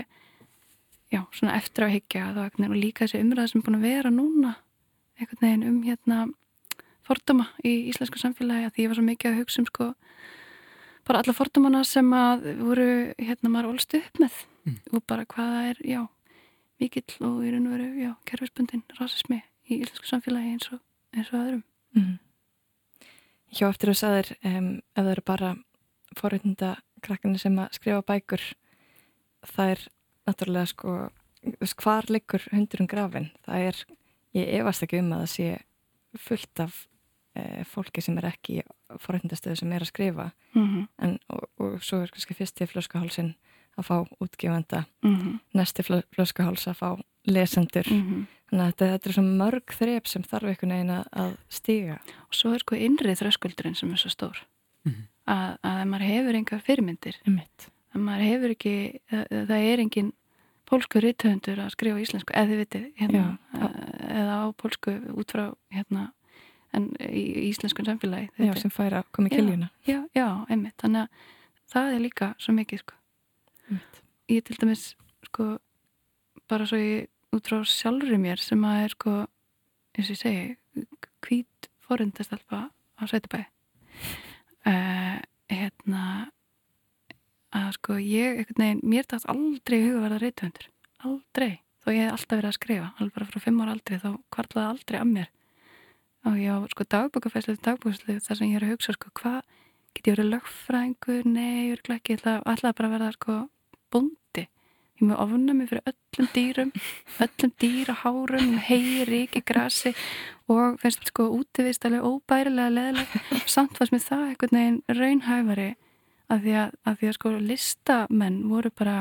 já, 1.13 1.21
svona 1.31 1.57
eftir 1.57 1.85
að 1.87 1.95
higgja 1.97 2.29
og 2.33 2.77
líka 2.77 3.05
þessi 3.05 3.21
umræða 3.21 3.49
sem 3.51 3.61
er 3.61 3.65
búin 3.67 3.79
að 3.79 3.87
vera 3.89 4.09
núna 4.13 4.55
einhvern 5.19 5.41
veginn 5.43 5.67
um 5.69 5.83
hérna 5.83 6.19
fordama 7.07 7.49
í 7.65 7.73
íslensku 7.91 8.21
samfélagi 8.21 8.67
að 8.67 8.73
því 8.75 8.85
ég 8.85 8.91
var 8.91 8.99
svo 8.99 9.05
mikið 9.07 9.31
að 9.31 9.39
hugsa 9.41 9.61
um 9.61 9.69
sko 9.69 9.89
bara 11.07 11.19
alla 11.19 11.35
fordamana 11.35 11.83
sem 11.87 12.09
að 12.15 12.45
voru 12.61 12.89
hérna 13.19 13.51
maður 13.51 13.73
ólst 13.73 13.95
upp 13.97 14.19
með. 14.23 14.35
Og 14.95 15.03
bara 15.03 15.25
hvaða 15.27 15.63
er, 15.73 15.79
já 15.83 16.01
mikill 16.79 17.17
og 17.27 17.41
í 17.43 17.51
raun 17.51 17.67
og 17.67 17.75
veru, 17.75 17.89
já, 17.99 18.11
kerfisbundin 18.27 18.83
rasismi 18.99 19.41
í 19.69 19.79
íslensku 19.81 20.07
samfélagi 20.09 20.53
eins 20.55 20.69
og, 20.71 20.79
eins 21.15 21.31
og 21.31 21.39
öðrum. 21.39 21.63
Mm. 21.95 22.15
Hjá 23.53 23.67
eftir 23.69 23.91
að 23.91 23.99
sagðir 23.99 24.31
um, 24.49 24.69
ef 24.95 25.03
það 25.03 25.11
eru 25.13 25.25
bara 25.27 25.51
forutnda 26.17 26.71
krakkarnir 27.03 27.41
sem 27.41 27.59
að 27.59 27.75
skrifa 27.77 28.05
bækur 28.07 28.45
það 29.53 29.73
er 29.73 29.83
náttúrulega 30.27 30.71
sko 30.71 30.95
hvar 31.83 32.07
liggur 32.11 32.45
hundurinn 32.53 32.89
grafin 32.89 33.29
það 33.43 33.67
er, 33.69 33.79
ég 34.39 34.51
efast 34.61 34.85
ekki 34.85 35.01
um 35.03 35.11
að 35.15 35.25
það 35.25 35.31
sé 35.33 35.47
fullt 36.23 36.63
af 36.63 36.79
fólki 37.65 38.01
sem 38.01 38.17
er 38.17 38.27
ekki 38.29 38.61
forutndastöðu 39.01 39.57
sem 39.57 39.71
er 39.73 39.81
að 39.81 39.89
skrifa. 39.91 40.31
Mhm. 40.53 40.87
en, 40.99 41.19
og, 41.29 41.47
og 41.59 41.79
svo 41.83 42.01
er 42.03 42.11
kannski 42.13 42.33
fyrsti 42.37 42.67
flöskahálsin 42.69 43.33
að 43.77 43.87
fá 43.87 43.95
útgefanda. 44.21 44.85
Mhm. 45.03 45.39
næsti 45.55 45.81
flö- 45.83 46.05
flöskaháls 46.13 46.67
að 46.67 46.77
fá 46.77 46.89
lesendur. 47.25 47.87
Mhm. 47.89 48.25
þannig 48.51 48.63
að 48.67 48.73
þetta, 48.73 48.85
þetta 48.93 49.07
er 49.09 49.13
svo 49.13 49.23
mörg 49.23 49.65
þrep 49.73 50.07
sem 50.07 50.23
þarf 50.23 50.43
einhvern 50.51 50.73
veginn 50.75 50.91
að- 50.93 51.07
að 51.17 51.37
stiga 51.49 51.95
og 52.27 52.33
svo 52.37 52.53
er 52.53 52.59
sko 52.59 52.75
innrið 52.75 53.17
þröskuldurinn 53.23 53.75
sem 53.75 53.91
er 53.91 53.97
svo 53.97 54.09
stór. 54.13 54.37
Að, 55.25 55.57
að 55.63 55.81
ef 55.81 55.87
maður 55.87 56.05
hefur 56.11 56.35
engar 56.35 56.59
fyrirmyndir 56.59 57.15
að 57.95 58.01
maður 58.03 58.25
hefur 58.27 58.49
ekki 58.51 58.99
það, 59.09 59.25
það 59.47 59.61
er 59.71 59.79
engin 59.79 60.11
pólsku 60.69 60.99
rithöfundur 61.01 61.59
að 61.63 61.69
skrifa 61.71 62.01
íslensku, 62.03 62.33
eða 62.33 62.47
þið 62.49 62.59
vitið 62.63 62.85
hérna, 62.99 63.37
eh, 63.53 64.19
eða 64.19 64.33
á 64.35 64.45
pólsku 64.59 64.91
út 65.15 65.31
frá 65.31 65.55
hérna, 65.71 66.11
en 66.73 66.89
í, 67.05 67.21
í 67.21 67.45
íslenskun 67.51 67.87
samfélagi. 67.87 68.29
Þið 68.37 68.49
Já, 68.49 68.53
sem 68.61 68.73
fær 68.73 68.97
að 68.99 69.07
koma 69.15 69.29
í 69.29 69.35
kiljuna. 69.35 69.69
já, 69.87 69.99
já, 70.15 70.27
einmitt, 70.49 70.75
þannig 70.81 71.05
að 71.05 71.31
það 71.73 71.93
er 71.95 72.03
líka 72.03 72.29
svo 72.41 72.53
mikið 72.57 72.83
sko. 72.83 72.99
ég 74.31 74.43
til 74.47 74.57
dæmis 74.61 74.83
sko, 75.27 75.47
bara 76.49 76.65
svo 76.69 76.79
ég 76.81 77.09
út 77.33 77.47
frá 77.49 77.63
sjálfur 77.65 78.17
mér 78.21 78.41
sem 78.41 78.61
að 78.65 78.83
er 78.83 78.93
sko, 78.95 79.15
eins 79.97 80.09
og 80.09 80.15
ég 80.15 80.21
segi 80.21 80.85
hvít 81.25 81.69
forundastalpa 81.85 82.67
á 82.69 83.01
Sveitabæ 83.09 83.43
uh, 84.67 85.19
hérna 85.51 86.03
að 87.53 87.69
sko 87.77 87.97
ég 88.01 88.39
einhvern 88.41 88.63
veginn, 88.63 88.81
mér 88.89 89.05
dætt 89.05 89.27
aldrei 89.29 89.79
huga 89.83 89.99
að 89.99 90.05
verða 90.07 90.21
reythundur, 90.23 90.67
aldrei. 91.05 91.51
Þó 91.83 91.89
ég 91.91 92.05
hef 92.07 92.13
alltaf 92.15 92.37
verið 92.39 92.49
að 92.49 92.57
skrifa, 92.57 92.89
alveg 92.97 93.15
bara 93.17 93.27
frá 93.29 93.39
fimm 93.43 93.61
ára 93.61 93.73
aldrei 93.75 93.97
þá 93.99 94.09
kvartlaði 94.33 94.69
aldrei 94.71 94.99
að 95.01 95.09
mér 95.11 95.29
og 96.27 96.39
ég 96.39 96.51
á 96.55 96.57
sko 96.71 96.85
dagbókafæslu 96.87 97.57
þar 97.59 98.37
sem 98.37 98.49
ég 98.49 98.57
er 98.59 98.65
að 98.67 98.73
hugsa 98.75 98.95
sko 98.95 99.11
hvað 99.19 99.41
get 99.93 100.07
ég 100.07 100.15
verið 100.15 100.31
lögfræðingur, 100.33 101.25
nei, 101.29 101.69
ég 101.69 101.77
er 101.77 101.95
ekki 101.97 102.17
ætla 102.17 102.73
bara 102.73 102.89
að 102.89 102.93
verða 102.95 103.11
sko 103.13 103.35
bóndi. 103.93 104.47
Ég 104.97 105.05
með 105.09 105.21
ofnami 105.21 105.67
fyrir 105.69 105.89
öllum 105.91 106.29
dýrum 106.33 106.71
öllum 107.25 107.53
dýrahárum 107.61 108.51
heyri, 108.67 109.23
ekki 109.27 109.43
grasi 109.45 109.93
og 110.51 110.79
finnst 110.81 111.07
sko 111.09 111.29
útivist 111.37 111.85
alveg 111.87 112.05
óbærilega 112.05 112.73
leðileg 112.73 113.47
samt 113.49 113.77
fannst 113.77 113.95
mér 113.95 114.05
það 114.05 114.25
einhvern 114.27 114.59
veginn 114.59 114.81
raunhæfari 114.99 115.69
að 116.33 116.45
því 116.45 116.55
að, 116.61 116.77
að 116.83 116.99
því 116.99 117.09
að 117.09 117.17
sko 117.17 117.33
listamenn 117.49 118.39
voru 118.51 118.73
bara 118.73 118.97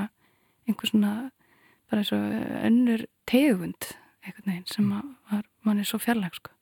einhver 0.68 0.92
svona 0.92 1.12
bara 1.90 2.02
eins 2.02 2.14
og 2.16 2.66
önnur 2.68 3.06
tegund 3.28 3.92
einhvern 4.22 4.50
veginn 4.52 4.68
sem 4.70 4.92
að 4.96 5.14
var 5.30 5.46
manni 5.66 5.86
svo 5.88 6.00
fjarlæg 6.02 6.38
sko 6.38 6.54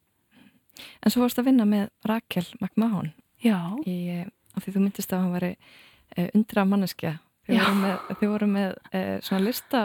En 1.01 1.13
svo 1.13 1.25
varst 1.25 1.41
að 1.41 1.51
vinna 1.51 1.67
með 1.69 1.89
Rakel 2.09 2.47
McMahon 2.61 3.13
Já. 3.41 3.59
Í, 3.89 3.97
eh, 4.13 4.27
því 4.59 4.75
þú 4.75 4.83
myndist 4.83 5.15
að 5.15 5.23
hann 5.25 5.35
væri 5.37 5.51
uh, 5.57 6.29
undra 6.37 6.67
manneskja. 6.69 7.15
Þið 7.49 7.63
voru 7.63 7.79
með, 7.79 8.11
þið 8.11 8.33
voru 8.35 8.49
með 8.51 8.75
uh, 8.91 9.17
svona 9.25 9.45
lista 9.47 9.81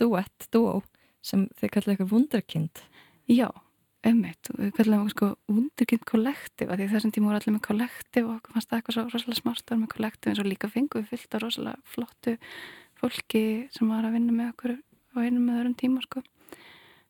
duett, 0.00 0.48
duo 0.52 0.80
sem 1.24 1.46
þið 1.60 1.72
kallir 1.74 1.94
eitthvað 1.94 2.12
wunderkind. 2.12 2.82
Já, 3.30 3.46
einmitt, 4.06 4.50
við 4.58 4.72
kallum 4.76 5.04
okkur 5.04 5.14
sko 5.14 5.28
undirkynnt 5.52 6.06
kollektiv, 6.08 6.72
því 6.72 6.88
þessum 6.92 7.14
tíma 7.14 7.30
voru 7.30 7.40
allir 7.40 7.56
með 7.56 7.64
kollektiv 7.66 8.26
og 8.26 8.34
okkur 8.36 8.56
fannst 8.56 8.70
það 8.70 8.80
eitthvað 8.80 8.96
svo 8.96 9.06
rosalega 9.06 9.40
smart 9.40 9.64
að 9.64 9.72
vera 9.72 9.82
með 9.82 9.92
kollektiv 9.94 10.32
eins 10.32 10.42
og 10.42 10.50
líka 10.50 10.70
fengum 10.72 11.02
við 11.02 11.12
fyllt 11.12 11.38
af 11.38 11.42
rosalega 11.42 11.94
flottu 11.94 12.36
fólki 13.00 13.44
sem 13.74 13.90
var 13.90 14.06
að 14.06 14.18
vinna 14.18 14.34
með 14.34 14.52
okkur 14.54 14.76
á 14.76 15.16
einum 15.22 15.46
með 15.46 15.60
öðrum 15.60 15.78
tíma 15.78 16.04
sko. 16.06 16.22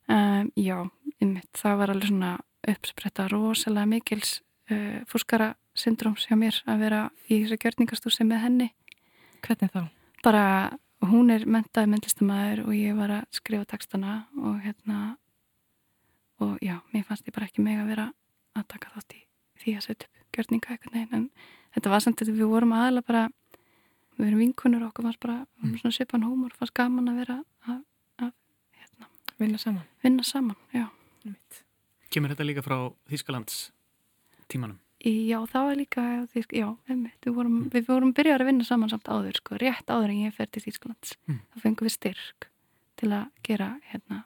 Um, 0.07 0.49
já, 0.55 0.77
einmitt, 1.19 1.51
það 1.57 1.81
var 1.81 1.93
alveg 1.93 2.09
svona 2.13 2.33
uppspretta 2.67 3.27
rosalega 3.31 3.89
mikils 3.89 4.41
uh, 4.71 5.03
fúskara 5.09 5.53
syndróms 5.77 6.25
hjá 6.27 6.35
mér 6.39 6.57
að 6.65 6.83
vera 6.85 7.03
í 7.27 7.43
þessu 7.43 7.59
gjörningastúsi 7.61 8.25
með 8.27 8.43
henni. 8.45 8.67
Hvernig 9.45 9.71
þá? 9.73 9.81
Bara, 10.25 10.43
hún 11.05 11.29
er 11.33 11.45
mentaði 11.45 11.91
myndlistamæður 11.93 12.63
og 12.65 12.75
ég 12.75 12.97
var 12.97 13.13
að 13.19 13.37
skrifa 13.37 13.67
textana 13.69 14.19
og 14.41 14.59
hérna 14.65 15.17
og 16.41 16.57
já, 16.61 16.79
mér 16.93 17.05
fannst 17.07 17.27
ég 17.27 17.35
bara 17.35 17.47
ekki 17.49 17.65
meg 17.65 17.81
að 17.81 17.91
vera 17.93 18.07
að 18.57 18.67
taka 18.73 18.93
þátt 18.95 19.17
í 19.17 19.23
því 19.61 19.75
að 19.77 19.85
setja 19.87 20.09
upp 20.09 20.37
gjörninga 20.37 20.73
eitthvað 20.73 20.97
neginn, 20.97 21.13
en 21.17 21.75
þetta 21.75 21.93
var 21.93 22.03
samt 22.03 22.21
að 22.21 22.33
við 22.33 22.51
vorum 22.51 22.75
aðalega 22.77 23.07
bara 23.07 23.23
við 24.17 24.27
erum 24.27 24.41
vinkunur 24.43 24.83
og 24.85 24.91
okkur 24.91 25.07
fannst 25.07 25.23
bara 25.23 25.37
mm. 25.63 25.77
svona 25.81 25.95
svipan 25.97 26.25
hómor, 26.25 26.53
fannst 26.57 26.75
gaman 26.77 27.09
að 27.11 27.21
vera 27.23 27.37
að, 27.65 27.79
að 28.21 28.33
hérna, 28.77 29.09
vinna 29.41 29.61
saman 29.61 29.87
vinna 30.05 30.25
saman, 30.27 30.59
já 30.73 30.87
Kemur 32.13 32.31
þetta 32.33 32.45
líka 32.47 32.63
frá 32.65 32.77
Þýskalands 33.11 33.57
tímanum? 34.51 34.77
Já, 35.05 35.37
það 35.51 35.65
var 35.67 35.75
líka, 35.77 36.03
já, 36.57 36.67
einmitt, 36.89 37.19
við 37.21 37.35
vorum, 37.37 37.57
við 37.69 37.85
vorum 37.87 38.13
byrjar 38.17 38.41
að 38.41 38.49
vinna 38.49 38.65
saman 38.65 38.89
samt 38.89 39.05
áður, 39.11 39.37
sko, 39.37 39.57
rétt 39.61 39.91
áður 39.93 40.09
en 40.09 40.23
ég 40.25 40.33
fer 40.33 40.49
til 40.49 40.63
Þýskalands. 40.65 41.13
Mm. 41.29 41.41
þá 41.53 41.59
fengum 41.61 41.85
við 41.87 41.93
styrk 41.93 42.47
til 42.97 43.11
að 43.13 43.27
gera 43.45 43.67
hérna, 43.91 44.23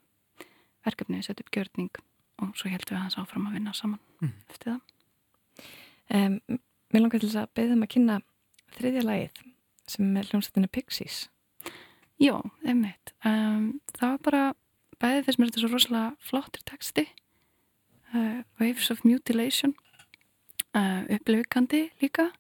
verkefni, 0.87 1.19
setja 1.25 1.43
upp 1.43 1.51
gjörning 1.51 1.91
og 2.41 2.53
svo 2.57 2.71
heldum 2.71 2.95
við 2.95 3.01
hans 3.03 3.17
áfram 3.19 3.49
að 3.49 3.57
vinna 3.59 3.73
saman 3.77 3.99
Mm. 4.21 4.33
eftir 4.49 4.71
það. 4.71 4.81
Um, 6.13 6.39
mér 6.93 7.01
langar 7.01 7.19
til 7.19 7.29
þess 7.29 7.41
að 7.41 7.53
beða 7.57 7.73
um 7.75 7.83
að 7.83 7.91
kynna 7.95 8.17
þriðja 8.77 9.03
lagið 9.07 9.39
sem 9.87 10.17
er 10.17 10.27
hljómsveitinu 10.29 10.69
Pixies. 10.71 11.29
Já, 12.21 12.35
einmitt. 12.63 13.13
Um, 13.25 13.81
það 13.97 14.11
var 14.13 14.19
bara, 14.27 14.41
bæðið 15.01 15.25
fyrst 15.25 15.39
mér 15.41 15.49
þetta 15.51 15.63
svo 15.63 15.71
rosalega 15.73 16.15
flottir 16.21 16.63
texti, 16.69 17.07
uh, 18.13 18.43
Waves 18.59 18.91
of 18.91 19.03
Mutilation, 19.03 19.75
uh, 20.75 21.03
upplifukandi 21.09 21.91
líka. 22.01 22.31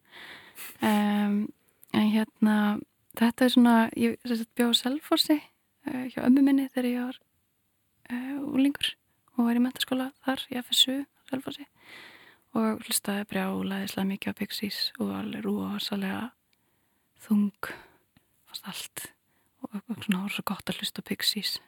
Um, 0.81 1.49
en 1.93 2.07
hérna, 2.11 2.79
þetta 3.19 3.45
er 3.45 3.53
svona, 3.53 3.75
ég 3.97 4.17
bjóð 4.55 4.75
Selforsi 4.79 5.39
uh, 5.87 6.05
hjá 6.11 6.23
ömmu 6.27 6.43
minni 6.45 6.69
þegar 6.71 6.89
ég 6.89 7.05
var 7.09 7.21
úlingur 8.51 8.89
og 9.37 9.45
var 9.47 9.55
í 9.55 9.61
mentaskóla 9.63 10.09
þar 10.25 10.41
í 10.51 10.57
FSU 10.59 10.97
Selforsi 11.29 11.63
og 12.59 12.81
hlustaði 12.83 13.23
brjálaðislega 13.31 14.09
mikið 14.09 14.35
á 14.35 14.39
Pixies 14.41 14.79
og 14.99 15.13
alveg 15.15 15.45
rosalega 15.45 16.25
þung 17.23 17.69
fast 18.51 18.67
allt. 18.67 19.05
Og, 19.63 19.77
og 19.79 20.03
svona 20.03 20.25
var 20.25 20.35
svo 20.35 20.43
gott 20.51 20.73
að 20.73 20.81
hlusta 20.81 21.05
Pixies 21.07 21.61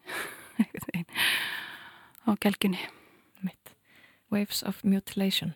gelgjunni 2.44 2.84
mitt 2.84 3.03
Waves 4.34 4.64
of 4.64 4.84
Mutilation 4.84 5.54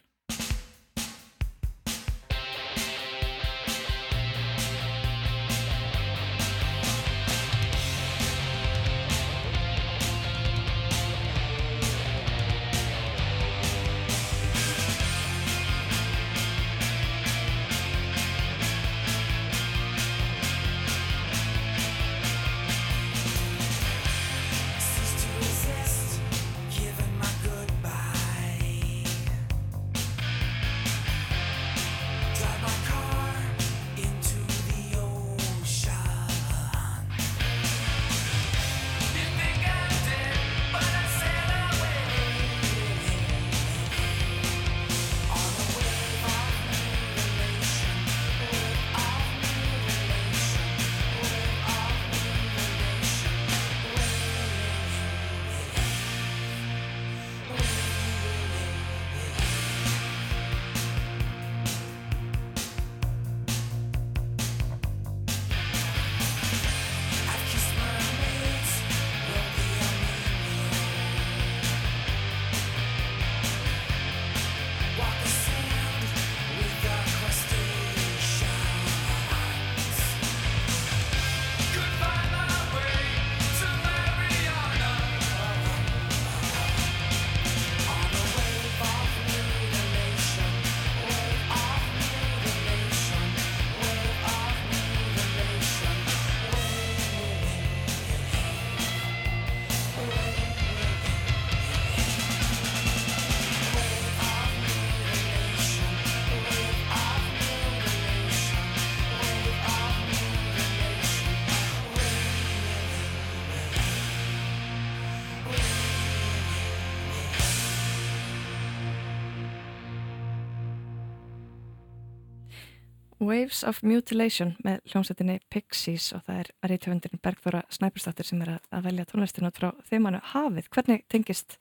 Waves 123.18 123.64
of 123.66 123.80
Mutilation 123.82 124.52
með 124.66 124.84
hljómsveitinni 124.92 125.40
Pixies 125.50 126.12
og 126.14 126.22
það 126.28 126.42
er 126.42 126.50
reytjöfundurinn 126.70 127.22
Bergþóra 127.26 127.64
Snæpurstáttir 127.74 128.28
sem 128.28 128.42
er 128.46 128.52
að, 128.58 128.82
velja 128.86 129.06
tónlistinu 129.10 129.50
frá 129.56 129.72
þeimannu 129.90 130.20
Hafið. 130.34 130.68
Hvernig 130.76 131.06
tengist 131.10 131.56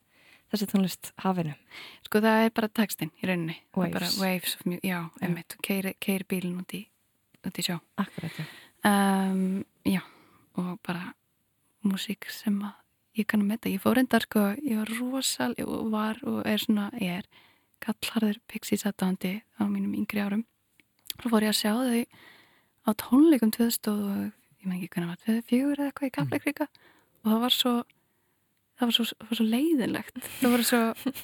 þessi 0.53 0.69
tónlist 0.69 1.13
Hafinu? 1.25 1.55
Sko 2.05 2.21
það 2.25 2.45
er 2.45 2.53
bara 2.59 2.69
textin 2.77 3.13
í 3.23 3.31
rauninni. 3.31 3.57
Waves. 3.77 3.95
Bara 3.95 4.11
waves 4.21 4.57
of 4.59 4.67
Mutilation, 4.69 4.91
já, 4.93 5.25
einmitt. 5.25 5.57
Keiri, 5.65 5.95
keiri 6.05 6.27
bílinn 6.29 6.59
út 6.61 6.75
í, 6.77 6.83
út 7.49 7.61
í 7.61 7.65
sjó. 7.65 7.79
Akkurat, 8.05 8.37
já. 8.37 8.51
Um, 8.87 9.63
já, 9.89 10.03
og 10.61 10.75
bara 10.85 11.15
músík 11.87 12.29
sem 12.35 12.59
að 12.61 12.75
ég 13.17 13.31
kann 13.31 13.47
að 13.47 13.55
metta. 13.55 13.73
Ég 13.73 13.81
fór 13.81 14.03
endar 14.03 14.27
sko, 14.29 14.51
ég 14.61 14.83
var 14.83 14.93
rosal, 15.01 15.57
ég 15.57 15.73
var 15.95 16.21
og 16.29 16.45
er 16.45 16.61
svona, 16.61 16.91
ég 17.01 17.23
er 17.23 17.49
kallharður 17.81 18.43
Pixies 18.53 18.85
aðdáðandi 18.85 19.39
á 19.57 19.65
mínum 19.65 19.97
yngri 19.97 20.21
árum 20.21 20.45
Svo 21.21 21.33
fór 21.33 21.47
ég 21.47 21.53
að 21.53 21.61
sjá 21.61 21.73
þau 21.75 22.03
á 22.87 22.91
tónleikum 23.03 23.53
2000 23.55 23.93
og 23.93 24.09
ég 24.61 24.67
menn 24.67 24.79
ekki 24.79 24.93
hvernig 24.95 25.13
var 25.13 25.21
2004 25.25 25.77
eða 25.77 25.87
eitthvað 25.91 26.09
í 26.09 26.17
Kafleikríka 26.17 26.67
og 26.69 27.31
það 27.31 27.41
var 27.45 27.55
svo 27.57 27.75
það 28.77 28.91
var 28.91 28.97
svo, 28.97 29.07
var 29.31 29.39
svo 29.39 29.47
leiðilegt 29.49 30.21
það 30.41 30.55
voru 30.55 30.67
svo, 30.69 30.81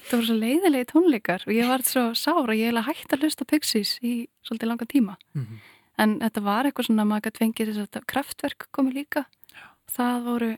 svo 0.09 0.36
leiðilegi 0.39 0.89
tónleikar 0.93 1.47
og 1.47 1.55
ég 1.55 1.69
var 1.69 1.85
svo 1.86 2.05
sára, 2.19 2.56
ég 2.56 2.73
hef 2.73 2.89
hægt 2.89 3.14
að 3.14 3.27
hlusta 3.27 3.47
Pixies 3.48 3.94
í 4.01 4.14
svolítið 4.47 4.70
langa 4.70 4.89
tíma. 4.89 5.16
Mm 5.36 5.44
-hmm. 5.44 5.62
en 6.02 6.19
þetta 6.20 6.43
var 6.43 6.66
eitthvað 6.66 6.89
svona 6.89 7.05
maður 7.05 7.24
gæti 7.28 7.43
fengið 7.44 7.73
þess 7.73 7.97
að 7.97 8.06
kraftverk 8.06 8.69
komið 8.73 8.94
líka. 8.94 9.24
Já. 9.52 9.66
það 9.86 10.24
voru 10.24 10.51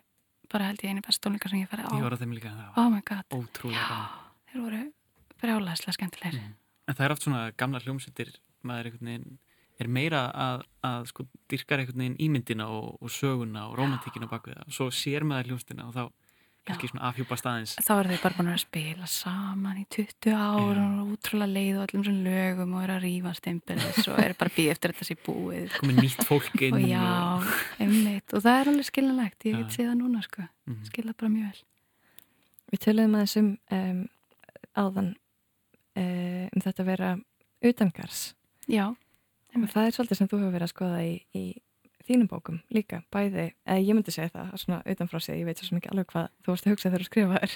bara 0.52 0.64
held 0.68 0.84
ég 0.84 0.90
eini 0.90 1.02
best 1.02 1.22
tónleikar 1.22 1.50
sem 1.50 1.60
ég 1.60 1.68
færði 1.68 1.84
á. 1.90 1.92
Ég 1.98 2.02
var 2.02 2.14
á 2.14 2.18
þeim 2.22 2.32
líka, 2.32 2.48
það 2.48 2.66
var 2.76 3.34
oh 3.34 3.42
ótrúlega 3.42 3.98
Þeir 4.46 4.62
voru 4.62 4.92
brjálæðislega 5.40 5.92
skemmtilegir. 5.92 6.40
Mm. 6.40 6.54
En 6.86 6.94
það 6.94 7.04
er 7.04 7.12
oft 7.12 7.22
svona 7.22 7.50
gamla 7.56 7.80
hljómsveitir 7.80 8.30
maður 8.64 8.90
einhvern 8.90 9.10
veginn 9.12 9.38
er 9.82 9.90
meira 9.90 10.26
að, 10.30 10.66
að 10.86 11.08
sko 11.10 11.26
dyrkar 11.50 11.82
einhvern 11.82 12.04
veginn 12.04 12.20
ímyndina 12.22 12.68
og, 12.70 12.94
og 13.02 13.10
söguna 13.10 13.68
og 13.70 13.78
romantíkina 13.78 14.28
bak 14.30 14.46
við 14.48 14.60
það. 14.60 14.68
Og 14.68 14.76
svo 14.78 14.90
sér 14.94 15.26
maður 15.26 15.52
hljómsdina 15.52 15.88
og 15.88 15.96
þá 15.96 16.04
kannski 16.64 16.88
svona 16.88 17.08
afhjúpa 17.10 17.36
staðins 17.36 17.74
Þá 17.84 17.92
er 17.94 18.08
þau 18.08 18.20
bara 18.22 18.36
búin 18.38 18.50
að 18.54 18.60
spila 18.62 19.08
saman 19.10 19.80
í 19.82 19.84
20 19.92 20.30
ára 20.32 20.84
og 21.02 21.10
útrúlega 21.12 21.52
leið 21.52 21.74
og 21.76 21.82
allum 21.84 22.04
svona 22.06 22.24
lögum 22.24 22.76
og 22.78 22.84
er 22.86 22.92
að 22.94 23.04
rífa 23.04 23.34
stimpilis 23.36 24.08
og 24.08 24.20
er 24.22 24.36
bara 24.38 24.54
býð 24.54 24.70
eftir 24.72 24.94
þetta 24.94 25.08
sér 25.10 25.20
búið. 25.26 25.74
Komið 25.80 26.00
nýtt 26.00 26.24
fólk 26.30 26.64
inn 26.64 26.78
og 26.78 26.86
Já, 26.88 27.02
og... 27.02 27.50
einmitt. 27.84 28.32
Og 28.32 28.46
það 28.46 28.60
er 28.60 28.72
alveg 28.72 28.88
skiljanlegt, 28.88 29.48
ég 29.50 29.58
get 29.60 29.76
séð 29.76 29.90
það 29.90 29.98
núna 30.00 30.24
sko. 30.24 30.46
Mm 30.46 30.74
-hmm. 30.74 30.86
skilja 30.88 31.14
bara 31.20 31.34
mjög 31.34 31.50
vel. 31.50 31.60
Við 32.72 32.80
töluðum 32.86 33.14
að 33.14 33.26
þessum 33.26 33.50
um, 33.70 34.00
áðan 34.74 35.10
um, 35.96 36.48
um 36.54 36.64
þetta 36.64 36.82
að 36.82 36.90
vera 36.94 37.10
utangars 37.64 38.34
Já. 38.68 38.94
En 39.54 39.68
það 39.70 39.86
er 39.86 39.96
svolítið 39.96 40.18
sem 40.18 40.28
þú 40.28 40.40
hefur 40.40 40.54
verið 40.54 40.66
að 40.66 40.74
skoða 40.74 41.02
í, 41.06 41.14
í 41.34 41.44
þínum 42.04 42.28
bókum 42.28 42.60
líka, 42.74 43.02
bæði, 43.14 43.50
eða 43.64 43.82
ég 43.82 43.96
myndi 43.96 44.12
segja 44.14 44.32
það 44.34 44.56
svona 44.60 44.80
utanfrá 44.92 45.20
sig, 45.22 45.38
ég 45.40 45.48
veit 45.48 45.60
svo 45.60 45.76
mikið 45.78 45.92
alveg 45.92 46.08
hvað 46.12 46.26
þú 46.44 46.52
vorst 46.52 46.66
að 46.66 46.74
hugsa 46.74 46.90
þegar 46.90 47.04
þú 47.04 47.08
skrifa 47.08 47.38
þér, 47.38 47.54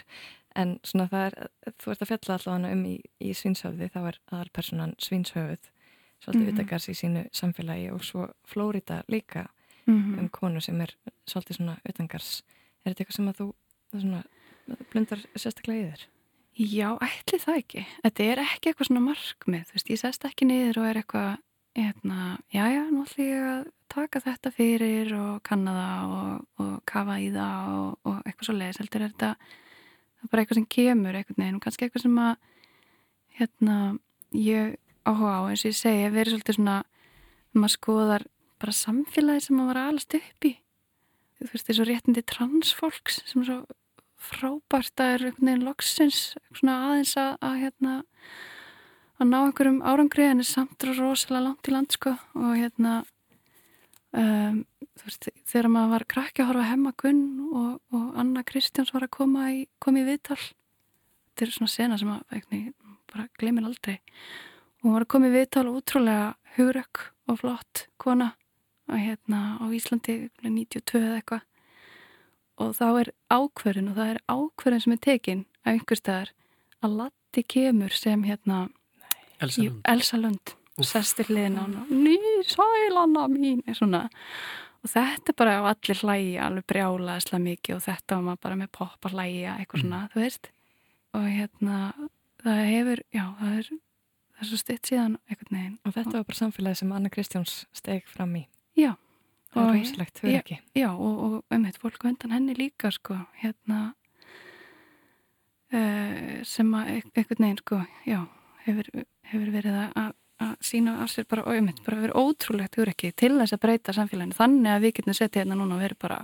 en 0.62 0.74
svona 0.88 1.08
það 1.12 1.26
er, 1.26 1.36
þú 1.82 1.92
ert 1.92 2.04
að 2.04 2.10
fjalla 2.12 2.36
allavega 2.38 2.76
um 2.76 2.84
í, 2.88 2.94
í 3.20 3.34
svinshöfði, 3.36 3.90
þá 3.92 3.98
er 4.00 4.20
aðalpersonan 4.32 4.94
svinshöfð, 5.04 5.70
svolítið 6.24 6.42
mm 6.42 6.48
-hmm. 6.48 6.60
utakars 6.62 6.88
í 6.88 6.94
sínu 6.98 7.24
samfélagi 7.32 7.90
og 7.92 8.04
svo 8.04 8.28
Flórida 8.44 9.02
líka 9.08 9.48
mm 9.86 9.98
-hmm. 9.98 10.18
um 10.20 10.28
konu 10.28 10.60
sem 10.60 10.80
er 10.80 10.96
svolítið 11.26 11.56
svona 11.56 11.76
utangars. 11.88 12.42
Er 12.84 12.92
þetta 12.92 13.04
eitthvað 13.04 13.16
sem 13.16 13.28
að 13.28 13.38
þú 13.38 13.54
svona, 14.00 14.22
blundar 14.90 15.18
sérstaklega 15.36 15.80
í 15.80 15.90
þér? 15.90 16.06
Já, 16.58 16.96
ætli 16.98 17.38
það 17.38 17.58
ekki. 17.60 17.82
Þetta 18.02 18.24
er 18.24 18.40
ekki 18.42 18.70
eitthvað 18.70 18.88
svona 18.88 19.02
markmið, 19.04 19.60
þú 19.68 19.76
veist, 19.76 19.90
ég 19.92 20.00
sest 20.00 20.24
ekki 20.26 20.48
niður 20.48 20.80
og 20.80 20.88
er 20.88 20.98
eitthvað, 20.98 21.28
hérna, 21.78 22.24
já, 22.50 22.64
já, 22.74 22.80
nú 22.90 23.04
ætlum 23.04 23.28
ég 23.28 23.46
að 23.46 23.60
taka 23.94 24.22
þetta 24.24 24.52
fyrir 24.56 25.12
og 25.14 25.36
kanna 25.46 25.76
það 25.76 26.16
og, 26.16 26.42
og 26.64 26.74
kafa 26.90 27.20
í 27.22 27.28
það 27.36 27.70
og, 27.76 27.94
og 28.10 28.18
eitthvað 28.24 28.50
svo 28.50 28.56
leiðis. 28.56 28.82
Heldur 28.82 29.06
er 29.06 29.14
þetta 29.14 29.30
bara 30.32 30.42
eitthvað 30.42 30.58
sem 30.58 30.68
kemur 30.74 31.20
eitthvað 31.20 31.40
neginn 31.44 31.60
og 31.60 31.64
kannski 31.68 31.86
eitthvað 31.86 32.06
sem 32.08 32.20
að, 32.24 32.34
hérna, 33.38 33.80
ég 34.34 34.74
áhuga 35.06 35.38
á, 35.38 35.40
eins 35.46 35.62
og 35.62 35.70
ég 35.70 35.78
segi, 35.78 36.12
verið 36.18 36.34
svolítið 36.34 36.58
svona, 36.58 36.78
maður 37.54 37.76
skoðar 37.78 38.26
bara 38.58 38.80
samfélagi 38.82 39.46
sem 39.46 39.60
maður 39.60 39.76
var 39.76 39.84
alast 39.84 40.18
upp 40.18 40.50
í. 40.50 40.56
Þú 41.38 41.52
veist, 41.54 41.70
þessu 41.70 41.86
réttindi 41.86 42.26
transfólks 42.26 43.22
sem 43.30 43.46
svo 43.46 43.62
frábært 44.18 45.00
að 45.00 45.12
er 45.14 45.26
einhvern 45.28 45.50
veginn 45.50 45.66
loksins 45.66 46.20
aðeins 46.62 47.14
að, 47.20 47.36
að 47.44 47.60
hérna 47.62 47.94
að 49.18 49.30
ná 49.30 49.38
einhverjum 49.40 49.78
árangri 49.82 50.26
en 50.28 50.42
er 50.42 50.48
samt 50.48 50.84
rosalega 50.86 51.44
langt 51.44 51.68
í 51.68 51.74
land 51.74 51.94
sko. 51.94 52.14
Og 52.38 52.52
hérna 52.58 52.92
um, 54.14 54.60
veist, 55.02 55.30
þegar 55.50 55.70
maður 55.74 55.94
var 55.96 56.06
krakki 56.14 56.44
að 56.44 56.50
horfa 56.52 56.68
hemma 56.70 56.94
Gunn 57.02 57.24
og, 57.48 57.72
og 57.94 58.20
Anna 58.20 58.44
Kristjáns 58.46 58.92
var 58.94 59.08
að 59.08 59.14
koma 59.18 59.48
í, 59.54 59.64
í 59.66 60.04
viðtal. 60.06 60.38
Þetta 60.38 61.46
er 61.46 61.54
svona 61.54 61.74
sena 61.74 61.98
sem 62.00 62.12
að 62.14 62.36
eitthvað, 62.36 62.72
bara 63.12 63.28
glemin 63.40 63.68
aldrei. 63.68 63.98
Og 64.78 64.88
hún 64.88 64.98
var 64.98 65.06
að 65.06 65.12
koma 65.14 65.30
í 65.30 65.34
viðtal 65.34 65.66
útrúlega 65.72 66.28
hugurökk 66.56 67.08
og 67.28 67.42
flott 67.42 67.86
kona 68.00 68.32
og 68.88 69.02
hérna 69.02 69.58
á 69.60 69.64
Íslandi 69.74 70.28
92 70.40 71.02
eða 71.02 71.18
eitthvað 71.18 71.47
og 72.58 72.74
þá 72.76 72.86
er 73.02 73.10
ákverðin 73.32 73.92
og 73.92 73.98
það 73.98 74.12
er 74.12 74.20
ákverðin 74.26 74.84
sem 74.84 74.94
er 74.94 75.02
tekin 75.04 75.42
af 75.62 75.72
einhver 75.72 76.00
staðar 76.00 76.32
að 76.84 76.96
Latti 77.00 77.44
kemur 77.54 77.94
sem 77.94 78.24
hérna 78.26 78.68
Elsa 79.38 79.62
Lund, 79.62 79.82
Elsa 79.86 80.18
Lund. 80.18 80.54
Sestir 80.86 81.30
liðin 81.30 81.58
á 81.58 81.62
hann 81.66 81.90
ný 81.90 82.18
sælanna 82.46 83.26
mín 83.30 83.62
svona. 83.74 84.08
og 84.82 84.92
þetta 84.92 85.32
er 85.32 85.38
bara 85.38 85.56
á 85.58 85.62
allir 85.70 85.98
hlægi 86.02 86.36
alveg 86.42 86.66
brjálaðislega 86.70 87.42
mikið 87.42 87.76
og 87.76 87.82
þetta 87.86 88.16
var 88.16 88.24
maður 88.28 88.44
bara 88.46 88.60
með 88.60 88.70
poppa 88.78 89.10
hlægi 89.10 89.42
eitthvað 89.50 89.82
svona, 89.82 90.00
mm. 90.04 90.12
þú 90.12 90.22
veist. 90.22 90.50
Og 91.18 91.26
hérna 91.26 91.78
það 92.44 92.62
hefur, 92.72 93.02
já, 93.10 93.24
það 93.40 93.58
er 93.58 93.68
það 94.38 94.44
er 94.44 94.50
svo 94.52 94.60
stutt 94.62 94.90
síðan 94.90 95.18
eitthvað 95.26 95.52
neginn 95.56 95.76
og 95.82 95.94
þetta 95.96 96.14
var 96.14 96.30
bara 96.30 96.40
samfélagi 96.42 96.80
sem 96.82 96.94
Anna 96.94 97.10
Kristjáns 97.10 97.58
steg 97.74 98.06
fram 98.06 98.36
í. 98.38 98.46
Já 98.78 98.94
Það 99.54 99.68
er 99.68 99.78
rosalegt, 99.78 100.20
þau 100.20 100.30
ekki. 100.36 100.58
Já, 100.76 100.88
og, 100.92 101.20
og 101.24 101.54
einmitt, 101.54 101.78
fólk 101.80 102.04
vendan 102.04 102.34
henni 102.36 102.54
líka, 102.58 102.90
sko, 102.92 103.16
hérna, 103.40 103.78
uh, 105.72 106.40
sem 106.48 106.74
að 106.76 106.90
eitthvað 106.98 107.44
neginn, 107.44 107.60
sko, 107.62 107.78
já, 108.08 108.18
hefur, 108.66 108.90
hefur 109.30 109.52
verið 109.54 109.78
að, 109.80 110.10
að 110.44 110.56
sína 110.68 110.98
af 111.04 111.12
sér 111.14 111.28
bara, 111.30 111.46
og 111.48 111.56
einmitt, 111.56 111.80
bara 111.86 112.02
verið 112.02 112.20
ótrúlegt, 112.20 112.76
þau 112.76 112.92
ekki, 112.92 113.12
til 113.16 113.32
þess 113.38 113.56
að 113.56 113.62
breyta 113.64 113.94
samfélaginu. 113.96 114.36
Þannig 114.36 114.74
að 114.74 114.84
við 114.84 114.94
getum 114.98 115.16
setja 115.16 115.42
hérna 115.42 115.56
núna 115.58 115.78
og 115.78 115.84
verið 115.86 116.00
bara, 116.04 116.18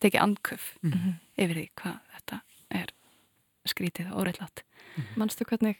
tekið 0.00 0.24
andköf 0.24 0.70
mm 0.80 0.92
-hmm. 0.92 1.12
yfir 1.36 1.60
því 1.60 1.66
hvað 1.82 1.98
þetta 2.14 2.40
er 2.70 2.94
skrítið 3.68 4.12
og 4.12 4.22
óreittlátt. 4.22 4.64
Mm 4.64 5.02
-hmm. 5.02 5.18
Manstu 5.18 5.44
hvernig, 5.44 5.76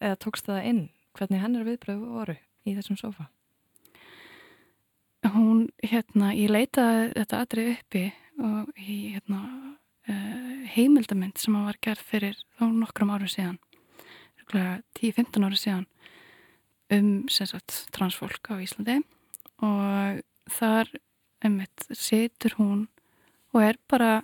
eða 0.00 0.16
tókst 0.16 0.46
það 0.46 0.64
inn, 0.64 0.88
hvernig 1.12 1.40
hennar 1.40 1.66
viðbröðu 1.66 2.06
voru 2.06 2.36
í 2.64 2.74
þessum 2.76 2.96
sofa? 2.96 3.28
Hún, 5.34 5.68
hérna, 5.82 6.32
ég 6.36 6.50
leitaði 6.52 7.12
þetta 7.16 7.42
aðrið 7.42 7.70
uppi 7.74 8.04
og 8.38 8.68
í, 8.78 8.98
hérna, 9.16 9.40
uh, 10.08 10.58
heimildamind 10.74 11.38
sem 11.40 11.56
var 11.58 11.78
gerð 11.84 12.04
fyrir 12.10 12.38
þá 12.58 12.68
nokkrum 12.70 13.14
árum 13.14 13.30
síðan 13.32 13.58
10-15 14.48 15.44
árum 15.44 15.58
síðan 15.58 15.86
um 16.94 17.28
sagt, 17.28 17.84
transfólk 17.92 18.48
á 18.48 18.56
Íslandi. 18.64 19.02
Og 19.60 20.22
þar 20.48 20.90
einmitt 21.44 21.88
setur 21.92 22.56
hún 22.58 22.86
og 23.52 23.62
er 23.64 23.78
bara 23.90 24.22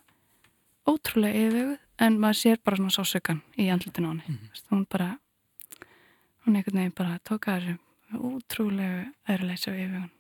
ótrúlega 0.89 1.47
yfirvegð 1.47 1.81
en 2.05 2.19
maður 2.21 2.41
sér 2.41 2.63
bara 2.65 2.79
svona 2.81 2.95
sásökan 2.95 3.43
í 3.61 3.69
andlutinu 3.73 4.11
á 4.11 4.13
henni. 4.13 4.25
Mm 4.29 4.39
-hmm. 4.39 4.63
hún 4.71 4.87
bara 4.91 5.19
hún 6.45 6.57
einhvern 6.57 6.79
veginn 6.79 6.97
bara 6.97 7.19
tóka 7.25 7.59
þessu 7.59 7.79
ótrúlega 8.15 9.13
öðruleysi 9.29 9.71
og 9.71 9.77
yfirvegðun 9.77 10.11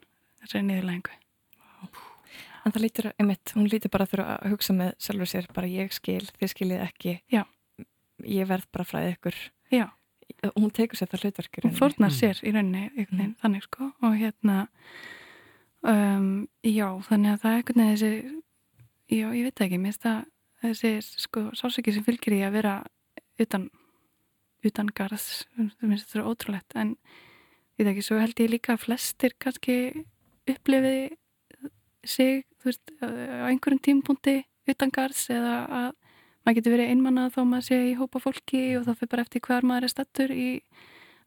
þessari 0.44 0.66
niðurlægingu. 0.68 1.20
En 2.64 2.72
það 2.72 2.84
lítur, 2.86 3.10
einmitt, 3.20 3.52
hún 3.52 3.66
lítur 3.68 3.92
bara 3.92 4.06
að 4.06 4.14
þurfa 4.14 4.36
að 4.38 4.52
hugsa 4.54 4.74
með 4.76 4.94
sjálfur 5.04 5.30
sér, 5.30 5.48
bara 5.52 5.68
ég 5.68 5.92
skil, 5.92 6.22
þið 6.38 6.50
skiljið 6.54 6.84
ekki, 6.86 7.12
Já. 7.32 7.42
ég 8.24 8.48
verð 8.48 8.70
bara 8.72 8.86
fræðið 8.88 9.16
ykkur. 9.18 9.40
Já. 9.74 9.84
Hún 10.54 10.72
tekur 10.72 10.96
sér 10.96 11.10
það 11.12 11.26
hlutverkir. 11.26 11.66
Hún 11.66 11.76
fórnar 11.76 12.08
mm. 12.08 12.16
sér 12.16 12.40
í 12.40 12.54
rauninni, 12.54 12.86
mm. 13.04 13.34
þannig 13.42 13.66
sko, 13.66 13.90
og 14.00 14.16
hérna, 14.16 14.56
um, 15.84 16.30
já, 16.64 16.86
þannig 17.10 17.34
að 17.34 17.42
það 17.42 17.50
er 17.50 17.60
einhvern 17.60 17.82
veginn 17.82 18.00
þessi, 18.00 18.40
já, 19.12 19.26
ég 19.26 19.44
veit 19.50 19.64
ekki, 19.66 19.82
mér 19.82 19.92
finnst 19.92 20.06
það 20.06 20.24
þessi, 20.64 20.94
sko, 21.26 21.44
sálsöki 21.60 21.92
sem 21.92 22.08
fylgir 22.08 22.38
í 22.38 22.40
að 22.48 22.56
vera 22.56 22.74
utan, 23.44 23.68
utan 24.64 24.88
garðs, 24.96 25.28
mér 25.60 25.76
finnst 25.84 26.16
það 26.16 26.32
ótrúlegt, 26.32 26.80
en 26.80 26.96
ég 27.76 27.84
veit 27.84 27.92
ekki, 27.92 28.08
svo 28.08 28.24
held 28.24 28.40
ég 28.40 28.54
líka 28.56 28.78
að 28.78 28.86
flestir 28.86 29.36
kannski 29.36 29.78
upplifiði 30.50 31.16
sig 32.04 32.44
veist, 32.64 32.82
á 33.00 33.48
einhverjum 33.48 33.82
tímpunkti 33.84 34.42
utangarðs 34.68 35.28
eða 35.32 35.54
að 35.68 35.90
maður 36.44 36.56
getur 36.58 36.74
verið 36.76 36.90
einmannað 36.92 37.36
þó 37.36 37.42
maður 37.48 37.68
sé 37.68 37.78
í 37.90 37.94
hópa 37.96 38.20
fólki 38.20 38.64
og 38.78 38.86
þá 38.86 38.92
fyrir 38.98 39.12
bara 39.14 39.24
eftir 39.24 39.44
hver 39.44 39.64
maður 39.68 39.86
er 39.86 39.92
stattur 39.92 40.32
í, 40.32 40.48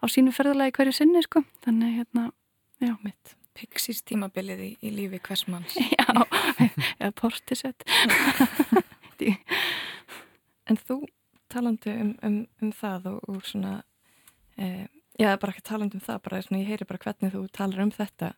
á 0.02 0.06
sínu 0.10 0.34
ferðalagi 0.34 0.76
hverju 0.78 0.94
sinni 1.00 1.24
sko. 1.26 1.42
þannig 1.66 1.98
hérna, 1.98 2.30
Já, 2.78 2.94
mitt. 3.02 3.34
Pixies 3.58 4.04
tímabilið 4.06 4.60
í, 4.62 4.70
í 4.86 4.92
lífi 4.94 5.20
hvers 5.26 5.48
manns. 5.50 5.74
Já, 5.98 6.06
eða 7.02 7.14
portisett. 7.18 7.86
en 10.70 10.78
þú 10.78 11.00
talandi 11.50 11.96
um, 11.96 12.12
um, 12.28 12.38
um 12.62 12.74
það 12.76 13.08
og, 13.16 13.24
og 13.32 13.48
svona, 13.48 13.80
eh, 14.62 14.86
já, 15.18 15.32
bara 15.40 15.56
ekki 15.56 15.64
talandi 15.66 15.98
um 15.98 16.04
það, 16.06 16.20
bara 16.28 16.42
svona, 16.46 16.62
ég 16.62 16.70
heyri 16.70 16.88
bara 16.90 17.02
hvernig 17.02 17.34
þú 17.34 17.42
talar 17.56 17.82
um 17.88 17.94
þetta, 17.96 18.30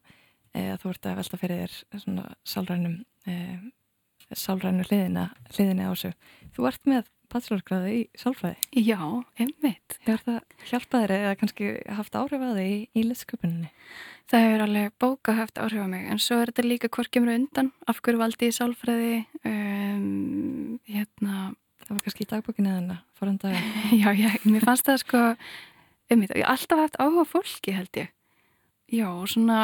eh, 0.54 0.72
að 0.74 0.82
þú 0.84 0.94
ert 0.94 1.08
að 1.10 1.20
velta 1.22 1.40
fyrir 1.42 1.62
þér 1.64 2.04
svona 2.04 2.26
sálrænum, 2.48 2.98
eh, 3.30 3.58
sálrænu 4.34 4.86
hliðina, 4.88 5.30
hliðina 5.54 5.90
á 5.90 5.92
þessu. 5.94 6.14
Þú 6.56 6.70
ert 6.70 6.90
með 6.90 7.10
bachelorgráði 7.30 7.94
í 7.94 8.04
sálfræði. 8.18 8.58
Já, 8.82 9.00
einmitt. 9.38 9.98
Hefur 10.06 10.24
það 10.26 10.40
hjálpað 10.72 11.04
þér 11.04 11.14
eða 11.18 11.34
kannski 11.40 11.72
haft 12.00 12.18
áhrif 12.18 12.46
að 12.46 12.60
þig 12.60 12.72
í, 12.74 12.80
í 12.94 13.04
listsköpuninni? 13.06 13.72
Það 14.30 14.46
hefur 14.46 14.64
alveg 14.66 14.96
bóka 15.02 15.36
haft 15.38 15.62
áhrif 15.62 15.86
á 15.86 15.88
mig 15.90 16.10
en 16.10 16.22
svo 16.22 16.40
er 16.42 16.52
þetta 16.52 16.66
líka 16.66 16.90
hvorkjumru 16.94 17.36
undan 17.38 17.72
af 17.90 18.02
hverju 18.06 18.22
valdi 18.22 18.50
í 18.50 18.56
sálfræði 18.56 19.16
um, 19.46 20.80
hérna 20.90 21.50
Það 21.80 21.96
var 21.96 22.06
kannski 22.06 22.26
í 22.26 22.30
dagbókinu 22.30 22.72
eða 22.76 22.96
foran 23.18 23.38
dag 23.42 23.56
Já, 24.02 24.10
já, 24.14 24.30
mér 24.46 24.66
fannst 24.68 24.86
það 24.86 25.00
sko 25.02 25.22
þetta, 26.10 26.38
ég 26.38 26.44
hef 26.44 26.50
alltaf 26.54 26.84
haft 26.84 27.00
áhuga 27.02 27.26
fólki 27.26 27.74
held 27.74 28.02
ég 28.02 28.12
Já, 28.94 29.08
svona 29.30 29.60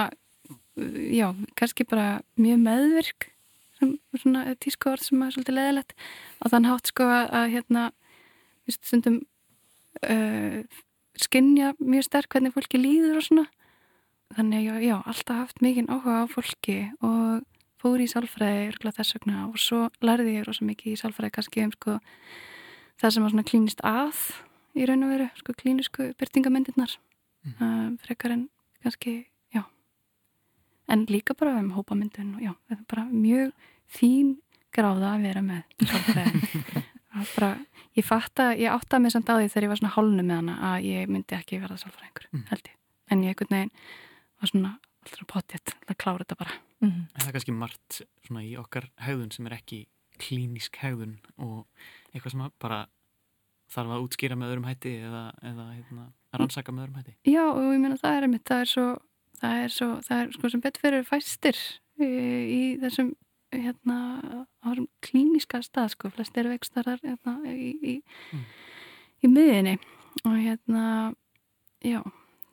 já, 1.12 1.30
kannski 1.56 1.86
bara 1.88 2.22
mjög 2.40 2.62
meðvirk 2.66 3.30
sem, 3.80 3.96
svona 4.16 4.56
tísku 4.62 4.92
orð 4.92 5.08
sem 5.08 5.24
er 5.24 5.36
svolítið 5.36 5.58
leðilegt 5.60 5.96
og 6.42 6.54
þann 6.54 6.70
hátt 6.70 6.92
sko 6.92 7.08
að 7.12 7.48
hérna 7.56 7.86
við 8.66 8.78
stundum 8.80 9.20
uh, 10.04 10.62
skinja 11.20 11.74
mjög 11.80 12.08
sterk 12.10 12.32
hvernig 12.34 12.56
fólki 12.56 12.82
líður 12.82 13.20
og 13.22 13.28
svona 13.28 13.46
þannig 14.36 14.66
já, 14.66 14.74
já, 14.84 14.96
alltaf 15.06 15.44
haft 15.44 15.62
mikið 15.64 15.92
áhuga 15.92 16.24
á 16.26 16.26
fólki 16.32 16.80
og 17.06 17.46
fór 17.82 18.02
í 18.02 18.10
sálfræði 18.10 18.72
örgulega 18.72 18.98
þess 18.98 19.16
vegna 19.20 19.46
og 19.46 19.60
svo 19.62 19.86
lærði 20.04 20.40
ég 20.40 20.48
rosa 20.48 20.66
mikið 20.66 20.96
í 20.96 21.00
sálfræði 21.00 21.36
kannski 21.38 21.64
um 21.66 21.74
sko 21.76 22.00
það 23.02 23.14
sem 23.14 23.26
var 23.26 23.34
svona 23.34 23.48
klínist 23.48 23.84
að 23.86 24.20
í 24.76 24.88
raun 24.88 25.06
og 25.06 25.14
veru, 25.14 25.30
sko 25.40 25.56
klínisku 25.56 26.10
byrtingamyndirnar 26.20 26.98
mm. 27.46 27.56
um, 27.60 27.94
frekar 28.04 28.36
en 28.36 28.48
kannski, 28.84 29.16
en 30.92 31.06
líka 31.10 31.36
bara 31.38 31.58
um 31.60 31.72
hópamyndun 31.76 32.36
og 32.38 32.44
já, 32.44 32.52
þetta 32.70 32.82
er 32.82 32.90
bara 32.92 33.06
mjög 33.12 33.54
þín 33.96 34.36
gráða 34.76 35.14
að 35.16 35.28
vera 35.30 35.44
með 35.46 35.64
bara, 37.36 37.52
ég 37.96 38.06
fatt 38.06 38.42
að, 38.44 38.56
ég 38.64 38.74
átti 38.74 38.98
að 38.98 39.06
mig 39.06 39.16
samt 39.16 39.32
á 39.32 39.36
því 39.38 39.52
þegar 39.52 39.68
ég 39.68 39.74
var 39.74 39.82
svona 39.82 39.96
hálnu 39.96 40.26
með 40.26 40.42
hana 40.42 40.58
að 40.72 40.90
ég 40.90 41.12
myndi 41.12 41.38
ekki 41.38 41.62
verða 41.64 41.80
sálfræðingur, 41.82 42.28
mm. 42.32 42.46
held 42.52 42.72
ég 42.72 43.14
en 43.14 43.24
ég 43.24 43.36
ekkert 43.36 43.54
neginn 43.54 43.74
var 44.42 44.52
svona 44.52 44.74
alltaf 45.06 45.28
pottitt, 45.30 45.76
það 45.86 46.00
klára 46.02 46.26
þetta 46.26 46.40
bara 46.42 46.58
mm. 46.84 47.02
Það 47.14 47.28
er 47.30 47.38
kannski 47.38 47.56
margt 47.56 48.02
svona 48.26 48.44
í 48.46 48.56
okkar 48.60 48.90
hegðun 49.06 49.32
sem 49.36 49.48
er 49.50 49.58
ekki 49.60 49.86
klínisk 50.22 50.80
hegðun 50.82 51.18
og 51.42 51.66
eitthvað 52.14 52.36
sem 52.36 52.46
bara 52.62 52.86
þarf 53.74 53.96
að 53.96 54.06
útskýra 54.06 54.38
með 54.40 54.54
öðrum 54.54 54.70
hætti 54.70 54.94
eða, 55.04 55.26
eða 55.44 55.66
hérna, 55.74 56.08
að 56.32 56.42
rannsaka 56.42 56.74
með 56.74 56.88
öðrum 56.88 57.00
hætti 57.02 57.16
Já 57.32 57.44
og 57.48 57.62
ég 57.66 57.84
meina 57.84 58.00
það 58.02 58.18
er 58.18 58.28
einmitt 58.28 58.48
það 58.48 58.64
er 58.64 58.72
svo, 58.72 58.88
það 59.42 59.62
er 59.64 59.76
svo, 59.76 59.90
það 60.08 60.24
er 60.24 60.34
sko 60.38 60.52
sem 60.52 60.64
betur 60.64 60.86
fyrir 60.86 61.08
fæstir 61.08 61.62
í, 62.02 62.10
í 62.10 62.62
þessum 62.84 63.14
hérna 63.56 63.98
á 64.20 64.68
þessum 64.68 64.90
klíniska 65.06 65.62
stað 65.64 65.94
sko, 65.96 66.12
flest 66.12 66.38
eru 66.38 66.52
vextarar 66.52 67.02
hérna 67.04 67.38
í 67.52 67.72
í, 67.76 67.96
mm. 68.36 68.46
í 69.24 69.32
miðinni 69.32 69.78
og 70.26 70.38
hérna 70.40 70.86
já 71.86 72.02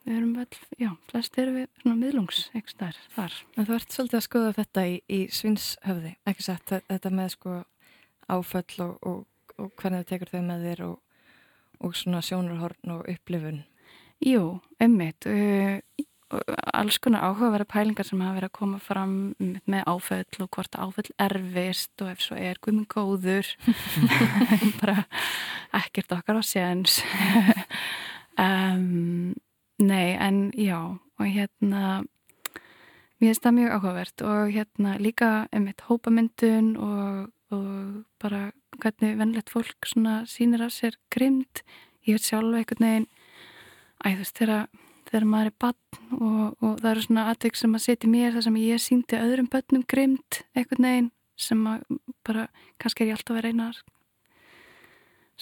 við 0.06 0.16
erum 0.16 0.32
vel, 0.36 0.46
já, 0.80 0.90
flest 1.10 1.38
eru 1.38 1.54
við 1.56 1.68
svona 1.82 1.98
miðlungs 1.98 2.42
ekstar 2.58 2.96
þar. 3.14 3.36
En 3.56 3.68
þú 3.68 3.76
ert 3.76 3.94
svolítið 3.94 4.18
að 4.18 4.26
skoða 4.26 4.54
þetta 4.58 4.86
í, 4.88 4.96
í 5.06 5.20
svinshöfði, 5.32 6.14
ekki 6.30 6.46
satt, 6.46 6.74
þetta 6.88 7.12
með 7.14 7.34
sko 7.36 7.58
áföll 8.32 8.84
og, 8.86 8.94
og, 9.06 9.20
og 9.58 9.70
hvernig 9.78 10.02
það 10.02 10.08
tekur 10.12 10.32
þau 10.32 10.42
með 10.48 10.66
þér 10.68 10.84
og, 10.88 10.96
og 11.82 11.94
svona 11.98 12.22
sjónurhorn 12.26 12.96
og 12.96 13.12
upplifun. 13.12 13.62
Jú, 14.22 14.42
ummitt, 14.82 15.26
uh, 15.26 15.78
alls 16.72 16.98
konar 17.02 17.26
áhugaverða 17.28 17.68
pælingar 17.68 18.08
sem 18.08 18.20
hafa 18.24 18.38
verið 18.38 18.50
að 18.50 18.58
koma 18.58 18.80
fram 18.82 19.14
með 19.40 19.86
áföll 19.90 20.44
og 20.44 20.50
hvort 20.56 20.78
áföll 20.80 21.12
erfist 21.20 22.04
og 22.04 22.12
ef 22.14 22.24
svo 22.24 22.38
er 22.40 22.60
guðminn 22.62 22.88
góður, 22.90 23.48
bara 24.80 25.04
ekkert 25.82 26.16
okkar 26.16 26.40
á 26.40 26.42
séns. 26.46 27.00
um, 28.46 29.32
Nei, 29.82 30.14
en 30.14 30.52
já, 30.54 30.78
og 31.18 31.26
hérna, 31.26 32.04
mér 33.18 33.32
finnst 33.32 33.42
það 33.42 33.56
mjög 33.56 33.72
áhugavert 33.74 34.22
og 34.22 34.52
hérna 34.54 34.92
líka 35.02 35.30
um 35.50 35.66
eitt 35.66 35.82
hópamyndun 35.88 36.68
og, 36.76 37.32
og 37.50 38.04
bara 38.22 38.52
hvernig 38.78 39.16
vennlegt 39.18 39.50
fólk 39.50 39.88
svona 39.88 40.20
sínir 40.30 40.62
af 40.62 40.70
sér 40.76 40.94
grimd. 41.10 41.64
Ég 42.06 42.14
veit 42.14 42.28
sjálf 42.28 42.54
einhvern 42.54 42.86
veginn, 42.86 43.08
æ 44.04 44.06
þú 44.12 44.22
veist, 44.22 44.44
þegar, 45.12 45.28
maður 45.28 45.50
er 45.52 45.56
bann 45.62 46.18
og, 46.18 46.44
og 46.58 46.76
það 46.80 46.90
eru 46.92 47.06
svona 47.06 47.26
aðvik 47.30 47.58
sem 47.60 47.78
að 47.78 47.84
setja 47.86 48.12
mér 48.12 48.36
þar 48.36 48.46
sem 48.48 48.60
ég 48.62 48.82
síndi 48.82 49.20
öðrum 49.20 49.50
bönnum 49.52 49.86
grimd 49.88 50.42
einhvern 50.56 50.88
veginn 50.88 51.10
sem 51.42 51.64
að 51.68 51.84
bara, 52.26 52.46
kannski 52.82 53.04
er 53.04 53.12
ég 53.12 53.18
alltaf 53.18 53.38
að 53.38 53.46
reyna 53.46 53.70
að 53.70 53.82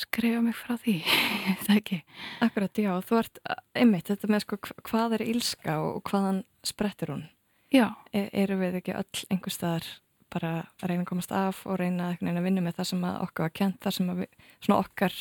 skrifa 0.01 0.41
mig 0.45 0.57
frá 0.57 0.77
því, 0.81 0.97
það 1.67 1.75
ekki. 1.77 1.99
Akkurat, 2.45 2.79
já, 2.81 2.93
þú 3.05 3.19
ert 3.21 3.43
einmitt 3.77 4.09
þetta 4.09 4.31
með 4.31 4.47
sko 4.47 4.61
hvað 4.89 5.19
er 5.19 5.27
ílska 5.27 5.77
og 5.83 6.01
hvaðan 6.09 6.45
sprettur 6.67 7.15
hún? 7.15 7.27
Já. 7.71 7.87
E 8.17 8.29
Eru 8.43 8.59
við 8.61 8.81
ekki 8.81 8.97
öll 8.99 9.27
einhver 9.31 9.55
staðar 9.55 9.87
bara 10.31 10.53
að 10.81 10.91
reyna 10.91 11.05
að 11.05 11.11
komast 11.11 11.33
af 11.35 11.63
og 11.67 11.79
reyna 11.81 12.13
að 12.15 12.43
vinna 12.47 12.63
með 12.63 12.81
það 12.81 12.89
sem 12.93 13.07
okkar 13.11 13.47
var 13.47 13.55
kent 13.61 13.81
það 13.83 13.97
sem 13.97 14.13
við, 14.21 14.29
svona 14.63 14.81
okkar 14.85 15.17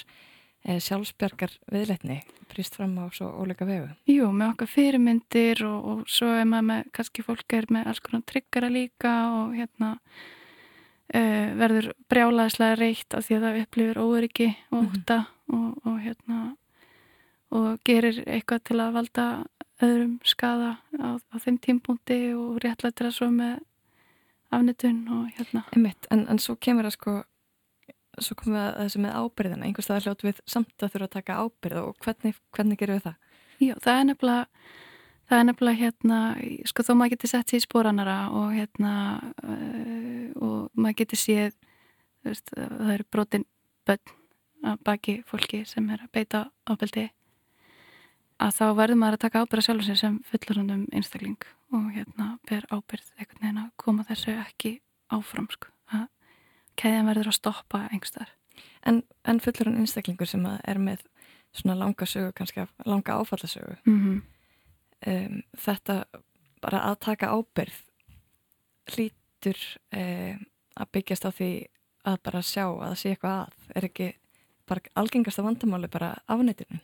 e, 0.64 0.80
sjálfsbjörgar 0.80 1.54
viðleitni 1.72 2.20
príst 2.50 2.76
fram 2.76 2.98
á 3.00 3.06
svo 3.14 3.30
óleika 3.42 3.68
vegu 3.68 3.90
Jú, 4.10 4.32
með 4.34 4.54
okkar 4.54 4.72
fyrirmyndir 4.74 5.64
og, 5.68 5.80
og 5.92 6.12
svo 6.12 6.32
er 6.34 6.48
maður 6.50 6.68
með, 6.72 6.92
kannski 6.98 7.26
fólk 7.26 7.58
er 7.58 7.70
með 7.74 7.92
alls 7.92 8.04
konar 8.04 8.26
tryggara 8.30 8.72
líka 8.74 9.14
og 9.36 9.56
hérna 9.58 9.92
uh, 11.14 11.48
verður 11.60 11.92
brjálaðislega 12.12 12.80
reitt 12.80 13.18
af 13.18 13.28
því 13.28 13.38
að 13.38 13.46
það 13.48 13.62
upplifir 13.64 14.02
óöryggi 14.02 14.50
og 14.72 14.82
mhm. 14.84 14.90
óta 14.96 15.20
mm 15.20 15.26
-hmm. 15.26 15.60
og, 15.60 15.86
og 15.86 16.00
hérna 16.06 16.40
og 17.50 17.80
gerir 17.86 18.22
eitthvað 18.28 18.64
til 18.64 18.80
að 18.80 18.94
valda 18.94 19.26
öðrum 19.82 20.20
skada 20.28 20.78
á, 21.00 21.18
á 21.18 21.36
þeim 21.40 21.58
tímbúndi 21.58 22.20
og 22.36 22.60
réttlættir 22.64 23.10
að 23.10 23.16
svo 23.16 23.30
með 23.34 23.60
afnitun 24.52 25.08
og 25.08 25.30
hérna 25.38 25.64
Einmitt, 25.74 26.08
en, 26.12 26.28
en 26.30 26.40
svo 26.40 26.56
kemur 26.56 26.84
það 26.84 26.96
sko 26.98 27.16
svo 28.26 28.38
komum 28.40 28.58
við 28.58 28.66
að 28.66 28.78
þessu 28.84 29.02
með 29.04 29.18
ábyrðina 29.20 29.68
einhvers 29.68 29.90
það 29.90 29.98
er 30.00 30.06
hljótt 30.08 30.28
við 30.28 30.44
samt 30.50 30.86
að 30.86 30.94
þurfa 30.94 31.08
að 31.10 31.16
taka 31.16 31.40
ábyrð 31.44 31.82
og 31.84 32.06
hvernig, 32.06 32.40
hvernig 32.56 32.80
gerum 32.80 33.00
við 33.00 33.08
það? 33.08 33.18
Já, 33.60 33.74
það 33.84 33.96
er 33.96 34.08
nefnilega 34.10 34.46
það 35.30 35.40
er 35.42 35.48
nefnilega 35.50 35.80
hérna, 35.84 36.20
sko 36.70 36.86
þó 36.86 36.94
maður 36.98 37.14
getur 37.14 37.32
sett 37.34 37.52
sér 37.52 37.62
í 37.62 37.66
spóranara 37.68 38.18
og 38.34 38.56
hérna 38.56 38.94
uh, 39.44 40.26
og 40.42 40.58
maður 40.74 40.98
getur 41.04 41.22
séð 41.22 41.54
veist, 42.26 42.50
það 42.56 42.94
eru 42.96 43.08
brotin 43.14 43.46
bönn 43.88 44.16
að 44.70 44.84
baki 44.88 45.22
fólki 45.30 45.64
sem 45.68 45.86
er 45.94 46.04
að 46.04 46.14
beita 46.18 46.44
ábeldi 46.68 47.08
að 48.40 48.56
þá 48.56 48.66
verður 48.76 49.00
maður 49.00 49.18
að 49.18 49.24
taka 49.26 49.44
ábyrða 49.44 49.66
sjálf 49.68 49.86
sér 49.88 50.00
sem 50.00 50.20
fullurundum 50.28 50.86
einstakling 50.96 51.48
og 51.76 51.90
hérna 51.96 52.32
ber 52.50 52.66
ábyrð 52.72 53.12
einhvern 53.18 53.44
veginn 53.44 53.62
að 53.64 53.72
koma 53.84 54.06
þessu 54.08 54.36
ekki 54.36 54.74
áfram 55.14 55.48
sko, 55.54 55.72
keðjan 56.80 57.10
verður 57.12 57.32
að 57.32 57.40
stoppa 57.40 57.86
einhverstaðar. 57.90 58.34
En, 58.88 59.04
en 59.28 59.40
fullurund 59.44 59.82
einstaklingur 59.82 60.28
sem 60.30 60.46
er 60.48 60.80
með 60.80 61.04
svona 61.52 61.76
langa 61.76 62.06
sögu, 62.08 62.32
kannski 62.38 62.68
langa 62.88 63.20
áfallasögu 63.20 63.76
mm 63.86 63.98
-hmm 64.00 64.20
um, 65.08 65.42
þetta 65.58 66.04
bara 66.64 66.84
að 66.90 66.98
taka 67.06 67.32
ábyrð 67.32 67.78
hlítur 68.90 69.60
um, 69.96 70.42
að 70.80 70.92
byggjast 70.96 71.28
á 71.28 71.32
því 71.32 71.52
að 72.10 72.20
bara 72.26 72.44
sjá 72.46 72.66
að 72.66 72.84
það 72.86 73.00
sé 73.02 73.14
eitthvað 73.14 73.40
að. 73.44 73.56
Er 73.76 73.88
ekki 73.90 74.10
bara 74.70 74.94
algengasta 75.02 75.46
vandamáli 75.46 75.90
bara 75.92 76.14
afnættinu 76.30 76.80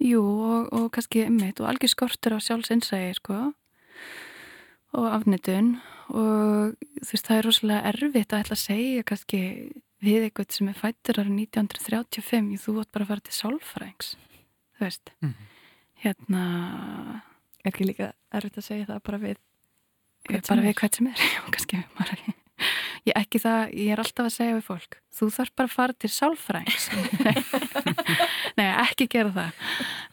Jú 0.00 0.20
og, 0.24 0.70
og 0.72 0.86
kannski 0.94 1.26
ymmit 1.26 1.60
og 1.60 1.68
algjör 1.68 1.92
skortur 1.92 2.36
á 2.36 2.38
sjálfsinsægi 2.40 3.18
sko 3.18 3.50
og 4.96 5.06
afnættun 5.10 5.74
og 6.10 6.74
þú 7.00 7.12
veist 7.12 7.28
það 7.28 7.38
er 7.38 7.46
rosalega 7.46 7.92
erfitt 7.92 8.34
að 8.34 8.42
ætla 8.44 8.56
að 8.56 8.64
segja 8.64 9.06
kannski 9.10 9.40
við 10.00 10.26
eitthvað 10.26 10.56
sem 10.56 10.70
er 10.70 10.78
fættur 10.80 11.20
árið 11.20 11.36
1935 11.46 12.60
þú 12.64 12.76
vart 12.78 12.92
bara 12.92 13.06
að 13.06 13.12
fara 13.12 13.26
til 13.26 13.36
sálfræðings 13.36 14.14
þú 14.76 14.86
veist 14.86 15.12
mm 15.20 15.28
-hmm. 15.28 15.48
hérna 16.02 16.42
Er 17.60 17.74
ekki 17.74 17.84
líka 17.84 18.12
erfitt 18.32 18.56
að 18.56 18.64
segja 18.64 18.88
það 18.88 19.00
bara 19.06 19.18
við 19.18 19.38
hvert 20.28 20.48
bara 20.52 20.62
við 20.64 20.76
hvert 20.80 20.94
sem 20.94 21.06
er? 21.06 21.24
Já, 21.34 21.40
kannski 21.50 21.82
ég 23.08 23.16
ekki 23.16 23.40
það, 23.40 23.60
ég 23.72 23.92
er 23.94 24.02
alltaf 24.02 24.26
að 24.26 24.34
segja 24.34 24.56
við 24.58 24.64
fólk, 24.66 24.96
þú 25.16 25.28
þarf 25.32 25.52
bara 25.56 25.70
að 25.70 25.76
fara 25.76 25.94
til 25.96 26.10
sálfrængs 26.12 26.88
nei, 28.58 28.68
ekki 28.84 29.08
gera 29.12 29.32
það. 29.34 29.60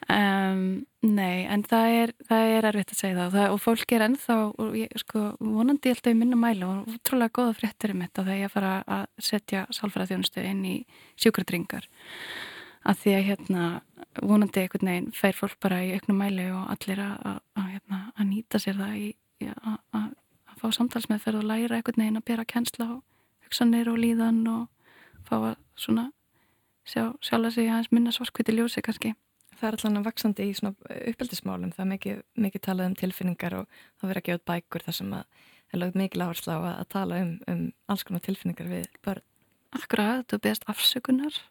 Um, 0.08 0.62
nei, 1.04 1.46
en 1.52 1.64
það 1.68 1.96
er 2.02 2.14
það 2.30 2.52
er 2.58 2.68
erfitt 2.72 2.94
að 2.94 3.02
segja 3.02 3.18
það. 3.18 3.34
Það, 3.38 3.56
og 3.56 3.64
fólk 3.64 3.96
er 3.96 4.06
ennþá, 4.08 4.38
ég, 4.80 5.00
sko, 5.04 5.24
vonandi 5.44 5.94
alltaf 5.94 6.14
í 6.14 6.20
minna 6.20 6.40
mælu 6.40 6.70
og 6.70 6.94
útrúlega 6.96 7.36
goða 7.40 7.58
fréttur 7.58 7.96
um 7.96 8.06
þetta 8.06 8.28
þegar 8.28 8.44
ég 8.44 8.54
fara 8.54 8.76
að 8.98 9.08
setja 9.30 9.66
sálfræðþjónustu 9.80 10.46
inn 10.48 10.64
í 10.68 10.78
sjúkratringar 11.20 11.90
að 12.88 13.02
því 13.02 13.16
að 13.18 13.28
hérna 13.28 13.66
vonandi 14.24 14.64
einhvern 14.64 14.90
veginn 14.90 15.10
fær 15.16 15.36
fólk 15.36 15.58
bara 15.64 15.82
í 15.84 15.92
auknum 15.98 16.22
mæli 16.22 16.48
og 16.56 16.70
allir 16.72 17.02
að, 17.04 17.16
að, 17.32 17.40
að, 17.60 17.68
hérna, 17.74 18.00
að 18.16 18.30
nýta 18.32 18.62
sér 18.64 18.80
það 18.80 19.00
í 19.02 19.08
að 19.48 20.58
fá 20.58 20.68
samtalsmeðferð 20.74 21.42
og 21.42 21.50
læra 21.52 21.78
einhvern 21.78 22.02
veginn 22.02 22.20
að 22.22 22.28
bera 22.32 22.48
kennsla 22.48 22.88
og 22.96 23.02
hugsanir 23.46 23.92
og 23.92 24.00
líðan 24.02 24.40
og 24.50 24.64
fá 25.28 25.36
að 25.38 25.56
svona 25.78 26.08
sjá, 26.88 27.04
sjálfa 27.24 27.52
sig 27.54 27.70
aðeins 27.70 27.92
minna 27.94 28.14
svarkviti 28.16 28.56
ljósi 28.56 28.84
kannski. 28.86 29.14
Það 29.58 29.68
er 29.70 29.78
allan 29.78 30.00
að 30.00 30.08
vaksandi 30.12 30.46
í 30.46 30.56
svona 30.58 30.98
uppeldismálum, 31.12 31.72
það 31.74 31.84
er 31.84 31.92
mikið, 31.92 32.18
mikið 32.46 32.64
talað 32.68 32.90
um 32.92 32.98
tilfinningar 33.00 33.56
og 33.58 33.80
það 33.98 34.12
verður 34.12 34.22
að 34.22 34.28
gefa 34.28 34.44
bækur 34.52 34.86
þar 34.86 34.98
sem 35.00 35.16
að 35.18 35.46
er 35.74 35.82
lögð 35.82 35.98
mikið 36.00 36.24
áherslu 36.28 36.54
á 36.54 36.60
að, 36.60 36.68
að 36.74 36.90
tala 36.94 37.22
um, 37.24 37.32
um 37.52 37.64
alls 37.92 38.06
konar 38.08 38.24
tilfinningar 38.24 38.70
við 38.70 38.86
börn. 39.06 39.26
Akkurat, 39.78 40.28
þú 40.30 40.40
beðast 40.46 40.68
afsökunar, 40.72 41.42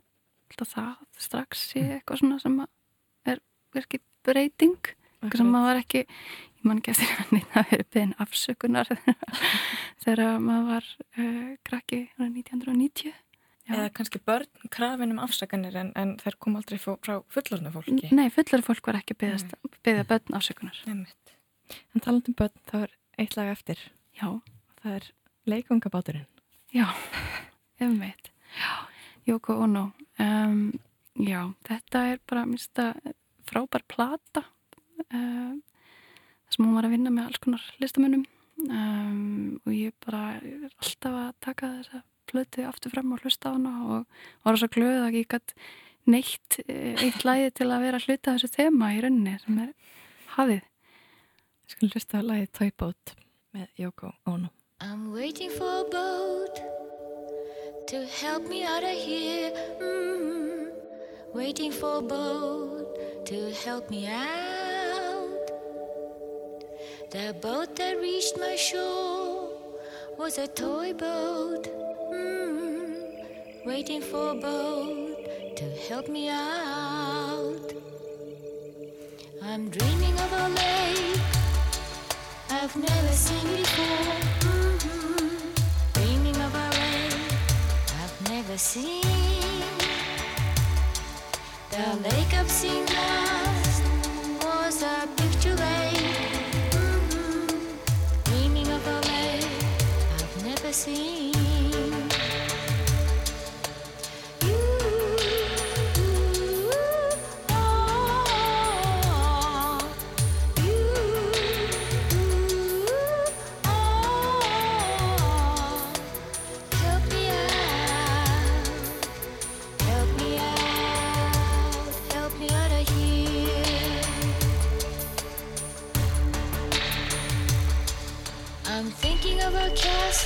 það 0.54 0.94
strax 1.20 1.66
sé 1.72 1.82
mm. 1.82 1.96
eitthvað 1.98 2.22
svona 2.22 2.38
sem 2.40 2.56
er 3.26 3.42
virkið 3.76 4.04
breyting, 4.26 4.92
eitthvað 5.20 5.42
sem 5.42 5.52
maður 5.52 5.68
var 5.72 5.82
ekki, 5.82 6.04
ég 6.06 6.70
man 6.70 6.80
ekki 6.80 6.94
eftir 6.94 7.12
hann 7.18 7.44
það 7.52 7.70
verið 7.74 7.92
beðin 7.96 8.16
afsökunar 8.24 8.94
þegar 10.06 10.40
maður 10.46 10.70
var 10.70 10.90
uh, 11.18 11.52
krakki 11.66 12.02
1990 12.16 13.10
Já. 13.10 13.25
Eða 13.66 13.88
kannski 13.96 14.20
börn 14.22 14.70
krafin 14.70 15.10
um 15.14 15.18
afsökunir 15.24 15.74
en, 15.80 15.90
en 15.98 16.14
þær 16.20 16.36
kom 16.38 16.58
aldrei 16.58 16.78
frá 16.78 17.16
fullorna 17.34 17.72
fólki. 17.74 18.12
Nei, 18.14 18.28
fullorna 18.30 18.66
fólk 18.66 18.86
var 18.86 19.00
ekki 19.00 19.16
beðast 19.18 19.56
beða 19.86 20.06
börn 20.06 20.38
afsökunar. 20.38 20.78
Nefnitt. 20.86 21.34
En 21.94 22.04
talandum 22.04 22.36
börn, 22.38 22.54
það 22.70 22.84
var 22.84 22.94
eitt 23.18 23.36
lag 23.38 23.50
eftir. 23.50 23.82
Já. 24.20 24.28
Það 24.82 24.98
er 25.00 25.10
leikungabáturinn. 25.50 26.28
Já, 26.74 26.86
efmitt 27.82 28.30
Jóko 29.26 29.56
Ono. 29.64 29.88
Um, 30.22 30.70
Já, 31.16 31.40
þetta 31.64 32.02
er 32.12 32.18
bara 32.28 32.44
mista 32.44 32.90
frábær 33.48 33.82
plata. 33.88 34.42
Um, 35.08 35.62
sem 36.52 36.64
hún 36.64 36.76
var 36.76 36.86
að 36.86 36.92
vinna 36.92 37.12
með 37.12 37.30
alls 37.30 37.40
konar 37.42 37.64
listamönnum. 37.80 38.26
Um, 38.68 39.56
og 39.64 39.72
ég 39.72 39.94
bara 40.04 40.36
er 40.38 40.68
alltaf 40.68 41.16
að 41.22 41.32
taka 41.44 41.70
þessa 41.78 42.02
plöti 42.30 42.64
aftur 42.66 42.94
fram 42.94 43.12
og 43.14 43.24
hlusta 43.24 43.50
á 43.50 43.56
hana 43.56 43.74
og 43.84 44.06
var 44.46 44.58
svo 44.60 44.68
glöð 44.72 45.06
að 45.06 45.18
ég 45.20 45.28
gætt 45.32 45.54
neitt 46.06 46.60
eh, 46.66 46.94
eitt 47.02 47.24
læði 47.26 47.52
til 47.58 47.70
að 47.70 47.84
vera 47.86 48.00
að 48.00 48.08
hluta 48.08 48.36
þessu 48.36 48.52
þema 48.54 48.92
í 48.94 49.02
rauninni 49.04 49.36
sem 49.42 49.62
er 49.64 49.72
hafið. 50.36 50.62
Ég 51.66 51.74
skal 51.74 51.90
hlusta 51.90 52.20
að 52.20 52.28
læði 52.30 52.72
Boat 52.78 53.16
með 53.56 53.66
Yoko 53.82 54.12
Ono. 54.30 54.52
I'm 54.80 55.12
waiting 55.12 55.50
for 55.50 55.80
a 55.80 55.84
boat 55.90 56.60
to 57.88 58.04
help 58.20 58.48
me 58.48 58.64
out 58.64 58.84
of 58.84 58.96
here. 59.08 59.50
Mm 59.80 60.20
-hmm. 60.20 60.66
Waiting 61.34 61.72
for 61.72 61.98
a 61.98 62.02
boat 62.02 62.86
to 63.26 63.36
help 63.64 63.90
me 63.90 64.06
out. 64.08 65.46
The 67.10 67.34
boat 67.40 67.76
that 67.76 67.96
reached 68.00 68.36
my 68.36 68.56
shore 68.56 69.48
was 70.18 70.38
a 70.38 70.46
toy 70.46 70.92
boat 70.92 71.85
waiting 73.66 74.00
for 74.00 74.30
a 74.30 74.34
boat 74.34 75.56
to 75.56 75.64
help 75.88 76.08
me 76.08 76.28
out. 76.28 77.72
I'm 79.42 79.68
dreaming 79.70 80.14
of 80.14 80.32
a 80.32 80.48
lake 80.60 81.20
I've 82.48 82.76
never 82.76 83.12
seen 83.12 83.56
before. 83.56 84.14
Mm-hmm. 84.46 85.50
Dreaming 85.94 86.36
of 86.46 86.54
a 86.54 86.68
lake 86.78 87.32
I've 88.00 88.30
never 88.30 88.56
seen. 88.56 89.02
The 91.70 91.86
lake 92.08 92.32
I've 92.34 92.50
seen 92.50 92.86
last 92.86 93.82
was 94.44 94.82
a 94.84 95.08
picture 95.16 95.56
lake. 95.56 96.14
Mm-hmm. 96.70 97.46
Dreaming 98.30 98.68
of 98.68 98.86
a 98.86 99.00
lake 99.10 99.50
I've 100.20 100.44
never 100.44 100.72
seen. 100.72 101.25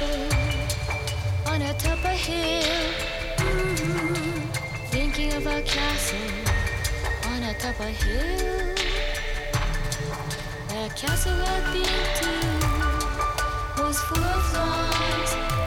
on 0.03 1.61
a 1.61 1.75
top 1.75 1.99
of 1.99 2.05
a 2.05 2.09
hill. 2.09 2.95
Mm-hmm. 3.37 4.51
Thinking 4.87 5.33
of 5.35 5.47
a 5.47 5.61
castle 5.63 6.19
on 7.27 7.43
a 7.43 7.55
top 7.59 7.79
of 7.81 7.87
a 7.87 7.91
hill. 7.91 8.75
The 10.69 10.89
castle 10.97 11.33
I've 11.33 11.73
been 11.73 12.05
to 12.21 13.83
was 13.83 13.99
full 14.01 14.25
of 14.25 14.43
thorns. 14.53 15.60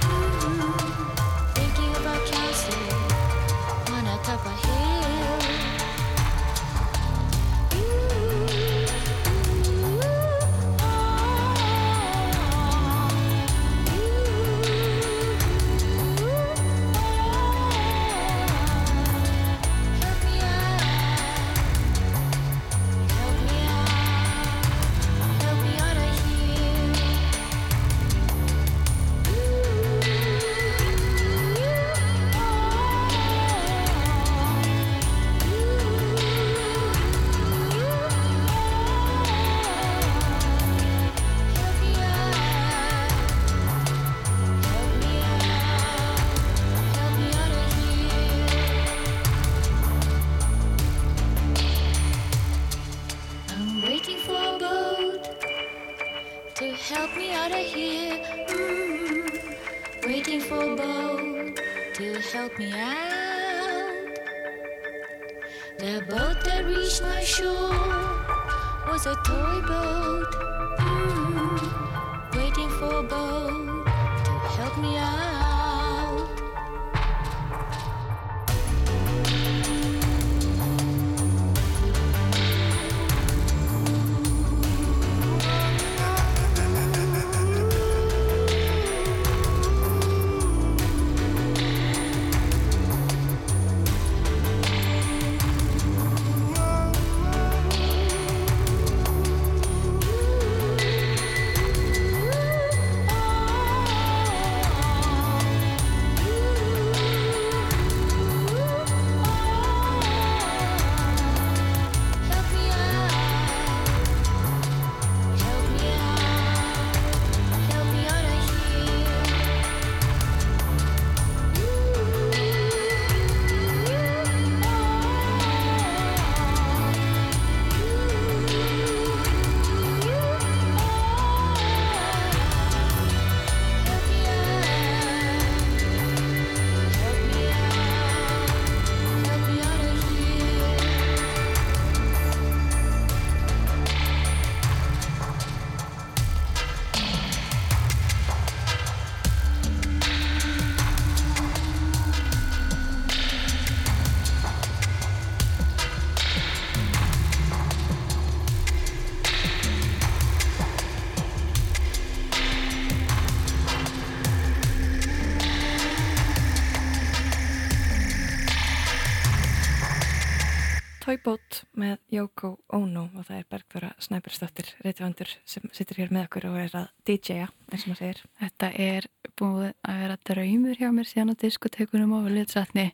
Með 171.79 171.97
Yoko 172.13 172.49
Ono 172.77 173.03
og 173.17 173.25
það 173.27 173.37
er 173.39 173.47
Bergþóra 173.51 173.89
Snæbjörnsdóttir 174.03 174.69
reytvandur 174.83 175.31
sem 175.49 175.65
situr 175.75 175.99
hér 176.01 176.13
með 176.13 176.27
okkur 176.27 176.47
og 176.51 176.57
er 176.61 176.75
að 176.77 176.87
DJ-a, 177.07 177.47
eins 177.71 177.85
og 177.85 177.91
maður 177.91 177.99
segir. 178.01 178.21
Þetta 178.41 178.69
er 178.85 179.07
búið 179.39 179.69
að 179.89 179.99
vera 180.03 180.17
draumur 180.29 180.79
hjá 180.79 180.89
mér 180.93 181.09
síðan 181.09 181.33
á 181.33 181.41
diskotekunum 181.43 182.15
og 182.19 182.29
liðsatni 182.33 182.85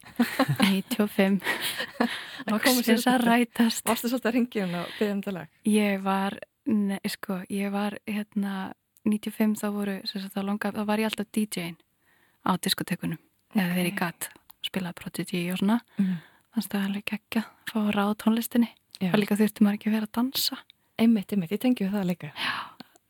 95 0.63 1.39
Loksins 2.51 3.07
að 3.09 3.25
rætast 3.27 3.87
Varstu 3.89 4.11
svolítið 4.11 4.31
að 4.31 4.37
ringja 4.37 4.65
hún 4.65 4.77
og 4.79 4.91
byggja 4.95 5.13
um 5.13 5.23
þetta 5.23 5.35
lag? 5.35 5.53
Ég 5.67 6.03
var, 6.05 6.39
ne, 6.71 6.99
sko, 7.11 7.41
ég 7.51 7.75
var 7.75 7.99
hérna 8.07 8.55
95 9.07 9.59
þá 9.59 9.69
voru, 9.75 9.99
þá, 10.07 10.41
langa, 10.43 10.73
þá 10.75 10.83
var 10.87 11.03
ég 11.03 11.11
alltaf 11.11 11.31
DJ-in 11.35 11.79
á 12.47 12.51
diskotekunum 12.55 13.19
eða 13.55 13.73
þegar 13.73 13.89
ég 13.89 13.99
gatt 13.99 14.29
spilaði 14.65 14.99
Prodigy 14.99 15.43
og 15.53 15.59
svona 15.61 15.79
mm. 15.97 16.15
Að 16.67 16.75
það 16.75 16.89
alveg 16.89 17.05
geggja 17.13 17.45
að 17.45 17.71
fá 17.71 17.77
að 17.79 17.93
ráða 17.95 18.17
tónlistinni. 18.23 18.69
Og 19.09 19.17
líka 19.21 19.37
þurfti 19.39 19.63
maður 19.63 19.79
ekki 19.79 19.89
að 19.89 19.95
vera 19.95 20.09
að 20.09 20.15
dansa. 20.19 20.59
Einmitt, 20.99 21.31
einmitt, 21.31 21.53
ég 21.55 21.61
tengi 21.63 21.85
við 21.85 21.95
það 21.95 22.09
líka. 22.09 22.31
Já. 22.35 22.55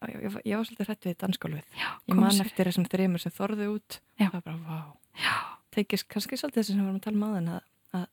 Ég, 0.07 0.19
ég, 0.23 0.35
ég 0.47 0.55
var 0.55 0.67
svolítið 0.67 0.87
hrætt 0.87 1.05
við 1.09 1.15
dansskólfið 1.19 1.79
ég 2.07 2.15
man 2.15 2.31
sér. 2.31 2.47
eftir 2.47 2.69
þessum 2.69 2.85
þreymur 2.87 3.19
sem 3.19 3.33
þorðu 3.35 3.65
út. 3.73 3.97
Já. 4.15 4.29
það 4.29 4.35
var 4.37 4.43
bara, 4.45 4.59
vá. 4.69 5.31
Tekist 5.75 6.07
kannski 6.07 6.39
svolítið 6.39 6.61
þess 6.61 6.71
að 6.71 6.77
við 6.77 6.85
varum 6.85 6.99
að 6.99 7.07
tala 7.07 7.17
um 7.17 7.25
aðeins 7.27 7.55
að, 7.55 7.65
að, 7.99 8.05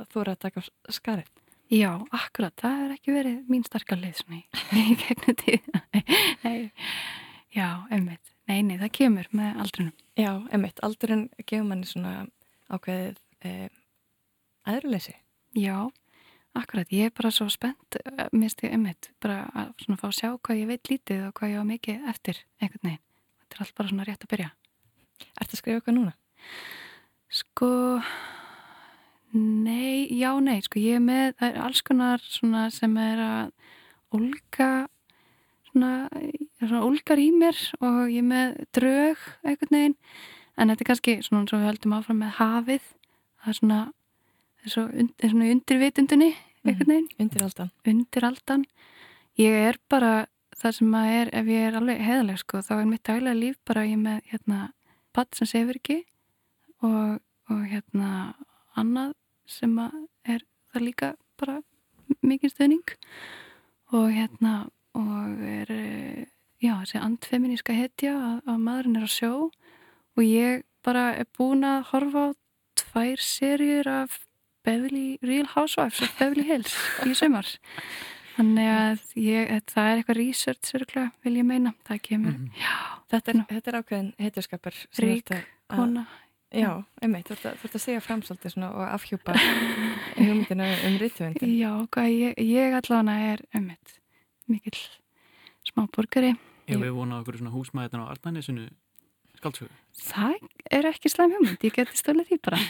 að 0.00 0.16
eru 0.22 0.32
að 0.32 0.40
taka 0.46 0.64
skarið. 0.96 1.30
Já, 1.68 1.90
akkurat, 2.16 2.54
það 2.56 2.82
er 2.86 2.92
ekki 2.96 3.12
verið 3.12 3.52
mín 3.52 3.64
starka 3.66 3.96
leið 4.00 4.22
svona 4.22 4.40
í 4.40 4.96
gegnum 5.02 5.36
tíð 5.36 5.66
Nei, 6.46 6.70
já, 7.54 7.68
einmitt. 7.92 8.34
Nei, 8.48 8.62
nei, 8.64 8.78
það 8.80 8.94
kemur 8.96 9.28
með 9.36 9.62
aldrinum. 9.62 9.96
Já, 10.18 10.30
einmitt, 10.48 10.80
aldrin 10.86 11.26
gefur 11.44 11.68
manni 11.68 11.86
svona 11.86 12.14
ákveðið 12.72 13.18
eh, 13.44 13.68
aðruleysi 14.68 15.16
Já, 15.56 15.88
akkurat, 16.54 16.90
ég 16.92 17.08
er 17.08 17.12
bara 17.16 17.30
svo 17.32 17.48
spennt. 17.50 17.96
Minnst 18.36 18.60
ég 18.62 18.74
einmitt, 18.74 19.10
bara 19.22 19.46
að 19.56 19.70
svona 19.84 20.00
fá 20.00 20.08
að 20.10 20.16
sjá 20.18 20.28
hvað 20.36 20.60
ég 20.60 20.68
veit 20.68 20.90
lítið 20.90 21.22
og 21.28 21.38
hvað 21.38 21.54
ég 21.54 21.62
á 21.62 21.70
mikið 21.70 22.10
eftir 22.12 22.42
einhvern 22.60 22.84
veginn, 22.84 23.04
þetta 23.40 23.56
er 23.56 23.64
allt 23.64 23.78
bara 23.78 23.92
svona 23.92 24.06
rétt 24.08 24.26
að 24.26 24.32
byrja. 24.34 24.50
Ertu 25.40 25.56
að 25.56 25.62
skrifa 25.62 25.80
eitthvað 25.80 25.96
núna? 25.96 26.12
Sko 27.38 27.70
nei, 29.32 30.08
já, 30.16 30.30
nei, 30.44 30.60
sko 30.64 30.82
ég 30.82 31.00
er 31.00 31.04
með, 31.04 31.34
það 31.40 31.48
er 31.48 31.60
alls 31.64 31.82
konar 31.84 32.24
svona 32.24 32.68
sem 32.74 32.96
er 33.02 33.24
að 33.24 34.18
olga 34.18 34.70
svona, 35.68 35.92
svona 36.60 36.84
olgar 36.86 37.20
í 37.20 37.28
mér 37.34 37.58
og 37.80 38.00
ég 38.08 38.22
er 38.22 38.28
með 38.28 38.58
drög 38.76 39.28
einhvern 39.44 39.78
veginn. 39.78 39.98
En 40.58 40.72
þetta 40.72 40.84
er 40.84 40.88
kannski 40.92 41.20
svona 41.22 41.44
eins 41.44 41.54
og 41.54 41.60
við 41.62 41.70
höldum 41.70 41.94
áfram 41.98 42.22
með 42.24 42.36
hafið. 42.38 42.86
Það 43.38 43.52
er 43.52 43.58
svona, 43.60 43.80
er 44.64 45.30
svona 45.30 45.50
undirvitundunni 45.52 46.32
einhvern 46.64 46.90
veginn. 46.90 47.08
Mm, 47.08 47.22
undir 47.24 47.44
aldan. 47.44 47.70
undir 47.86 48.24
aldan 48.24 48.64
ég 49.38 49.54
er 49.68 49.78
bara 49.88 50.26
það 50.58 50.74
sem 50.78 50.94
að 50.98 51.12
er 51.14 51.30
ef 51.40 51.50
ég 51.52 51.66
er 51.68 51.78
alveg 51.78 52.02
heðaleg 52.02 52.40
sko 52.42 52.62
þá 52.66 52.72
er 52.78 52.88
mitt 52.90 53.04
daglega 53.06 53.38
líf 53.38 53.58
bara 53.68 53.86
ég 53.86 54.00
með 54.00 54.20
hérna 54.32 54.60
patt 55.14 55.38
sem 55.38 55.48
sefur 55.48 55.78
ekki 55.78 56.02
og, 56.82 57.18
og 57.50 57.62
hérna 57.70 58.34
annað 58.78 59.14
sem 59.48 59.76
að 59.78 59.94
er 60.28 60.44
það 60.72 60.86
líka 60.88 61.12
bara 61.40 61.60
mikið 62.24 62.54
stöðning 62.54 62.96
og 63.94 64.10
hérna 64.12 64.54
og 64.98 65.44
er 65.46 65.70
já 66.58 66.74
þessi 66.82 67.00
andfeminíska 67.00 67.76
hetja 67.76 68.16
að, 68.16 68.38
að 68.50 68.62
maðurinn 68.66 68.98
er 68.98 69.06
að 69.06 69.14
sjó 69.14 69.32
og 70.18 70.24
ég 70.24 70.64
bara 70.82 71.12
er 71.20 71.28
búin 71.38 71.66
að 71.66 71.86
horfa 71.92 72.24
á 72.32 72.36
tvær 72.78 73.22
serjur 73.22 73.90
af 73.90 74.18
Beverly, 74.64 75.18
Real 75.22 75.46
Housewives 75.54 76.02
of 76.02 76.14
Beverly 76.18 76.46
Hills 76.48 76.74
í 77.06 77.14
sömur 77.18 77.48
þannig 78.38 78.70
að 78.70 79.02
ég, 79.18 79.50
það 79.66 79.90
er 79.90 80.00
eitthvað 80.00 80.20
research 80.20 80.78
örgulega, 80.78 81.10
vil 81.26 81.34
ég 81.40 81.46
meina. 81.48 81.74
Það 81.88 82.00
kemur, 82.06 82.36
mm 82.36 82.44
-hmm. 82.44 82.62
já. 82.62 83.02
Þetta 83.10 83.32
er, 83.32 83.44
þetta 83.48 83.70
er 83.70 83.78
ákveðin 83.80 84.10
hetjaskapar 84.18 84.74
rík, 85.02 85.32
kona. 85.66 86.06
Já, 86.48 86.84
einmitt, 87.02 87.28
þú 87.28 87.50
ert 87.50 87.74
að 87.76 87.82
segja 87.82 88.00
framsaldið 88.00 88.54
og 88.64 88.84
afhjúpa 88.88 89.34
hugmyndina 90.16 90.68
um 90.88 90.94
rítvöndin 90.96 91.50
já, 91.58 91.72
hvað, 91.92 92.08
ég, 92.08 92.38
ég 92.40 92.72
allavega 92.78 93.34
er 93.34 93.42
einmitt, 93.52 93.98
mikil 94.48 94.72
smá 95.68 95.84
borgari 95.92 96.38
Ég 96.64 96.80
hef 96.80 96.94
vonað 96.96 97.20
okkur 97.20 97.36
svona 97.36 97.52
húsmaðurna 97.52 98.08
á 98.08 98.12
Arnænisinu 98.14 98.64
skaldsögu? 99.36 99.68
Það 99.92 100.48
er 100.72 100.88
ekki 100.88 101.12
slæm 101.12 101.36
hugmynd, 101.36 101.68
ég 101.68 101.76
geti 101.76 102.00
stólið 102.00 102.32
því 102.32 102.40
bara, 102.48 102.62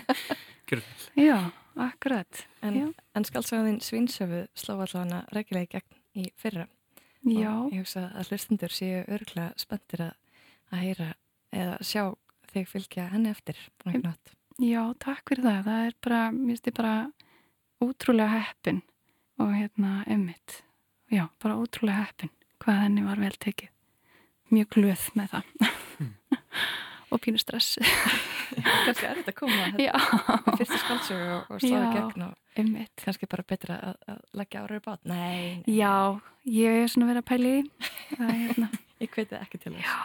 veit? 0.82 1.04
Já, 1.20 1.38
akkurat. 1.86 2.44
En, 2.64 2.94
en 3.14 3.26
skaldsöguðin 3.28 3.80
Svínsöfu 3.84 4.44
slá 4.58 4.74
allavega 4.76 5.22
rækilega 5.34 5.64
í 5.64 5.72
gegn 5.74 6.24
í 6.24 6.28
fyrra. 6.40 6.66
Já. 7.24 7.50
Og 7.52 7.72
ég 7.72 7.84
hugsa 7.84 8.06
að 8.12 8.32
hlustundur 8.32 8.74
séu 8.74 9.02
örgla 9.16 9.50
spenntir 9.60 10.04
að, 10.08 10.14
að 10.70 10.84
heyra 10.84 11.10
eða 11.54 11.76
sjá 11.80 12.02
þig 12.52 12.70
fylgja 12.70 13.08
henni 13.12 13.32
eftir. 13.32 13.60
Já, 14.62 14.82
takk 15.02 15.30
fyrir 15.30 15.48
það. 15.48 15.60
Það 15.68 15.86
er 15.88 15.98
bara, 16.06 16.22
mér 16.34 16.54
finnst 16.54 16.70
ég 16.70 16.78
bara 16.78 16.96
útrúlega 17.84 18.40
heppin 18.44 18.82
og 19.42 19.54
hérna 19.56 19.96
emmitt. 20.10 20.60
Já, 21.12 21.28
bara 21.42 21.58
útrúlega 21.60 22.04
heppin 22.04 22.34
hvað 22.64 22.82
henni 22.86 23.04
var 23.04 23.20
vel 23.20 23.34
tekið 23.40 23.72
mjög 24.54 24.70
glöð 24.76 25.04
með 25.18 25.32
það 25.34 25.48
mm. 26.00 26.12
og 27.14 27.22
pínu 27.22 27.40
stress. 27.40 27.78
Kannski 28.86 29.06
er 29.08 29.20
þetta 29.20 29.32
að 29.32 29.38
koma 29.38 29.68
fyrstu 30.58 30.80
skáldsögu 30.82 31.30
og, 31.36 31.54
og 31.54 31.62
sláða 31.62 31.92
gegn 31.94 32.26
og 32.28 32.58
einmitt. 32.58 32.92
kannski 33.02 33.28
bara 33.30 33.46
betra 33.46 33.78
að, 33.90 33.96
að 34.12 34.20
leggja 34.40 34.64
áraður 34.64 34.84
bát. 34.84 35.00
Nei, 35.10 35.62
nei. 35.64 35.74
já, 35.74 35.94
ég 36.50 36.82
er 36.82 36.92
svona 36.92 37.10
verið 37.10 37.24
að 37.24 37.30
pæli 37.32 37.54
hérna. 38.18 38.68
ég 39.02 39.16
hveti 39.16 39.40
ekki 39.40 39.60
til 39.62 39.74
þess. 39.74 39.96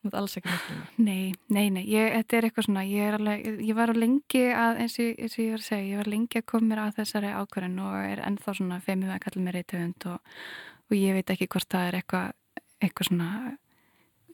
Þú 0.00 0.10
ert 0.10 0.16
alls 0.20 0.36
ekki 0.38 0.52
með 0.52 1.02
nei, 1.02 1.34
nei, 1.50 1.66
nei, 1.74 1.84
ég, 1.90 2.12
þetta 2.14 2.38
er 2.38 2.46
eitthvað 2.46 2.66
svona 2.68 2.86
ég, 2.86 3.06
er 3.08 3.18
alveg, 3.18 3.46
ég 3.66 3.78
var 3.78 3.90
á 3.90 3.94
lengi 3.96 4.42
að 4.54 4.80
eins 4.84 4.98
og, 5.02 5.12
eins 5.18 5.36
og 5.36 5.42
ég 5.42 5.54
var 5.54 5.62
að 5.62 5.66
segja, 5.66 5.90
ég 5.90 6.02
var 6.02 6.10
lengi 6.12 6.40
að 6.40 6.48
koma 6.52 6.70
mér 6.70 6.82
að 6.84 6.98
þessari 7.00 7.32
ákvörðin 7.34 7.80
og 7.82 7.96
er 8.04 8.22
ennþá 8.28 8.56
svona 8.58 8.78
femið 8.86 9.14
að 9.14 9.22
kalla 9.24 9.44
mér 9.46 9.58
reytöfund 9.58 10.08
og, 10.12 10.42
og 10.86 10.98
ég 10.98 11.16
veit 11.16 11.32
ekki 11.34 11.48
hvort 11.50 11.70
það 11.74 11.88
er 11.88 11.98
eitthvað 12.00 12.34
eitthvað 12.86 13.10
svona 13.10 13.30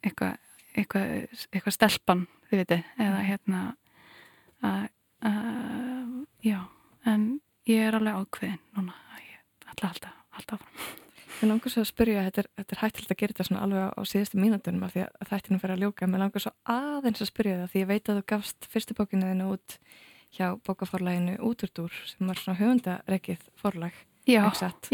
eitthvað 0.03 0.52
eitthvað, 0.77 1.12
eitthvað 1.51 1.77
stelpan 1.77 2.27
þið 2.51 2.62
veitu, 2.62 2.81
eða 2.99 3.15
mm. 3.19 3.28
hérna 3.28 3.62
að, 4.62 4.82
að 5.28 6.16
já, 6.47 6.59
en 7.12 7.28
ég 7.69 7.86
er 7.89 7.99
alveg 7.99 8.19
ákveðin 8.23 8.61
núna 8.77 8.99
að 9.12 9.24
ég 9.27 9.73
ætla 9.73 9.93
alltaf, 9.93 10.20
alltaf 10.39 10.61
áfram. 10.61 10.90
Mér 11.43 11.51
langar 11.51 11.73
svo 11.73 11.82
að 11.82 11.89
spyrja, 11.89 12.23
þetta 12.28 12.43
er, 12.43 12.49
þetta 12.61 12.74
er 12.74 12.81
hættilega 12.82 13.15
að 13.15 13.20
gera 13.23 13.35
þetta 13.35 13.47
svona 13.49 13.62
alveg 13.66 13.97
á 13.99 14.01
síðustu 14.07 14.39
mínúndunum 14.39 14.86
af 14.86 14.93
því 14.94 15.05
að 15.09 15.31
þættinum 15.32 15.62
fyrir 15.62 15.74
að 15.74 15.82
ljóka, 15.82 16.09
mér 16.11 16.23
langar 16.23 16.44
svo 16.44 16.53
aðeins 16.70 17.24
að 17.24 17.31
spyrja 17.32 17.59
það 17.59 17.73
því 17.73 17.82
ég 17.82 17.90
veit 17.90 18.11
að 18.12 18.19
þú 18.20 18.24
gafst 18.32 18.69
fyrstu 18.70 18.97
bókinu 18.99 19.31
þinu 19.32 19.49
út 19.57 19.77
hjá 20.32 20.47
bókaforlæginu 20.65 21.35
Úturdúr 21.44 21.97
sem 22.09 22.31
var 22.31 22.39
svona 22.40 22.61
höfundareikið 22.61 23.49
forlag 23.59 23.97
Já, 24.28 24.44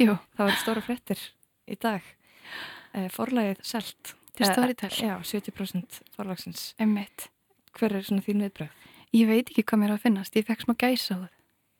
jú 0.00 0.16
Það 0.38 0.48
var 0.48 0.56
stóra 0.62 0.82
frettir 0.82 1.20
í 1.68 1.76
dag. 1.76 2.06
Eh, 2.96 3.10
Forlægið 3.12 3.60
selt 3.66 4.14
Til 4.38 4.46
Storytel? 4.46 4.92
Já, 4.94 5.16
70% 5.26 5.98
forlagsins. 6.14 6.74
Emmett. 6.78 7.26
Hver 7.74 7.96
er 7.98 8.04
svona 8.06 8.22
þín 8.22 8.44
viðbröð? 8.44 8.84
Ég 9.16 9.26
veit 9.26 9.50
ekki 9.50 9.64
hvað 9.66 9.80
mér 9.82 9.94
á 9.94 9.96
að 9.96 10.04
finnast. 10.04 10.36
Ég 10.38 10.46
fekk 10.46 10.62
smá 10.62 10.74
gæsa 10.78 11.16
á 11.16 11.18
það. 11.24 11.32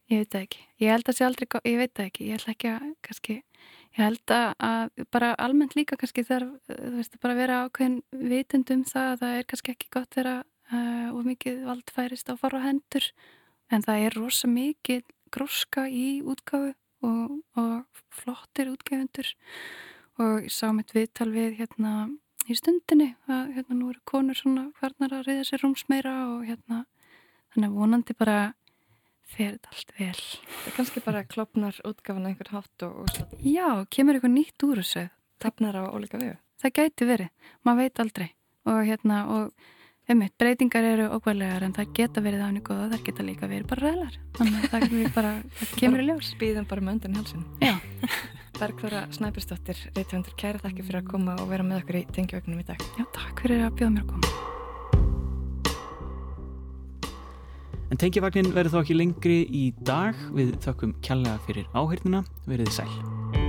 Ég 0.09 0.23
veit 0.23 0.33
það 0.33 0.45
ekki. 0.47 0.65
Ég 0.81 0.93
held 0.95 1.05
að 1.05 1.09
það 1.09 1.19
sé 1.19 1.27
aldrei, 1.29 1.47
ég 1.69 1.79
veit 1.79 1.95
það 1.95 2.09
ekki. 2.09 2.27
Ég 2.27 2.39
held 2.39 2.53
ekki 2.55 2.71
að, 2.73 2.87
kannski, 3.07 3.37
ég 3.95 4.01
held 4.03 4.35
að 4.35 5.03
bara 5.15 5.31
almennt 5.47 5.77
líka 5.79 5.99
kannski 6.01 6.25
þarf, 6.27 6.55
þú 6.71 6.93
veist, 6.97 7.19
bara 7.23 7.39
vera 7.39 7.59
ákveðin 7.67 7.99
vitundum 8.33 8.85
það 8.89 9.11
að 9.13 9.23
það 9.23 9.39
er 9.39 9.49
kannski 9.53 9.75
ekki 9.75 9.91
gott 9.95 10.19
vera 10.19 10.35
uh, 10.73 11.09
og 11.13 11.23
mikið 11.29 11.61
valdfærist 11.69 12.33
á 12.33 12.35
fara 12.41 12.65
hendur. 12.65 13.11
En 13.69 13.85
það 13.85 14.07
er 14.09 14.19
rosa 14.19 14.51
mikið 14.51 15.05
gróska 15.31 15.87
í 15.93 16.07
útgáfu 16.25 16.73
og, 17.05 17.39
og 17.61 18.03
flottir 18.11 18.73
útgæfundur 18.73 19.29
og 20.19 20.49
ég 20.49 20.51
sá 20.51 20.73
mitt 20.75 20.95
viðtal 20.97 21.29
við 21.31 21.61
hérna 21.61 22.09
í 22.49 22.57
stundinni 22.57 23.11
að 23.29 23.53
hérna 23.57 23.77
nú 23.77 23.91
eru 23.93 24.01
konur 24.09 24.39
svona 24.39 24.69
hvernar 24.79 25.19
að 25.19 25.29
reyða 25.29 25.45
sér 25.49 25.65
rúms 25.65 25.85
meira 25.91 26.15
og 26.33 26.47
hérna 26.49 26.85
þannig 27.55 27.77
vonandi 27.77 28.17
bara 28.19 28.39
fer 29.29 29.57
þetta 29.57 29.73
allt 29.75 29.95
vel. 29.99 30.13
Það 30.19 30.69
er 30.71 30.77
kannski 30.79 31.05
bara 31.05 31.25
klopnar 31.29 31.81
útgafan 31.87 32.29
einhvern 32.31 32.55
hátt 32.57 32.85
og, 32.87 33.03
og 33.03 33.11
svona. 33.13 33.41
Já, 33.45 33.69
kemur 33.93 34.17
eitthvað 34.19 34.35
nýtt 34.35 34.69
úr 34.69 34.83
þessu. 34.83 35.09
Tapnar 35.39 35.77
á 35.79 35.85
ólika 35.93 36.21
við. 36.21 36.39
Það 36.59 36.75
gæti 36.81 37.07
verið, 37.07 37.51
maður 37.63 37.85
veit 37.85 38.01
aldrei 38.03 38.29
og 38.69 38.81
hérna 38.89 39.19
og 39.33 39.69
einmitt, 40.09 40.35
breytingar 40.41 40.89
eru 40.89 41.11
okkvæðlegar 41.19 41.69
en 41.69 41.77
það 41.77 41.93
geta 42.01 42.25
verið 42.25 42.43
henni 42.47 42.65
góða, 42.65 42.89
það 42.95 43.05
geta 43.07 43.29
líka 43.29 43.51
verið 43.51 43.69
bara 43.71 43.85
ræðlar 43.85 44.19
þannig 44.41 44.59
að 44.59 44.73
það, 44.73 45.13
bara, 45.15 45.37
það 45.61 45.77
kemur 45.83 46.03
í 46.03 46.09
ljós. 46.09 46.33
Býðum 46.41 46.69
bara 46.73 46.87
með 46.89 46.99
undan 46.99 47.21
halsin. 47.21 47.47
Já. 47.63 47.77
Bergþóra 48.57 49.05
Snæbjörnsdóttir, 49.15 49.79
reytvendur, 49.97 50.35
kæra 50.41 50.59
þakki 50.63 50.87
fyrir 50.87 51.03
að 51.03 51.11
koma 51.13 51.37
og 51.43 51.51
vera 51.53 51.67
með 51.67 51.83
okkur 51.83 52.01
í 52.01 52.05
tengjavegnum 52.17 52.63
í 52.63 52.67
dag. 52.71 52.81
Já, 52.97 53.05
takk 53.15 53.45
fyrir 53.45 53.67
að 53.67 53.77
bjóða 53.81 53.93
mér 53.97 54.07
að 54.07 54.11
koma. 54.15 54.29
En 57.89 58.01
tengjavagnin 58.01 58.51
verður 58.53 58.75
þá 58.75 58.81
ekki 58.83 58.99
lengri 58.99 59.39
í 59.49 59.67
dag 59.89 60.19
við 60.37 60.57
þökkum 60.65 60.97
kjallega 61.05 61.39
fyrir 61.49 61.71
áheyrnuna, 61.73 62.25
verið 62.49 62.75
sæl. 62.81 63.48